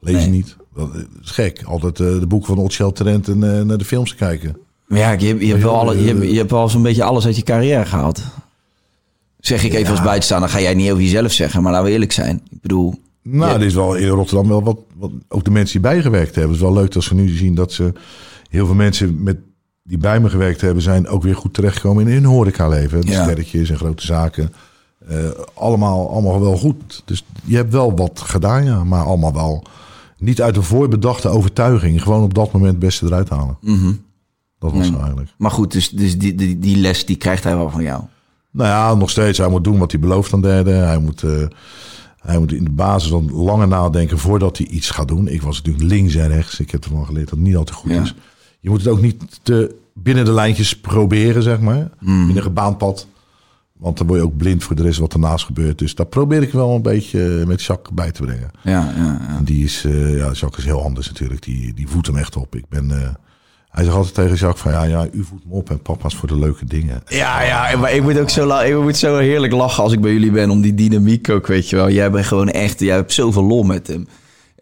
Lezen 0.00 0.20
Nee. 0.20 0.30
niet. 0.30 0.56
Dat 0.74 0.90
is 1.22 1.30
gek. 1.30 1.62
Altijd 1.62 2.00
eh, 2.00 2.18
de 2.20 2.26
boeken 2.26 2.54
van 2.54 2.64
Otschel 2.64 2.92
Trent 2.92 3.28
en 3.28 3.56
eh, 3.58 3.64
naar 3.64 3.78
de 3.78 3.84
films 3.84 4.10
te 4.10 4.16
kijken. 4.16 4.56
Maar 4.86 4.98
ja, 4.98 5.10
je, 5.10 5.46
je, 5.46 5.50
hebt 5.52 5.62
wel 5.62 5.78
alle, 5.78 6.02
je, 6.02 6.08
hebt, 6.14 6.30
je 6.30 6.36
hebt 6.36 6.52
al 6.52 6.68
zo'n 6.68 6.82
beetje 6.82 7.04
alles 7.04 7.26
uit 7.26 7.36
je 7.36 7.42
carrière 7.42 7.84
gehaald. 7.86 8.22
Zeg 9.38 9.64
ik 9.64 9.72
even 9.74 9.90
als 9.90 10.02
buitenstaander, 10.02 10.48
ga 10.48 10.60
jij 10.60 10.74
niet 10.74 10.90
over 10.90 11.02
jezelf 11.02 11.32
zeggen, 11.32 11.62
maar 11.62 11.72
laten 11.72 11.86
we 11.86 11.92
eerlijk 11.92 12.12
zijn. 12.12 12.40
Ik 12.50 12.60
bedoel, 12.60 12.94
Nou, 13.22 13.52
Ja. 13.52 13.58
dit 13.58 13.66
is 13.68 13.74
wel 13.74 13.94
in 13.94 14.08
Rotterdam 14.08 14.48
wel 14.48 14.62
wat, 14.62 14.78
wat. 14.96 15.10
Ook 15.28 15.44
de 15.44 15.50
mensen 15.50 15.72
die 15.72 15.90
bijgewerkt 15.90 16.34
hebben. 16.34 16.52
Het 16.52 16.60
is 16.60 16.66
wel 16.68 16.72
leuk 16.82 16.92
dat 16.92 17.02
ze 17.02 17.14
nu 17.14 17.28
zien 17.28 17.54
dat 17.54 17.72
ze. 17.72 17.92
Heel 18.50 18.66
veel 18.66 18.74
mensen 18.74 19.22
met, 19.22 19.36
die 19.82 19.98
bij 19.98 20.20
me 20.20 20.28
gewerkt 20.30 20.60
hebben, 20.60 20.82
zijn 20.82 21.08
ook 21.08 21.22
weer 21.22 21.36
goed 21.36 21.54
terechtgekomen 21.54 22.06
in 22.06 22.12
hun 22.12 22.24
horecaleven. 22.24 23.00
De 23.00 23.10
Ja. 23.10 23.22
sterretjes 23.22 23.70
en 23.70 23.76
grote 23.76 24.06
zaken. 24.06 24.52
Eh, 25.08 25.16
allemaal, 25.54 26.10
allemaal 26.10 26.40
wel 26.40 26.56
goed. 26.56 27.02
Dus 27.04 27.24
je 27.44 27.56
hebt 27.56 27.72
wel 27.72 27.96
wat 27.96 28.20
gedaan, 28.24 28.64
ja. 28.64 28.84
Maar 28.84 29.04
allemaal 29.04 29.32
wel 29.32 29.62
niet 30.18 30.42
uit 30.42 30.56
een 30.56 30.62
voorbedachte 30.62 31.28
overtuiging. 31.28 32.02
Gewoon 32.02 32.22
op 32.22 32.34
dat 32.34 32.52
moment 32.52 32.70
het 32.70 32.80
beste 32.80 33.06
eruit 33.06 33.28
halen. 33.28 33.56
Dat 34.70 34.72
was 34.72 34.90
eigenlijk. 35.00 35.30
maar 35.38 35.50
goed, 35.50 35.72
dus, 35.72 35.90
dus 35.90 36.18
die, 36.18 36.34
die, 36.34 36.58
die 36.58 36.76
les 36.76 37.06
die 37.06 37.16
krijgt 37.16 37.44
hij 37.44 37.56
wel 37.56 37.70
van 37.70 37.82
jou. 37.82 38.02
Nou 38.50 38.68
ja, 38.68 38.94
nog 38.94 39.10
steeds. 39.10 39.38
Hij 39.38 39.48
moet 39.48 39.64
doen 39.64 39.78
wat 39.78 39.90
hij 39.90 40.00
belooft 40.00 40.32
aan 40.32 40.40
derden. 40.40 40.86
Hij 40.86 40.98
moet, 40.98 41.22
eh, 41.22 41.30
hij 42.20 42.38
moet 42.38 42.52
in 42.52 42.64
de 42.64 42.70
basis 42.70 43.10
dan 43.10 43.32
langer 43.32 43.68
nadenken 43.68 44.18
voordat 44.18 44.58
hij 44.58 44.66
iets 44.66 44.90
gaat 44.90 45.08
doen. 45.08 45.28
Ik 45.28 45.42
was 45.42 45.56
natuurlijk 45.62 45.84
links 45.84 46.14
en 46.14 46.28
rechts. 46.28 46.60
Ik 46.60 46.70
heb 46.70 46.84
ervan 46.84 47.06
geleerd 47.06 47.28
dat 47.28 47.38
het 47.38 47.46
niet 47.46 47.56
altijd 47.56 47.76
goed 47.76 47.90
Ja. 47.90 48.02
is. 48.02 48.14
Je 48.60 48.70
moet 48.70 48.78
het 48.78 48.88
ook 48.88 49.00
niet 49.00 49.40
te 49.42 49.74
binnen 49.94 50.24
de 50.24 50.32
lijntjes 50.32 50.80
proberen, 50.80 51.42
zeg 51.42 51.60
maar. 51.60 51.90
Hmm. 51.98 52.24
Binnen 52.24 52.42
gebaand 52.42 52.78
pad. 52.78 53.06
Want 53.72 53.98
dan 53.98 54.06
word 54.06 54.18
je 54.18 54.26
ook 54.26 54.36
blind 54.36 54.64
voor 54.64 54.76
de 54.76 54.82
rest 54.82 54.98
wat 54.98 55.12
ernaast 55.12 55.44
gebeurt. 55.44 55.78
Dus 55.78 55.94
daar 55.94 56.06
probeer 56.06 56.42
ik 56.42 56.52
wel 56.52 56.74
een 56.74 56.82
beetje 56.82 57.44
met 57.46 57.62
Jacques 57.62 57.94
bij 57.94 58.10
te 58.10 58.22
brengen. 58.22 58.50
Ja, 58.62 58.92
ja, 58.96 59.18
ja. 59.28 59.36
En 59.36 59.44
die 59.44 59.64
is, 59.64 59.84
eh, 59.84 60.16
ja, 60.16 60.24
Jacques 60.32 60.58
is 60.58 60.64
heel 60.64 60.82
anders 60.82 61.06
natuurlijk. 61.06 61.42
Die, 61.42 61.74
die 61.74 61.88
voedt 61.88 62.06
hem 62.06 62.16
echt 62.16 62.36
op. 62.36 62.54
Ik 62.56 62.68
ben, 62.68 62.90
eh, 63.02 63.08
hij 63.74 63.84
zegt 63.84 63.96
altijd 63.96 64.14
tegen 64.14 64.36
Jacques 64.36 64.60
van, 64.60 64.72
ja, 64.72 64.82
ja, 64.82 65.08
u 65.12 65.24
voedt 65.24 65.44
me 65.46 65.54
op 65.54 65.70
en 65.70 65.82
papa's 65.82 66.14
voor 66.14 66.28
de 66.28 66.38
leuke 66.38 66.64
dingen. 66.64 67.02
Ja, 67.06 67.42
ja, 67.42 67.76
maar 67.76 67.92
ik 67.92 68.02
moet 68.02 68.18
ook 68.18 68.30
zo, 68.30 68.58
ik 68.58 68.80
moet 68.80 68.96
zo 68.96 69.18
heerlijk 69.18 69.52
lachen 69.52 69.82
als 69.82 69.92
ik 69.92 70.00
bij 70.00 70.12
jullie 70.12 70.30
ben 70.30 70.50
om 70.50 70.60
die 70.60 70.74
dynamiek 70.74 71.30
ook, 71.30 71.46
weet 71.46 71.70
je 71.70 71.76
wel. 71.76 71.90
Jij 71.90 72.10
bent 72.10 72.26
gewoon 72.26 72.48
echt, 72.48 72.80
jij 72.80 72.94
hebt 72.94 73.12
zoveel 73.12 73.42
lol 73.42 73.62
met 73.62 73.86
hem. 73.86 74.06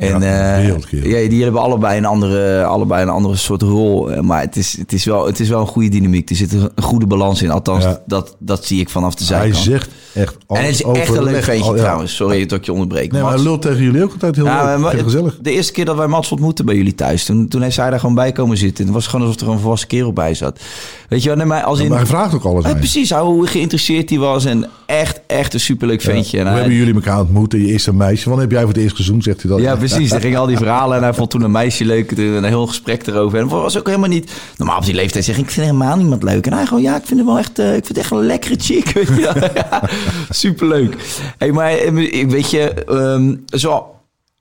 En 0.03 0.21
Ja, 0.21 0.59
eh, 0.59 1.23
ja, 1.23 1.29
die 1.29 1.43
hebben 1.43 1.61
allebei 1.61 1.99
een 1.99 2.05
andere, 2.05 2.65
allebei 2.65 3.03
een 3.03 3.09
andere 3.09 3.37
soort 3.37 3.63
rol. 3.63 4.11
Eh, 4.13 4.21
Maar 4.21 4.41
het 4.41 4.57
is, 4.57 4.77
het 4.79 4.93
is, 4.93 5.05
wel, 5.05 5.27
het 5.27 5.41
is 5.41 5.49
wel 5.49 5.61
een 5.61 5.67
goede 5.67 5.89
dynamiek. 5.89 6.31
Er 6.31 6.37
zit 6.37 6.53
een 6.53 6.71
goede 6.83 7.07
balans 7.07 7.43
in. 7.43 7.51
Althans, 7.51 7.85
Ja. 7.85 8.01
dat, 8.07 8.37
dat 8.39 8.65
zie 8.65 8.81
ik 8.81 8.89
vanaf 8.89 9.15
de 9.15 9.25
Hij 9.25 9.37
zijkant. 9.41 9.65
zegt 9.65 9.89
echt 10.15 10.37
alles 10.47 10.63
en 10.63 10.69
het 10.71 10.75
is 10.79 11.01
echt 11.01 11.17
een 11.17 11.23
leuk 11.23 11.43
ventje 11.45 11.71
ja. 11.73 11.77
trouwens. 11.79 12.15
Sorry 12.17 12.47
dat 12.47 12.59
ik 12.59 12.65
je 12.65 12.73
onderbreek. 12.73 13.13
Nee, 13.13 13.23
maar 13.23 13.33
hij 13.33 13.43
lult 13.43 13.63
tegen 13.63 13.83
jullie 13.83 14.03
ook 14.03 14.13
altijd 14.13 14.37
heel 14.37 14.45
Ja, 14.45 14.65
leuk. 14.73 14.79
maar- 14.79 14.93
Heel 14.95 15.03
gezellig. 15.03 15.39
De 15.43 15.51
eerste 15.53 15.73
keer 15.73 15.85
dat 15.85 15.97
wij 15.97 16.07
Mats 16.07 16.33
ontmoetten 16.33 16.65
bij 16.65 16.75
jullie 16.77 16.95
thuis, 16.95 17.25
toen, 17.25 17.49
toen 17.49 17.63
heeft 17.63 17.75
zij 17.75 17.91
daar 17.91 18.01
gewoon 18.01 18.15
bij 18.15 18.33
komen 18.33 18.57
zitten. 18.57 18.85
Het 18.85 18.95
was 18.95 19.07
gewoon 19.07 19.27
alsof 19.27 19.41
er 19.41 19.49
een 19.53 19.59
volwassen 19.59 19.89
kerel 19.89 20.13
bij 20.13 20.35
zat. 20.35 20.61
Weet 21.09 21.23
je 21.23 21.29
wel, 21.29 21.37
nee, 21.39 21.47
maar 21.47 21.63
als 21.63 21.79
in... 21.81 21.89
Maar 21.89 21.99
hij 21.99 22.07
vraagt 22.07 22.35
ook 22.35 22.45
alles 22.45 22.67
je. 22.67 22.75
precies, 22.77 23.11
hoe 23.13 23.47
geïnteresseerd 23.47 24.11
hij 24.11 24.19
was. 24.19 24.45
En 24.45 24.67
echt, 24.87 25.21
echt 25.27 25.55
een 25.55 25.61
superleuk 25.61 26.01
ventje. 26.01 26.37
En 26.39 26.43
Hoe 26.43 26.53
hij- 26.53 26.61
hebben 26.61 26.79
jullie 26.79 26.95
elkaar 26.95 27.21
ontmoet? 27.21 27.55
En 27.55 27.61
je 27.61 27.67
eerste 27.67 27.95
meisje. 27.95 28.25
Wanneer 28.29 28.41
heb 28.47 28.51
jij 28.53 28.61
voor 28.65 28.73
het 28.73 28.83
eerst 28.83 28.97
gezoend? 28.97 29.25
Zegt 29.25 29.43
hij 29.43 29.51
dat. 29.51 29.61
ja, 29.61 29.77
precies. 29.77 29.92
Hij 29.95 30.21
ging 30.21 30.37
al 30.37 30.47
die 30.47 30.57
verhalen 30.57 30.97
en 30.97 31.03
hij 31.03 31.15
vond 31.15 31.31
toen 31.31 31.43
een 31.43 31.51
meisje 31.51 31.85
leuk. 31.85 32.11
Een 32.11 32.45
heel 32.45 32.67
gesprek 32.67 33.07
erover. 33.07 33.39
En 33.39 33.49
was 33.49 33.79
ook 33.79 33.87
helemaal 33.87 34.09
niet... 34.09 34.33
Normaal 34.57 34.79
op 34.79 34.85
die 34.85 34.95
leeftijd 34.95 35.25
zeg 35.25 35.39
ik, 35.39 35.45
ik 35.45 35.51
vind 35.51 35.67
helemaal 35.67 35.97
niemand 35.97 36.23
leuk. 36.23 36.47
En 36.47 36.53
hij 36.53 36.67
gewoon, 36.67 36.83
ja, 36.83 36.97
ik 36.97 37.07
vind 37.07 37.19
hem 37.19 37.29
wel 37.29 37.39
echt, 37.39 37.59
eh, 37.59 37.67
ik 37.67 37.73
vind 37.73 37.89
het 37.89 37.97
echt 37.97 38.11
een 38.11 38.27
lekkere 38.27 38.57
chick. 38.59 38.89
Weet 38.95 39.07
je 39.07 39.15
wel. 39.21 39.51
ja, 39.55 39.83
superleuk. 40.31 40.97
Hey, 41.39 41.53
maar 41.53 41.71
eh, 41.71 42.21
ik 42.21 42.31
weet 42.31 42.51
je, 42.51 42.85
ehm, 42.85 43.37
zo... 43.59 43.87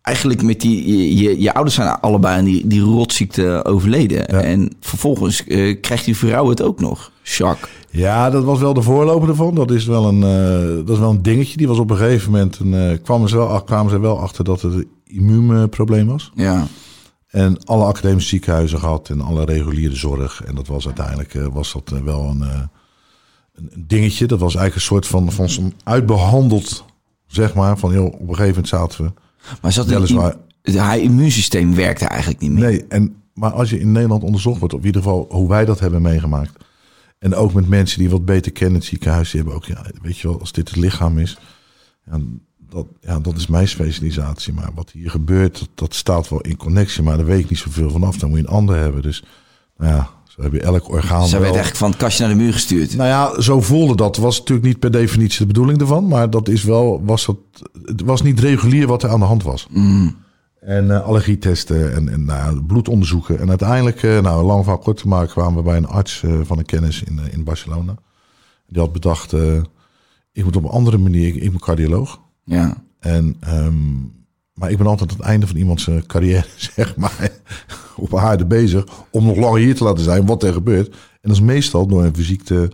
Eigenlijk 0.01 0.41
met 0.41 0.61
die, 0.61 0.87
je, 0.97 1.15
je, 1.17 1.41
je 1.41 1.53
ouders 1.53 1.75
zijn 1.75 1.99
allebei 1.99 2.37
aan 2.37 2.45
die, 2.45 2.67
die 2.67 2.81
rotziekte 2.81 3.65
overleden. 3.65 4.27
En 4.27 4.71
vervolgens 4.79 5.43
eh, 5.47 5.81
krijgt 5.81 6.05
die 6.05 6.17
vrouw 6.17 6.49
het 6.49 6.61
ook 6.61 6.79
nog. 6.79 7.11
Jacques. 7.23 7.71
Ja, 7.89 8.29
dat 8.29 8.43
was 8.43 8.59
wel 8.59 8.73
de 8.73 8.81
voorloper 8.81 9.29
ervan. 9.29 9.55
Dat 9.55 9.71
is 9.71 9.85
wel 9.85 10.07
een, 10.07 10.19
dat 10.85 10.95
is 10.95 10.99
wel 10.99 11.09
een 11.09 11.21
dingetje. 11.21 11.57
Die 11.57 11.67
was 11.67 11.77
op 11.77 11.89
een 11.89 11.97
gegeven 11.97 12.31
moment... 12.31 12.59
Een, 12.59 12.73
eh, 12.73 12.97
kwamen, 13.03 13.29
ze 13.29 13.37
wel, 13.37 13.61
kwamen 13.61 13.91
ze 13.91 13.99
wel 13.99 14.19
achter 14.19 14.43
dat 14.43 14.61
het 14.61 14.85
immuunprobleem 15.11 16.07
was. 16.07 16.31
Ja. 16.35 16.67
En 17.27 17.63
alle 17.63 17.85
academische 17.85 18.29
ziekenhuizen 18.29 18.79
gehad 18.79 19.09
en 19.09 19.21
alle 19.21 19.45
reguliere 19.45 19.95
zorg. 19.95 20.43
En 20.43 20.55
dat 20.55 20.67
was 20.67 20.85
uiteindelijk 20.85 21.33
eh, 21.33 21.47
was 21.47 21.73
dat 21.73 21.91
eh, 21.91 22.01
wel 22.03 22.29
een, 22.29 22.41
eh, 22.41 22.61
een 23.53 23.69
een 23.73 23.83
dingetje. 23.87 24.25
Dat 24.25 24.39
was 24.39 24.55
eigenlijk 24.55 24.75
een 24.75 24.95
soort 24.95 25.07
van, 25.07 25.31
van 25.31 25.49
zo'n 25.49 25.73
uitbehandeld, 25.83 26.85
zeg 27.27 27.53
maar. 27.53 27.77
Van 27.77 27.93
joh, 27.93 28.05
op 28.05 28.13
een 28.13 28.27
gegeven 28.27 28.47
moment 28.47 28.67
zaten 28.67 29.03
we. 29.03 29.11
Maar 29.61 29.71
zat 29.71 29.85
Weliswaar. 29.85 30.35
haar 30.63 30.99
immuunsysteem 30.99 31.75
werkte 31.75 32.05
eigenlijk 32.05 32.41
niet 32.41 32.51
meer. 32.51 32.63
Nee, 32.63 32.85
en, 32.87 33.15
maar 33.33 33.51
als 33.51 33.69
je 33.69 33.79
in 33.79 33.91
Nederland 33.91 34.23
onderzocht 34.23 34.59
wordt, 34.59 34.73
op 34.73 34.85
ieder 34.85 35.01
geval 35.01 35.25
hoe 35.29 35.49
wij 35.49 35.65
dat 35.65 35.79
hebben 35.79 36.01
meegemaakt. 36.01 36.65
En 37.19 37.35
ook 37.35 37.53
met 37.53 37.67
mensen 37.67 37.99
die 37.99 38.09
wat 38.09 38.25
beter 38.25 38.51
kennen 38.51 38.75
het 38.79 38.85
ziekenhuis, 38.85 39.31
die 39.31 39.39
hebben 39.39 39.57
ook, 39.57 39.65
ja, 39.65 39.85
weet 40.01 40.17
je 40.17 40.27
wel, 40.27 40.39
als 40.39 40.51
dit 40.51 40.69
het 40.69 40.77
lichaam 40.77 41.17
is. 41.17 41.37
Ja, 42.05 42.19
dat, 42.71 42.85
ja, 43.01 43.19
dat 43.19 43.35
is 43.35 43.47
mijn 43.47 43.67
specialisatie. 43.67 44.53
Maar 44.53 44.69
wat 44.75 44.91
hier 44.91 45.09
gebeurt, 45.09 45.59
dat, 45.59 45.69
dat 45.75 45.93
staat 45.93 46.29
wel 46.29 46.41
in 46.41 46.57
connectie. 46.57 47.03
Maar 47.03 47.17
daar 47.17 47.25
weet 47.25 47.39
ik 47.39 47.49
niet 47.49 47.59
zoveel 47.59 47.89
vanaf. 47.89 48.17
Dan 48.17 48.29
moet 48.29 48.37
je 48.37 48.43
een 48.43 48.51
ander 48.51 48.75
hebben. 48.75 49.01
Dus 49.01 49.23
nou 49.77 49.93
ja, 49.93 50.09
zo 50.27 50.41
heb 50.41 50.51
je 50.51 50.61
elk 50.61 50.89
orgaan 50.89 51.19
wel. 51.19 51.29
werd 51.29 51.43
eigenlijk 51.43 51.75
van 51.75 51.89
het 51.89 51.99
kastje 51.99 52.25
naar 52.25 52.33
de 52.33 52.41
muur 52.41 52.53
gestuurd. 52.53 52.95
Nou 52.95 53.09
ja, 53.09 53.41
zo 53.41 53.61
voelde 53.61 53.95
dat. 53.95 54.17
Was 54.17 54.39
natuurlijk 54.39 54.67
niet 54.67 54.79
per 54.79 54.91
definitie 54.91 55.39
de 55.39 55.45
bedoeling 55.45 55.79
ervan. 55.79 56.07
Maar 56.07 56.29
dat 56.29 56.47
is 56.47 56.63
wel, 56.63 57.05
was 57.05 57.25
dat, 57.25 57.37
het 57.85 58.01
was 58.01 58.21
niet 58.21 58.39
regulier 58.39 58.87
wat 58.87 59.03
er 59.03 59.09
aan 59.09 59.19
de 59.19 59.25
hand 59.25 59.43
was. 59.43 59.67
En 60.61 60.91
eh, 60.91 61.03
allergietesten 61.03 61.93
en, 61.93 62.09
en 62.09 62.25
nou 62.25 62.61
bloedonderzoeken. 62.61 63.39
En 63.39 63.49
uiteindelijk, 63.49 64.03
eh, 64.03 64.19
nou, 64.19 64.45
lang 64.45 64.65
van 64.65 64.79
kort 64.79 64.97
te 64.97 65.07
maken, 65.07 65.29
kwamen 65.29 65.55
we 65.55 65.61
bij 65.61 65.77
een 65.77 65.87
arts 65.87 66.23
eh, 66.23 66.39
van 66.43 66.57
een 66.57 66.65
kennis 66.65 67.03
in, 67.03 67.19
in 67.31 67.43
Barcelona. 67.43 67.95
Die 68.67 68.81
had 68.81 68.93
bedacht, 68.93 69.33
ik 70.31 70.43
moet 70.43 70.55
op 70.55 70.63
een 70.63 70.69
andere 70.69 70.97
manier, 70.97 71.27
ik, 71.27 71.35
ik 71.35 71.51
ben 71.51 71.59
cardioloog. 71.59 72.19
Ja. 72.55 72.83
En, 72.99 73.35
ehm, 73.39 73.99
maar 74.53 74.71
ik 74.71 74.77
ben 74.77 74.87
altijd 74.87 75.11
aan 75.11 75.17
het 75.17 75.25
einde 75.25 75.47
van 75.47 75.55
iemands 75.55 75.87
eh, 75.87 75.95
carrière, 76.07 76.45
zeg 76.75 76.95
maar, 76.95 77.29
op 77.95 78.17
aarde 78.17 78.45
bezig. 78.45 78.85
Om 79.11 79.25
nog 79.25 79.37
langer 79.37 79.59
hier 79.59 79.75
te 79.75 79.83
laten 79.83 80.03
zijn, 80.03 80.25
wat 80.25 80.43
er 80.43 80.53
gebeurt. 80.53 80.87
En 80.89 80.97
dat 81.21 81.31
is 81.31 81.41
meestal 81.41 81.87
door 81.87 82.03
een 82.03 82.15
fysieke 82.15 82.71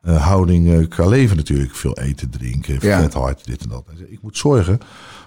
eh, 0.00 0.26
houding 0.26 0.72
eh, 0.72 0.88
qua 0.88 1.06
leven 1.06 1.36
natuurlijk. 1.36 1.74
Veel 1.74 1.98
eten, 1.98 2.30
drinken, 2.30 2.78
Ja. 2.80 3.00
vet 3.00 3.14
hard, 3.14 3.44
dit 3.44 3.62
en 3.62 3.68
dat. 3.68 3.84
Ik 4.08 4.22
moet 4.22 4.36
zorgen 4.36 4.78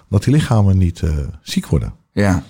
dat 0.08 0.24
die 0.24 0.32
lichamen 0.34 0.78
niet 0.78 1.02
ziek 1.42 1.66
worden. 1.66 1.92
Ja. 2.12 2.42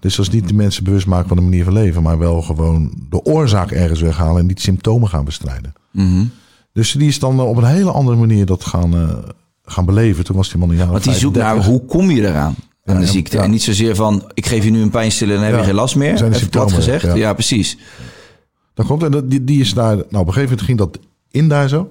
Dus 0.00 0.16
dat 0.16 0.26
is 0.26 0.32
niet 0.32 0.48
de 0.48 0.54
mensen 0.54 0.84
bewust 0.84 1.06
maken 1.06 1.28
van 1.28 1.36
de 1.36 1.42
manier 1.42 1.64
van 1.64 1.72
leven, 1.72 2.02
maar 2.02 2.18
wel 2.18 2.42
gewoon 2.42 3.06
de 3.10 3.24
oorzaak 3.24 3.70
ergens 3.70 4.00
weghalen 4.00 4.40
en 4.40 4.46
niet 4.46 4.60
symptomen 4.60 5.08
gaan 5.08 5.24
bestrijden. 5.24 5.72
Mhm. 5.90 6.24
Dus 6.72 6.92
die 6.92 7.08
is 7.08 7.18
dan 7.18 7.40
op 7.40 7.56
een 7.56 7.64
hele 7.64 7.90
andere 7.90 8.16
manier 8.16 8.46
dat 8.46 8.64
gaan, 8.64 9.22
gaan 9.64 9.84
beleven. 9.84 10.24
Toen 10.24 10.36
was 10.36 10.48
die 10.48 10.58
man 10.58 10.70
een 10.70 10.76
jaar 10.76 10.86
Want 10.90 11.04
die 11.04 11.12
zoekt 11.14 11.36
naar 11.36 11.54
35. 11.54 11.80
hoe 11.80 11.98
kom 12.00 12.10
je 12.10 12.28
eraan? 12.28 12.54
Aan 12.84 12.94
Ja, 12.94 13.00
de 13.00 13.06
ziekte. 13.06 13.36
ja. 13.36 13.42
En 13.42 13.50
niet 13.50 13.62
zozeer 13.62 13.94
van 13.94 14.30
ik 14.34 14.46
geef 14.46 14.64
je 14.64 14.70
nu 14.70 14.82
een 14.82 14.90
pijnstiller 14.90 15.34
en 15.34 15.40
dan 15.40 15.50
heb 15.50 15.58
je 15.60 15.66
geen 15.66 15.74
last 15.74 15.96
meer. 15.96 16.18
Zijn 16.18 16.32
Even 16.32 16.48
plat 16.48 16.70
symptomen, 16.70 16.98
gezegd. 17.00 17.16
Ja. 17.16 17.32
precies. 17.32 17.78
Dat 18.74 18.86
komt 18.86 19.02
en 19.02 19.10
dat, 19.10 19.30
die, 19.30 19.44
die 19.44 19.60
is 19.60 19.74
daar. 19.74 19.94
Nou, 19.96 20.02
op 20.08 20.12
een 20.12 20.24
gegeven 20.32 20.42
moment 20.42 20.62
ging 20.62 20.78
dat 20.78 20.98
in 21.30 21.48
daar 21.48 21.68
zo. 21.68 21.88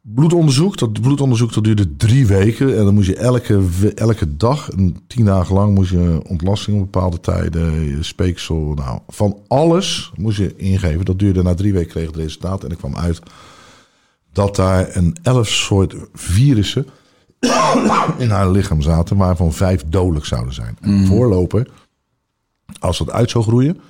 Bloedonderzoek. 0.00 0.78
Dat 0.78 1.00
bloedonderzoek 1.00 1.52
dat 1.54 1.64
duurde 1.64 1.96
drie 1.96 2.26
weken. 2.26 2.78
En 2.78 2.84
dan 2.84 2.94
moest 2.94 3.06
je 3.08 3.16
elke, 3.16 3.62
elke 3.94 4.36
dag, 4.36 4.72
een 4.72 4.96
tien 5.06 5.24
dagen 5.24 5.54
lang, 5.54 5.74
moest 5.74 5.90
je 5.90 6.20
ontlasting 6.28 6.76
op 6.80 6.92
bepaalde 6.92 7.20
tijden, 7.20 8.04
speeksel. 8.04 8.72
Nou, 8.74 8.98
van 9.08 9.38
alles 9.48 10.12
moest 10.16 10.38
je 10.38 10.56
ingeven. 10.56 11.04
Dat 11.04 11.18
duurde 11.18 11.42
na 11.42 11.54
drie 11.54 11.72
weken 11.72 11.90
kreeg 11.90 12.06
het 12.06 12.16
resultaat. 12.16 12.64
En 12.64 12.70
er 12.70 12.76
kwam 12.76 12.96
uit 12.96 13.20
dat 14.36 14.56
daar 14.56 14.96
een 14.96 15.16
elf 15.22 15.48
soort 15.48 15.94
virussen 16.14 16.86
in 18.18 18.30
haar 18.30 18.50
lichaam 18.50 18.82
zaten, 18.82 19.16
waarvan 19.16 19.52
vijf 19.52 19.84
dodelijk 19.86 20.24
zouden 20.24 20.54
zijn. 20.54 20.78
En 20.80 21.06
voorloper, 21.06 21.68
als 22.78 22.98
dat 22.98 23.10
uit 23.10 23.30
zou 23.30 23.44
groeien, 23.44 23.80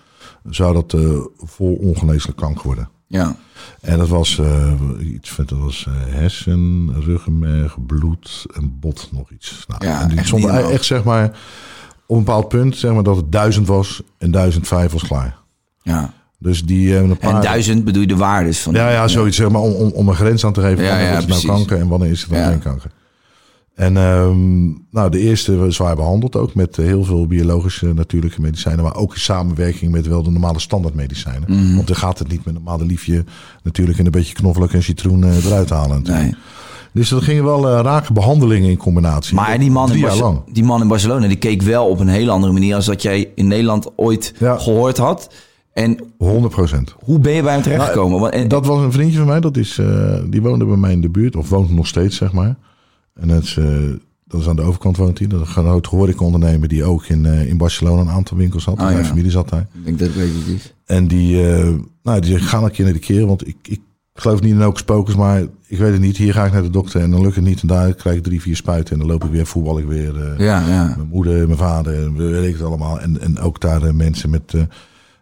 zou 0.45 0.75
dat 0.75 0.93
eh, 0.95 1.19
vol 1.37 1.75
ongeneeslijk 1.75 2.37
kanker 2.37 2.63
worden. 2.65 2.89
Ja. 3.07 3.37
En 3.81 3.99
dat 3.99 4.09
was 4.09 4.39
eh, 4.39 4.73
iets 5.01 5.37
dat 5.37 5.51
was 5.51 5.87
eh, 5.89 5.95
hersen, 6.15 6.93
ruggenmerg, 7.01 7.87
bloed 7.87 8.47
en 8.55 8.79
bot 8.81 9.09
nog 9.13 9.31
iets. 9.31 9.65
Nou, 9.69 9.85
Ja, 9.85 10.01
en 10.01 10.09
die 10.09 10.19
echt 10.19 10.27
stonden 10.27 10.71
echt 10.71 10.85
zeg 10.85 11.05
maar 11.05 11.39
op 12.07 12.17
een 12.17 12.25
bepaald 12.25 12.49
punt 12.49 12.77
zeg 12.77 12.93
maar 12.93 13.03
dat 13.03 13.17
het 13.17 13.33
duizend 13.33 13.67
was 13.67 14.03
en 14.19 14.31
duizend 14.31 14.69
vijf 14.69 14.93
was 14.93 15.07
klaar. 15.07 15.39
ja. 15.83 16.13
Dus 16.39 16.63
die 16.65 16.93
hebben 16.93 17.11
een 17.11 17.17
paar. 17.19 17.35
En 17.35 17.41
duizend 17.43 17.85
bedoel 17.85 18.01
je 18.01 18.07
de 18.09 18.17
waardes 18.17 18.59
van. 18.61 18.75
Ja, 18.75 18.91
ja, 18.91 19.09
zoiets 19.09 19.37
zeg 19.37 19.51
maar 19.51 19.61
om, 19.61 19.73
om, 19.73 19.91
om 19.91 20.09
een 20.09 20.15
grens 20.15 20.45
aan 20.45 20.53
te 20.53 20.61
geven. 20.61 20.85
Ja, 20.85 20.91
wanneer 20.91 21.07
ja, 21.07 21.17
is 21.17 21.25
het 21.25 21.29
nou 21.29 21.43
kanker 21.47 21.79
en 21.79 21.89
wanneer 21.89 22.11
is 22.11 22.21
het 22.21 22.31
dan 22.31 22.39
Ja. 22.39 22.49
geen 22.49 22.59
kanker. 22.59 22.91
En 23.75 23.97
ehm, 23.97 24.65
nou, 24.91 25.11
de 25.11 25.19
eerste 25.19 25.57
was 25.57 25.75
zwaar 25.77 25.97
behandeld 25.97 26.37
ook 26.37 26.55
met 26.55 26.79
eh, 26.79 26.85
heel 26.85 27.05
veel 27.05 27.27
biologische 27.27 27.93
natuurlijke 27.95 28.41
medicijnen, 28.41 28.85
maar 28.85 28.97
ook 28.97 29.15
in 29.15 29.21
samenwerking 29.21 29.93
met 29.93 30.07
wel 30.07 30.23
de 30.23 30.31
normale 30.31 30.59
standaardmedicijnen. 30.61 31.45
Mhm. 31.47 31.75
Want 31.75 31.87
dan 31.87 31.97
gaat 31.97 32.19
het 32.19 32.29
niet 32.29 32.45
met 32.45 32.55
een 32.55 32.63
normale 32.63 32.85
liefje 32.85 33.25
natuurlijk 33.63 33.99
en 33.99 34.05
een 34.05 34.11
beetje 34.11 34.35
knoflook 34.35 34.73
en 34.73 34.83
citroen 34.83 35.25
eh, 35.25 35.45
eruit 35.45 35.71
halen. 35.71 36.03
Nee. 36.03 36.35
Dus 36.93 37.09
dat 37.09 37.23
gingen 37.23 37.45
wel 37.45 37.69
eh, 37.69 37.81
rake 37.83 38.13
behandelingen 38.13 38.71
in 38.71 38.77
combinatie. 38.77 39.35
Maar 39.35 39.59
die 39.59 39.71
man, 39.71 39.91
in 39.93 39.99
jaar 39.99 40.07
Barce- 40.09 40.23
lang. 40.23 40.41
die 40.53 40.65
man 40.65 40.81
in 40.83 40.89
Barcelona 40.89 41.27
die 41.29 41.37
keek 41.37 41.63
wel 41.63 41.87
op 41.89 42.01
een 42.01 42.09
hele 42.09 42.31
andere 42.31 42.53
manier 42.53 42.75
als 42.75 42.87
dat 42.87 43.03
jij 43.03 43.31
in 43.35 43.47
Nederland 43.47 43.91
ooit 43.97 44.35
Ja. 44.39 44.59
gehoord 44.59 44.97
had. 44.97 45.31
En 45.77 45.99
100 46.19 46.55
procent. 46.55 46.95
hoe 46.99 47.19
ben 47.19 47.33
je 47.33 47.43
bij 47.43 47.53
hem 47.53 47.63
terechtgekomen? 47.63 48.21
Want- 48.21 48.33
en- 48.35 48.49
Dat 48.49 48.67
was 48.67 48.83
een 48.83 48.93
vriendje 48.93 49.19
van 49.19 49.27
mij, 49.27 49.41
dat 49.41 49.57
is, 49.57 49.79
eh, 49.79 50.19
die 50.31 50.43
woonde 50.43 50.65
bij 50.65 50.77
mij 50.77 50.93
in 50.93 51.01
de 51.01 51.09
buurt, 51.09 51.37
of 51.37 51.49
woont 51.49 51.71
nog 51.71 51.87
steeds, 51.87 52.17
zeg 52.17 52.33
maar. 52.33 52.57
En 53.15 53.31
is, 53.31 53.57
eh, 53.57 53.67
dat 54.27 54.41
is 54.41 54.49
aan 54.49 54.57
de 54.57 54.63
overkant 54.63 54.97
woont 54.97 55.19
hij. 55.19 55.27
Dat 55.29 55.41
is 55.41 55.47
een 55.47 55.53
groot 55.53 55.87
horecaondernemer 55.87 56.69
die 56.69 56.85
ook 56.85 57.07
in, 57.07 57.27
eh, 57.27 57.47
in 57.49 57.57
Barcelona 57.57 58.01
een 58.01 58.09
aantal 58.09 58.37
winkels 58.37 58.65
had. 58.65 58.75
Oh, 58.79 58.85
Mijn 58.85 58.97
ja. 58.97 59.05
familie 59.05 59.31
zat 59.31 59.49
daar. 59.49 59.67
ik 59.73 59.85
denk 59.85 59.99
dat 59.99 60.13
weet 60.13 60.31
het. 60.47 60.75
En 60.85 61.07
die, 61.09 61.43
nou, 62.03 62.21
die 62.21 62.31
zegt, 62.31 62.45
ga 62.45 62.63
een 62.63 62.71
keer 62.71 62.85
naar 62.85 62.95
de 62.95 62.99
keer, 62.99 63.27
want 63.27 63.47
ik, 63.47 63.57
ik 63.63 63.81
geloof 64.15 64.41
niet 64.41 64.53
in 64.53 64.63
ook 64.63 64.79
spokers, 64.79 65.17
maar 65.17 65.43
ik 65.67 65.79
weet 65.79 65.93
het 65.93 66.01
niet. 66.01 66.17
Hier 66.17 66.33
ga 66.33 66.45
ik 66.45 66.53
naar 66.53 66.63
de 66.63 66.71
dokter 66.71 67.01
en 67.01 67.11
dan 67.11 67.23
lukt 67.23 67.35
het 67.35 67.45
niet. 67.45 67.61
En 67.61 67.69
daar 67.69 67.95
krijg 67.95 68.17
ik 68.17 68.23
drie, 68.23 68.41
vier 68.41 68.57
spuiten 68.57 68.93
en 68.93 68.99
dan 68.99 69.09
loop 69.09 69.25
ik 69.25 69.31
weer, 69.31 69.47
voetbal 69.47 69.79
ik 69.79 69.87
weer. 69.87 70.35
Ja, 70.43 70.69
ja. 70.69 70.95
mijn 70.97 71.09
moeder, 71.09 71.47
mijn 71.47 71.59
vader, 71.59 72.13
weet 72.13 72.47
ik 72.47 72.53
het 72.53 72.63
allemaal. 72.67 73.01
En, 73.01 73.21
en 73.21 73.39
ook 73.39 73.61
daar 73.61 73.95
mensen 73.95 74.31
met. 74.31 74.55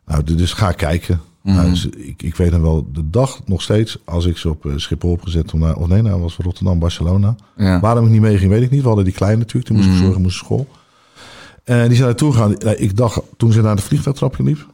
Eh, 0.04 0.14
nou, 0.14 0.34
dus 0.34 0.52
ga 0.52 0.72
kijken. 0.72 1.20
Mhm. 1.42 1.56
Nou, 1.56 1.70
dus 1.70 1.86
ik, 1.86 2.22
ik 2.22 2.34
weet 2.36 2.50
dan 2.50 2.62
wel 2.62 2.88
de 2.92 3.10
dag 3.10 3.40
nog 3.46 3.62
steeds, 3.62 3.98
als 4.04 4.24
ik 4.26 4.36
ze 4.36 4.48
op 4.48 4.66
eh, 4.66 4.72
Schiphol 4.76 5.10
opgezet 5.10 5.52
om 5.52 5.60
naar, 5.60 5.76
of 5.76 5.86
nee, 5.88 6.02
nou 6.02 6.20
was 6.20 6.36
Rotterdam, 6.36 6.78
Barcelona. 6.78 7.34
Ja. 7.56 7.80
Waarom 7.80 8.04
ik 8.04 8.10
niet 8.10 8.20
mee 8.20 8.38
ging, 8.38 8.50
weet 8.50 8.62
ik 8.62 8.70
niet. 8.70 8.80
We 8.80 8.86
hadden 8.86 9.04
die 9.04 9.14
kleine 9.14 9.38
natuurlijk, 9.38 9.66
die 9.66 9.76
moest 9.76 9.88
ik 9.88 9.94
Mhm. 9.94 10.04
zorgen, 10.04 10.22
moest 10.22 10.36
school. 10.36 10.66
En 11.64 11.86
die 11.86 11.94
zijn 11.96 12.08
naartoe 12.08 12.32
gegaan. 12.32 12.54
Nou, 12.58 12.76
Ik 12.76 12.96
dacht, 12.96 13.20
toen 13.36 13.52
ze 13.52 13.60
naar 13.60 13.76
de 13.76 13.82
vliegtuigtrapje 13.82 14.42
liep, 14.42 14.66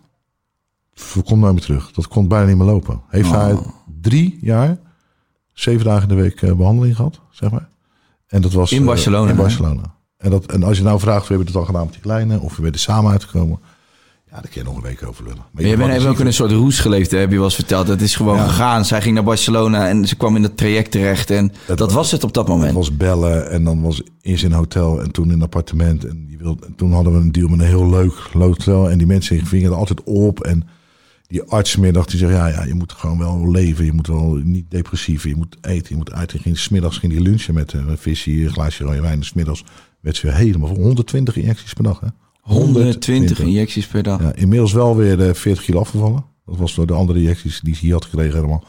komt 1.24 1.41
nooit 1.41 1.53
meer 1.53 1.62
terug. 1.62 1.91
Dat 1.93 2.09
kon 2.09 2.28
bijna 2.28 2.47
niet 2.47 2.57
meer 2.57 2.66
lopen. 2.66 3.01
Heeft 3.09 3.28
Oh. 3.28 3.35
hij 3.35 3.57
drie 4.01 4.39
jaar, 4.41 4.78
zeven 5.53 5.85
dagen 5.85 6.03
in 6.09 6.16
de 6.16 6.22
week 6.22 6.43
eh, 6.43 6.53
behandeling 6.53 6.97
gehad, 6.97 7.20
zeg 7.31 7.51
maar. 7.51 7.68
En 8.26 8.43
dat 8.43 8.53
was 8.53 8.72
In 8.72 8.81
eh, 8.81 8.87
Barcelona, 8.87 9.31
in 9.31 9.37
hè? 9.37 9.43
Barcelona. 9.43 9.95
En, 10.16 10.31
dat, 10.31 10.47
en 10.47 10.62
als 10.62 10.76
je 10.78 10.83
nou 10.83 11.01
vraagt, 11.01 11.22
we 11.22 11.28
hebben 11.28 11.47
het 11.47 11.57
al 11.57 11.64
gedaan 11.64 11.85
met 11.85 11.93
die 11.93 12.03
kleine, 12.03 12.41
of 12.41 12.57
we 12.57 12.62
werden 12.62 12.81
samen 12.81 13.11
uitgekomen. 13.11 13.59
Ja, 14.31 14.37
daar 14.41 14.51
kun 14.51 14.61
je 14.61 14.66
nog 14.66 14.76
een 14.76 14.83
week 14.83 15.03
over 15.07 15.24
lullen. 15.24 15.45
Maar 15.53 15.64
je 15.64 15.76
bent 15.76 15.93
even 15.93 16.09
ook 16.09 16.18
in 16.20 16.26
een 16.26 16.33
soort 16.33 16.51
roes 16.51 16.78
geleefd, 16.78 17.11
heb 17.11 17.31
je 17.31 17.37
wel 17.37 17.45
eens 17.45 17.55
verteld. 17.55 17.89
Het 17.89 18.01
is 18.03 18.16
gewoon 18.16 18.37
Ja. 18.37 18.47
gegaan. 18.47 18.85
Zij 18.85 19.03
ging 19.03 19.14
naar 19.14 19.24
Barcelona 19.24 19.89
en 19.89 20.09
ze 20.09 20.16
kwam 20.16 20.37
in 20.37 20.43
dat 20.43 20.57
traject 20.57 20.91
terecht. 20.91 21.31
En 21.31 21.53
dat, 21.66 21.78
was- 21.78 21.93
was 21.93 22.11
het 22.11 22.24
op 22.24 22.33
dat 22.33 22.47
Het 22.47 22.57
moment. 22.57 22.74
was 22.74 22.97
bellen 22.97 23.51
en 23.51 23.64
dan 23.64 23.83
was 23.83 24.03
eerst 24.22 24.45
in 24.45 24.51
een 24.51 24.57
hotel 24.57 25.03
en 25.03 25.11
toen 25.11 25.26
in 25.26 25.33
een 25.33 25.43
appartement. 25.43 26.05
En, 26.05 26.26
die 26.26 26.39
wilde, 26.39 26.66
en 26.66 26.74
toen 26.74 26.93
hadden 26.93 27.12
we 27.12 27.18
een 27.18 27.33
deal 27.33 27.49
met 27.49 27.61
een 27.61 27.66
heel 27.66 27.91
leuk 27.91 28.12
hotel. 28.33 28.91
En 28.91 28.99
die 28.99 29.07
mensen 29.07 29.47
vingen 29.47 29.70
er 29.70 29.76
altijd 29.76 30.03
op. 30.05 30.41
En 30.41 30.68
die 31.26 31.43
artsmiddag 31.43 32.07
die 32.07 32.18
zei, 32.18 32.33
ja, 32.33 32.47
ja, 32.47 32.64
je 32.64 32.74
moet 32.74 32.93
gewoon 32.93 33.18
wel 33.18 33.51
leven. 33.51 33.85
Je 33.85 33.93
moet 33.93 34.07
wel 34.07 34.41
niet 34.45 34.70
depressief, 34.70 35.24
je 35.24 35.37
moet 35.37 35.57
eten, 35.61 35.87
je 35.89 35.97
moet 35.97 36.12
uit. 36.12 36.33
En 36.33 36.39
ging, 36.39 36.59
smiddags 36.59 36.99
ging 36.99 37.12
die 37.12 37.22
lunchen 37.22 37.55
met 37.55 37.72
een 37.72 37.99
visje, 37.99 38.31
een 38.43 38.51
glaasje 38.51 38.85
rode 38.85 39.01
wijn. 39.01 39.18
En 39.18 39.24
smiddags 39.24 39.64
werd 40.01 40.16
ze 40.16 40.26
weer 40.26 40.37
helemaal 40.37 40.68
vol. 40.68 40.83
120 40.85 41.37
injecties 41.37 41.72
per 41.72 41.85
dag, 41.85 42.01
hè? 42.01 42.07
120 42.51 43.40
injecties 43.40 43.86
per 43.86 44.03
dag. 44.03 44.20
Ja, 44.20 44.34
inmiddels 44.34 44.72
wel 44.72 44.96
weer 44.96 45.28
eh, 45.28 45.34
40 45.34 45.64
kilo 45.64 45.80
afgevallen. 45.80 46.24
Dat 46.46 46.57
was 46.59 46.74
door 46.74 46.86
de 46.86 46.92
andere 46.92 47.18
injecties 47.18 47.61
die 47.61 47.74
ze 47.74 47.80
hier 47.80 47.92
had 47.92 48.05
gekregen 48.05 48.34
helemaal 48.34 48.64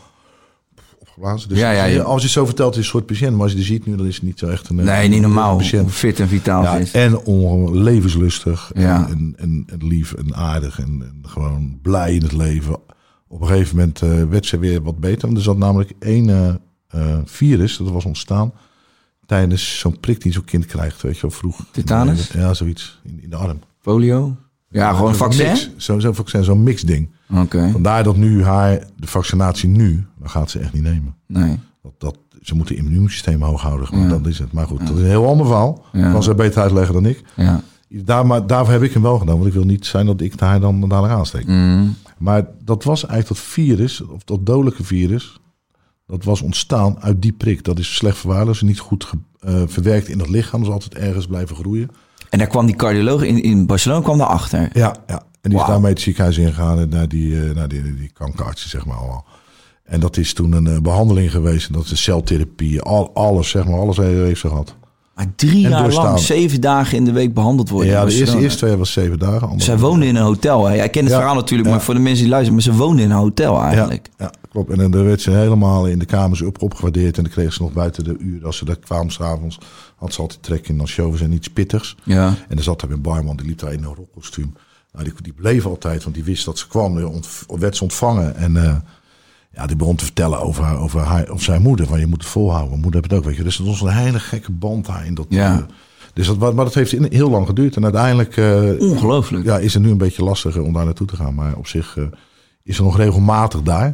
opgeblazen. 0.99 1.49
Dus 1.49 1.57
Ja, 1.59 1.71
ja, 1.71 1.83
ja. 1.85 2.01
als 2.01 2.17
je 2.17 2.23
het 2.23 2.31
zo 2.35 2.45
vertelt, 2.45 2.69
is 2.71 2.75
het 2.75 2.85
een 2.85 2.91
soort 2.91 3.05
patiënt. 3.05 3.31
Maar 3.33 3.41
als 3.41 3.51
je 3.51 3.57
die 3.57 3.65
ziet 3.65 3.85
nu, 3.85 3.95
dan 3.95 4.05
is 4.07 4.15
het 4.15 4.23
niet 4.23 4.39
zo 4.39 4.47
echt 4.47 4.69
een... 4.69 4.79
eh, 4.79 4.85
Nee, 4.85 5.07
niet 5.07 5.21
normaal. 5.21 5.49
Hoe 5.51 5.61
Patiënt. 5.61 5.91
fit 5.91 6.19
en 6.19 6.27
vitaal 6.27 6.63
Ja, 6.63 6.77
is. 6.77 6.91
en 6.91 7.21
levenslustig. 7.83 8.71
Ja. 8.75 9.07
En, 9.09 9.33
en, 9.37 9.63
en 9.67 9.87
lief 9.87 10.13
en 10.13 10.35
aardig. 10.35 10.79
En, 10.79 10.85
en 10.87 11.21
gewoon 11.29 11.79
blij 11.81 12.13
in 12.15 12.21
het 12.21 12.31
leven. 12.31 12.75
Op 13.27 13.41
een 13.41 13.47
gegeven 13.47 13.75
moment 13.77 14.01
eh, 14.01 14.23
werd 14.29 14.45
ze 14.45 14.57
weer 14.59 14.81
wat 14.81 14.99
beter. 14.99 15.21
Want 15.21 15.37
er 15.37 15.43
zat 15.43 15.57
namelijk 15.57 15.91
één 15.99 16.29
eh, 16.29 16.53
eh, 16.87 17.17
virus, 17.25 17.77
dat 17.77 17.89
was 17.89 18.05
ontstaan... 18.05 18.53
tijdens 19.25 19.79
zo'n 19.79 19.99
prik 19.99 20.21
die 20.21 20.31
zo'n 20.31 20.43
kind 20.45 20.65
krijgt, 20.65 21.01
weet 21.01 21.15
je 21.15 21.21
wel, 21.21 21.31
vroeg. 21.31 21.65
Tetanus? 21.71 22.31
Ja, 22.31 22.53
zoiets. 22.53 22.99
In, 23.03 23.19
in 23.23 23.29
de 23.29 23.35
arm. 23.35 23.59
Polio? 23.81 24.35
Ja, 24.69 24.89
gewoon 24.93 25.07
Zo'n 25.07 25.17
vaccin? 25.17 25.47
mix. 25.47 25.69
Zo- 25.77 25.99
Zo'n 25.99 26.15
vaccin, 26.15 26.43
zo'n 26.43 26.63
mixding. 26.63 27.09
Oké. 27.35 27.69
Vandaar 27.71 28.03
dat 28.03 28.15
nu 28.17 28.43
haar, 28.43 28.87
de 28.95 29.07
vaccinatie 29.07 29.69
nu, 29.69 30.05
dan 30.19 30.29
gaat 30.29 30.49
ze 30.49 30.59
echt 30.59 30.73
niet 30.73 30.83
nemen. 30.83 31.15
Nee. 31.27 31.59
Dat, 31.81 31.91
dat, 31.97 32.17
ze 32.41 32.55
moeten 32.55 32.75
het 32.75 32.83
immuunsysteem 32.85 33.41
hoog 33.43 33.61
houden. 33.61 33.99
Ja. 33.99 34.07
Dat 34.07 34.25
is 34.27 34.39
het. 34.39 34.51
Maar 34.51 34.67
goed, 34.67 34.79
dat 34.87 34.95
is 34.95 35.01
een 35.03 35.07
heel 35.09 35.27
ander 35.27 35.45
verhaal. 35.45 35.85
Ja. 35.91 36.11
Kan 36.11 36.23
ze 36.23 36.35
beter 36.35 36.61
uitleggen 36.61 36.93
dan 36.93 37.05
ik. 37.05 37.23
Ja. 37.35 37.61
Daar, 37.89 38.25
maar 38.25 38.47
daarvoor 38.47 38.73
heb 38.73 38.83
ik 38.83 38.93
hem 38.93 39.01
wel 39.01 39.17
gedaan. 39.19 39.35
Want 39.35 39.47
ik 39.47 39.53
wil 39.53 39.63
niet 39.63 39.85
zijn 39.85 40.05
dat 40.05 40.21
ik 40.21 40.39
haar 40.39 40.59
dan 40.59 40.79
dadelijk 40.89 41.13
aansteek. 41.13 41.47
Mm. 41.47 41.95
Maar 42.17 42.45
dat 42.63 42.83
was 42.83 43.05
eigenlijk 43.05 43.27
dat 43.41 43.49
virus, 43.53 44.01
of 44.01 44.23
dat 44.23 44.45
dodelijke 44.45 44.83
virus. 44.83 45.39
Dat 46.05 46.23
was 46.23 46.41
ontstaan 46.41 47.01
uit 47.01 47.21
die 47.21 47.31
prik. 47.33 47.63
Dat 47.63 47.79
is 47.79 47.95
slecht 47.95 48.17
verwaarloosd. 48.17 48.61
Niet 48.61 48.79
goed 48.79 49.03
ge- 49.03 49.17
eh, 49.39 49.61
verwerkt 49.65 50.07
in 50.07 50.19
het 50.19 50.29
lichaam. 50.29 50.59
Dus 50.63 50.69
altijd 50.69 50.95
ergens 50.95 51.27
blijven 51.27 51.55
groeien. 51.55 51.89
En 52.29 52.37
daar 52.37 52.47
kwam 52.47 52.65
die 52.65 52.75
cardioloog 52.75 53.23
in, 53.23 53.43
in 53.43 53.65
Barcelona 53.65 54.01
kwam 54.01 54.17
daarachter. 54.17 54.69
Ja, 54.73 54.95
ja. 55.07 55.23
En 55.41 55.49
die 55.49 55.59
is 55.59 55.65
daarmee 55.65 55.91
het 55.91 56.01
ziekenhuis 56.01 56.37
ingegaan 56.37 56.79
en 56.79 56.89
naar 56.89 57.07
die, 57.07 57.43
eh, 57.47 57.55
naar 57.55 57.67
die, 57.67 57.95
die 57.95 58.11
kankerartsen, 58.13 58.69
zeg 58.69 58.85
maar 58.85 58.97
allemaal. 58.97 59.25
En 59.83 59.99
dat 59.99 60.17
is 60.17 60.33
toen 60.33 60.51
een 60.51 60.67
eh, 60.67 60.79
behandeling 60.79 61.31
geweest. 61.31 61.67
En 61.67 61.73
dat 61.73 61.85
is 61.91 62.03
celtherapie, 62.03 62.81
al, 62.81 63.11
alles, 63.13 63.49
zeg 63.49 63.65
maar, 63.65 63.79
alles 63.79 63.97
heeft 63.97 64.39
ze 64.39 64.47
gehad. 64.47 64.75
Maar 65.15 65.25
drie 65.35 65.63
En 65.65 65.69
jaar 65.71 65.81
doorstaan. 65.83 66.05
lang, 66.05 66.19
zeven 66.19 66.61
dagen 66.61 66.97
in 66.97 67.05
de 67.05 67.11
week 67.11 67.33
behandeld 67.33 67.69
worden. 67.69 67.91
ja, 67.91 68.05
de 68.05 68.13
eerste, 68.39 68.57
twee 68.57 68.75
was 68.75 68.91
zeven 68.91 69.19
dagen. 69.19 69.59
Zij 69.59 69.77
woonde 69.77 70.05
in 70.05 70.15
een 70.15 70.23
hotel. 70.23 70.65
Hè? 70.67 70.75
Jij 70.75 70.89
kent 70.89 71.03
het 71.05 71.13
Ja, 71.13 71.19
verhaal 71.19 71.35
natuurlijk, 71.35 71.69
ja. 71.69 71.75
maar 71.75 71.83
voor 71.83 71.93
de 71.93 71.99
mensen 71.99 72.21
die 72.23 72.31
luisteren, 72.31 72.53
maar 72.63 72.73
ze 72.73 72.79
woonde 72.79 73.01
in 73.01 73.11
een 73.11 73.17
hotel 73.17 73.61
eigenlijk. 73.61 74.09
Ja, 74.17 74.31
klopt. 74.51 74.69
En 74.69 74.91
dan 74.91 75.03
werd 75.03 75.21
ze 75.21 75.31
helemaal 75.31 75.87
in 75.87 75.99
de 75.99 76.05
kamers 76.05 76.41
op, 76.41 76.61
opgewaardeerd. 76.61 77.17
En 77.17 77.23
dan 77.23 77.31
kreeg 77.31 77.53
ze 77.53 77.61
nog 77.61 77.73
buiten 77.73 78.03
de 78.03 78.15
uur, 78.19 78.45
als 78.45 78.57
ze 78.57 78.65
daar 78.65 78.75
kwamen 78.79 79.11
s'avonds, 79.11 79.57
had 79.95 80.13
ze 80.13 80.21
altijd 80.21 80.43
trek 80.43 80.67
in. 80.67 80.77
Dan 80.77 80.87
showen 80.87 81.17
ze 81.17 81.29
iets 81.29 81.47
pittigs. 81.49 81.95
Ja. 82.03 82.33
En 82.47 82.57
er 82.57 82.63
zat 82.63 82.79
daar 82.81 82.89
een 82.89 83.01
barman, 83.01 83.35
die 83.37 83.45
liep 83.47 83.59
daar 83.59 83.73
in 83.73 83.83
een 83.83 83.93
rockkostuum. 83.95 84.53
Nou, 84.91 85.03
die, 85.05 85.13
die 85.21 85.33
bleef 85.33 85.65
altijd, 85.65 86.03
want 86.03 86.15
die 86.15 86.23
wist 86.23 86.45
dat 86.45 86.57
ze 86.57 86.67
kwam. 86.67 86.95
Die 86.95 87.07
ont- 87.07 87.45
werd 87.47 87.75
ze 87.77 87.83
ontvangen. 87.83 88.35
En 88.35 88.57
eh, 88.65 88.75
ja, 89.53 89.65
die 89.65 89.75
begon 89.75 89.95
te 89.95 90.03
vertellen 90.03 90.41
over, 90.41 90.63
haar, 90.63 90.77
over 90.79 90.99
haar, 90.99 91.31
of 91.31 91.41
zijn 91.43 91.61
moeder. 91.61 91.87
Van 91.87 91.99
je 91.99 92.07
moet 92.07 92.21
het 92.21 92.31
volhouden. 92.31 92.79
Moeder 92.79 92.99
heeft 92.99 93.11
het 93.11 93.19
ook, 93.19 93.25
weet 93.25 93.35
je. 93.35 93.43
Dus 93.43 93.57
dat 93.57 93.67
was 93.67 93.81
een 93.81 93.87
hele 93.89 94.19
gekke 94.19 94.51
band 94.51 94.85
daar 94.85 95.05
in 95.05 95.13
dat. 95.13 95.25
Ja. 95.29 95.53
eh, 95.57 95.63
dus 96.13 96.27
dat, 96.27 96.37
maar 96.53 96.65
dat 96.65 96.73
heeft 96.73 96.91
heel 96.91 97.29
lang 97.29 97.47
geduurd. 97.47 97.75
En 97.75 97.83
uiteindelijk 97.83 98.37
eh, 98.37 98.89
Ongelooflijk. 98.89 99.45
ja, 99.45 99.57
is 99.59 99.73
het 99.73 99.83
nu 99.83 99.89
een 99.89 99.97
beetje 99.97 100.23
lastiger 100.23 100.61
om 100.63 100.73
daar 100.73 100.85
naartoe 100.85 101.07
te 101.07 101.15
gaan. 101.15 101.33
Maar 101.33 101.55
op 101.55 101.67
zich 101.67 101.97
eh, 101.97 102.03
is 102.63 102.75
ze 102.75 102.83
nog 102.83 102.97
regelmatig 102.97 103.61
daar. 103.61 103.93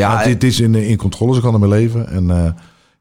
Ja, 0.00 0.14
Maar 0.14 0.24
dit 0.24 0.44
is 0.44 0.60
in, 0.60 0.74
in 0.74 0.96
controle, 0.96 1.34
ze 1.34 1.40
kan 1.40 1.54
ermee 1.54 1.68
leven. 1.68 2.08
En 2.08 2.30
eh, 2.30 2.52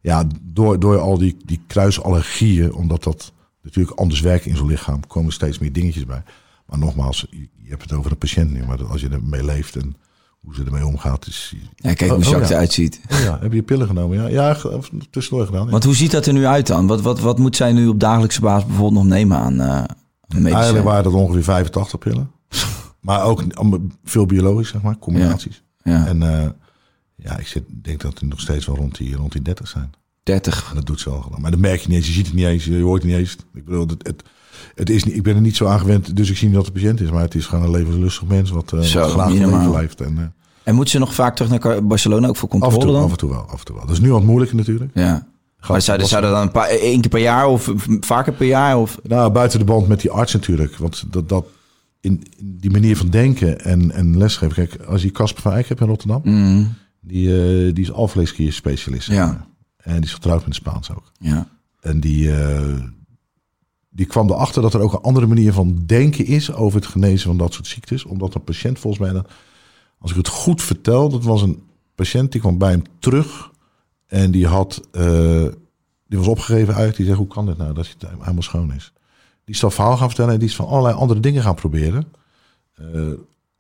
ja, 0.01 0.27
door, 0.41 0.79
door 0.79 0.99
al 0.99 1.17
die, 1.17 1.37
die 1.45 1.61
kruisallergieën, 1.67 2.73
omdat 2.73 3.03
dat 3.03 3.31
natuurlijk 3.61 3.99
anders 3.99 4.21
werkt 4.21 4.45
in 4.45 4.55
zo'n 4.55 4.67
lichaam, 4.67 5.07
komen 5.07 5.27
er 5.27 5.33
steeds 5.33 5.59
meer 5.59 5.73
dingetjes 5.73 6.05
bij. 6.05 6.23
Maar 6.65 6.79
nogmaals, 6.79 7.27
je, 7.29 7.69
hebt 7.69 7.81
het 7.81 7.93
over 7.93 8.11
een 8.11 8.17
patiënt 8.17 8.51
nu, 8.51 8.65
maar 8.65 8.85
als 8.85 9.01
je 9.01 9.09
ermee 9.09 9.43
leeft 9.43 9.75
en 9.75 9.95
hoe 10.39 10.55
ze 10.55 10.63
ermee 10.63 10.85
omgaat, 10.85 11.27
is... 11.27 11.55
Ja, 11.75 11.93
kijk 11.93 12.11
Oh, 12.11 12.17
hoe 12.17 12.25
oh, 12.25 12.29
Jacques 12.29 12.49
ja. 12.49 12.55
eruit 12.55 12.73
ziet. 12.73 13.01
Oh 13.11 13.19
ja, 13.19 13.39
heb 13.41 13.53
je 13.53 13.63
pillen 13.63 13.87
genomen? 13.87 14.17
Ja, 14.17 14.27
ja 14.27 14.57
tussendoor 15.09 15.45
gedaan. 15.45 15.65
ja. 15.65 15.71
Want 15.71 15.83
hoe 15.83 15.95
ziet 15.95 16.11
dat 16.11 16.25
er 16.25 16.33
nu 16.33 16.45
uit 16.45 16.67
dan? 16.67 16.87
Wat, 16.87 17.01
wat, 17.01 17.19
wat 17.19 17.39
moet 17.39 17.55
zij 17.55 17.71
nu 17.71 17.87
op 17.87 17.99
dagelijkse 17.99 18.41
basis 18.41 18.65
bijvoorbeeld 18.65 19.03
nog 19.03 19.13
nemen 19.13 19.37
aan 19.37 19.61
uh? 19.61 19.83
Eigenlijk 20.53 20.85
waren 20.85 21.03
dat 21.03 21.13
ongeveer 21.13 21.43
85 21.43 21.99
pillen. 21.99 22.31
maar 23.01 23.23
ook 23.23 23.43
veel 24.03 24.25
biologisch, 24.25 24.69
zeg 24.69 24.81
maar, 24.81 24.97
combinaties. 24.97 25.63
Ja. 25.83 26.07
En 26.07 26.23
eh, 26.23 26.49
ja, 27.24 27.38
ik 27.38 27.47
zit, 27.47 27.63
denk 27.82 28.01
dat 28.01 28.17
die 28.19 28.30
nog 28.30 28.39
steeds 28.39 28.65
wel 28.65 28.76
rond 28.76 28.97
die, 28.97 29.15
rond 29.15 29.32
die 29.32 29.41
30 29.41 29.67
zijn. 29.67 29.91
30. 30.24 30.69
En 30.69 30.76
dat 30.76 30.86
doet 30.86 30.99
ze 30.99 31.09
wel. 31.09 31.34
Maar 31.39 31.51
dat 31.51 31.59
merk 31.59 31.80
je 31.82 31.88
niet 31.88 31.97
eens. 31.97 32.07
Je 32.07 32.13
ziet 32.13 32.26
het 32.26 32.36
niet 32.36 32.45
eens. 32.45 32.65
Je 32.65 32.82
hoort 32.82 33.01
het 33.01 33.11
niet 33.11 33.19
eens. 33.19 33.36
Ik 33.53 33.65
bedoel, 33.65 33.88
het, 33.88 34.07
het, 34.07 34.24
het 34.76 34.89
is 34.89 35.03
niet, 35.03 35.15
ik 35.15 35.24
ben 35.24 35.36
er 35.36 35.41
niet 35.41 35.55
zo 35.55 35.65
aan 35.65 35.80
gewend, 35.80 36.15
dus 36.15 36.30
ik 36.30 36.38
zie 36.38 36.47
niet 36.47 36.55
dat 36.55 36.65
het 36.65 36.74
patiënt 36.74 37.01
is. 37.01 37.09
Maar 37.11 37.21
het 37.21 37.36
is 37.36 37.45
gewoon 37.45 37.63
een 37.63 37.71
levenslustig 37.71 38.28
mens 38.28 38.49
wat, 38.49 38.71
uh, 38.74 38.82
Zo, 38.82 38.99
wat 38.99 39.09
graag 39.11 39.30
leven 39.34 39.71
leeft. 39.71 40.01
En, 40.01 40.13
uh, 40.17 40.24
En 40.63 40.76
moet 40.76 40.89
ze 40.89 40.99
nog 40.99 41.13
vaak 41.13 41.36
terug 41.36 41.51
naar 41.63 41.86
Barcelona 41.86 42.28
ook 42.28 42.36
voor 42.36 42.49
controle 42.49 42.74
af, 42.76 42.82
en 42.82 42.88
toe, 42.88 42.95
dan? 42.95 43.03
af 43.05 43.11
en 43.11 43.17
toe 43.17 43.30
wel. 43.30 43.41
Af 43.47 43.59
en 43.59 43.65
toe 43.65 43.76
wel. 43.76 43.86
Dat 43.86 43.95
is 43.95 44.01
nu 44.01 44.11
wat 44.11 44.24
moeilijker 44.24 44.57
natuurlijk. 44.57 44.91
Ja. 44.93 45.28
Gaat- 45.57 45.71
Maar 45.71 45.82
zou, 45.82 45.99
was- 45.99 46.09
zou 46.09 46.21
dat 46.21 46.32
dan 46.32 46.41
een 46.41 46.51
paar, 46.51 46.67
één 46.67 47.01
keer 47.01 47.09
per 47.09 47.19
jaar 47.21 47.47
of 47.47 47.71
vaker 47.99 48.34
per 48.34 48.47
jaar? 48.47 48.78
Of? 48.78 48.99
Nou, 49.03 49.32
buiten 49.32 49.59
de 49.59 49.65
band 49.65 49.88
met 49.88 50.01
die 50.01 50.11
arts 50.11 50.34
natuurlijk. 50.34 50.76
Want 50.78 51.03
dat, 51.09 51.30
dat 51.30 51.45
in, 52.01 52.24
in 52.38 52.57
die 52.59 52.71
manier 52.71 52.97
van 52.97 53.09
denken 53.09 53.61
en, 53.61 53.91
en 53.91 54.17
lesgeven. 54.17 54.55
Kijk, 54.55 54.84
als 54.86 55.01
je 55.01 55.11
Casper 55.11 55.41
van 55.41 55.51
Eyck 55.53 55.67
hebt 55.67 55.82
in 55.82 55.88
Rotterdam, 55.88 56.21
Mm, 56.24 56.74
die, 57.03 57.27
uh, 57.27 57.73
die 57.73 57.83
is 57.83 57.91
alvleeskier 57.91 58.53
specialist. 58.53 59.07
Ja. 59.07 59.47
En 59.77 59.95
die 59.95 60.03
is 60.03 60.13
getrouwd 60.13 60.39
met 60.39 60.47
een 60.47 60.53
Spaans 60.53 60.91
ook. 60.91 61.11
ja. 61.19 61.47
En 61.79 61.99
die, 61.99 62.27
uh, 62.27 62.79
die 63.89 64.05
kwam 64.05 64.29
erachter 64.29 64.61
dat 64.61 64.73
er 64.73 64.79
ook 64.79 64.93
een 64.93 65.01
andere 65.01 65.27
manier 65.27 65.53
van 65.53 65.83
denken 65.85 66.25
is 66.25 66.53
over 66.53 66.79
het 66.79 66.89
genezen 66.89 67.27
van 67.27 67.37
dat 67.37 67.53
soort 67.53 67.67
ziektes. 67.67 68.03
Omdat 68.03 68.35
een 68.35 68.43
patiënt 68.43 68.79
volgens 68.79 69.03
mij, 69.03 69.13
dan, 69.13 69.25
als 69.99 70.11
ik 70.11 70.17
het 70.17 70.27
goed 70.27 70.61
vertel, 70.61 71.09
dat 71.09 71.23
was 71.23 71.41
een 71.41 71.63
patiënt 71.95 72.31
die 72.31 72.41
kwam 72.41 72.57
bij 72.57 72.71
hem 72.71 72.83
terug. 72.99 73.51
En 74.05 74.31
die 74.31 74.47
had, 74.47 74.87
uh, 74.91 75.47
die 76.07 76.17
was 76.17 76.27
opgegeven 76.27 76.75
uit. 76.75 76.95
Die 76.95 77.05
zei, 77.05 77.17
hoe 77.17 77.27
kan 77.27 77.45
dit 77.45 77.57
nou 77.57 77.73
dat 77.73 77.95
hij 77.97 78.09
helemaal 78.19 78.41
schoon 78.41 78.73
is? 78.73 78.93
Die 79.45 79.55
is 79.55 79.59
dat 79.61 79.73
verhaal 79.73 79.97
gaan 79.97 80.07
vertellen 80.07 80.33
en 80.33 80.39
die 80.39 80.47
is 80.47 80.55
van 80.55 80.67
allerlei 80.67 80.95
andere 80.95 81.19
dingen 81.19 81.43
gaan 81.43 81.55
proberen. 81.55 82.05
Uh, 82.81 83.13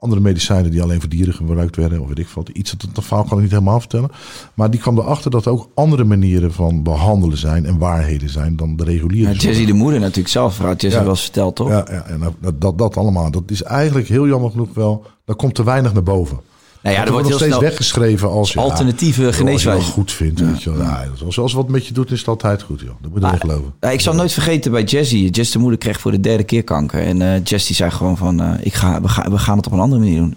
andere 0.03 0.21
medicijnen 0.21 0.71
die 0.71 0.81
alleen 0.81 0.99
voor 0.99 1.09
dieren 1.09 1.33
gebruikt 1.33 1.75
werden, 1.75 1.99
of 2.01 2.07
weet 2.07 2.19
ik 2.19 2.27
wat. 2.27 2.49
Iets 2.49 2.71
dat, 2.77 2.95
dat 2.95 3.03
verhaal 3.03 3.23
kan 3.25 3.37
ik 3.37 3.43
niet 3.43 3.51
helemaal 3.51 3.79
vertellen. 3.79 4.09
Maar 4.53 4.71
die 4.71 4.79
kwam 4.79 4.97
erachter 4.97 5.31
dat 5.31 5.45
er 5.45 5.51
ook 5.51 5.69
andere 5.73 6.03
manieren 6.03 6.53
van 6.53 6.83
behandelen 6.83 7.37
zijn 7.37 7.65
en 7.65 7.77
waarheden 7.77 8.29
zijn 8.29 8.55
dan 8.55 8.75
de 8.75 8.83
reguliere. 8.83 9.31
Ja, 9.33 9.37
Jessie 9.37 9.65
de 9.65 9.73
moeder 9.73 9.99
natuurlijk 9.99 10.27
zelf, 10.27 10.55
vrouw 10.55 10.75
Jessie 10.75 11.01
Ja. 11.01 11.07
was 11.07 11.21
verteld, 11.21 11.55
toch? 11.55 11.69
Ja, 11.69 11.85
ja 11.89 12.05
en 12.05 12.19
dat, 12.39 12.61
dat, 12.61 12.77
dat 12.77 12.97
allemaal. 12.97 13.31
Dat 13.31 13.43
is 13.47 13.63
eigenlijk 13.63 14.07
heel 14.07 14.27
jammer 14.27 14.51
genoeg 14.51 14.73
wel. 14.73 15.05
Daar 15.25 15.35
komt 15.35 15.55
te 15.55 15.63
weinig 15.63 15.93
naar 15.93 16.03
boven. 16.03 16.39
Nou 16.83 16.95
ja, 16.95 17.01
er 17.01 17.07
er 17.07 17.13
wordt 17.13 17.29
nog 17.29 17.37
steeds 17.37 17.57
weggeschreven 17.57 18.29
als 18.29 18.53
ja, 18.53 18.61
alternatieve 18.61 19.19
joh, 19.19 19.27
Als 19.27 19.37
je 19.37 19.43
geneeswijze. 19.43 19.91
goed 19.91 20.11
vindt, 20.11 20.39
weet 20.39 20.63
je 20.63 20.71
wel. 20.71 20.81
Ja, 20.81 21.07
als, 21.25 21.39
als 21.39 21.53
wat 21.53 21.69
met 21.69 21.87
je 21.87 21.93
doet, 21.93 22.11
is 22.11 22.19
het 22.19 22.27
altijd 22.27 22.61
goed, 22.61 22.79
joh. 22.79 22.89
Dat 23.01 23.11
moet 23.11 23.21
je 23.21 23.27
niet 23.27 23.39
geloven. 23.39 23.73
Ja, 23.79 23.89
ik 23.89 24.01
zal 24.01 24.13
nooit 24.13 24.33
vergeten 24.33 24.71
bij 24.71 24.83
Jessie. 24.83 25.29
Jess 25.29 25.51
de 25.51 25.59
moeder 25.59 25.79
kreeg 25.79 25.99
voor 25.99 26.11
de 26.11 26.19
derde 26.19 26.43
keer 26.43 26.63
kanker. 26.63 27.01
En 27.01 27.21
eh 27.21 27.41
Jess 27.43 27.67
die 27.67 27.75
zei 27.75 27.91
gewoon 27.91 28.17
van, 28.17 28.41
eh, 28.41 28.51
ik 28.61 28.73
ga, 28.73 29.01
we, 29.01 29.07
gaan, 29.07 29.31
we 29.31 29.37
gaan 29.37 29.57
het 29.57 29.65
op 29.65 29.71
een 29.71 29.79
andere 29.79 30.01
manier 30.01 30.17
doen. 30.19 30.35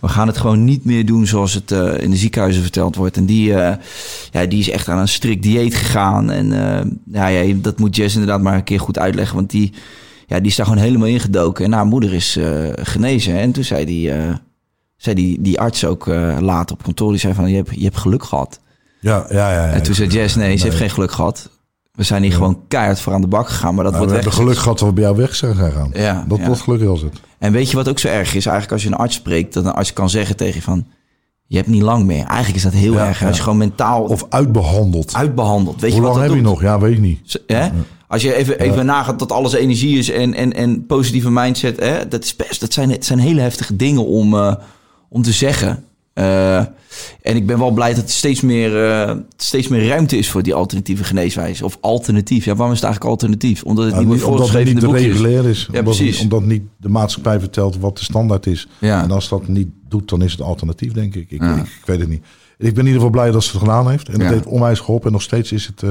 We 0.00 0.08
gaan 0.08 0.26
het 0.26 0.36
gewoon 0.36 0.64
niet 0.64 0.84
meer 0.84 1.06
doen 1.06 1.26
zoals 1.26 1.54
het 1.54 1.70
eh, 1.72 1.98
in 1.98 2.10
de 2.10 2.16
ziekenhuizen 2.16 2.62
verteld 2.62 2.96
wordt. 2.96 3.16
En 3.16 3.26
die, 3.26 3.54
eh, 3.54 3.76
ja, 4.30 4.46
die 4.46 4.58
is 4.58 4.70
echt 4.70 4.88
aan 4.88 4.98
een 4.98 5.08
strikt 5.08 5.42
dieet 5.42 5.74
gegaan. 5.74 6.30
En 6.30 6.52
eh, 6.52 6.84
ja, 7.12 7.26
ja, 7.26 7.54
dat 7.56 7.78
moet 7.78 7.96
Jess 7.96 8.14
inderdaad 8.14 8.40
maar 8.40 8.54
een 8.54 8.64
keer 8.64 8.80
goed 8.80 8.98
uitleggen. 8.98 9.36
Want 9.36 9.50
die, 9.50 9.72
ja, 10.26 10.38
die 10.38 10.46
is 10.50 10.56
daar 10.56 10.66
gewoon 10.66 10.82
helemaal 10.82 11.08
ingedoken. 11.08 11.64
En 11.64 11.72
haar 11.72 11.86
moeder 11.86 12.14
is 12.14 12.36
eh, 12.36 12.68
genezen. 12.74 13.38
En 13.38 13.52
toen 13.52 13.64
zei 13.64 13.84
die, 13.84 14.10
eh, 14.10 14.34
zei 15.04 15.14
die, 15.16 15.40
die 15.40 15.60
arts 15.60 15.84
ook 15.84 16.08
eh, 16.08 16.36
later 16.40 16.76
op 16.76 16.82
kantoor, 16.82 17.10
die 17.10 17.20
zei 17.20 17.34
van, 17.34 17.50
je 17.50 17.56
hebt, 17.56 17.70
je 17.74 17.84
hebt 17.84 17.96
geluk 17.96 18.24
gehad. 18.24 18.60
Ja, 19.00 19.26
ja, 19.30 19.52
ja. 19.52 19.66
ja 19.66 19.72
en 19.72 19.82
toen 19.82 19.94
zei 19.94 20.08
Jess, 20.08 20.34
nee, 20.34 20.56
ze 20.56 20.64
heeft 20.64 20.76
geen 20.76 20.90
geluk 20.90 21.12
gehad. 21.12 21.50
We 21.92 22.02
zijn 22.02 22.22
hier 22.22 22.32
gewoon 22.32 22.60
keihard 22.68 23.00
voor 23.00 23.12
aan 23.12 23.20
de 23.20 23.26
bak 23.26 23.48
gegaan, 23.48 23.74
maar 23.74 23.84
dat 23.84 23.92
we 23.92 23.98
wordt 23.98 24.12
hebben 24.12 24.32
weg. 24.32 24.40
geluk 24.42 24.58
gehad 24.58 24.78
dat 24.78 24.88
we 24.88 24.94
bij 24.94 25.04
jou 25.04 25.16
weg 25.16 25.34
zijn 25.34 25.54
gegaan. 25.54 25.90
Ja, 25.94 26.24
dat, 26.28 26.38
ja. 26.38 26.46
dat 26.46 26.60
geluk 26.60 26.82
was 26.82 27.00
het. 27.00 27.20
En 27.38 27.52
weet 27.52 27.70
je 27.70 27.76
wat 27.76 27.88
ook 27.88 27.98
zo 27.98 28.08
erg 28.08 28.34
is? 28.34 28.46
Eigenlijk 28.46 28.72
als 28.72 28.82
je 28.82 28.88
een 28.88 28.94
arts 28.94 29.14
spreekt, 29.14 29.54
dat 29.54 29.64
een 29.64 29.72
arts 29.72 29.92
kan 29.92 30.10
zeggen 30.10 30.36
tegen 30.36 30.54
je 30.54 30.62
van... 30.62 30.86
Je 31.46 31.56
hebt 31.56 31.68
niet 31.68 31.82
lang 31.82 32.04
meer. 32.04 32.24
Eigenlijk 32.24 32.56
is 32.56 32.62
dat 32.62 32.72
heel 32.72 32.92
Ja, 32.92 33.06
erg. 33.06 33.24
Als 33.24 33.36
je 33.36 33.42
gewoon 33.42 33.58
mentaal 33.58 34.02
Of 34.04 34.26
uitbehandeld. 34.28 35.14
uitbehandeld. 35.14 35.80
Weet 35.80 35.92
Hoe 35.92 36.00
je 36.00 36.06
wat 36.06 36.16
lang 36.16 36.26
dat 36.26 36.34
heb 36.34 36.44
je 36.44 36.50
doet? 36.50 36.60
nog? 36.60 36.62
Ja, 36.62 36.78
weet 36.80 36.92
ik 36.92 37.00
niet. 37.00 37.42
Hè? 37.46 37.68
Als 38.08 38.22
je 38.22 38.34
even, 38.34 38.58
even 38.58 38.86
nagaat 38.86 39.18
dat 39.18 39.32
alles 39.32 39.52
energie 39.52 39.98
is 39.98 40.10
en, 40.10 40.34
en, 40.34 40.52
en 40.52 40.86
positieve 40.86 41.30
mindset, 41.30 41.80
hè? 41.80 42.08
Dat, 42.08 42.24
is 42.24 42.36
best, 42.36 42.60
dat, 42.60 42.72
zijn, 42.72 42.90
het 42.90 43.04
zijn 43.04 43.18
hele 43.18 43.40
heftige 43.40 43.76
dingen 43.76 44.06
om, 44.06 44.34
eh, 44.34 44.54
om 45.14 45.22
te 45.22 45.32
zeggen. 45.32 45.84
Eh, 46.12 46.56
en 47.22 47.36
ik 47.36 47.46
ben 47.46 47.58
wel 47.58 47.70
blij 47.70 47.94
dat 47.94 48.04
er 48.04 48.10
steeds 48.10 48.40
meer, 48.40 48.84
eh, 48.90 49.16
steeds 49.36 49.68
meer 49.68 49.86
ruimte 49.88 50.16
is 50.18 50.30
voor 50.30 50.42
die 50.42 50.54
alternatieve 50.54 51.04
geneeswijze. 51.04 51.64
Of 51.64 51.78
alternatief. 51.80 52.44
Ja, 52.44 52.54
waarom 52.54 52.74
is 52.74 52.80
het 52.80 52.84
eigenlijk 52.84 53.14
alternatief? 53.14 53.62
Omdat 53.62 53.84
het 53.84 53.98
niet 53.98 54.08
het 54.12 54.20
voorgeschreven 54.20 54.74
niet 54.74 54.84
regulair 54.84 55.44
is. 55.48 55.68
Ja, 55.72 55.78
omdat, 55.78 55.96
precies. 55.96 56.20
omdat 56.20 56.42
niet 56.44 56.62
de 56.76 56.88
maatschappij 56.88 57.40
vertelt 57.40 57.76
wat 57.78 57.98
de 57.98 58.04
standaard 58.04 58.46
is. 58.46 58.68
Ja. 58.78 59.02
En 59.02 59.10
als 59.10 59.28
dat 59.28 59.48
niet 59.48 59.68
doet, 59.88 60.08
dan 60.08 60.22
is 60.22 60.32
het 60.32 60.40
alternatief, 60.40 60.92
denk 60.92 61.14
ik. 61.14 61.30
Ik, 61.30 61.40
Ja. 61.40 61.56
ik, 61.56 61.62
ik 61.62 61.82
weet 61.84 62.00
het 62.00 62.08
niet. 62.08 62.24
Ik 62.58 62.74
ben 62.74 62.86
in 62.86 62.92
ieder 62.92 62.94
geval 62.94 63.10
blij 63.10 63.30
dat 63.30 63.44
ze 63.44 63.50
het 63.50 63.58
gedaan 63.60 63.90
heeft. 63.90 64.08
En 64.08 64.18
dat 64.18 64.28
heeft 64.28 64.46
onwijs 64.46 64.78
geholpen. 64.78 65.06
En 65.06 65.12
nog 65.12 65.22
steeds 65.22 65.52
is 65.52 65.66
het... 65.66 65.82
eh, 65.82 65.90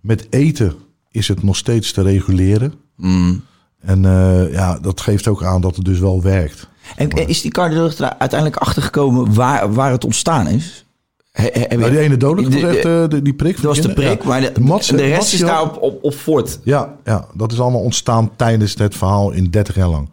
met 0.00 0.26
eten 0.30 0.74
is 1.10 1.28
het 1.28 1.42
nog 1.42 1.56
steeds 1.56 1.92
te 1.92 2.02
reguleren. 2.02 2.72
Mm. 2.96 3.42
En 3.86 4.04
eh, 4.04 4.52
ja, 4.52 4.78
dat 4.78 5.00
geeft 5.00 5.28
ook 5.28 5.42
aan 5.42 5.60
dat 5.60 5.76
het 5.76 5.84
dus 5.84 5.98
wel 5.98 6.22
werkt. 6.22 6.68
En 6.96 7.10
is 7.10 7.40
die 7.40 7.50
cardioloog 7.50 7.98
er 7.98 8.18
uiteindelijk 8.18 8.60
achtergekomen 8.60 9.34
waar, 9.34 9.72
waar 9.72 9.90
het 9.90 10.04
ontstaan 10.04 10.48
is? 10.48 10.84
He- 11.32 11.42
he- 11.52 11.60
heb 11.60 11.70
je- 11.70 11.76
Nou, 11.76 11.90
die 11.90 12.00
ene 12.00 12.16
dodelijk, 12.16 12.54
De- 12.54 12.60
de- 12.60 13.02
eh, 13.02 13.08
de- 13.08 13.22
die 13.22 13.34
prik. 13.34 13.54
Dat 13.56 13.64
was 13.64 13.80
de 13.80 13.92
prik, 13.92 14.22
Ja. 14.22 14.28
maar 14.28 14.40
de, 14.40 14.50
De 14.54 14.60
Mats- 14.60 14.88
de 14.88 14.96
rest 14.96 15.16
Mats 15.16 15.32
is 15.34 15.40
daar 15.40 15.62
op, 15.62 15.82
op, 15.82 15.98
op 16.04 16.14
voort. 16.14 16.60
Ja, 16.62 16.94
ja, 17.04 17.26
dat 17.34 17.52
is 17.52 17.60
allemaal 17.60 17.80
ontstaan 17.80 18.30
tijdens 18.36 18.74
het 18.74 18.94
verhaal 18.96 19.30
in 19.30 19.44
30 19.50 19.74
jaar 19.74 19.88
lang. 19.88 20.08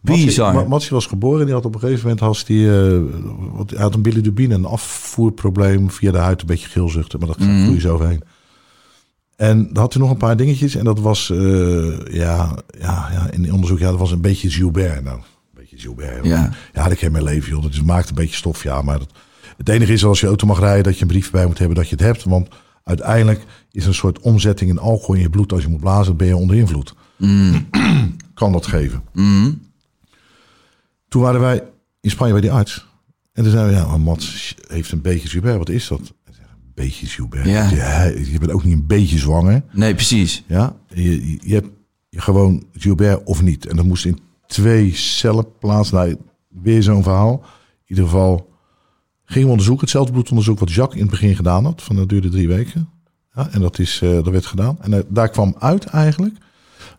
Bizar. 0.00 0.44
Matsie- 0.46 0.62
Ma- 0.62 0.68
Matsie 0.68 0.90
was 0.90 1.06
geboren 1.06 1.38
en 1.40 1.44
die 1.46 1.54
had 1.54 1.64
op 1.64 1.74
een 1.74 1.80
gegeven 1.80 2.02
moment 2.02 2.20
had 2.20 2.42
die, 2.46 2.68
hij 2.68 3.02
had 3.76 3.94
een 3.94 4.02
bilirubine, 4.02 4.54
een 4.54 4.64
afvoerprobleem 4.64 5.90
via 5.90 6.12
de 6.12 6.18
huid, 6.18 6.40
een 6.40 6.46
beetje 6.46 6.68
geelzuchten, 6.68 7.18
maar 7.18 7.28
dat 7.28 7.38
Mhm. 7.38 7.64
vloei 7.64 7.80
zo 7.80 7.92
overheen. 7.94 8.22
En 9.36 9.68
dan 9.72 9.82
had 9.82 9.92
hij 9.92 10.02
nog 10.02 10.10
een 10.10 10.16
paar 10.16 10.36
dingetjes 10.36 10.74
en 10.74 10.84
dat 10.84 11.00
was, 11.00 11.30
eh, 11.30 12.06
ja, 12.06 12.58
ja, 12.78 13.08
ja, 13.12 13.30
in 13.30 13.52
onderzoek, 13.52 13.78
ja, 13.78 13.90
dat 13.90 13.98
was 13.98 14.10
een 14.10 14.20
beetje 14.20 14.50
Gilbert. 14.50 15.04
Nou, 15.04 15.16
een 15.16 15.24
beetje 15.54 15.78
Gilbert. 15.78 16.24
Ja. 16.24 16.50
ja 16.72 16.88
dat 16.88 16.98
ken 16.98 17.12
mijn 17.12 17.24
leven, 17.24 17.50
joh. 17.50 17.62
Dat 17.62 17.72
is, 17.72 17.82
maakt 17.82 18.08
een 18.08 18.14
beetje 18.14 18.36
stof, 18.36 18.62
ja, 18.62 18.82
maar 18.82 18.98
dat, 18.98 19.10
het 19.56 19.68
enige 19.68 19.92
is 19.92 20.04
als 20.04 20.20
je 20.20 20.26
auto 20.26 20.46
mag 20.46 20.58
rijden 20.60 20.84
dat 20.84 20.94
je 20.94 21.02
een 21.02 21.08
brief 21.08 21.30
bij 21.30 21.46
moet 21.46 21.58
hebben 21.58 21.76
dat 21.76 21.88
je 21.88 21.94
het 21.94 22.04
hebt, 22.04 22.24
want 22.24 22.48
uiteindelijk 22.84 23.44
is 23.70 23.86
een 23.86 23.94
soort 23.94 24.18
omzetting 24.18 24.70
in 24.70 24.78
alcohol 24.78 25.14
in 25.14 25.20
je 25.20 25.30
bloed. 25.30 25.52
Als 25.52 25.62
je 25.62 25.68
moet 25.68 25.80
blazen, 25.80 26.06
dan 26.06 26.16
ben 26.16 26.26
je 26.26 26.36
onder 26.36 26.56
invloed. 26.56 26.94
kan 28.34 28.52
dat 28.52 28.66
geven. 28.66 29.02
Toen 31.08 31.22
waren 31.22 31.40
wij 31.40 31.62
in 32.00 32.10
Spanje 32.10 32.32
bij 32.32 32.40
die 32.40 32.52
arts. 32.52 32.86
En 33.32 33.42
toen 33.42 33.52
zeiden 33.52 33.74
we, 33.74 33.80
ja, 33.80 33.86
maar 33.86 34.00
Mats 34.00 34.54
heeft 34.68 34.92
een 34.92 35.00
beetje 35.00 35.28
Gilbert. 35.28 35.58
Wat 35.58 35.68
is 35.68 35.88
dat? 35.88 36.12
Beetje 36.74 37.06
Gilbert. 37.06 37.46
Ja. 37.46 38.02
Je 38.04 38.38
bent 38.38 38.50
ook 38.52 38.64
niet 38.64 38.72
een 38.74 38.86
beetje 38.86 39.18
zwanger. 39.18 39.62
Nee, 39.72 39.94
precies. 39.94 40.44
Ja, 40.46 40.76
je, 40.88 41.30
je- 41.48 41.54
hebt 41.54 41.68
gewoon 42.10 42.64
Gilbert 42.72 43.24
of 43.24 43.42
niet. 43.42 43.66
En 43.66 43.76
dat 43.76 43.84
moest 43.84 44.04
in 44.04 44.18
twee 44.46 44.94
cellen 44.94 45.58
plaatsen. 45.58 45.96
Nou, 45.96 46.16
weer 46.48 46.82
zo'n 46.82 47.02
verhaal. 47.02 47.32
In 47.34 47.84
ieder 47.86 48.04
geval 48.04 48.48
gingen 49.24 49.44
we 49.44 49.50
onderzoeken. 49.50 49.84
Hetzelfde 49.84 50.12
bloedonderzoek 50.12 50.58
wat 50.58 50.72
Jacques 50.72 50.96
in 50.96 51.02
het 51.02 51.10
begin 51.10 51.36
gedaan 51.36 51.64
had. 51.64 51.82
Van 51.82 51.96
dat 51.96 52.08
duurde 52.08 52.28
drie 52.28 52.48
weken. 52.48 52.88
Ja, 53.34 53.48
en 53.50 53.60
dat, 53.60 53.78
is, 53.78 54.00
eh, 54.02 54.10
dat 54.10 54.28
werd 54.28 54.46
gedaan. 54.46 54.76
En 54.80 54.92
eh, 54.92 55.00
daar 55.08 55.28
kwam 55.28 55.54
uit 55.58 55.84
eigenlijk 55.84 56.36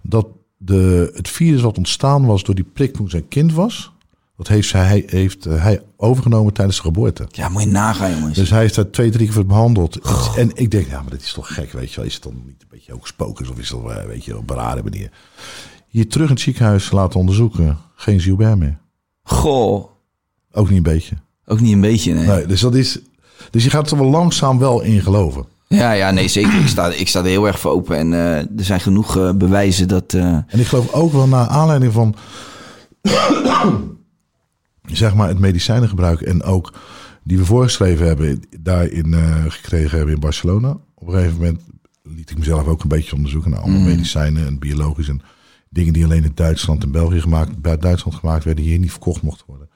dat 0.01 0.28
de, 0.57 1.11
het 1.15 1.30
virus 1.30 1.61
wat 1.61 1.78
ontstaan 1.78 2.26
was 2.26 2.43
door 2.43 2.55
die 2.55 2.63
prik 2.73 2.93
toen 2.93 3.09
zijn 3.09 3.28
kind 3.28 3.53
was. 3.53 3.93
Dat 4.38 4.47
heeft 4.47 4.71
hij, 4.71 5.03
heeft, 5.07 5.45
eh, 5.45 5.63
hij 5.63 5.81
overgenomen 5.97 6.53
tijdens 6.53 6.77
de 6.77 6.83
geboorte. 6.83 7.25
Ja, 7.31 7.49
moet 7.49 7.61
je 7.61 7.67
nagaan, 7.67 8.11
jongens. 8.11 8.36
Dus 8.38 8.49
hij 8.49 8.65
is 8.65 8.73
daar 8.73 8.89
twee, 8.89 9.09
drie 9.09 9.25
keer 9.25 9.33
voor 9.33 9.45
behandeld. 9.45 9.99
En 10.38 10.51
ik 10.53 10.71
denk, 10.71 10.88
ja, 10.89 11.01
maar 11.01 11.11
dit 11.11 11.21
is 11.21 11.33
toch 11.33 11.53
gek, 11.53 11.71
weet 11.71 11.89
je 11.89 11.95
wel. 11.95 12.05
Is 12.05 12.13
het 12.13 12.23
dan 12.23 12.33
niet 12.45 12.61
een 12.61 12.67
beetje 12.69 12.93
ook 12.93 13.07
spokers 13.07 13.49
of 13.49 13.57
is 13.57 13.69
dat, 13.69 13.89
eh, 13.91 14.03
weet 14.05 14.25
je, 14.25 14.38
op 14.38 14.49
een 14.49 14.55
rare 14.55 14.83
manier. 14.83 15.09
Hier 15.88 16.07
terug 16.09 16.27
in 16.27 16.33
het 16.33 16.41
ziekenhuis 16.43 16.91
laten 16.91 17.19
onderzoeken. 17.19 17.77
Geen 17.95 18.19
Gilbert 18.19 18.57
meer. 18.57 18.77
Goh, 19.23 19.86
Ook 20.51 20.67
niet 20.69 20.77
een 20.77 20.83
beetje. 20.83 21.15
ook 21.45 21.59
niet 21.59 21.73
een 21.73 21.81
beetje, 21.81 22.13
nee. 22.13 22.25
Nee, 22.27 22.45
dus 22.45 22.61
dat 22.61 22.75
is... 22.75 22.99
Dus 23.49 23.63
je 23.63 23.69
gaat 23.69 23.91
er 23.91 23.97
wel 23.97 24.09
langzaam 24.09 24.59
wel 24.59 24.81
in 24.81 25.01
geloven. 25.01 25.45
Ja, 25.67 25.91
ja, 25.91 26.11
nee, 26.11 26.27
zeker. 26.27 26.59
Ik 26.59 26.67
sta, 26.67 26.88
ik 26.88 27.07
sta 27.07 27.19
er 27.19 27.25
heel 27.25 27.47
erg 27.47 27.59
voor 27.59 27.71
open. 27.71 27.97
En 27.97 28.13
eh, 28.13 28.38
er 28.38 28.47
zijn 28.63 28.79
genoeg 28.79 29.33
bewijzen 29.36 29.88
dat... 29.88 30.13
En 30.13 30.45
ik 30.51 30.67
geloof 30.67 30.93
ook 30.93 31.11
wel 31.11 31.27
naar 31.27 31.47
aanleiding 31.47 31.93
van... 31.93 32.15
zeg 34.88 35.15
maar 35.15 35.27
het 35.27 35.39
medicijnengebruik 35.39 36.21
en 36.21 36.43
ook 36.43 36.73
die 37.23 37.38
we 37.38 37.45
voorgeschreven 37.45 38.07
hebben, 38.07 38.41
daarin 38.59 39.13
eh, 39.13 39.43
gekregen 39.47 39.97
hebben 39.97 40.15
in 40.15 40.21
Barcelona. 40.21 40.77
Op 40.95 41.07
een 41.07 41.13
gegeven 41.13 41.38
moment 41.38 41.61
liet 42.03 42.29
ik 42.31 42.38
mezelf 42.38 42.67
ook 42.67 42.83
een 42.83 42.89
beetje 42.89 43.15
onderzoeken 43.15 43.51
naar 43.51 43.59
allemaal 43.59 43.81
medicijnen 43.81 44.45
en 44.45 44.59
biologisch 44.59 45.07
en 45.09 45.21
dingen 45.69 45.93
die 45.93 46.03
alleen 46.03 46.23
in 46.23 46.31
Duitsland 46.36 46.83
en 46.83 46.91
België 46.91 47.21
gemaakt, 47.21 47.61
bij 47.61 47.77
Duitsland 47.77 48.17
gemaakt 48.17 48.43
werden, 48.43 48.63
die 48.63 48.71
hier 48.71 48.81
niet 48.81 48.91
verkocht 48.91 49.21
mochten 49.21 49.45
worden. 49.47 49.69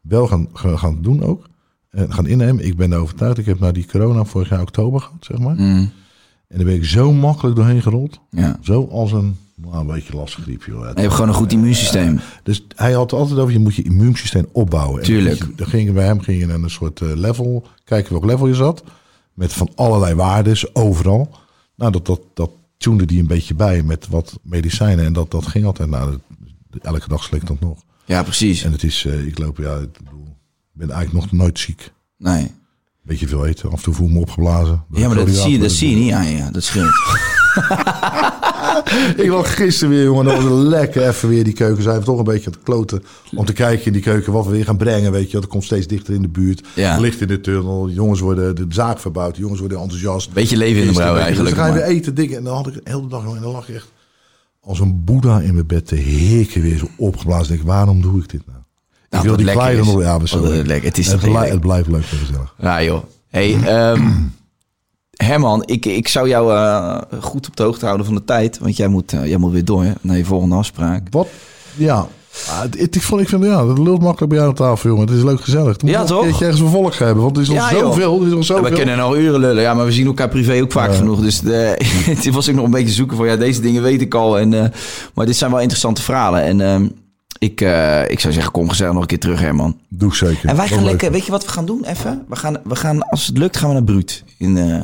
Wel 0.00 0.26
gaan, 0.26 0.48
gaan, 0.52 1.02
doen 1.02 1.22
ook. 1.22 1.46
En 1.90 2.12
gaan 2.12 2.26
innemen. 2.26 2.64
Ik 2.66 2.76
ben 2.76 2.92
er 2.92 2.98
overtuigd. 2.98 3.38
Ik 3.38 3.46
heb 3.46 3.60
naar 3.60 3.72
die 3.72 3.86
corona 3.86 4.24
vorig 4.24 4.48
jaar 4.48 4.60
oktober 4.60 5.00
gehad, 5.00 5.24
zeg 5.24 5.38
maar. 5.38 5.54
mm, 5.54 5.90
En 6.48 6.56
daar 6.56 6.64
ben 6.64 6.74
ik 6.74 6.84
zo 6.84 7.12
makkelijk 7.12 7.56
doorheen 7.56 7.82
gerold. 7.82 8.20
ja. 8.30 8.58
Zo 8.60 8.88
als 8.90 9.12
een, 9.12 9.36
nou, 9.54 9.76
een 9.76 9.86
beetje 9.86 10.16
lastig 10.16 10.42
griep, 10.42 10.64
joh. 10.64 10.80
Je 10.94 11.00
hebt 11.00 11.12
gewoon 11.12 11.28
een 11.28 11.34
goed 11.34 11.52
immuunsysteem. 11.52 12.20
Dus 12.42 12.66
hij 12.76 12.92
had 12.92 13.12
altijd 13.12 13.38
over, 13.38 13.52
je 13.52 13.58
moet 13.58 13.74
je 13.74 13.82
immuunsysteem 13.82 14.46
opbouwen. 14.52 15.00
En 15.00 15.06
Tuurlijk. 15.06 15.38
Dan, 15.38 15.52
dan 15.56 15.66
ging 15.66 15.92
bij 15.92 16.04
hem 16.04 16.20
ging 16.20 16.40
je 16.40 16.46
naar 16.46 16.62
een 16.62 16.70
soort 16.70 17.00
eh, 17.00 17.08
level, 17.14 17.66
kijken 17.84 18.12
welk 18.12 18.24
level 18.24 18.46
je 18.46 18.54
zat. 18.54 18.82
Met 19.34 19.52
van 19.52 19.70
allerlei 19.74 20.14
waarden, 20.14 20.56
overal. 20.72 21.30
Nou, 21.76 21.92
dat, 21.92 22.06
dat, 22.06 22.20
dat 22.34 22.50
die 22.78 23.20
een 23.20 23.26
beetje 23.26 23.54
bij 23.54 23.82
met 23.82 24.08
wat 24.08 24.38
medicijnen. 24.42 25.04
En 25.04 25.12
dat, 25.12 25.30
dat 25.30 25.46
ging 25.46 25.64
altijd, 25.64 25.90
nou, 25.90 26.18
elke 26.80 27.08
dag 27.08 27.24
slik 27.24 27.46
dat 27.46 27.60
nog. 27.60 27.78
Ja, 28.04 28.22
precies. 28.22 28.64
En 28.64 28.72
het 28.72 28.82
is, 28.82 29.04
eh, 29.04 29.26
ik 29.26 29.38
loop, 29.38 29.58
ja, 29.58 29.76
ik 29.76 29.98
bedoel, 30.04 30.36
ben 30.72 30.90
eigenlijk 30.90 31.24
nog 31.24 31.40
nooit 31.40 31.58
ziek. 31.58 31.92
Nee. 32.18 32.50
Beetje 33.02 33.28
veel 33.28 33.46
eten, 33.46 33.70
af 33.70 33.76
en 33.76 33.82
toe 33.82 33.94
voel 33.94 34.06
ik 34.06 34.12
me 34.12 34.20
opgeblazen. 34.20 34.84
Ja, 34.90 35.06
maar 35.06 35.16
dat 35.16 35.30
zie, 35.30 35.52
je, 35.52 35.58
dat 35.58 35.70
ja, 35.70 35.76
zie 35.76 35.90
je 35.90 35.96
niet 35.96 36.12
aan 36.12 36.28
je. 36.28 36.50
Dat 36.50 36.64
scheelt. 36.64 36.92
Ik 39.24 39.28
lag 39.28 39.54
gisteren 39.56 39.94
weer, 39.94 40.04
jongen. 40.04 40.24
Dat 40.24 40.42
was 40.42 40.52
lekker 40.52 41.08
even 41.08 41.28
weer 41.28 41.44
die 41.44 41.52
keuken. 41.52 41.82
Zijn 41.82 41.98
we 41.98 42.04
toch 42.04 42.18
een 42.18 42.24
beetje 42.24 42.46
aan 42.46 42.52
het 42.52 42.62
kloten. 42.62 43.02
Om 43.34 43.44
te 43.44 43.52
kijken 43.52 43.86
in 43.86 43.92
die 43.92 44.02
keuken 44.02 44.32
wat 44.32 44.44
we 44.44 44.50
weer 44.50 44.64
gaan 44.64 44.76
brengen. 44.76 45.12
Weet 45.12 45.30
je, 45.30 45.40
dat 45.40 45.46
komt 45.46 45.64
steeds 45.64 45.86
dichter 45.86 46.14
in 46.14 46.22
de 46.22 46.28
buurt. 46.28 46.66
Ja. 46.74 46.98
Licht 46.98 47.20
in 47.20 47.28
de 47.28 47.40
tunnel. 47.40 47.86
De 47.86 47.92
jongens 47.92 48.20
worden 48.20 48.56
de 48.56 48.66
zaak 48.68 48.98
verbouwd. 48.98 49.34
De 49.34 49.40
jongens 49.40 49.60
worden 49.60 49.78
enthousiast. 49.78 50.32
Beetje 50.32 50.56
leven 50.56 50.80
in 50.80 50.86
de 50.88 50.92
brouwerij 50.94 51.28
Dus 51.28 51.36
dan 51.36 51.46
ga 51.46 51.66
je 51.66 51.72
weer 51.72 51.82
eten, 51.82 52.14
dingen. 52.14 52.36
En 52.36 52.44
dan 52.44 52.56
had 52.56 52.66
ik 52.66 52.74
de 52.74 52.80
hele 52.84 53.06
dag 53.08 53.24
en 53.24 53.40
dan 53.42 53.52
lag 53.52 53.68
ik 53.68 53.74
echt 53.74 53.92
als 54.60 54.80
een 54.80 55.04
boeddha 55.04 55.40
in 55.40 55.54
mijn 55.54 55.66
bed 55.66 55.86
te 55.86 55.94
hikken 55.94 56.62
weer 56.62 56.78
zo 56.78 56.88
opgeblazen. 56.96 57.48
Denk, 57.54 57.66
waarom 57.66 58.02
doe 58.02 58.18
ik 58.22 58.28
dit 58.30 58.42
nou? 58.46 58.58
Ik 59.04 59.10
Nou, 59.10 59.24
wil 59.24 59.36
die 59.36 59.50
kleine 59.50 59.84
nog. 59.84 60.00
Ja, 60.00 60.18
maar 60.18 60.28
zo. 60.28 60.44
Het 60.44 60.98
is 60.98 61.06
het, 61.06 61.20
blij- 61.20 61.30
heerlijk. 61.30 61.50
het 61.52 61.60
blijft 61.60 61.88
leuk 61.88 62.04
en 62.10 62.18
gezellig. 62.18 62.54
Ja, 62.58 62.82
joh. 62.82 63.02
Hey, 63.28 63.58
ehm, 63.64 64.10
Herman, 65.24 65.62
ik, 65.66 65.86
ik 65.86 66.08
zou 66.08 66.28
jou 66.28 66.52
eh, 66.54 66.96
goed 67.20 67.46
op 67.46 67.56
de 67.56 67.62
hoogte 67.62 67.84
houden 67.84 68.06
van 68.06 68.14
de 68.14 68.24
tijd. 68.24 68.58
Want 68.58 68.76
jij 68.76 68.88
moet, 68.88 69.12
eh, 69.12 69.26
jij 69.26 69.36
moet 69.38 69.52
weer 69.52 69.64
door 69.64 69.84
hè, 69.84 69.92
naar 70.00 70.16
je 70.16 70.24
volgende 70.24 70.54
afspraak. 70.54 71.02
Wat? 71.10 71.28
Ja. 71.76 72.06
Ah, 72.48 72.60
het- 72.60 72.94
ik 72.96 73.02
vond, 73.02 73.20
ik 73.20 73.28
vind, 73.28 73.44
ja, 73.44 73.68
het 73.68 73.78
lult 73.78 74.02
makkelijk 74.02 74.28
bij 74.32 74.38
jou 74.38 74.50
aan 74.50 74.56
tafel, 74.56 74.90
jongen. 74.90 75.06
Het 75.06 75.16
is 75.16 75.22
leuk 75.22 75.40
gezellig. 75.40 75.80
Moet 75.80 75.90
Ja, 75.90 76.04
toch? 76.04 76.18
Een 76.20 76.24
keertje 76.26 76.44
ergens 76.44 76.62
vervolg 76.62 76.98
hebben, 76.98 77.22
want 77.22 77.36
er 77.36 77.42
is 77.42 77.48
nog 77.48 77.56
Ja, 77.56 77.68
zoveel. 77.78 78.20
Er 78.20 78.26
is 78.26 78.30
nog 78.32 78.38
Ja, 78.38 78.44
zoveel. 78.44 78.64
we 78.70 78.76
kunnen 78.76 78.96
nog 78.96 79.16
uren 79.16 79.40
lullen, 79.40 79.62
ja, 79.62 79.74
maar 79.74 79.84
we 79.84 79.92
zien 79.92 80.06
elkaar 80.06 80.28
privé 80.28 80.62
ook 80.62 80.72
vaak 80.72 80.94
genoeg. 80.94 81.20
Dus 81.20 81.40
de, 81.50 81.74
het 82.04 82.30
was 82.30 82.48
ik 82.48 82.54
nog 82.54 82.64
een 82.64 82.70
beetje 82.70 82.94
zoeken 82.94 83.16
van, 83.16 83.26
ja, 83.26 83.36
deze 83.36 83.60
dingen 83.60 83.82
weet 83.82 84.00
ik 84.00 84.14
al. 84.14 84.38
En, 84.38 84.54
eh, 84.54 84.70
maar 85.14 85.26
dit 85.26 85.36
zijn 85.36 85.50
wel 85.50 85.60
interessante 85.60 86.02
verhalen. 86.02 86.42
En 86.42 86.60
ehm, 86.60 86.88
ik, 87.38 87.60
eh, 87.60 88.10
ik 88.10 88.20
zou 88.20 88.32
zeggen, 88.32 88.52
kom 88.52 88.68
gezellig 88.68 88.92
nog 88.92 89.02
een 89.02 89.08
keer 89.08 89.18
terug, 89.20 89.40
Herman. 89.40 89.78
Doe 89.88 90.08
ik 90.08 90.14
zeker. 90.14 90.48
En 90.48 90.56
wij 90.56 90.68
gaan 90.68 90.84
lekker, 90.84 91.10
weet 91.12 91.24
je 91.24 91.30
wat 91.30 91.44
we 91.44 91.50
gaan 91.50 91.66
doen 91.66 91.84
even? 91.84 92.24
We 92.28 92.36
gaan, 92.36 92.56
we 92.64 92.76
gaan, 92.76 93.08
als 93.08 93.26
het 93.26 93.38
lukt, 93.38 93.56
gaan 93.56 93.68
we 93.68 93.74
naar 93.74 93.84
Bruut 93.84 94.24
in, 94.38 94.56
eh, 94.58 94.80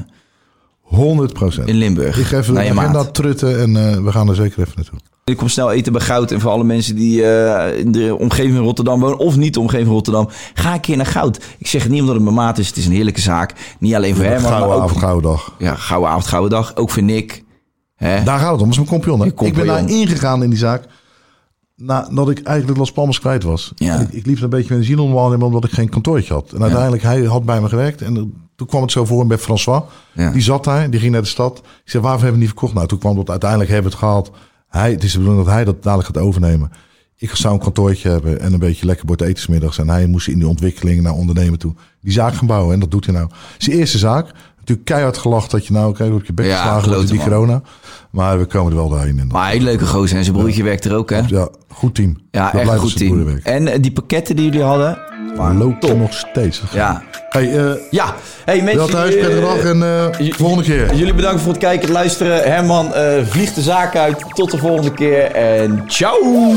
100 0.91 1.33
procent. 1.33 1.69
in 1.69 1.75
Limburg. 1.75 2.19
Ik 2.19 2.27
ga 2.27 2.39
even 2.39 2.55
naar 2.55 2.71
agenda 2.71 3.05
trutten 3.05 3.61
en 3.61 3.77
eh, 3.77 4.03
we 4.05 4.13
gaan 4.13 4.29
er 4.29 4.35
zeker 4.35 4.61
even 4.61 4.73
naartoe. 4.77 4.99
Ik 5.25 5.37
kom 5.37 5.49
snel 5.49 5.73
eten 5.73 5.93
bij 5.93 6.01
Goud. 6.03 6.31
En 6.31 6.41
voor 6.41 6.51
alle 6.51 6.65
mensen 6.65 6.95
die 6.95 7.25
eh, 7.25 7.79
in 7.79 7.93
de 7.93 8.17
omgeving 8.19 8.55
van 8.55 8.65
Rotterdam 8.65 9.01
wonen... 9.01 9.19
of 9.19 9.37
niet 9.37 9.55
de 9.55 9.61
omgeving 9.61 9.87
van 9.87 9.95
Rotterdam... 9.95 10.29
ga 10.55 10.75
een 10.75 10.81
keer 10.81 10.97
naar 10.97 11.07
Goud. 11.07 11.41
Ik 11.59 11.67
zeg 11.67 11.83
het 11.83 11.91
niet 11.91 12.01
omdat 12.01 12.15
het 12.15 12.25
mijn 12.25 12.37
maat 12.37 12.59
is. 12.59 12.69
Het 12.69 12.77
is 12.77 12.87
een 12.87 12.93
heerlijke 12.93 13.21
zaak. 13.21 13.53
Niet 13.79 13.95
alleen 13.95 14.15
voor 14.15 14.25
Herman, 14.25 14.51
Gouden 14.51 14.69
maar 14.69 14.77
ook... 14.77 14.83
avond, 14.83 15.01
gouden 15.01 15.31
dag. 15.31 15.55
Ja, 15.59 15.75
gouden 15.75 16.11
avond, 16.11 16.27
gouden 16.27 16.51
dag. 16.51 16.77
Ook 16.77 16.91
voor 16.91 17.03
Nick. 17.03 17.45
Daar 17.99 18.39
gaat 18.39 18.53
het 18.53 18.61
om. 18.61 18.69
Dat 18.69 18.69
is 18.69 18.77
mijn 18.77 18.89
compagnon. 18.89 19.25
Je 19.25 19.47
Ik 19.47 19.55
ben 19.55 19.67
daar 19.67 19.89
ingegaan 19.89 20.43
in 20.43 20.51
die 20.51 20.59
zaak. 20.59 20.85
Nadat 21.81 22.31
ik 22.31 22.43
eigenlijk 22.43 22.79
Las 22.79 22.93
Palmas 22.93 23.21
kwijt 23.21 23.43
was. 23.43 23.73
Ja. 23.75 23.99
Ik, 23.99 24.13
ik 24.13 24.27
liep 24.27 24.41
een 24.41 24.51
beetje 24.51 24.69
met 24.69 24.79
een 24.79 24.85
ziel 24.85 25.05
omdat 25.05 25.65
ik 25.65 25.71
geen 25.71 25.89
kantoortje 25.89 26.35
had. 26.35 26.53
En 26.53 26.63
uiteindelijk, 26.63 27.03
hij 27.03 27.23
had 27.23 27.45
bij 27.45 27.61
me 27.61 27.69
gewerkt. 27.69 28.03
En 28.03 28.15
toen 28.57 28.67
kwam 28.67 28.83
het 28.83 28.93
zo 28.93 29.05
voor 29.05 29.27
bij 29.27 29.39
François. 29.39 29.83
Ja. 30.13 30.31
Die 30.31 30.43
zat 30.43 30.65
daar, 30.65 30.91
die 30.91 31.01
ging 31.01 31.13
naar 31.13 31.23
de 31.23 31.29
stad. 31.29 31.59
Ik 31.59 31.91
zei, 31.91 32.03
waarvoor 32.03 32.23
hebben 32.23 32.39
we 32.39 32.45
niet 32.45 32.55
verkocht? 32.55 32.75
Nou, 32.75 32.87
toen 32.87 32.99
kwam 32.99 33.17
dat 33.17 33.31
uiteindelijk 33.31 33.71
hebben 33.71 33.91
we 33.91 33.97
het 33.97 34.07
gehaald. 34.07 34.31
Hij, 34.69 34.91
het 34.91 35.03
is 35.03 35.13
de 35.13 35.19
bedoeling 35.19 35.45
dat 35.45 35.55
hij 35.55 35.65
dat 35.65 35.83
dadelijk 35.83 36.09
gaat 36.09 36.25
overnemen. 36.25 36.71
Ik 37.17 37.35
zou 37.35 37.55
een 37.55 37.61
kantoortje 37.61 38.09
hebben 38.09 38.41
en 38.41 38.53
een 38.53 38.59
beetje 38.59 38.87
lekker 38.87 39.07
bord 39.07 39.21
eten 39.21 39.43
's 39.43 39.47
middags. 39.47 39.79
En 39.79 39.89
hij 39.89 40.07
moest 40.07 40.29
in 40.29 40.39
die 40.39 40.49
ontwikkeling 40.49 41.03
naar 41.03 41.13
ondernemen 41.13 41.59
toe. 41.59 41.75
Die 42.01 42.13
zaak 42.13 42.35
gaan 42.35 42.47
bouwen 42.47 42.75
en 42.75 42.81
dat 42.81 42.91
doet 42.91 43.05
hij 43.05 43.15
nou. 43.15 43.29
Zijn 43.59 43.77
eerste 43.77 43.99
zaak. 43.99 44.33
Natuurlijk 44.71 44.85
keihard 44.85 45.19
gelacht 45.19 45.51
dat 45.51 45.67
je 45.67 45.73
nou 45.73 45.95
kijk, 45.95 46.13
op 46.13 46.25
je 46.25 46.33
bek 46.33 46.47
Ja, 46.47 46.57
geslagen 46.57 46.93
wordt 46.93 47.09
die 47.09 47.19
man. 47.19 47.29
corona. 47.29 47.61
Maar 48.11 48.39
we 48.39 48.45
komen 48.45 48.71
er 48.73 48.79
wel 48.79 48.89
doorheen. 48.89 49.09
inderdaad. 49.09 49.33
Maar 49.33 49.51
hele 49.51 49.65
leuke 49.65 49.87
gozer 49.87 50.17
en 50.19 50.25
zijn 50.25 50.37
broertje 50.37 50.63
werkt 50.63 50.85
er 50.85 50.97
ook, 50.97 51.11
hè? 51.11 51.21
Ja, 51.27 51.49
goed 51.73 51.95
team. 51.95 52.17
Ja, 52.31 52.51
Dat 52.51 52.61
echt 52.61 52.77
goed 52.77 52.97
team. 52.97 53.39
En 53.43 53.69
eh, 53.69 53.83
die 53.83 53.93
pakketten 53.93 54.37
die 54.37 54.45
jullie 54.45 54.63
hadden? 54.63 54.99
Maar 55.37 55.55
loopt 55.55 55.89
er 55.89 55.97
nog 55.97 56.13
steeds. 56.13 56.63
Ja. 56.73 57.03
Hey, 57.29 57.57
eh 57.59 57.75
Ja. 57.91 58.15
Hey, 58.45 58.57
mensen. 58.59 58.77
wel 58.77 58.87
thuis, 58.89 59.15
eh, 59.15 59.21
prettige 59.21 59.41
dag 59.41 59.59
en 59.65 60.25
j- 60.25 60.33
volgende 60.33 60.65
keer. 60.65 60.95
Jullie 60.95 61.15
bedankt 61.15 61.41
voor 61.41 61.53
het 61.53 61.61
kijken 61.61 61.87
en 61.87 61.93
luisteren. 61.95 62.43
Herman 62.53 62.95
eh, 62.95 63.25
vliegt 63.27 63.55
de 63.55 63.63
zaak 63.63 63.97
uit. 63.97 64.25
Tot 64.35 64.51
de 64.51 64.59
volgende 64.59 64.93
keer 64.93 65.23
en 65.33 65.85
ciao! 65.87 66.55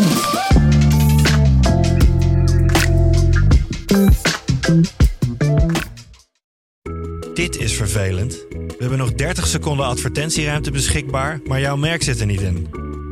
Dit 7.44 7.60
is 7.60 7.76
vervelend. 7.76 8.46
We 8.50 8.76
hebben 8.78 8.98
nog 8.98 9.14
30 9.14 9.48
seconden 9.48 9.86
advertentieruimte 9.86 10.72
beschikbaar, 10.72 11.40
maar 11.48 11.60
jouw 11.60 11.76
merk 11.76 12.04
zit 12.04 12.20
er 12.20 12.26
niet 12.26 12.42
in. 12.42 12.68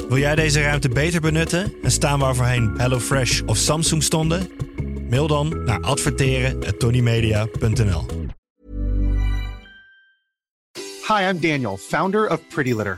Wil 0.10 0.18
jij 0.18 0.36
deze 0.36 0.62
ruimte 0.62 0.90
beter 0.90 1.22
benutten 1.22 1.74
en 1.84 1.92
staan 1.92 2.20
waar 2.20 2.36
voorheen 2.36 2.74
HelloFresh 2.78 3.42
of 3.46 3.58
Samsung 3.58 4.04
stonden? 4.04 4.50
Mail 5.10 5.28
dan 5.28 5.64
naar 5.66 5.80
adverteren@tonymedia.nl. 5.80 8.06
Hi, 11.08 11.30
I'm 11.30 11.40
Daniel, 11.40 11.78
founder 11.78 12.30
of 12.30 12.48
Pretty 12.48 12.74
Litter. 12.74 12.98